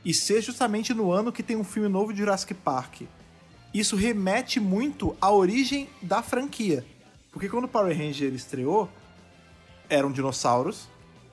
e 0.06 0.14
ser 0.14 0.44
justamente 0.44 0.94
no 0.94 1.12
ano 1.12 1.32
que 1.32 1.42
tem 1.42 1.56
um 1.56 1.64
filme 1.64 1.90
novo 1.90 2.14
de 2.14 2.20
Jurassic 2.20 2.54
Park, 2.54 3.02
isso 3.74 3.96
remete 3.96 4.60
muito 4.60 5.18
à 5.20 5.32
origem 5.32 5.90
da 6.00 6.22
franquia. 6.22 6.86
Porque 7.32 7.50
quando 7.50 7.64
o 7.64 7.68
Power 7.68 7.98
Ranger 7.98 8.32
estreou, 8.32 8.88
eram 9.90 10.12
dinossauros, 10.12 10.88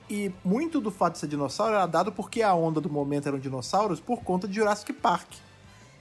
e 0.09 0.33
muito 0.43 0.81
do 0.81 0.89
fato 0.89 1.13
de 1.13 1.19
ser 1.19 1.27
dinossauro 1.27 1.75
era 1.75 1.85
dado 1.85 2.11
porque 2.11 2.41
a 2.41 2.55
onda 2.55 2.81
do 2.81 2.89
momento 2.89 3.27
eram 3.27 3.37
dinossauros 3.37 3.99
por 3.99 4.23
conta 4.23 4.47
de 4.47 4.55
Jurassic 4.55 4.91
Park. 4.93 5.27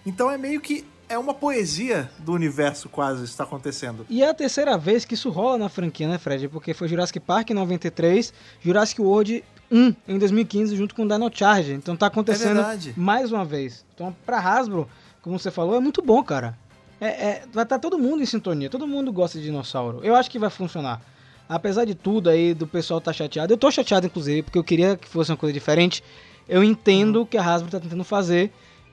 Então 0.06 0.30
é 0.30 0.38
meio 0.38 0.58
que 0.58 0.86
é 1.10 1.18
uma 1.18 1.34
poesia 1.34 2.08
do 2.20 2.32
universo 2.32 2.88
quase 2.88 3.24
está 3.24 3.42
acontecendo. 3.42 4.06
E 4.08 4.22
é 4.22 4.28
a 4.30 4.32
terceira 4.34 4.78
vez 4.78 5.04
que 5.04 5.14
isso 5.14 5.28
rola 5.28 5.58
na 5.58 5.68
franquia, 5.68 6.06
né, 6.08 6.16
Fred? 6.18 6.48
Porque 6.48 6.72
foi 6.72 6.86
Jurassic 6.86 7.18
Park 7.18 7.50
em 7.50 7.54
93, 7.54 8.32
Jurassic 8.62 9.02
World 9.02 9.44
1 9.72 9.94
em 10.06 10.18
2015, 10.18 10.76
junto 10.76 10.94
com 10.94 11.06
Dino 11.06 11.28
Charge. 11.34 11.72
Então 11.72 11.96
tá 11.96 12.06
acontecendo 12.06 12.60
É 12.60 12.92
mais 12.96 13.32
uma 13.32 13.44
vez. 13.44 13.84
Então, 13.92 14.14
pra 14.24 14.38
Hasbro, 14.38 14.88
como 15.20 15.36
você 15.36 15.50
falou, 15.50 15.74
é 15.74 15.80
muito 15.80 16.00
bom, 16.00 16.22
cara. 16.22 16.56
É, 17.00 17.06
é- 17.08 17.42
vai 17.52 17.64
estar 17.64 17.80
todo 17.80 17.98
mundo 17.98 18.22
em 18.22 18.26
sintonia, 18.26 18.70
todo 18.70 18.86
mundo 18.86 19.12
gosta 19.12 19.36
de 19.36 19.44
dinossauro. 19.46 20.00
Eu 20.04 20.14
acho 20.14 20.30
que 20.30 20.38
vai 20.38 20.48
funcionar. 20.50 21.02
Apesar 21.48 21.84
de 21.84 21.96
tudo 21.96 22.30
aí, 22.30 22.54
do 22.54 22.68
pessoal 22.68 23.00
tá 23.00 23.12
chateado. 23.12 23.52
Eu 23.52 23.58
tô 23.58 23.68
chateado, 23.68 24.06
inclusive, 24.06 24.42
porque 24.44 24.58
eu 24.58 24.62
queria 24.62 24.96
que 24.96 25.08
fosse 25.08 25.32
uma 25.32 25.36
coisa 25.36 25.52
diferente. 25.52 26.04
Eu 26.48 26.62
entendo 26.62 27.22
o 27.22 27.26
que 27.26 27.36
a 27.36 27.42
Hasbro 27.42 27.68
tá 27.68 27.80
tentando 27.80 28.04
fazer. 28.04 28.52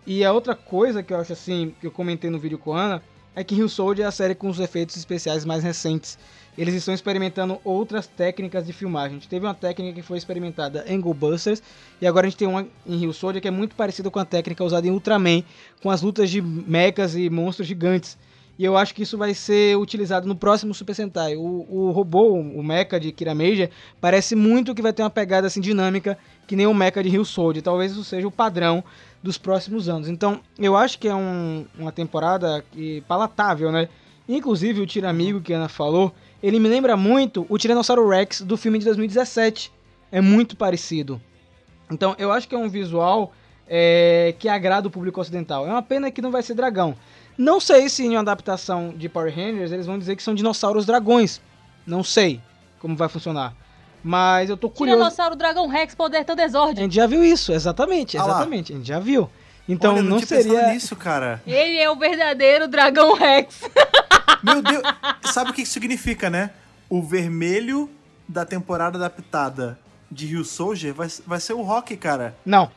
E 0.09 0.23
a 0.23 0.31
outra 0.31 0.55
coisa 0.55 1.03
que 1.03 1.13
eu 1.13 1.19
acho 1.19 1.33
assim, 1.33 1.75
que 1.81 1.85
eu 1.85 1.91
comentei 1.91 2.29
no 2.29 2.39
vídeo 2.39 2.57
com 2.57 2.73
a 2.73 2.81
Ana, 2.81 3.03
é 3.35 3.43
que 3.43 3.53
Rio 3.53 3.67
Soldier 3.67 4.05
é 4.05 4.07
a 4.07 4.11
série 4.11 4.33
com 4.33 4.47
os 4.47 4.57
efeitos 4.57 4.95
especiais 4.95 5.43
mais 5.43 5.65
recentes. 5.65 6.17
Eles 6.57 6.73
estão 6.73 6.93
experimentando 6.93 7.59
outras 7.61 8.07
técnicas 8.07 8.65
de 8.65 8.71
filmagem. 8.71 9.17
A 9.17 9.19
gente 9.19 9.27
teve 9.27 9.45
uma 9.45 9.53
técnica 9.53 9.95
que 9.95 10.01
foi 10.01 10.17
experimentada 10.17 10.85
em 10.87 11.01
Busters 11.01 11.61
e 12.01 12.07
agora 12.07 12.25
a 12.25 12.29
gente 12.29 12.39
tem 12.39 12.47
uma 12.47 12.65
em 12.85 12.95
Rio 12.95 13.11
Soldier 13.11 13.41
que 13.41 13.49
é 13.49 13.51
muito 13.51 13.75
parecida 13.75 14.09
com 14.09 14.17
a 14.17 14.23
técnica 14.23 14.63
usada 14.63 14.87
em 14.87 14.91
Ultraman, 14.91 15.43
com 15.83 15.91
as 15.91 16.01
lutas 16.01 16.29
de 16.29 16.41
mechas 16.41 17.13
e 17.13 17.29
monstros 17.29 17.67
gigantes. 17.67 18.17
E 18.57 18.65
eu 18.65 18.75
acho 18.75 18.95
que 18.95 19.03
isso 19.03 19.17
vai 19.17 19.35
ser 19.35 19.77
utilizado 19.77 20.27
no 20.27 20.35
próximo 20.35 20.73
Super 20.73 20.95
Sentai. 20.95 21.35
O, 21.35 21.67
o 21.69 21.91
robô, 21.91 22.31
o 22.31 22.63
mecha 22.63 22.99
de 22.99 23.11
Kira 23.11 23.35
Major, 23.35 23.69
parece 24.01 24.35
muito 24.35 24.73
que 24.73 24.81
vai 24.81 24.93
ter 24.93 25.03
uma 25.03 25.11
pegada 25.11 25.45
assim 25.45 25.61
dinâmica 25.61 26.17
que 26.47 26.55
nem 26.55 26.65
o 26.65 26.73
mecha 26.73 27.03
de 27.03 27.09
Rio 27.09 27.23
Soldier. 27.23 27.61
Talvez 27.61 27.91
isso 27.91 28.03
seja 28.03 28.27
o 28.27 28.31
padrão 28.31 28.83
dos 29.21 29.37
próximos 29.37 29.89
anos. 29.89 30.07
Então, 30.07 30.39
eu 30.57 30.75
acho 30.75 30.99
que 30.99 31.07
é 31.07 31.15
um- 31.15 31.65
uma 31.77 31.91
temporada 31.91 32.63
que, 32.71 33.01
palatável, 33.07 33.71
né? 33.71 33.89
Inclusive, 34.27 34.81
o 34.81 34.87
Tiramigo 34.87 35.41
que 35.41 35.53
a 35.53 35.57
Ana 35.57 35.69
falou, 35.69 36.13
ele 36.41 36.59
me 36.59 36.67
lembra 36.69 36.95
muito 36.97 37.45
o 37.49 37.57
Tiranossauro 37.57 38.07
Rex 38.07 38.41
do 38.41 38.57
filme 38.57 38.77
de 38.79 38.85
2017. 38.85 39.71
É 40.11 40.21
muito 40.21 40.55
parecido. 40.55 41.21
Então, 41.91 42.15
eu 42.17 42.31
acho 42.31 42.47
que 42.47 42.55
é 42.55 42.57
um 42.57 42.69
visual 42.69 43.33
é, 43.69 44.33
que 44.39 44.47
agrada 44.47 44.87
o 44.87 44.91
público 44.91 45.19
ocidental. 45.19 45.67
É 45.67 45.69
uma 45.69 45.81
pena 45.81 46.09
que 46.09 46.21
não 46.21 46.31
vai 46.31 46.41
ser 46.41 46.53
dragão. 46.53 46.95
Não 47.37 47.59
sei 47.59 47.89
se 47.89 48.05
em 48.05 48.11
uma 48.11 48.21
adaptação 48.21 48.93
de 48.95 49.09
Power 49.09 49.33
Rangers 49.33 49.71
eles 49.73 49.85
vão 49.85 49.99
dizer 49.99 50.15
que 50.15 50.23
são 50.23 50.33
dinossauros 50.33 50.85
dragões. 50.85 51.41
Não 51.85 52.01
sei 52.01 52.39
como 52.79 52.95
vai 52.95 53.09
funcionar. 53.09 53.53
Mas 54.03 54.49
eu 54.49 54.55
tô 54.57 54.69
curioso. 54.69 54.97
Tiranossauro 54.99 55.35
Dragão 55.35 55.67
Rex 55.67 55.93
Poder 55.95 56.25
A 56.27 56.33
Desordem. 56.35 56.83
gente 56.85 56.95
já 56.95 57.07
viu 57.07 57.23
isso, 57.23 57.51
exatamente, 57.51 58.17
Ah 58.17 58.23
exatamente. 58.23 58.73
A 58.73 58.75
gente 58.77 58.87
já 58.87 58.99
viu. 58.99 59.29
Então 59.67 59.91
Olha, 59.93 59.99
eu 59.99 60.03
não 60.03 60.19
pensado 60.19 60.41
seria. 60.43 60.71
nisso, 60.71 60.95
cara. 60.95 61.41
Ele 61.45 61.77
é 61.77 61.89
o 61.89 61.95
verdadeiro 61.95 62.67
Dragão 62.67 63.13
Rex. 63.15 63.61
Meu 64.41 64.61
Deus, 64.61 64.83
sabe 65.23 65.51
o 65.51 65.53
que 65.53 65.63
isso 65.63 65.73
significa, 65.73 66.29
né? 66.29 66.51
O 66.89 67.01
vermelho 67.01 67.89
da 68.27 68.45
temporada 68.45 68.97
adaptada 68.97 69.77
de 70.09 70.25
Rio 70.27 70.45
Soldier 70.45 70.93
vai, 70.93 71.07
vai 71.25 71.39
ser 71.39 71.53
o 71.53 71.61
Rock, 71.61 71.97
cara. 71.97 72.35
Não, 72.45 72.69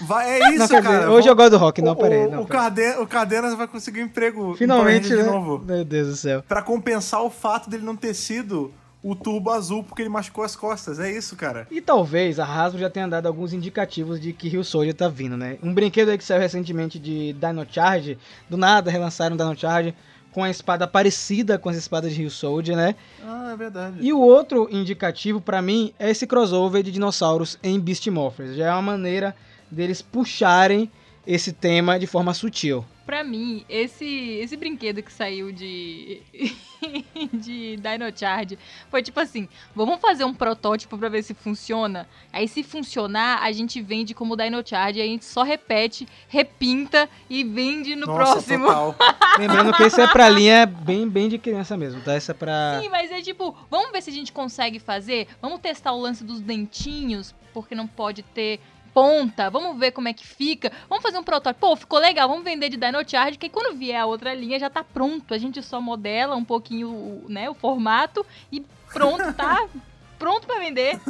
Vai, 0.00 0.30
é 0.40 0.48
isso, 0.50 0.58
não 0.58 0.68
cara. 0.68 0.80
dizer, 0.82 1.08
hoje 1.08 1.28
eu 1.28 1.36
gosto 1.36 1.50
do 1.50 1.58
rock, 1.58 1.80
não, 1.80 1.92
o, 1.92 1.96
peraí. 1.96 2.26
o, 2.26 2.30
Não, 2.30 2.42
o, 2.42 2.46
peraí. 2.46 2.60
Carden, 2.62 2.98
o 3.00 3.06
Cardenas 3.06 3.54
vai 3.54 3.68
conseguir 3.68 4.02
um 4.02 4.06
emprego 4.06 4.52
em 4.52 4.56
Finalmente, 4.56 5.10
né? 5.14 5.22
de 5.22 5.28
novo. 5.30 5.60
Meu 5.64 5.84
Deus 5.84 6.08
do 6.08 6.16
céu. 6.16 6.42
Pra 6.48 6.60
compensar 6.62 7.22
o 7.22 7.30
fato 7.30 7.70
dele 7.70 7.84
não 7.84 7.94
ter 7.94 8.12
sido 8.14 8.72
o 9.02 9.14
turbo 9.14 9.50
azul 9.50 9.82
porque 9.82 10.02
ele 10.02 10.08
machucou 10.08 10.44
as 10.44 10.54
costas. 10.54 11.00
É 11.00 11.10
isso, 11.10 11.34
cara. 11.34 11.66
E 11.70 11.80
talvez 11.80 12.38
a 12.38 12.44
Hasbro 12.44 12.80
já 12.80 12.88
tenha 12.88 13.08
dado 13.08 13.26
alguns 13.26 13.52
indicativos 13.52 14.20
de 14.20 14.32
que 14.32 14.48
Rio 14.48 14.62
Soldier 14.62 14.94
tá 14.94 15.08
vindo, 15.08 15.36
né? 15.36 15.58
Um 15.62 15.74
brinquedo 15.74 16.10
aí 16.10 16.18
que 16.18 16.24
saiu 16.24 16.40
recentemente 16.40 16.98
de 16.98 17.32
Dino 17.32 17.66
Charge, 17.68 18.16
do 18.48 18.56
nada 18.56 18.90
relançaram 18.90 19.36
Dino 19.36 19.56
Charge 19.56 19.94
com 20.30 20.42
a 20.42 20.50
espada 20.50 20.86
parecida 20.86 21.58
com 21.58 21.68
as 21.68 21.76
espadas 21.76 22.12
de 22.12 22.20
Rio 22.20 22.30
Soldier, 22.30 22.76
né? 22.76 22.94
Ah, 23.22 23.50
é 23.52 23.56
verdade. 23.56 23.96
E 24.00 24.12
o 24.12 24.20
outro 24.20 24.66
indicativo 24.70 25.40
pra 25.40 25.60
mim 25.60 25.92
é 25.98 26.10
esse 26.10 26.26
crossover 26.26 26.82
de 26.82 26.90
dinossauros 26.90 27.58
em 27.62 27.78
Beast 27.78 28.06
Morphers. 28.06 28.56
Já 28.56 28.68
é 28.68 28.72
uma 28.72 28.82
maneira 28.82 29.36
deles 29.70 30.00
puxarem 30.00 30.90
esse 31.26 31.52
tema 31.52 31.98
de 31.98 32.06
forma 32.06 32.32
sutil. 32.32 32.84
Pra 33.04 33.24
mim, 33.24 33.64
esse, 33.68 34.04
esse 34.40 34.56
brinquedo 34.56 35.02
que 35.02 35.12
saiu 35.12 35.50
de, 35.50 36.22
de 37.32 37.76
Dino 37.76 38.16
Charge 38.16 38.58
foi 38.90 39.02
tipo 39.02 39.18
assim: 39.18 39.48
vamos 39.74 40.00
fazer 40.00 40.24
um 40.24 40.32
protótipo 40.32 40.96
pra 40.96 41.08
ver 41.08 41.22
se 41.22 41.34
funciona. 41.34 42.08
Aí, 42.32 42.46
se 42.46 42.62
funcionar, 42.62 43.42
a 43.42 43.50
gente 43.50 43.80
vende 43.82 44.14
como 44.14 44.36
Dino 44.36 44.62
Charge. 44.64 45.00
Aí 45.00 45.08
a 45.08 45.10
gente 45.10 45.24
só 45.24 45.42
repete, 45.42 46.06
repinta 46.28 47.08
e 47.28 47.42
vende 47.42 47.96
no 47.96 48.06
Nossa, 48.06 48.32
próximo. 48.32 48.66
total. 48.66 48.96
Lembrando 49.38 49.72
que 49.72 49.82
esse 49.82 50.00
é 50.00 50.06
pra 50.06 50.28
linha 50.28 50.64
bem, 50.64 51.08
bem 51.08 51.28
de 51.28 51.38
criança 51.38 51.76
mesmo, 51.76 52.00
tá? 52.02 52.16
Esse 52.16 52.30
é 52.30 52.34
pra. 52.34 52.80
Sim, 52.80 52.88
mas 52.88 53.10
é 53.10 53.20
tipo, 53.20 53.56
vamos 53.68 53.90
ver 53.90 54.00
se 54.00 54.10
a 54.10 54.12
gente 54.12 54.32
consegue 54.32 54.78
fazer. 54.78 55.26
Vamos 55.40 55.58
testar 55.60 55.92
o 55.92 56.00
lance 56.00 56.22
dos 56.22 56.40
dentinhos, 56.40 57.34
porque 57.52 57.74
não 57.74 57.86
pode 57.86 58.22
ter 58.22 58.60
ponta. 58.94 59.48
Vamos 59.50 59.78
ver 59.78 59.92
como 59.92 60.08
é 60.08 60.12
que 60.12 60.26
fica. 60.26 60.70
Vamos 60.88 61.02
fazer 61.02 61.18
um 61.18 61.22
protótipo. 61.24 61.66
Pô, 61.68 61.76
ficou 61.76 61.98
legal. 61.98 62.28
Vamos 62.28 62.44
vender 62.44 62.68
de 62.68 62.76
Dino 62.76 62.98
Charge, 63.06 63.38
que 63.38 63.46
aí 63.46 63.50
quando 63.50 63.76
vier 63.76 64.00
a 64.00 64.06
outra 64.06 64.34
linha 64.34 64.58
já 64.58 64.68
tá 64.70 64.82
pronto. 64.84 65.32
A 65.34 65.38
gente 65.38 65.62
só 65.62 65.80
modela 65.80 66.36
um 66.36 66.44
pouquinho, 66.44 66.88
o- 66.88 67.26
né, 67.28 67.48
o 67.50 67.54
formato 67.54 68.24
e 68.50 68.64
pronto, 68.92 69.32
tá? 69.34 69.66
pronto 70.18 70.46
pra 70.46 70.58
vender. 70.60 71.00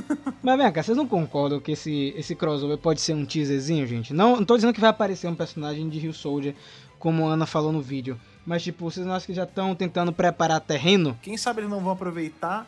Mas 0.42 0.56
vem 0.58 0.72
cá, 0.72 0.82
vocês 0.82 0.96
não 0.96 1.06
concordam 1.06 1.60
que 1.60 1.72
esse, 1.72 2.14
esse 2.16 2.34
crossover 2.34 2.78
pode 2.78 3.00
ser 3.00 3.14
um 3.14 3.26
teaserzinho, 3.26 3.86
gente? 3.86 4.14
Não, 4.14 4.36
não 4.36 4.44
tô 4.44 4.56
dizendo 4.56 4.72
que 4.72 4.80
vai 4.80 4.88
aparecer 4.90 5.26
um 5.28 5.34
personagem 5.34 5.88
de 5.88 5.98
Rio 5.98 6.14
Soldier, 6.14 6.54
como 6.98 7.28
a 7.28 7.32
Ana 7.32 7.44
falou 7.46 7.72
no 7.72 7.82
vídeo. 7.82 8.18
Mas, 8.46 8.62
tipo, 8.62 8.90
vocês 8.90 9.06
não 9.06 9.14
acham 9.14 9.26
que 9.26 9.34
já 9.34 9.44
estão 9.44 9.74
tentando 9.74 10.12
preparar 10.12 10.60
terreno? 10.60 11.16
Quem 11.22 11.36
sabe 11.36 11.60
eles 11.60 11.70
não 11.70 11.78
vão 11.80 11.92
aproveitar 11.92 12.66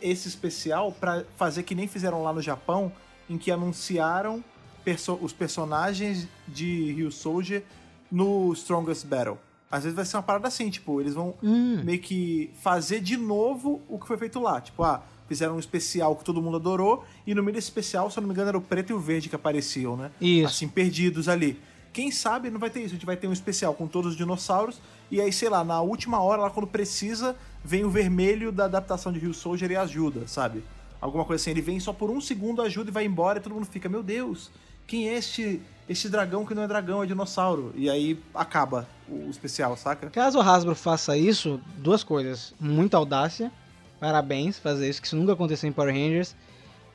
esse 0.00 0.28
especial 0.28 0.92
pra 0.92 1.24
fazer 1.36 1.62
que 1.62 1.74
nem 1.74 1.86
fizeram 1.88 2.22
lá 2.22 2.32
no 2.32 2.40
Japão, 2.40 2.92
em 3.28 3.38
que 3.38 3.50
anunciaram 3.50 4.42
perso- 4.84 5.18
os 5.20 5.32
personagens 5.32 6.28
de 6.46 6.92
Rio 6.92 7.10
Soldier 7.10 7.62
no 8.10 8.52
Strongest 8.52 9.06
Battle. 9.06 9.38
Às 9.70 9.82
vezes 9.84 9.96
vai 9.96 10.04
ser 10.04 10.16
uma 10.16 10.22
parada 10.22 10.46
assim, 10.46 10.70
tipo, 10.70 11.00
eles 11.00 11.14
vão 11.14 11.34
Hum. 11.42 11.82
meio 11.84 11.98
que 12.00 12.50
fazer 12.62 13.00
de 13.00 13.16
novo 13.16 13.80
o 13.88 13.98
que 13.98 14.06
foi 14.06 14.16
feito 14.16 14.38
lá. 14.40 14.60
Tipo, 14.60 14.84
ah, 14.84 15.02
fizeram 15.26 15.56
um 15.56 15.58
especial 15.58 16.14
que 16.14 16.22
todo 16.24 16.40
mundo 16.40 16.56
adorou, 16.58 17.04
e 17.26 17.34
no 17.34 17.42
meio 17.42 17.54
desse 17.54 17.68
especial, 17.68 18.10
se 18.10 18.18
eu 18.18 18.20
não 18.20 18.28
me 18.28 18.34
engano, 18.34 18.48
era 18.50 18.58
o 18.58 18.60
preto 18.60 18.90
e 18.90 18.92
o 18.92 19.00
verde 19.00 19.28
que 19.28 19.34
apareciam, 19.34 19.96
né? 19.96 20.10
Isso. 20.20 20.46
Assim, 20.48 20.68
perdidos 20.68 21.28
ali. 21.28 21.58
Quem 21.92 22.10
sabe 22.10 22.50
não 22.50 22.58
vai 22.60 22.70
ter 22.70 22.80
isso, 22.80 22.88
a 22.90 22.96
gente 22.96 23.06
vai 23.06 23.16
ter 23.16 23.26
um 23.26 23.32
especial 23.32 23.72
com 23.72 23.86
todos 23.86 24.12
os 24.12 24.16
dinossauros, 24.16 24.80
e 25.10 25.20
aí, 25.20 25.32
sei 25.32 25.48
lá, 25.48 25.64
na 25.64 25.80
última 25.80 26.20
hora, 26.20 26.42
lá 26.42 26.50
quando 26.50 26.66
precisa, 26.66 27.34
vem 27.64 27.84
o 27.84 27.90
vermelho 27.90 28.52
da 28.52 28.64
adaptação 28.66 29.12
de 29.12 29.18
Rio 29.18 29.32
Soldier 29.32 29.70
e 29.70 29.76
ajuda, 29.76 30.26
sabe? 30.28 30.62
Alguma 31.04 31.22
coisa 31.26 31.38
assim, 31.42 31.50
ele 31.50 31.60
vem 31.60 31.78
só 31.78 31.92
por 31.92 32.10
um 32.10 32.18
segundo, 32.18 32.62
ajuda 32.62 32.88
e 32.88 32.92
vai 32.92 33.04
embora, 33.04 33.38
e 33.38 33.42
todo 33.42 33.54
mundo 33.54 33.66
fica, 33.66 33.90
meu 33.90 34.02
Deus, 34.02 34.50
quem 34.86 35.06
é 35.06 35.18
este, 35.18 35.60
este 35.86 36.08
dragão 36.08 36.46
que 36.46 36.54
não 36.54 36.62
é 36.62 36.66
dragão, 36.66 37.02
é 37.02 37.06
dinossauro? 37.06 37.74
E 37.76 37.90
aí 37.90 38.18
acaba 38.34 38.88
o 39.06 39.28
especial, 39.28 39.76
saca? 39.76 40.08
Caso 40.08 40.40
a 40.40 40.42
Hasbro 40.42 40.74
faça 40.74 41.14
isso, 41.14 41.60
duas 41.76 42.02
coisas. 42.02 42.54
Muita 42.58 42.96
audácia. 42.96 43.52
Parabéns 44.00 44.58
fazer 44.58 44.88
isso, 44.88 45.02
que 45.02 45.06
isso 45.06 45.14
nunca 45.16 45.34
aconteceu 45.34 45.68
em 45.68 45.72
Power 45.72 45.92
Rangers. 45.92 46.34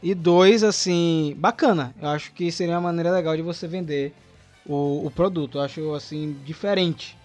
E 0.02 0.16
dois, 0.16 0.64
assim, 0.64 1.36
bacana. 1.38 1.94
Eu 2.02 2.10
acho 2.10 2.32
que 2.34 2.52
seria 2.52 2.74
uma 2.74 2.82
maneira 2.82 3.12
legal 3.12 3.36
de 3.36 3.44
você 3.44 3.68
vender 3.68 4.12
o, 4.66 5.06
o 5.06 5.12
produto. 5.12 5.60
Eu 5.60 5.62
acho, 5.62 5.94
assim, 5.94 6.36
diferente. 6.44 7.16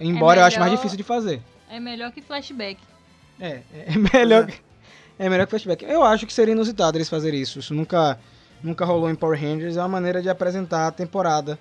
Embora 0.00 0.40
eu 0.40 0.44
acho 0.46 0.58
mais 0.58 0.70
melhor- 0.70 0.76
difícil 0.80 0.96
de 0.96 1.02
fazer. 1.02 1.42
É 1.68 1.78
melhor 1.78 2.10
que 2.10 2.22
flashback. 2.22 2.80
É, 3.38 3.60
é 3.72 3.94
melhor, 4.14 4.44
Pois 4.46 4.54
que, 4.56 4.62
é 5.18 5.28
melhor 5.28 5.46
que 5.46 5.50
flashback. 5.50 5.84
Eu 5.84 6.02
acho 6.02 6.26
que 6.26 6.32
seria 6.32 6.52
inusitado 6.52 6.96
eles 6.96 7.08
fazerem 7.08 7.40
isso. 7.40 7.58
Isso 7.58 7.74
nunca, 7.74 8.18
nunca 8.62 8.84
rolou 8.84 9.10
em 9.10 9.14
Power 9.14 9.40
Rangers. 9.40 9.76
É 9.76 9.80
uma 9.80 9.88
maneira 9.88 10.20
de 10.20 10.28
apresentar 10.28 10.86
a 10.86 10.92
temporada 10.92 11.58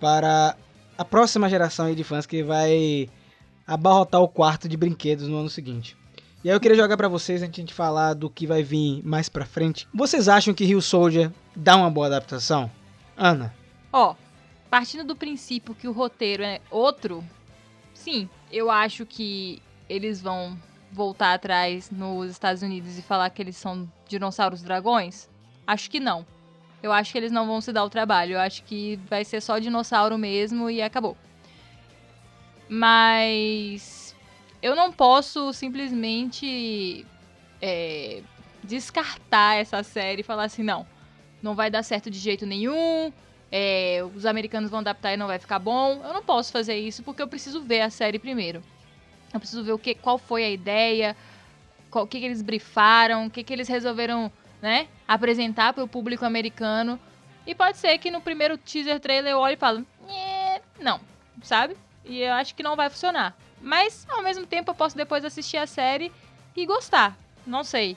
para 0.00 0.56
a 0.96 1.04
próxima 1.04 1.48
geração 1.48 1.92
de 1.94 2.04
fãs 2.04 2.26
que 2.26 2.42
vai 2.42 3.08
abarrotar 3.66 4.20
o 4.20 4.28
quarto 4.28 4.68
de 4.68 4.76
brinquedos 4.76 5.28
no 5.28 5.38
ano 5.38 5.50
seguinte. 5.50 5.96
E 6.44 6.48
aí 6.48 6.54
eu 6.54 6.60
queria 6.60 6.76
jogar 6.76 6.96
pra 6.96 7.08
vocês, 7.08 7.42
antes 7.42 7.64
de 7.64 7.74
falar 7.74 8.14
do 8.14 8.30
que 8.30 8.46
vai 8.46 8.62
vir 8.62 9.02
mais 9.04 9.28
pra 9.28 9.44
frente. 9.44 9.88
Vocês 9.92 10.28
acham 10.28 10.54
que 10.54 10.64
Rio 10.64 10.80
Soldier 10.80 11.30
dá 11.54 11.76
uma 11.76 11.90
boa 11.90 12.06
adaptação? 12.06 12.70
Ana? 13.16 13.52
Ó, 13.92 14.14
partindo 14.70 15.02
do 15.02 15.16
princípio 15.16 15.74
que 15.74 15.88
o 15.88 15.92
roteiro 15.92 16.44
é 16.44 16.60
outro, 16.70 17.24
sim, 17.92 18.28
eu 18.52 18.70
acho 18.70 19.04
que 19.04 19.60
eles 19.88 20.20
vão 20.20 20.56
voltar 20.92 21.34
atrás 21.34 21.90
nos 21.90 22.30
Estados 22.30 22.62
Unidos 22.62 22.98
e 22.98 23.02
falar 23.02 23.30
que 23.30 23.42
eles 23.42 23.56
são 23.56 23.90
dinossauros 24.08 24.62
dragões. 24.62 25.28
Acho 25.66 25.90
que 25.90 26.00
não. 26.00 26.26
Eu 26.82 26.92
acho 26.92 27.12
que 27.12 27.18
eles 27.18 27.32
não 27.32 27.46
vão 27.46 27.60
se 27.60 27.72
dar 27.72 27.84
o 27.84 27.90
trabalho. 27.90 28.34
Eu 28.34 28.40
acho 28.40 28.62
que 28.64 28.96
vai 29.08 29.24
ser 29.24 29.40
só 29.40 29.58
dinossauro 29.58 30.16
mesmo 30.16 30.70
e 30.70 30.80
acabou. 30.80 31.16
Mas 32.68 34.14
eu 34.62 34.76
não 34.76 34.92
posso 34.92 35.52
simplesmente 35.52 37.06
é, 37.60 38.22
descartar 38.62 39.56
essa 39.56 39.82
série 39.82 40.20
e 40.20 40.24
falar 40.24 40.44
assim, 40.44 40.62
não, 40.62 40.86
não 41.42 41.54
vai 41.54 41.70
dar 41.70 41.82
certo 41.82 42.10
de 42.10 42.18
jeito 42.18 42.44
nenhum, 42.44 43.12
é, 43.50 44.00
os 44.14 44.26
americanos 44.26 44.70
vão 44.70 44.80
adaptar 44.80 45.14
e 45.14 45.16
não 45.16 45.26
vai 45.26 45.38
ficar 45.38 45.58
bom. 45.58 46.00
Eu 46.04 46.12
não 46.12 46.22
posso 46.22 46.52
fazer 46.52 46.76
isso 46.76 47.02
porque 47.02 47.22
eu 47.22 47.28
preciso 47.28 47.62
ver 47.62 47.80
a 47.80 47.90
série 47.90 48.18
primeiro. 48.18 48.62
Eu 49.32 49.40
preciso 49.40 49.62
ver 49.62 49.72
o 49.72 49.78
que, 49.78 49.94
qual 49.94 50.18
foi 50.18 50.44
a 50.44 50.50
ideia, 50.50 51.16
o 51.92 52.06
que, 52.06 52.20
que 52.20 52.26
eles 52.26 52.42
brifaram, 52.42 53.26
o 53.26 53.30
que, 53.30 53.42
que 53.42 53.52
eles 53.52 53.68
resolveram 53.68 54.30
né, 54.60 54.88
apresentar 55.06 55.72
para 55.72 55.84
o 55.84 55.88
público 55.88 56.24
americano. 56.24 56.98
E 57.46 57.54
pode 57.54 57.78
ser 57.78 57.96
que 57.98 58.10
no 58.10 58.20
primeiro 58.20 58.58
teaser 58.58 59.00
trailer 59.00 59.32
eu 59.32 59.38
olhe 59.38 59.56
e 59.56 60.06
"Nhê, 60.06 60.60
não, 60.80 61.00
sabe? 61.42 61.76
E 62.04 62.20
eu 62.20 62.32
acho 62.34 62.54
que 62.54 62.62
não 62.62 62.76
vai 62.76 62.90
funcionar. 62.90 63.36
Mas, 63.60 64.06
ao 64.10 64.22
mesmo 64.22 64.46
tempo, 64.46 64.70
eu 64.70 64.74
posso 64.74 64.96
depois 64.96 65.24
assistir 65.24 65.56
a 65.56 65.66
série 65.66 66.12
e 66.56 66.66
gostar. 66.66 67.16
Não 67.46 67.64
sei. 67.64 67.96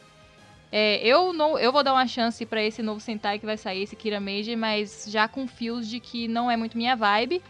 É, 0.71 1.05
eu 1.05 1.33
não, 1.33 1.59
eu 1.59 1.71
vou 1.71 1.83
dar 1.83 1.91
uma 1.93 2.07
chance 2.07 2.45
pra 2.45 2.63
esse 2.63 2.81
novo 2.81 3.01
Sentai 3.01 3.37
que 3.37 3.45
vai 3.45 3.57
sair, 3.57 3.83
esse 3.83 3.95
Kira 3.95 4.21
Major, 4.21 4.55
mas 4.55 5.05
já 5.07 5.27
com 5.27 5.45
fios 5.45 5.87
de 5.87 5.99
que 5.99 6.27
não 6.27 6.49
é 6.49 6.55
muito 6.55 6.77
minha 6.77 6.95
vibe. 6.95 7.41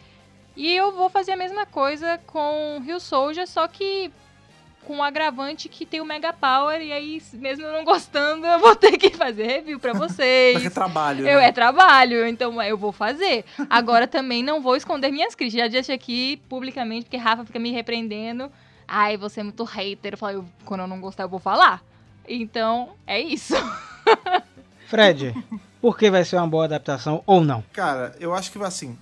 E 0.56 0.76
eu 0.76 0.92
vou 0.92 1.10
fazer 1.10 1.32
a 1.32 1.38
mesma 1.38 1.66
coisa 1.66 2.20
com 2.28 2.82
Rio 2.86 3.00
Soldier, 3.00 3.48
só 3.48 3.68
que 3.68 4.12
com 4.86 4.98
o 4.98 5.04
agravante 5.04 5.70
que 5.70 5.86
tem 5.86 6.02
o 6.02 6.06
Mega 6.06 6.34
Power, 6.34 6.82
e 6.82 6.92
aí, 6.92 7.22
mesmo 7.34 7.64
eu 7.66 7.72
não 7.72 7.84
gostando, 7.86 8.46
eu 8.48 8.60
vou 8.60 8.76
ter 8.76 8.98
que 8.98 9.12
fazer 9.12 9.44
review 9.46 9.80
pra 9.80 9.94
vocês. 9.94 10.54
Porque 10.54 10.68
é 10.68 10.72
trabalho, 10.72 11.28
Eu, 11.28 11.40
né? 11.40 11.46
é 11.48 11.52
trabalho, 11.52 12.26
então 12.28 12.62
eu 12.62 12.78
vou 12.78 12.92
fazer. 12.92 13.46
Agora 13.70 14.08
também 14.08 14.42
não 14.44 14.60
vou 14.60 14.76
esconder 14.76 15.12
minhas 15.12 15.36
críticas. 15.36 15.62
Já 15.64 15.68
disse 15.80 15.92
aqui 15.92 16.42
publicamente, 16.50 17.06
porque 17.06 17.18
Rafa 17.18 17.46
fica 17.46 17.60
me 17.60 17.72
repreendendo. 17.72 18.52
Ai, 18.88 19.16
você 19.18 19.40
é 19.40 19.44
muito 19.44 19.64
hater. 19.64 20.14
Eu 20.14 20.18
falo, 20.18 20.34
eu- 20.40 20.46
quando 20.66 20.82
eu 20.82 20.88
não 20.88 21.00
gostar, 21.00 21.24
eu 21.24 21.30
vou 21.30 21.40
falar. 21.40 21.82
Então, 22.28 22.90
é 23.08 23.22
isso. 23.22 23.54
Fred, 24.88 25.34
por 25.80 25.98
que 25.98 26.10
vai 26.12 26.24
ser 26.26 26.36
uma 26.38 26.48
boa 26.48 26.66
adaptação 26.66 27.24
ou 27.26 27.42
não? 27.44 27.64
Cara, 27.72 28.16
eu 28.20 28.34
acho 28.34 28.52
que 28.52 28.58
vai 28.58 28.68
assim. 28.68 28.98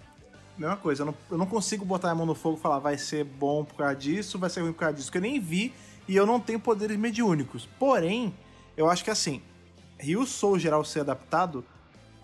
Mesma 0.60 0.76
coisa, 0.76 1.03
eu 1.03 1.05
não, 1.05 1.16
eu 1.32 1.38
não 1.38 1.45
consigo 1.45 1.86
botar 1.86 2.12
a 2.12 2.16
mão 2.16 2.26
no 2.26 2.36
fogo 2.36 2.57
e 2.57 2.62
falar 2.62 2.80
vai 2.80 2.97
ser 2.97 3.24
bom 3.24 3.64
por 3.64 3.78
causa 3.78 3.95
disso, 3.95 4.38
vai 4.38 4.49
ser 4.49 4.60
ruim 4.60 4.74
por 4.74 4.80
causa 4.80 4.93
disso, 4.93 5.10
que 5.10 5.18
eu 5.18 5.22
nem 5.22 5.39
vi 5.39 5.74
e 6.05 6.14
eu 6.14 6.26
não 6.26 6.38
tenho 6.38 6.60
poderes 6.60 6.97
mediúnicos. 6.97 7.66
Porém, 7.80 8.36
eu 8.76 8.89
acho 8.89 9.01
que 9.01 9.10
assim, 9.10 9.41
Rio 9.97 10.26
Soul 10.26 10.60
geral 10.60 10.84
ser 10.84 10.99
adaptado, 10.99 11.64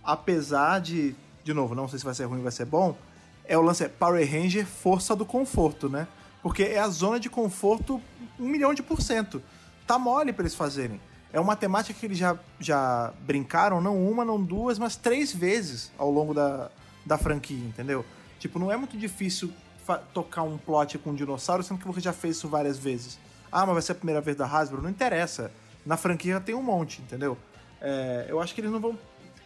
apesar 0.04 0.82
de, 0.82 1.16
de 1.46 1.54
novo, 1.54 1.74
não 1.74 1.88
sei 1.88 1.98
se 1.98 2.04
vai 2.04 2.14
ser 2.14 2.26
ruim 2.26 2.40
ou 2.40 2.44
vai 2.44 2.52
ser 2.52 2.66
bom, 2.66 2.98
é 3.46 3.58
o 3.58 3.62
lance 3.62 3.86
é 3.86 3.88
Power 3.88 4.30
Ranger 4.30 4.66
força 4.66 5.16
do 5.16 5.26
conforto, 5.26 5.88
né? 5.88 6.06
Porque 6.44 6.64
é 6.64 6.80
a 6.80 6.90
zona 6.90 7.18
de 7.18 7.30
conforto 7.30 8.02
um 8.38 8.48
milhão 8.50 8.74
de 8.74 8.84
por 8.84 9.02
cento. 9.02 9.42
Tá 9.88 9.98
mole 9.98 10.34
pra 10.34 10.44
eles 10.44 10.56
fazerem. 10.56 11.00
É 11.32 11.40
uma 11.40 11.56
temática 11.56 11.98
que 11.98 12.06
eles 12.06 12.18
já, 12.18 12.38
já 12.60 13.14
brincaram, 13.22 13.80
não 13.80 13.98
uma, 14.06 14.26
não 14.26 14.44
duas, 14.44 14.78
mas 14.78 14.98
três 14.98 15.34
vezes 15.34 15.90
ao 15.98 16.12
longo 16.12 16.34
da, 16.34 16.70
da 17.06 17.18
franquia, 17.18 17.66
entendeu? 17.66 18.04
Tipo, 18.40 18.60
não 18.60 18.72
é 18.72 18.78
muito 18.78 18.98
difícil 18.98 19.52
tocar 20.14 20.44
um 20.44 20.58
plot 20.58 20.98
com 20.98 21.12
um 21.12 21.16
dinossauro, 21.16 21.64
sendo 21.64 21.80
que 21.80 21.88
você 21.88 22.02
já 22.02 22.14
fez 22.14 22.38
isso 22.38 22.48
várias 22.48 22.78
vezes. 22.78 23.20
Ah, 23.52 23.66
mas 23.66 23.74
vai 23.74 23.82
ser 23.82 23.92
a 23.94 23.96
primeira 23.96 24.22
vez 24.22 24.36
da 24.36 24.46
Hasbro? 24.46 24.82
Não 24.82 24.90
interessa. 24.90 25.52
Na 25.86 25.96
franquia 25.96 26.34
já 26.34 26.40
tem 26.40 26.56
um 26.56 26.64
monte, 26.64 27.02
entendeu? 27.02 27.38
É, 27.80 28.26
eu 28.28 28.42
acho 28.42 28.54
que 28.54 28.62
eles 28.62 28.72
não 28.72 28.80
vão 28.80 28.98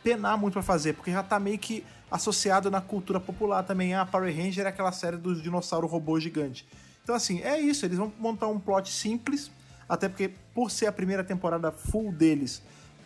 penar 0.02 0.38
muito 0.38 0.54
pra 0.54 0.64
fazer, 0.64 0.94
porque 0.94 1.12
já 1.12 1.22
tá 1.22 1.40
meio 1.40 1.60
que 1.60 1.84
associado 2.10 2.72
na 2.72 2.82
cultura 2.82 3.20
popular 3.20 3.64
também. 3.64 3.94
Ah, 3.94 4.06
Power 4.06 4.36
Ranger 4.36 4.66
é 4.66 4.70
aquela 4.70 4.92
série 4.92 5.18
dos 5.18 5.42
dinossauro 5.42 5.88
robô 5.88 6.20
gigante. 6.20 6.66
Então, 7.04 7.16
assim, 7.16 7.42
é 7.42 7.60
isso. 7.60 7.86
Eles 7.86 7.98
vão 7.98 8.12
montar 8.18 8.48
um 8.48 8.60
plot 8.60 8.90
simples, 8.90 9.52
até 9.88 10.08
porque, 10.08 10.32
por 10.54 10.72
ser 10.72 10.88
a 10.88 10.92
primeira 10.92 11.24
temporada 11.24 11.72
full 11.72 12.12
deles, 12.12 12.62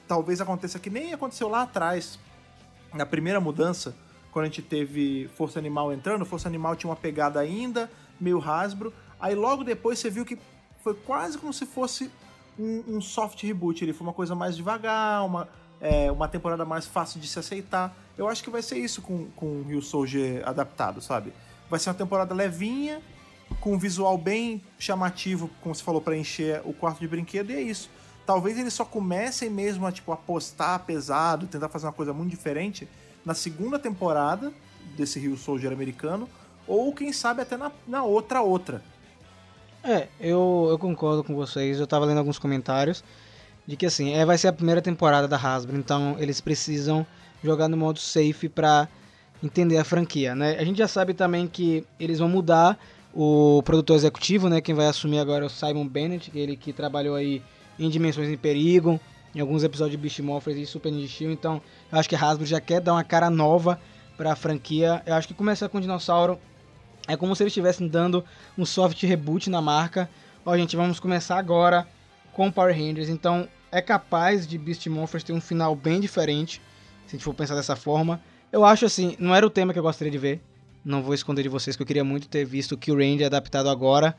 talvez 0.08 0.40
aconteça 0.40 0.80
que 0.80 0.90
nem 0.90 1.14
aconteceu 1.14 1.48
lá 1.48 1.64
atrás, 1.64 2.20
na 2.94 3.06
primeira 3.06 3.40
mudança, 3.40 3.96
quando 4.34 4.46
a 4.46 4.48
gente 4.50 4.62
teve 4.62 5.30
Força 5.36 5.60
Animal 5.60 5.94
entrando, 5.94 6.26
Força 6.26 6.50
Animal 6.50 6.76
tinha 6.76 6.90
uma 6.90 6.96
pegada 6.96 7.40
ainda, 7.40 7.90
meio 8.20 8.42
Hasbro. 8.42 8.92
Aí 9.20 9.36
logo 9.36 9.64
depois 9.64 10.00
você 10.00 10.10
viu 10.10 10.26
que 10.26 10.38
foi 10.84 10.94
quase 10.94 11.38
como 11.38 11.54
se 11.54 11.66
fosse 11.66 12.12
um, 12.60 12.84
um 12.88 13.02
soft 13.02 13.42
reboot. 13.44 13.86
Ele 13.86 13.94
foi 13.94 14.06
uma 14.06 14.14
coisa 14.14 14.34
mais 14.34 14.58
devagar, 14.58 15.24
uma, 15.26 15.48
é, 15.80 16.12
uma 16.12 16.28
temporada 16.28 16.66
mais 16.66 16.86
fácil 16.86 17.22
de 17.22 17.28
se 17.28 17.38
aceitar. 17.40 17.96
Eu 18.18 18.28
acho 18.28 18.44
que 18.44 18.50
vai 18.50 18.62
ser 18.62 18.78
isso 18.80 19.02
com, 19.02 19.28
com 19.36 19.62
o 19.62 19.64
Rio 19.64 19.82
Soldier 19.82 20.42
adaptado, 20.48 21.00
sabe? 21.00 21.32
vai 21.74 21.80
ser 21.80 21.90
uma 21.90 21.96
temporada 21.96 22.36
levinha, 22.36 23.02
com 23.60 23.74
um 23.74 23.80
visual 23.80 24.16
bem 24.16 24.62
chamativo, 24.78 25.50
como 25.62 25.74
você 25.74 25.84
falou, 25.84 26.00
pra 26.00 26.16
encher 26.16 26.62
o 26.66 26.72
quarto 26.72 27.00
de 27.00 27.08
brinquedo, 27.08 27.50
e 27.50 27.56
é 27.56 27.62
isso. 27.62 27.90
Talvez 28.28 28.60
eles 28.60 28.76
só 28.76 28.86
comecem 28.86 29.50
mesmo 29.50 29.88
a 29.88 29.92
tipo, 29.92 30.12
apostar 30.12 30.80
pesado, 30.86 31.48
tentar 31.48 31.70
fazer 31.70 31.88
uma 31.88 31.94
coisa 31.94 32.14
muito 32.14 32.30
diferente 32.30 32.88
na 33.26 33.34
segunda 33.34 33.80
temporada 33.80 34.52
desse 34.98 35.20
Rio 35.20 35.38
Soldier 35.38 35.72
americano, 35.72 36.30
ou 36.68 36.94
quem 36.94 37.12
sabe 37.12 37.42
até 37.42 37.58
na, 37.58 37.72
na 37.88 38.04
outra 38.04 38.42
outra. 38.42 38.82
É, 39.84 40.08
eu, 40.20 40.68
eu 40.70 40.80
concordo 40.80 41.24
com 41.24 41.36
vocês. 41.36 41.80
Eu 41.80 41.88
tava 41.88 42.06
lendo 42.06 42.20
alguns 42.20 42.40
comentários 42.40 43.04
de 43.68 43.76
que 43.76 43.86
assim, 43.86 44.14
é, 44.14 44.26
vai 44.26 44.38
ser 44.38 44.48
a 44.48 44.54
primeira 44.54 44.82
temporada 44.82 45.28
da 45.28 45.38
Hasbro, 45.38 45.78
então 45.78 46.16
eles 46.20 46.42
precisam 46.42 47.06
jogar 47.44 47.68
no 47.68 47.78
modo 47.78 48.00
safe 48.00 48.50
pra 48.50 48.88
entender 49.42 49.78
a 49.78 49.84
franquia, 49.84 50.36
né? 50.36 50.58
A 50.58 50.64
gente 50.64 50.78
já 50.78 50.88
sabe 50.88 51.14
também 51.14 51.48
que 51.48 51.86
eles 52.00 52.20
vão 52.20 52.30
mudar 52.30 52.78
o 53.14 53.62
produtor 53.64 53.96
executivo, 53.96 54.50
né? 54.50 54.62
Quem 54.62 54.74
vai 54.74 54.88
assumir 54.88 55.20
agora 55.20 55.44
é 55.44 55.48
o 55.48 55.50
Simon 55.50 55.88
Bennett, 55.88 56.32
ele 56.34 56.56
que 56.56 56.72
trabalhou 56.72 57.16
aí 57.16 57.42
em 57.78 57.90
Dimensões 57.90 58.30
em 58.30 58.38
Perigo, 58.38 59.00
em 59.36 59.40
alguns 59.40 59.64
episódios 59.64 59.92
de 59.92 59.98
Beast 59.98 60.20
Morphers 60.20 60.58
e 60.58 60.66
Super 60.66 60.92
Ninja 60.92 61.08
Steel, 61.08 61.32
então 61.32 61.62
eu 61.92 61.98
acho 61.98 62.08
que 62.08 62.16
a 62.16 62.20
Hasbro 62.20 62.46
já 62.46 62.62
quer 62.62 62.80
dar 62.80 62.94
uma 62.94 63.04
cara 63.04 63.30
nova 63.30 63.80
pra 64.16 64.36
franquia. 64.36 65.02
Eu 65.06 65.16
acho 65.16 65.28
que 65.28 65.34
começar 65.34 65.70
com 65.70 65.78
o 65.78 65.82
Dinossauro 65.82 66.40
é 67.08 67.18
como 67.18 67.36
se 67.36 67.44
eles 67.44 67.52
estivessem 67.52 67.88
dando 67.88 68.24
um 68.58 68.66
soft 68.66 69.02
reboot 69.04 69.50
na 69.50 69.62
marca. 69.62 70.10
Ó, 70.46 70.56
gente, 70.58 70.76
vamos 70.76 71.00
começar 71.00 71.38
agora 71.38 71.88
com 72.34 72.52
Power 72.52 72.76
Rangers. 72.76 73.10
Então, 73.10 73.48
é 73.72 73.82
capaz 73.82 74.46
de 74.48 74.58
Beast 74.58 74.86
Morphers 74.88 75.24
ter 75.24 75.34
um 75.34 75.42
final 75.42 75.76
bem 75.76 76.00
diferente, 76.00 76.62
se 77.08 77.16
a 77.16 77.18
gente 77.18 77.24
for 77.24 77.34
pensar 77.34 77.56
dessa 77.56 77.76
forma. 77.76 78.22
Eu 78.52 78.64
acho 78.64 78.86
assim, 78.86 79.16
não 79.20 79.34
era 79.34 79.46
o 79.46 79.50
tema 79.50 79.74
que 79.74 79.80
eu 79.80 79.84
gostaria 79.84 80.12
de 80.12 80.18
ver. 80.18 80.42
Não 80.86 81.02
vou 81.02 81.14
esconder 81.14 81.44
de 81.44 81.50
vocês 81.50 81.76
que 81.76 81.82
eu 81.82 81.88
queria 81.88 82.04
muito 82.04 82.28
ter 82.28 82.46
visto 82.46 82.74
o 82.74 82.94
Ranger 82.94 83.26
adaptado 83.26 83.70
agora. 83.70 84.16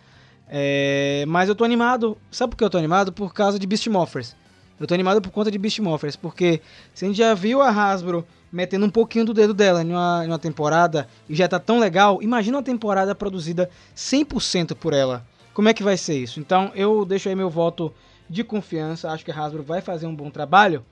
É, 0.48 1.24
mas 1.28 1.48
eu 1.48 1.54
tô 1.54 1.62
animado. 1.62 2.18
Sabe 2.30 2.50
por 2.50 2.56
que 2.56 2.64
eu 2.64 2.70
tô 2.70 2.78
animado? 2.78 3.12
Por 3.12 3.32
causa 3.32 3.58
de 3.58 3.66
Beast 3.66 3.86
Morphers. 3.86 4.34
Eu 4.78 4.86
tô 4.86 4.94
animado 4.94 5.22
por 5.22 5.30
conta 5.30 5.50
de 5.50 5.58
Beast 5.58 5.78
Morphers, 5.78 6.16
porque 6.16 6.60
se 6.92 7.04
a 7.04 7.08
gente 7.08 7.16
já 7.16 7.32
viu 7.32 7.62
a 7.62 7.70
Hasbro 7.70 8.26
metendo 8.50 8.86
um 8.86 8.90
pouquinho 8.90 9.24
do 9.24 9.34
dedo 9.34 9.54
dela 9.54 9.82
em 9.82 9.90
uma, 9.90 10.22
em 10.24 10.28
uma 10.28 10.38
temporada 10.38 11.08
e 11.28 11.34
já 11.34 11.46
tá 11.46 11.58
tão 11.60 11.78
legal, 11.78 12.22
imagina 12.22 12.56
uma 12.56 12.62
temporada 12.62 13.14
produzida 13.14 13.70
100% 13.96 14.74
por 14.74 14.92
ela. 14.92 15.24
Como 15.52 15.68
é 15.68 15.74
que 15.74 15.82
vai 15.82 15.96
ser 15.96 16.18
isso? 16.18 16.40
Então 16.40 16.72
eu 16.74 17.04
deixo 17.04 17.28
aí 17.28 17.36
meu 17.36 17.48
voto 17.48 17.92
de 18.28 18.42
confiança, 18.42 19.10
acho 19.10 19.24
que 19.24 19.30
a 19.30 19.34
Hasbro 19.34 19.62
vai 19.62 19.80
fazer 19.80 20.06
um 20.06 20.14
bom 20.14 20.30
trabalho, 20.30 20.84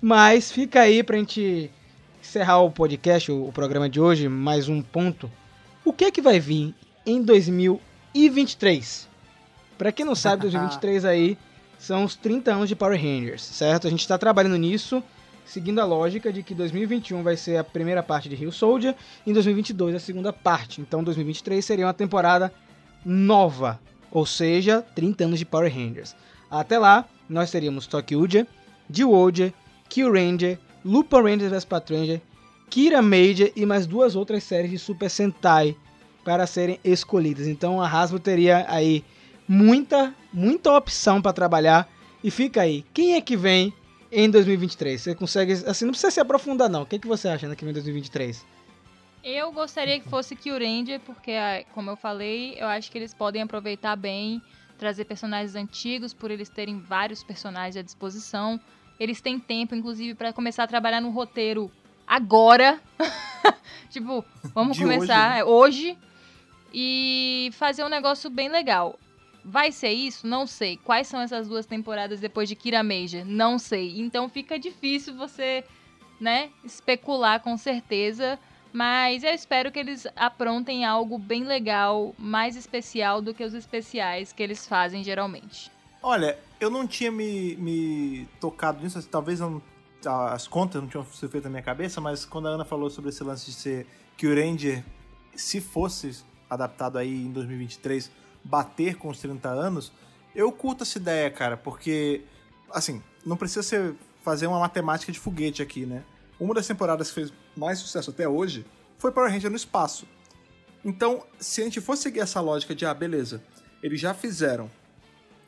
mas 0.00 0.50
fica 0.50 0.80
aí 0.80 1.02
pra 1.02 1.18
gente 1.18 1.70
encerrar 2.20 2.60
o 2.60 2.70
podcast, 2.70 3.30
o, 3.30 3.46
o 3.46 3.52
programa 3.52 3.88
de 3.88 4.00
hoje, 4.00 4.28
mais 4.28 4.68
um 4.68 4.82
ponto. 4.82 5.30
O 5.84 5.92
que 5.92 6.06
é 6.06 6.10
que 6.10 6.20
vai 6.20 6.40
vir 6.40 6.74
em 7.06 7.22
2023? 7.22 9.08
Pra 9.78 9.92
quem 9.92 10.04
não 10.04 10.14
sabe, 10.16 10.42
2023 10.50 11.04
aí 11.04 11.38
são 11.82 12.04
os 12.04 12.14
30 12.14 12.52
anos 12.52 12.68
de 12.68 12.76
Power 12.76 12.96
Rangers, 12.96 13.42
certo? 13.42 13.88
A 13.88 13.90
gente 13.90 14.02
está 14.02 14.16
trabalhando 14.16 14.56
nisso, 14.56 15.02
seguindo 15.44 15.80
a 15.80 15.84
lógica 15.84 16.32
de 16.32 16.40
que 16.40 16.54
2021 16.54 17.24
vai 17.24 17.36
ser 17.36 17.56
a 17.56 17.64
primeira 17.64 18.04
parte 18.04 18.28
de 18.28 18.36
Rio 18.36 18.52
Soldier 18.52 18.94
e 19.26 19.32
2022 19.32 19.96
a 19.96 19.98
segunda 19.98 20.32
parte. 20.32 20.80
Então 20.80 21.02
2023 21.02 21.64
seria 21.64 21.86
uma 21.86 21.92
temporada 21.92 22.52
nova, 23.04 23.80
ou 24.12 24.24
seja, 24.24 24.80
30 24.94 25.24
anos 25.24 25.38
de 25.40 25.44
Power 25.44 25.74
Rangers. 25.74 26.14
Até 26.48 26.78
lá, 26.78 27.04
nós 27.28 27.50
teríamos 27.50 27.88
Tokyuja, 27.88 28.46
Jiwoja, 28.88 29.52
Kill 29.88 30.12
Ranger, 30.12 30.60
Lupin 30.84 31.16
Ranger 31.16 31.50
vs 31.50 31.66
Ranger, 31.90 32.22
Kira 32.70 33.02
Major 33.02 33.50
e 33.56 33.66
mais 33.66 33.88
duas 33.88 34.14
outras 34.14 34.44
séries 34.44 34.70
de 34.70 34.78
Super 34.78 35.10
Sentai 35.10 35.76
para 36.24 36.46
serem 36.46 36.78
escolhidas. 36.84 37.48
Então 37.48 37.82
a 37.82 37.88
Hasbro 37.88 38.20
teria 38.20 38.64
aí 38.68 39.04
muita, 39.52 40.14
muita 40.32 40.72
opção 40.72 41.20
para 41.20 41.32
trabalhar. 41.34 41.86
E 42.24 42.30
fica 42.30 42.62
aí, 42.62 42.86
quem 42.94 43.14
é 43.14 43.20
que 43.20 43.36
vem 43.36 43.72
em 44.10 44.30
2023? 44.30 44.98
Você 44.98 45.14
consegue, 45.14 45.52
assim, 45.52 45.84
não 45.84 45.92
precisa 45.92 46.10
se 46.10 46.20
aprofundar 46.20 46.70
não. 46.70 46.82
O 46.82 46.86
que, 46.86 46.96
é 46.96 46.98
que 46.98 47.06
você 47.06 47.28
acha 47.28 47.46
né, 47.46 47.54
que 47.54 47.62
vem 47.62 47.70
em 47.70 47.74
2023? 47.74 48.46
Eu 49.22 49.52
gostaria 49.52 50.00
que 50.00 50.08
fosse 50.08 50.34
Kill 50.34 50.58
Ranger, 50.58 51.00
porque, 51.00 51.32
ah, 51.32 51.64
como 51.74 51.90
eu 51.90 51.96
falei, 51.96 52.56
eu 52.58 52.66
acho 52.66 52.90
que 52.90 52.96
eles 52.96 53.12
podem 53.12 53.42
aproveitar 53.42 53.94
bem, 53.94 54.40
trazer 54.78 55.04
personagens 55.04 55.54
antigos, 55.54 56.14
por 56.14 56.30
eles 56.30 56.48
terem 56.48 56.80
vários 56.80 57.22
personagens 57.22 57.76
à 57.76 57.82
disposição. 57.82 58.58
Eles 58.98 59.20
têm 59.20 59.38
tempo, 59.38 59.74
inclusive, 59.74 60.14
para 60.14 60.32
começar 60.32 60.64
a 60.64 60.66
trabalhar 60.66 61.00
no 61.02 61.10
roteiro 61.10 61.70
agora. 62.06 62.80
tipo, 63.90 64.24
vamos 64.54 64.78
De 64.78 64.82
começar 64.82 65.40
é, 65.40 65.44
hoje 65.44 65.96
e 66.72 67.50
fazer 67.52 67.84
um 67.84 67.88
negócio 67.88 68.30
bem 68.30 68.48
legal. 68.48 68.98
Vai 69.44 69.72
ser 69.72 69.90
isso? 69.90 70.26
Não 70.26 70.46
sei. 70.46 70.76
Quais 70.76 71.06
são 71.08 71.20
essas 71.20 71.48
duas 71.48 71.66
temporadas 71.66 72.20
depois 72.20 72.48
de 72.48 72.54
Kira 72.54 72.82
Major? 72.82 73.24
Não 73.24 73.58
sei. 73.58 74.00
Então 74.00 74.28
fica 74.28 74.58
difícil 74.58 75.14
você, 75.16 75.64
né, 76.20 76.50
especular 76.64 77.40
com 77.40 77.56
certeza. 77.56 78.38
Mas 78.72 79.22
eu 79.22 79.30
espero 79.32 79.70
que 79.70 79.78
eles 79.78 80.06
aprontem 80.16 80.84
algo 80.84 81.18
bem 81.18 81.44
legal, 81.44 82.14
mais 82.16 82.56
especial 82.56 83.20
do 83.20 83.34
que 83.34 83.44
os 83.44 83.52
especiais 83.52 84.32
que 84.32 84.42
eles 84.42 84.66
fazem 84.66 85.04
geralmente. 85.04 85.70
Olha, 86.02 86.38
eu 86.58 86.70
não 86.70 86.86
tinha 86.86 87.12
me, 87.12 87.54
me 87.56 88.26
tocado 88.40 88.82
nisso, 88.82 89.00
talvez 89.08 89.40
eu 89.40 89.50
não- 89.50 89.62
as 90.32 90.48
contas 90.48 90.80
não 90.80 90.88
tinham 90.88 91.04
sido 91.04 91.28
feitas 91.28 91.44
na 91.44 91.50
minha 91.50 91.62
cabeça, 91.62 92.00
mas 92.00 92.24
quando 92.24 92.48
a 92.48 92.52
Ana 92.52 92.64
falou 92.64 92.88
sobre 92.88 93.10
esse 93.10 93.22
lance 93.22 93.46
de 93.46 93.52
ser 93.52 93.86
que 94.16 94.26
o 94.26 94.34
Ranger, 94.34 94.82
se 95.34 95.60
fosse 95.60 96.24
adaptado 96.48 96.96
aí 96.98 97.24
em 97.26 97.30
2023, 97.30 98.10
bater 98.44 98.96
com 98.96 99.08
os 99.08 99.18
30 99.18 99.48
anos, 99.48 99.92
eu 100.34 100.50
curto 100.50 100.82
essa 100.82 100.98
ideia, 100.98 101.30
cara, 101.30 101.56
porque, 101.56 102.22
assim, 102.70 103.02
não 103.24 103.36
precisa 103.36 103.62
ser 103.62 103.94
fazer 104.22 104.46
uma 104.46 104.58
matemática 104.58 105.12
de 105.12 105.18
foguete 105.18 105.62
aqui, 105.62 105.84
né? 105.84 106.04
Uma 106.38 106.54
das 106.54 106.66
temporadas 106.66 107.08
que 107.08 107.14
fez 107.14 107.32
mais 107.56 107.78
sucesso 107.78 108.10
até 108.10 108.28
hoje 108.28 108.64
foi 108.98 109.12
Power 109.12 109.30
Ranger 109.30 109.50
no 109.50 109.56
espaço. 109.56 110.06
Então, 110.84 111.24
se 111.38 111.60
a 111.60 111.64
gente 111.64 111.80
for 111.80 111.96
seguir 111.96 112.20
essa 112.20 112.40
lógica 112.40 112.74
de, 112.74 112.84
ah, 112.86 112.94
beleza, 112.94 113.42
eles 113.82 114.00
já 114.00 114.14
fizeram 114.14 114.70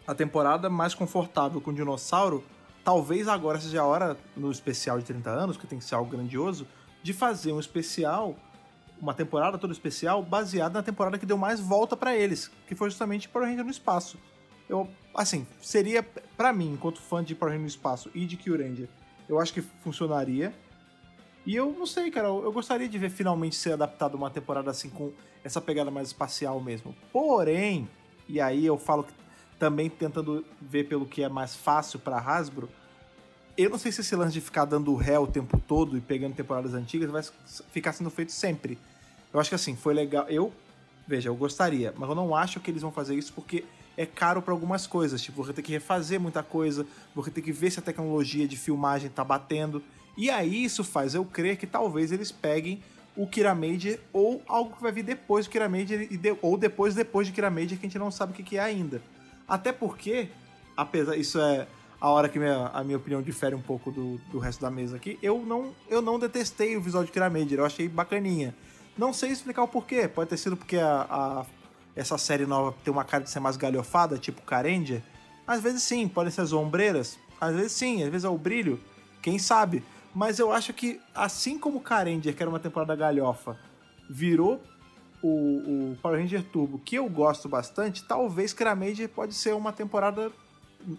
a 0.06 0.14
temporada 0.14 0.68
mais 0.68 0.94
confortável 0.94 1.60
com 1.60 1.70
o 1.70 1.74
dinossauro, 1.74 2.44
talvez 2.84 3.26
agora 3.26 3.60
seja 3.60 3.80
a 3.80 3.84
hora, 3.84 4.16
no 4.36 4.50
especial 4.50 4.98
de 4.98 5.04
30 5.04 5.30
anos, 5.30 5.56
que 5.56 5.66
tem 5.66 5.78
que 5.78 5.84
ser 5.84 5.94
algo 5.94 6.10
grandioso, 6.10 6.66
de 7.02 7.12
fazer 7.12 7.52
um 7.52 7.60
especial, 7.60 8.36
uma 9.04 9.12
temporada 9.12 9.58
toda 9.58 9.70
especial, 9.70 10.22
baseada 10.22 10.78
na 10.78 10.82
temporada 10.82 11.18
que 11.18 11.26
deu 11.26 11.36
mais 11.36 11.60
volta 11.60 11.94
pra 11.94 12.16
eles, 12.16 12.50
que 12.66 12.74
foi 12.74 12.88
justamente 12.88 13.28
Power 13.28 13.46
Ranger 13.46 13.62
no 13.62 13.70
espaço. 13.70 14.18
Eu, 14.66 14.88
assim, 15.14 15.46
seria, 15.60 16.02
pra 16.38 16.54
mim, 16.54 16.72
enquanto 16.72 17.02
fã 17.02 17.22
de 17.22 17.34
Power 17.34 17.52
Ranger 17.52 17.60
no 17.60 17.68
espaço 17.68 18.10
e 18.14 18.24
de 18.24 18.38
Kill 18.38 18.56
Ranger, 18.56 18.88
eu 19.28 19.38
acho 19.38 19.52
que 19.52 19.60
funcionaria. 19.60 20.54
E 21.44 21.54
eu 21.54 21.70
não 21.78 21.84
sei, 21.84 22.10
cara, 22.10 22.28
eu 22.28 22.50
gostaria 22.50 22.88
de 22.88 22.96
ver 22.96 23.10
finalmente 23.10 23.56
ser 23.56 23.74
adaptado 23.74 24.14
uma 24.14 24.30
temporada 24.30 24.70
assim 24.70 24.88
com 24.88 25.12
essa 25.44 25.60
pegada 25.60 25.90
mais 25.90 26.08
espacial 26.08 26.58
mesmo. 26.58 26.96
Porém, 27.12 27.86
e 28.26 28.40
aí 28.40 28.64
eu 28.64 28.78
falo 28.78 29.04
que 29.04 29.12
também 29.58 29.90
tentando 29.90 30.42
ver 30.62 30.84
pelo 30.84 31.04
que 31.04 31.22
é 31.22 31.28
mais 31.28 31.54
fácil 31.54 31.98
pra 31.98 32.16
Hasbro, 32.16 32.70
eu 33.54 33.68
não 33.68 33.76
sei 33.76 33.92
se 33.92 34.00
esse 34.00 34.16
lance 34.16 34.32
de 34.32 34.40
ficar 34.40 34.64
dando 34.64 34.94
ré 34.94 35.18
o 35.18 35.26
tempo 35.26 35.60
todo 35.60 35.98
e 35.98 36.00
pegando 36.00 36.34
temporadas 36.34 36.72
antigas 36.72 37.10
vai 37.10 37.22
ficar 37.70 37.92
sendo 37.92 38.08
feito 38.08 38.32
sempre. 38.32 38.78
Eu 39.34 39.40
acho 39.40 39.48
que 39.50 39.54
assim, 39.56 39.74
foi 39.74 39.92
legal. 39.92 40.26
Eu, 40.28 40.52
veja, 41.06 41.28
eu 41.28 41.34
gostaria, 41.34 41.92
mas 41.98 42.08
eu 42.08 42.14
não 42.14 42.34
acho 42.34 42.60
que 42.60 42.70
eles 42.70 42.80
vão 42.80 42.92
fazer 42.92 43.16
isso 43.16 43.32
porque 43.32 43.64
é 43.96 44.06
caro 44.06 44.40
pra 44.40 44.54
algumas 44.54 44.86
coisas. 44.86 45.20
Tipo, 45.20 45.42
vou 45.42 45.52
ter 45.52 45.60
que 45.60 45.72
refazer 45.72 46.20
muita 46.20 46.42
coisa, 46.42 46.86
vou 47.14 47.24
ter 47.24 47.42
que 47.42 47.50
ver 47.52 47.70
se 47.72 47.80
a 47.80 47.82
tecnologia 47.82 48.46
de 48.46 48.56
filmagem 48.56 49.10
tá 49.10 49.24
batendo. 49.24 49.82
E 50.16 50.30
aí 50.30 50.64
isso 50.64 50.84
faz 50.84 51.14
eu 51.16 51.24
crer 51.24 51.56
que 51.56 51.66
talvez 51.66 52.12
eles 52.12 52.30
peguem 52.30 52.80
o 53.16 53.26
Kira 53.26 53.54
Major 53.54 53.98
ou 54.12 54.40
algo 54.46 54.74
que 54.76 54.82
vai 54.82 54.92
vir 54.92 55.02
depois 55.02 55.46
do 55.46 55.50
Kira 55.50 55.68
Major 55.68 55.98
ou 56.40 56.56
depois 56.56 56.94
depois 56.94 57.26
de 57.26 57.32
Kira 57.32 57.50
Major 57.50 57.70
que 57.70 57.86
a 57.86 57.88
gente 57.88 57.98
não 57.98 58.10
sabe 58.12 58.32
o 58.32 58.34
que, 58.36 58.42
que 58.44 58.56
é 58.56 58.60
ainda. 58.60 59.02
Até 59.46 59.72
porque, 59.72 60.28
apesar 60.76 61.16
isso 61.16 61.40
é 61.40 61.66
a 62.00 62.08
hora 62.08 62.28
que 62.28 62.38
minha- 62.38 62.68
a 62.72 62.84
minha 62.84 62.96
opinião 62.96 63.20
difere 63.22 63.54
um 63.54 63.60
pouco 63.60 63.90
do, 63.90 64.18
do 64.30 64.38
resto 64.38 64.60
da 64.60 64.70
mesa 64.70 64.96
aqui, 64.96 65.18
eu 65.22 65.38
não, 65.44 65.72
eu 65.88 66.00
não 66.02 66.18
detestei 66.18 66.76
o 66.76 66.80
visual 66.80 67.02
de 67.04 67.10
Kira 67.12 67.28
Major, 67.30 67.58
eu 67.58 67.64
achei 67.64 67.88
bacaninha. 67.88 68.54
Não 68.96 69.12
sei 69.12 69.30
explicar 69.30 69.62
o 69.62 69.68
porquê, 69.68 70.06
pode 70.08 70.30
ter 70.30 70.36
sido 70.36 70.56
porque 70.56 70.76
a, 70.76 71.06
a- 71.10 71.46
essa 71.96 72.16
série 72.18 72.46
nova 72.46 72.74
tem 72.84 72.92
uma 72.92 73.04
cara 73.04 73.24
de 73.24 73.30
ser 73.30 73.40
mais 73.40 73.56
galhofada, 73.56 74.18
tipo 74.18 74.42
Carendia. 74.42 75.02
Às 75.46 75.60
vezes 75.60 75.82
sim, 75.82 76.08
podem 76.08 76.30
ser 76.30 76.40
as 76.42 76.52
ombreiras, 76.52 77.18
às 77.40 77.54
vezes 77.54 77.72
sim, 77.72 78.02
às 78.02 78.08
vezes 78.10 78.24
é 78.24 78.28
o 78.28 78.38
brilho, 78.38 78.80
quem 79.22 79.38
sabe. 79.38 79.82
Mas 80.14 80.38
eu 80.38 80.52
acho 80.52 80.72
que, 80.72 81.00
assim 81.14 81.58
como 81.58 81.80
Carendia, 81.80 82.32
que 82.32 82.42
era 82.42 82.48
uma 82.48 82.60
temporada 82.60 82.94
galhofa, 82.94 83.58
virou 84.08 84.62
o, 85.22 85.28
o 85.92 85.98
Power 86.00 86.20
Ranger 86.20 86.42
Turbo, 86.44 86.78
que 86.78 86.94
eu 86.96 87.08
gosto 87.08 87.48
bastante, 87.48 88.04
talvez 88.04 88.52
Kira 88.52 88.74
Major 88.76 89.08
pode 89.08 89.34
ser 89.34 89.54
uma 89.54 89.72
temporada 89.72 90.30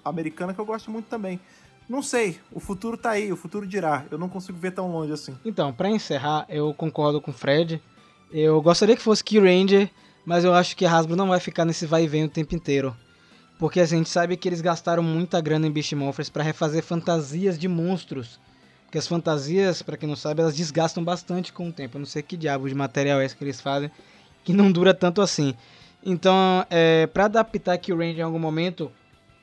americana 0.03 0.53
que 0.53 0.59
eu 0.59 0.65
gosto 0.65 0.91
muito 0.91 1.05
também. 1.07 1.39
Não 1.87 2.01
sei, 2.01 2.39
o 2.51 2.59
futuro 2.59 2.97
tá 2.97 3.11
aí, 3.11 3.31
o 3.31 3.37
futuro 3.37 3.67
dirá. 3.67 4.05
Eu 4.09 4.17
não 4.17 4.27
consigo 4.27 4.57
ver 4.57 4.71
tão 4.71 4.91
longe 4.91 5.11
assim. 5.11 5.35
Então, 5.45 5.71
pra 5.71 5.89
encerrar, 5.89 6.45
eu 6.49 6.73
concordo 6.73 7.21
com 7.21 7.31
o 7.31 7.33
Fred. 7.33 7.81
Eu 8.31 8.61
gostaria 8.61 8.95
que 8.95 9.01
fosse 9.01 9.23
Key 9.23 9.39
Ranger, 9.39 9.89
mas 10.25 10.43
eu 10.43 10.53
acho 10.53 10.75
que 10.75 10.85
a 10.85 10.91
Hasbro 10.91 11.15
não 11.15 11.27
vai 11.27 11.39
ficar 11.39 11.63
nesse 11.63 11.85
vai 11.85 12.03
e 12.03 12.07
vem 12.07 12.23
o 12.23 12.29
tempo 12.29 12.55
inteiro. 12.55 12.95
Porque 13.59 13.79
a 13.79 13.85
gente 13.85 14.09
sabe 14.09 14.35
que 14.35 14.49
eles 14.49 14.61
gastaram 14.61 15.03
muita 15.03 15.39
grana 15.39 15.67
em 15.67 15.71
Beast 15.71 15.93
Morphers 15.93 16.29
para 16.29 16.43
refazer 16.43 16.83
fantasias 16.83 17.57
de 17.57 17.67
monstros. 17.67 18.39
Porque 18.85 18.97
as 18.97 19.07
fantasias, 19.07 19.81
para 19.81 19.95
quem 19.95 20.09
não 20.09 20.15
sabe, 20.15 20.41
elas 20.41 20.55
desgastam 20.55 21.03
bastante 21.03 21.53
com 21.53 21.69
o 21.69 21.71
tempo. 21.71 21.97
Eu 21.97 21.99
não 21.99 22.05
sei 22.05 22.21
que 22.21 22.35
diabo 22.35 22.67
de 22.67 22.75
material 22.75 23.21
é 23.21 23.25
esse 23.25 23.35
que 23.35 23.43
eles 23.43 23.61
fazem, 23.61 23.91
que 24.43 24.53
não 24.53 24.71
dura 24.71 24.93
tanto 24.93 25.21
assim. 25.21 25.53
Então, 26.03 26.65
é, 26.69 27.07
para 27.07 27.25
adaptar 27.25 27.77
Key 27.77 27.93
Ranger 27.93 28.19
em 28.19 28.21
algum 28.21 28.39
momento, 28.39 28.91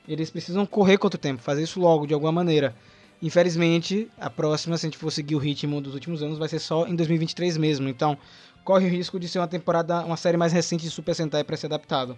eles 0.07 0.29
precisam 0.29 0.65
correr 0.65 0.97
contra 0.97 1.17
o 1.17 1.19
tempo, 1.19 1.41
fazer 1.41 1.63
isso 1.63 1.79
logo, 1.79 2.05
de 2.05 2.13
alguma 2.13 2.31
maneira. 2.31 2.75
Infelizmente, 3.21 4.09
a 4.19 4.29
próxima, 4.29 4.77
se 4.77 4.85
a 4.85 4.89
gente 4.89 4.97
for 4.97 5.09
seguir 5.09 5.35
o 5.35 5.39
ritmo 5.39 5.79
dos 5.79 5.93
últimos 5.93 6.21
anos, 6.21 6.37
vai 6.37 6.49
ser 6.49 6.59
só 6.59 6.85
em 6.85 6.95
2023 6.95 7.57
mesmo. 7.57 7.87
Então, 7.87 8.17
corre 8.63 8.85
o 8.85 8.89
risco 8.89 9.19
de 9.19 9.27
ser 9.29 9.39
uma 9.39 9.47
temporada, 9.47 10.03
uma 10.05 10.17
série 10.17 10.35
mais 10.35 10.51
recente 10.51 10.83
de 10.83 10.89
Super 10.89 11.15
Sentai 11.15 11.43
para 11.43 11.55
ser 11.55 11.67
adaptado. 11.67 12.17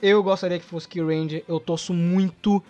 Eu 0.00 0.22
gostaria 0.22 0.58
que 0.58 0.64
fosse 0.64 0.88
Kill 0.88 1.06
Ranger, 1.06 1.44
eu 1.48 1.58
torço 1.58 1.94
muito, 1.94 2.62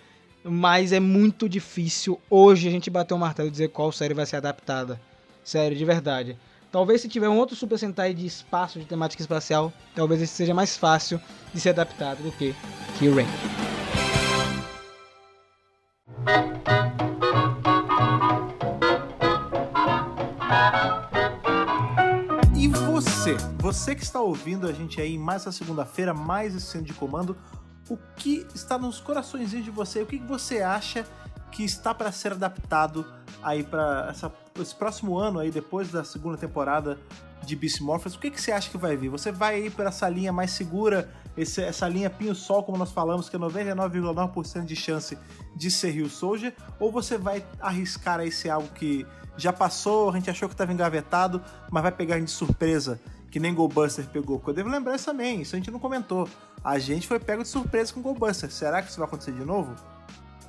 mas 0.45 0.93
é 0.93 1.01
muito 1.01 1.49
difícil 1.49 2.21
hoje 2.31 2.69
a 2.69 2.71
gente 2.71 2.91
bater 2.91 3.15
o 3.15 3.19
martelo 3.19 3.49
e 3.49 3.51
dizer 3.51 3.69
qual 3.69 3.91
série 3.91 4.15
vai 4.15 4.27
ser 4.27 4.37
adaptada. 4.37 5.01
Sério, 5.43 5.77
de 5.77 5.85
verdade. 5.85 6.37
Talvez 6.71 7.01
se 7.01 7.09
tiver 7.09 7.29
um 7.29 7.37
outro 7.37 7.57
Super 7.57 7.79
Sentai 7.79 8.15
de 8.15 8.25
espaço, 8.25 8.79
de 8.79 8.85
temática 8.85 9.23
espacial, 9.23 9.73
talvez 9.95 10.23
esse 10.23 10.33
seja 10.33 10.55
mais 10.55 10.77
fácil 10.77 11.21
de 11.53 11.61
ser 11.61 11.71
adaptado 11.71 12.23
do 12.23 12.31
que 12.33 12.55
Kill 12.99 13.15
Ranger. 13.15 13.92
E 22.55 22.69
você, 22.69 23.37
você 23.59 23.95
que 23.95 24.03
está 24.03 24.21
ouvindo 24.21 24.69
a 24.69 24.73
gente 24.73 25.01
aí 25.01 25.19
mais 25.19 25.43
essa 25.43 25.53
segunda-feira, 25.53 26.15
mais 26.15 26.55
esse 26.55 26.67
centro 26.67 26.87
de 26.87 26.95
comando, 26.95 27.37
o 27.89 27.97
que 28.17 28.47
está 28.55 28.79
nos 28.79 29.01
coraçõezinhos 29.01 29.65
de 29.65 29.71
você? 29.71 30.03
O 30.03 30.07
que 30.07 30.19
você 30.19 30.63
acha 30.63 31.05
que 31.51 31.65
está 31.65 31.93
para 31.93 32.11
ser 32.11 32.33
adaptado 32.33 33.05
aí 33.43 33.63
para 33.63 34.15
esse 34.61 34.75
próximo 34.75 35.19
ano 35.19 35.39
aí 35.39 35.51
depois 35.51 35.91
da 35.91 36.05
segunda 36.05 36.37
temporada 36.37 36.99
de 37.45 37.57
Beast 37.57 37.81
Morphers? 37.81 38.15
O 38.15 38.19
que 38.19 38.31
que 38.31 38.41
você 38.41 38.53
acha 38.53 38.71
que 38.71 38.77
vai 38.79 38.97
vir? 38.97 39.09
Você 39.09 39.31
vai 39.33 39.67
ir 39.67 39.71
para 39.71 39.89
essa 39.89 40.09
linha 40.09 40.33
mais 40.33 40.51
segura, 40.53 41.11
esse- 41.37 41.63
essa 41.63 41.89
linha 41.89 42.09
Pinho 42.11 42.35
Sol, 42.35 42.63
como 42.63 42.77
nós 42.79 42.93
falamos, 42.93 43.29
que 43.29 43.37
é 43.37 43.39
99,9% 43.39 44.65
de 44.65 44.77
chance 44.77 45.17
de 45.55 45.71
ser 45.71 45.91
Rio 45.91 46.09
Soldier, 46.09 46.55
ou 46.79 46.91
você 46.93 47.19
vai 47.19 47.45
arriscar 47.61 48.21
aí 48.21 48.31
ser 48.31 48.51
algo 48.51 48.69
que 48.69 49.07
já 49.37 49.53
passou, 49.53 50.11
a 50.11 50.13
gente 50.15 50.29
achou 50.31 50.49
que 50.49 50.55
estava 50.55 50.73
engavetado, 50.73 51.43
mas 51.71 51.83
vai 51.83 51.93
pegar 51.93 52.17
a 52.17 52.21
de 52.21 52.31
surpresa, 52.31 53.01
que 53.31 53.41
nem 53.41 53.55
Goldbuster 53.55 54.07
pegou. 54.09 54.43
Eu 54.47 54.53
devo 54.53 54.69
lembrar 54.69 54.95
isso 54.95 55.07
também, 55.07 55.41
isso 55.41 55.57
a 55.57 55.59
gente 55.59 55.71
não 55.71 55.79
comentou. 55.79 56.29
A 56.63 56.79
gente 56.79 57.09
foi 57.09 57.19
pego 57.19 57.43
de 57.43 57.49
surpresa 57.49 57.93
com 57.93 58.03
Goldbuster. 58.03 58.51
Será 58.51 58.83
que 58.83 58.91
isso 58.91 58.99
vai 58.99 59.09
acontecer 59.09 59.33
de 59.33 59.45
novo? 59.45 59.75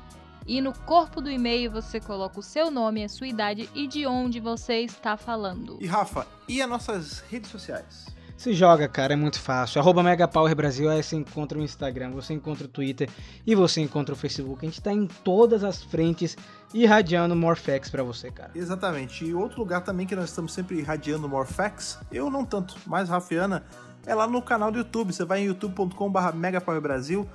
e 0.46 0.60
no 0.60 0.72
corpo 0.72 1.20
do 1.20 1.30
e-mail 1.30 1.70
você 1.70 2.00
coloca 2.00 2.40
o 2.40 2.42
seu 2.42 2.70
nome, 2.70 3.04
a 3.04 3.08
sua 3.08 3.26
idade 3.26 3.68
e 3.74 3.86
de 3.86 4.06
onde 4.06 4.40
você 4.40 4.80
está 4.80 5.16
falando. 5.16 5.78
E 5.80 5.86
Rafa, 5.86 6.26
e 6.48 6.60
as 6.60 6.68
nossas 6.68 7.20
redes 7.30 7.50
sociais? 7.50 8.06
Se 8.42 8.52
joga, 8.52 8.88
cara, 8.88 9.12
é 9.12 9.16
muito 9.16 9.38
fácil. 9.38 9.80
Arroba 9.80 10.02
Megapower 10.02 10.52
Brasil, 10.56 10.90
aí 10.90 11.00
você 11.00 11.14
encontra 11.14 11.56
o 11.56 11.62
Instagram, 11.62 12.10
você 12.10 12.34
encontra 12.34 12.64
o 12.64 12.68
Twitter 12.68 13.08
e 13.46 13.54
você 13.54 13.80
encontra 13.80 14.14
o 14.14 14.18
Facebook. 14.18 14.66
A 14.66 14.68
gente 14.68 14.82
tá 14.82 14.92
em 14.92 15.06
todas 15.06 15.62
as 15.62 15.80
frentes 15.80 16.36
irradiando 16.74 17.36
Morphex 17.36 17.88
pra 17.88 18.02
você, 18.02 18.32
cara. 18.32 18.50
Exatamente. 18.52 19.24
E 19.24 19.32
outro 19.32 19.60
lugar 19.60 19.82
também 19.82 20.08
que 20.08 20.16
nós 20.16 20.30
estamos 20.30 20.52
sempre 20.52 20.76
irradiando 20.78 21.28
more 21.28 21.46
facts, 21.46 22.00
eu 22.10 22.28
não 22.28 22.44
tanto, 22.44 22.74
mas 22.84 23.08
Rafiana, 23.08 23.64
é 24.04 24.12
lá 24.12 24.26
no 24.26 24.42
canal 24.42 24.72
do 24.72 24.78
YouTube. 24.78 25.12
Você 25.12 25.24
vai 25.24 25.42
em 25.42 25.44
youtube.com.br 25.44 26.32
megapowerbrasil, 26.34 27.28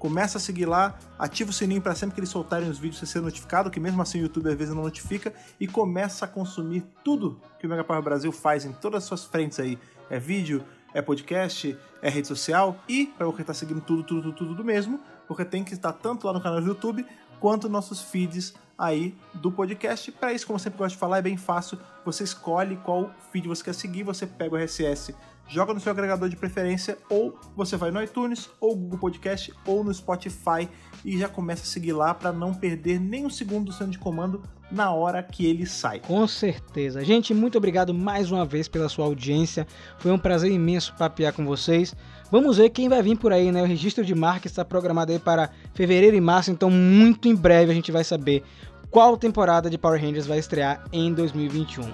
começa 0.00 0.38
a 0.38 0.40
seguir 0.40 0.64
lá, 0.64 0.98
ativa 1.18 1.50
o 1.50 1.52
sininho 1.52 1.82
para 1.82 1.94
sempre 1.94 2.14
que 2.14 2.20
eles 2.20 2.30
soltarem 2.30 2.68
os 2.68 2.78
vídeos 2.78 2.98
você 2.98 3.06
ser 3.06 3.20
notificado, 3.20 3.70
que 3.70 3.78
mesmo 3.78 4.00
assim 4.00 4.18
o 4.18 4.22
YouTube 4.22 4.48
às 4.48 4.56
vezes 4.56 4.74
não 4.74 4.82
notifica, 4.82 5.32
e 5.60 5.68
começa 5.68 6.24
a 6.24 6.28
consumir 6.28 6.82
tudo 7.04 7.38
que 7.58 7.66
o 7.66 7.70
Megapower 7.70 8.02
Brasil 8.02 8.32
faz 8.32 8.64
em 8.64 8.72
todas 8.72 9.02
as 9.02 9.04
suas 9.04 9.24
frentes 9.24 9.60
aí. 9.60 9.78
É 10.08 10.18
vídeo, 10.18 10.64
é 10.94 11.02
podcast, 11.02 11.78
é 12.00 12.08
rede 12.08 12.26
social, 12.26 12.82
e 12.88 13.06
para 13.06 13.26
você 13.26 13.42
estar 13.42 13.52
seguindo 13.54 13.82
tudo, 13.82 14.02
tudo, 14.02 14.22
tudo, 14.22 14.36
tudo 14.36 14.54
do 14.54 14.64
mesmo, 14.64 14.98
porque 15.28 15.44
tem 15.44 15.62
que 15.62 15.74
estar 15.74 15.92
tanto 15.92 16.26
lá 16.26 16.32
no 16.32 16.40
canal 16.40 16.62
do 16.62 16.66
YouTube 16.66 17.06
quanto 17.38 17.68
nossos 17.68 18.00
feeds 18.00 18.54
aí 18.78 19.14
do 19.34 19.52
podcast. 19.52 20.10
Para 20.12 20.32
isso, 20.32 20.46
como 20.46 20.56
eu 20.56 20.60
sempre 20.60 20.78
gosto 20.78 20.94
de 20.94 20.98
falar, 20.98 21.18
é 21.18 21.22
bem 21.22 21.36
fácil. 21.36 21.78
Você 22.06 22.24
escolhe 22.24 22.76
qual 22.76 23.10
feed 23.30 23.46
você 23.46 23.62
quer 23.62 23.74
seguir, 23.74 24.02
você 24.02 24.26
pega 24.26 24.54
o 24.54 24.58
RSS, 24.58 25.14
joga 25.50 25.74
no 25.74 25.80
seu 25.80 25.90
agregador 25.92 26.28
de 26.28 26.36
preferência, 26.36 26.96
ou 27.08 27.36
você 27.56 27.76
vai 27.76 27.90
no 27.90 28.02
iTunes, 28.02 28.48
ou 28.60 28.76
Google 28.76 28.98
Podcast, 28.98 29.52
ou 29.66 29.82
no 29.82 29.92
Spotify 29.92 30.68
e 31.04 31.18
já 31.18 31.28
começa 31.28 31.62
a 31.62 31.66
seguir 31.66 31.92
lá 31.92 32.14
para 32.14 32.32
não 32.32 32.54
perder 32.54 33.00
nem 33.00 33.26
um 33.26 33.30
segundo 33.30 33.66
do 33.66 33.72
centro 33.72 33.90
de 33.90 33.98
comando 33.98 34.42
na 34.70 34.92
hora 34.92 35.22
que 35.22 35.44
ele 35.44 35.66
sai. 35.66 35.98
Com 36.00 36.26
certeza. 36.28 37.04
Gente, 37.04 37.34
muito 37.34 37.58
obrigado 37.58 37.92
mais 37.92 38.30
uma 38.30 38.44
vez 38.44 38.68
pela 38.68 38.88
sua 38.88 39.04
audiência. 39.04 39.66
Foi 39.98 40.12
um 40.12 40.18
prazer 40.18 40.52
imenso 40.52 40.94
papear 40.96 41.32
com 41.32 41.44
vocês. 41.44 41.94
Vamos 42.30 42.58
ver 42.58 42.70
quem 42.70 42.88
vai 42.88 43.02
vir 43.02 43.18
por 43.18 43.32
aí, 43.32 43.50
né? 43.50 43.62
O 43.62 43.66
registro 43.66 44.04
de 44.04 44.14
marca 44.14 44.46
está 44.46 44.64
programado 44.64 45.10
aí 45.10 45.18
para 45.18 45.50
fevereiro 45.74 46.16
e 46.16 46.20
março, 46.20 46.52
então 46.52 46.70
muito 46.70 47.26
em 47.26 47.34
breve 47.34 47.72
a 47.72 47.74
gente 47.74 47.90
vai 47.90 48.04
saber 48.04 48.44
qual 48.88 49.16
temporada 49.16 49.68
de 49.68 49.76
Power 49.76 50.00
Rangers 50.00 50.26
vai 50.26 50.38
estrear 50.38 50.84
em 50.92 51.12
2021. 51.12 51.90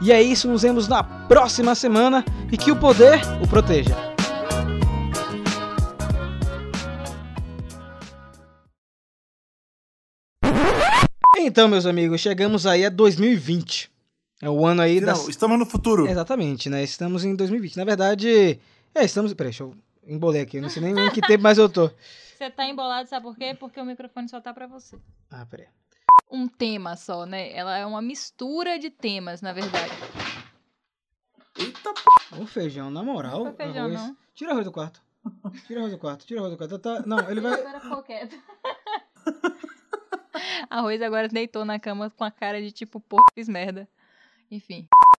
E 0.00 0.12
é 0.12 0.22
isso, 0.22 0.48
nos 0.48 0.62
vemos 0.62 0.86
na 0.86 1.02
próxima 1.02 1.74
semana 1.74 2.24
e 2.52 2.56
que 2.56 2.70
o 2.70 2.78
poder 2.78 3.20
o 3.42 3.48
proteja. 3.48 3.96
Então, 11.36 11.66
meus 11.66 11.84
amigos, 11.84 12.20
chegamos 12.20 12.64
aí 12.64 12.86
a 12.86 12.90
2020. 12.90 13.90
É 14.40 14.48
o 14.48 14.64
ano 14.64 14.82
aí 14.82 15.00
das... 15.00 15.22
Não, 15.22 15.30
estamos 15.30 15.58
no 15.58 15.66
futuro. 15.66 16.06
Exatamente, 16.06 16.70
né? 16.70 16.84
Estamos 16.84 17.24
em 17.24 17.34
2020. 17.34 17.76
Na 17.76 17.84
verdade, 17.84 18.60
é, 18.94 19.04
estamos... 19.04 19.34
Peraí, 19.34 19.50
deixa 19.50 19.64
eu 19.64 19.74
embolei 20.06 20.42
aqui. 20.42 20.58
Eu 20.58 20.62
não 20.62 20.68
sei 20.68 20.80
nem 20.80 21.06
em 21.06 21.10
que 21.10 21.20
tempo 21.20 21.42
mais 21.42 21.58
eu 21.58 21.68
tô. 21.68 21.90
Você 22.36 22.48
tá 22.50 22.68
embolado, 22.68 23.08
sabe 23.08 23.24
por 23.24 23.36
quê? 23.36 23.56
Porque 23.58 23.80
o 23.80 23.84
microfone 23.84 24.28
só 24.28 24.40
tá 24.40 24.54
pra 24.54 24.68
você. 24.68 24.96
Ah, 25.28 25.44
peraí. 25.44 25.66
Um 26.30 26.46
tema 26.46 26.96
só, 26.96 27.24
né? 27.24 27.52
Ela 27.52 27.78
é 27.78 27.86
uma 27.86 28.02
mistura 28.02 28.78
de 28.78 28.90
temas, 28.90 29.40
na 29.40 29.52
verdade. 29.52 29.92
Eita, 31.56 31.92
Ô, 32.38 32.46
feijão, 32.46 32.90
na 32.90 33.02
moral. 33.02 33.44
Não 33.44 33.54
feijão, 33.54 33.86
arroz. 33.86 34.00
não. 34.00 34.16
Tira 34.34 34.52
arroz 34.52 34.64
do 34.64 34.72
quarto. 34.72 35.02
Tira 35.66 35.80
arroz 35.80 35.92
do 35.92 35.98
quarto, 35.98 36.26
tira 36.26 36.40
arroz 36.40 36.52
do 36.52 36.58
quarto. 36.58 36.78
Tá... 36.78 37.02
Não, 37.06 37.30
ele 37.30 37.40
vai... 37.40 37.54
Agora 37.54 37.80
ficou 37.80 38.02
quieto. 38.02 38.36
Arroz 40.70 41.00
agora 41.02 41.28
deitou 41.28 41.64
na 41.64 41.78
cama 41.78 42.10
com 42.10 42.24
a 42.24 42.30
cara 42.30 42.60
de 42.60 42.70
tipo, 42.70 43.00
porra, 43.00 43.24
fiz 43.34 43.48
merda. 43.48 43.88
Enfim. 44.50 44.86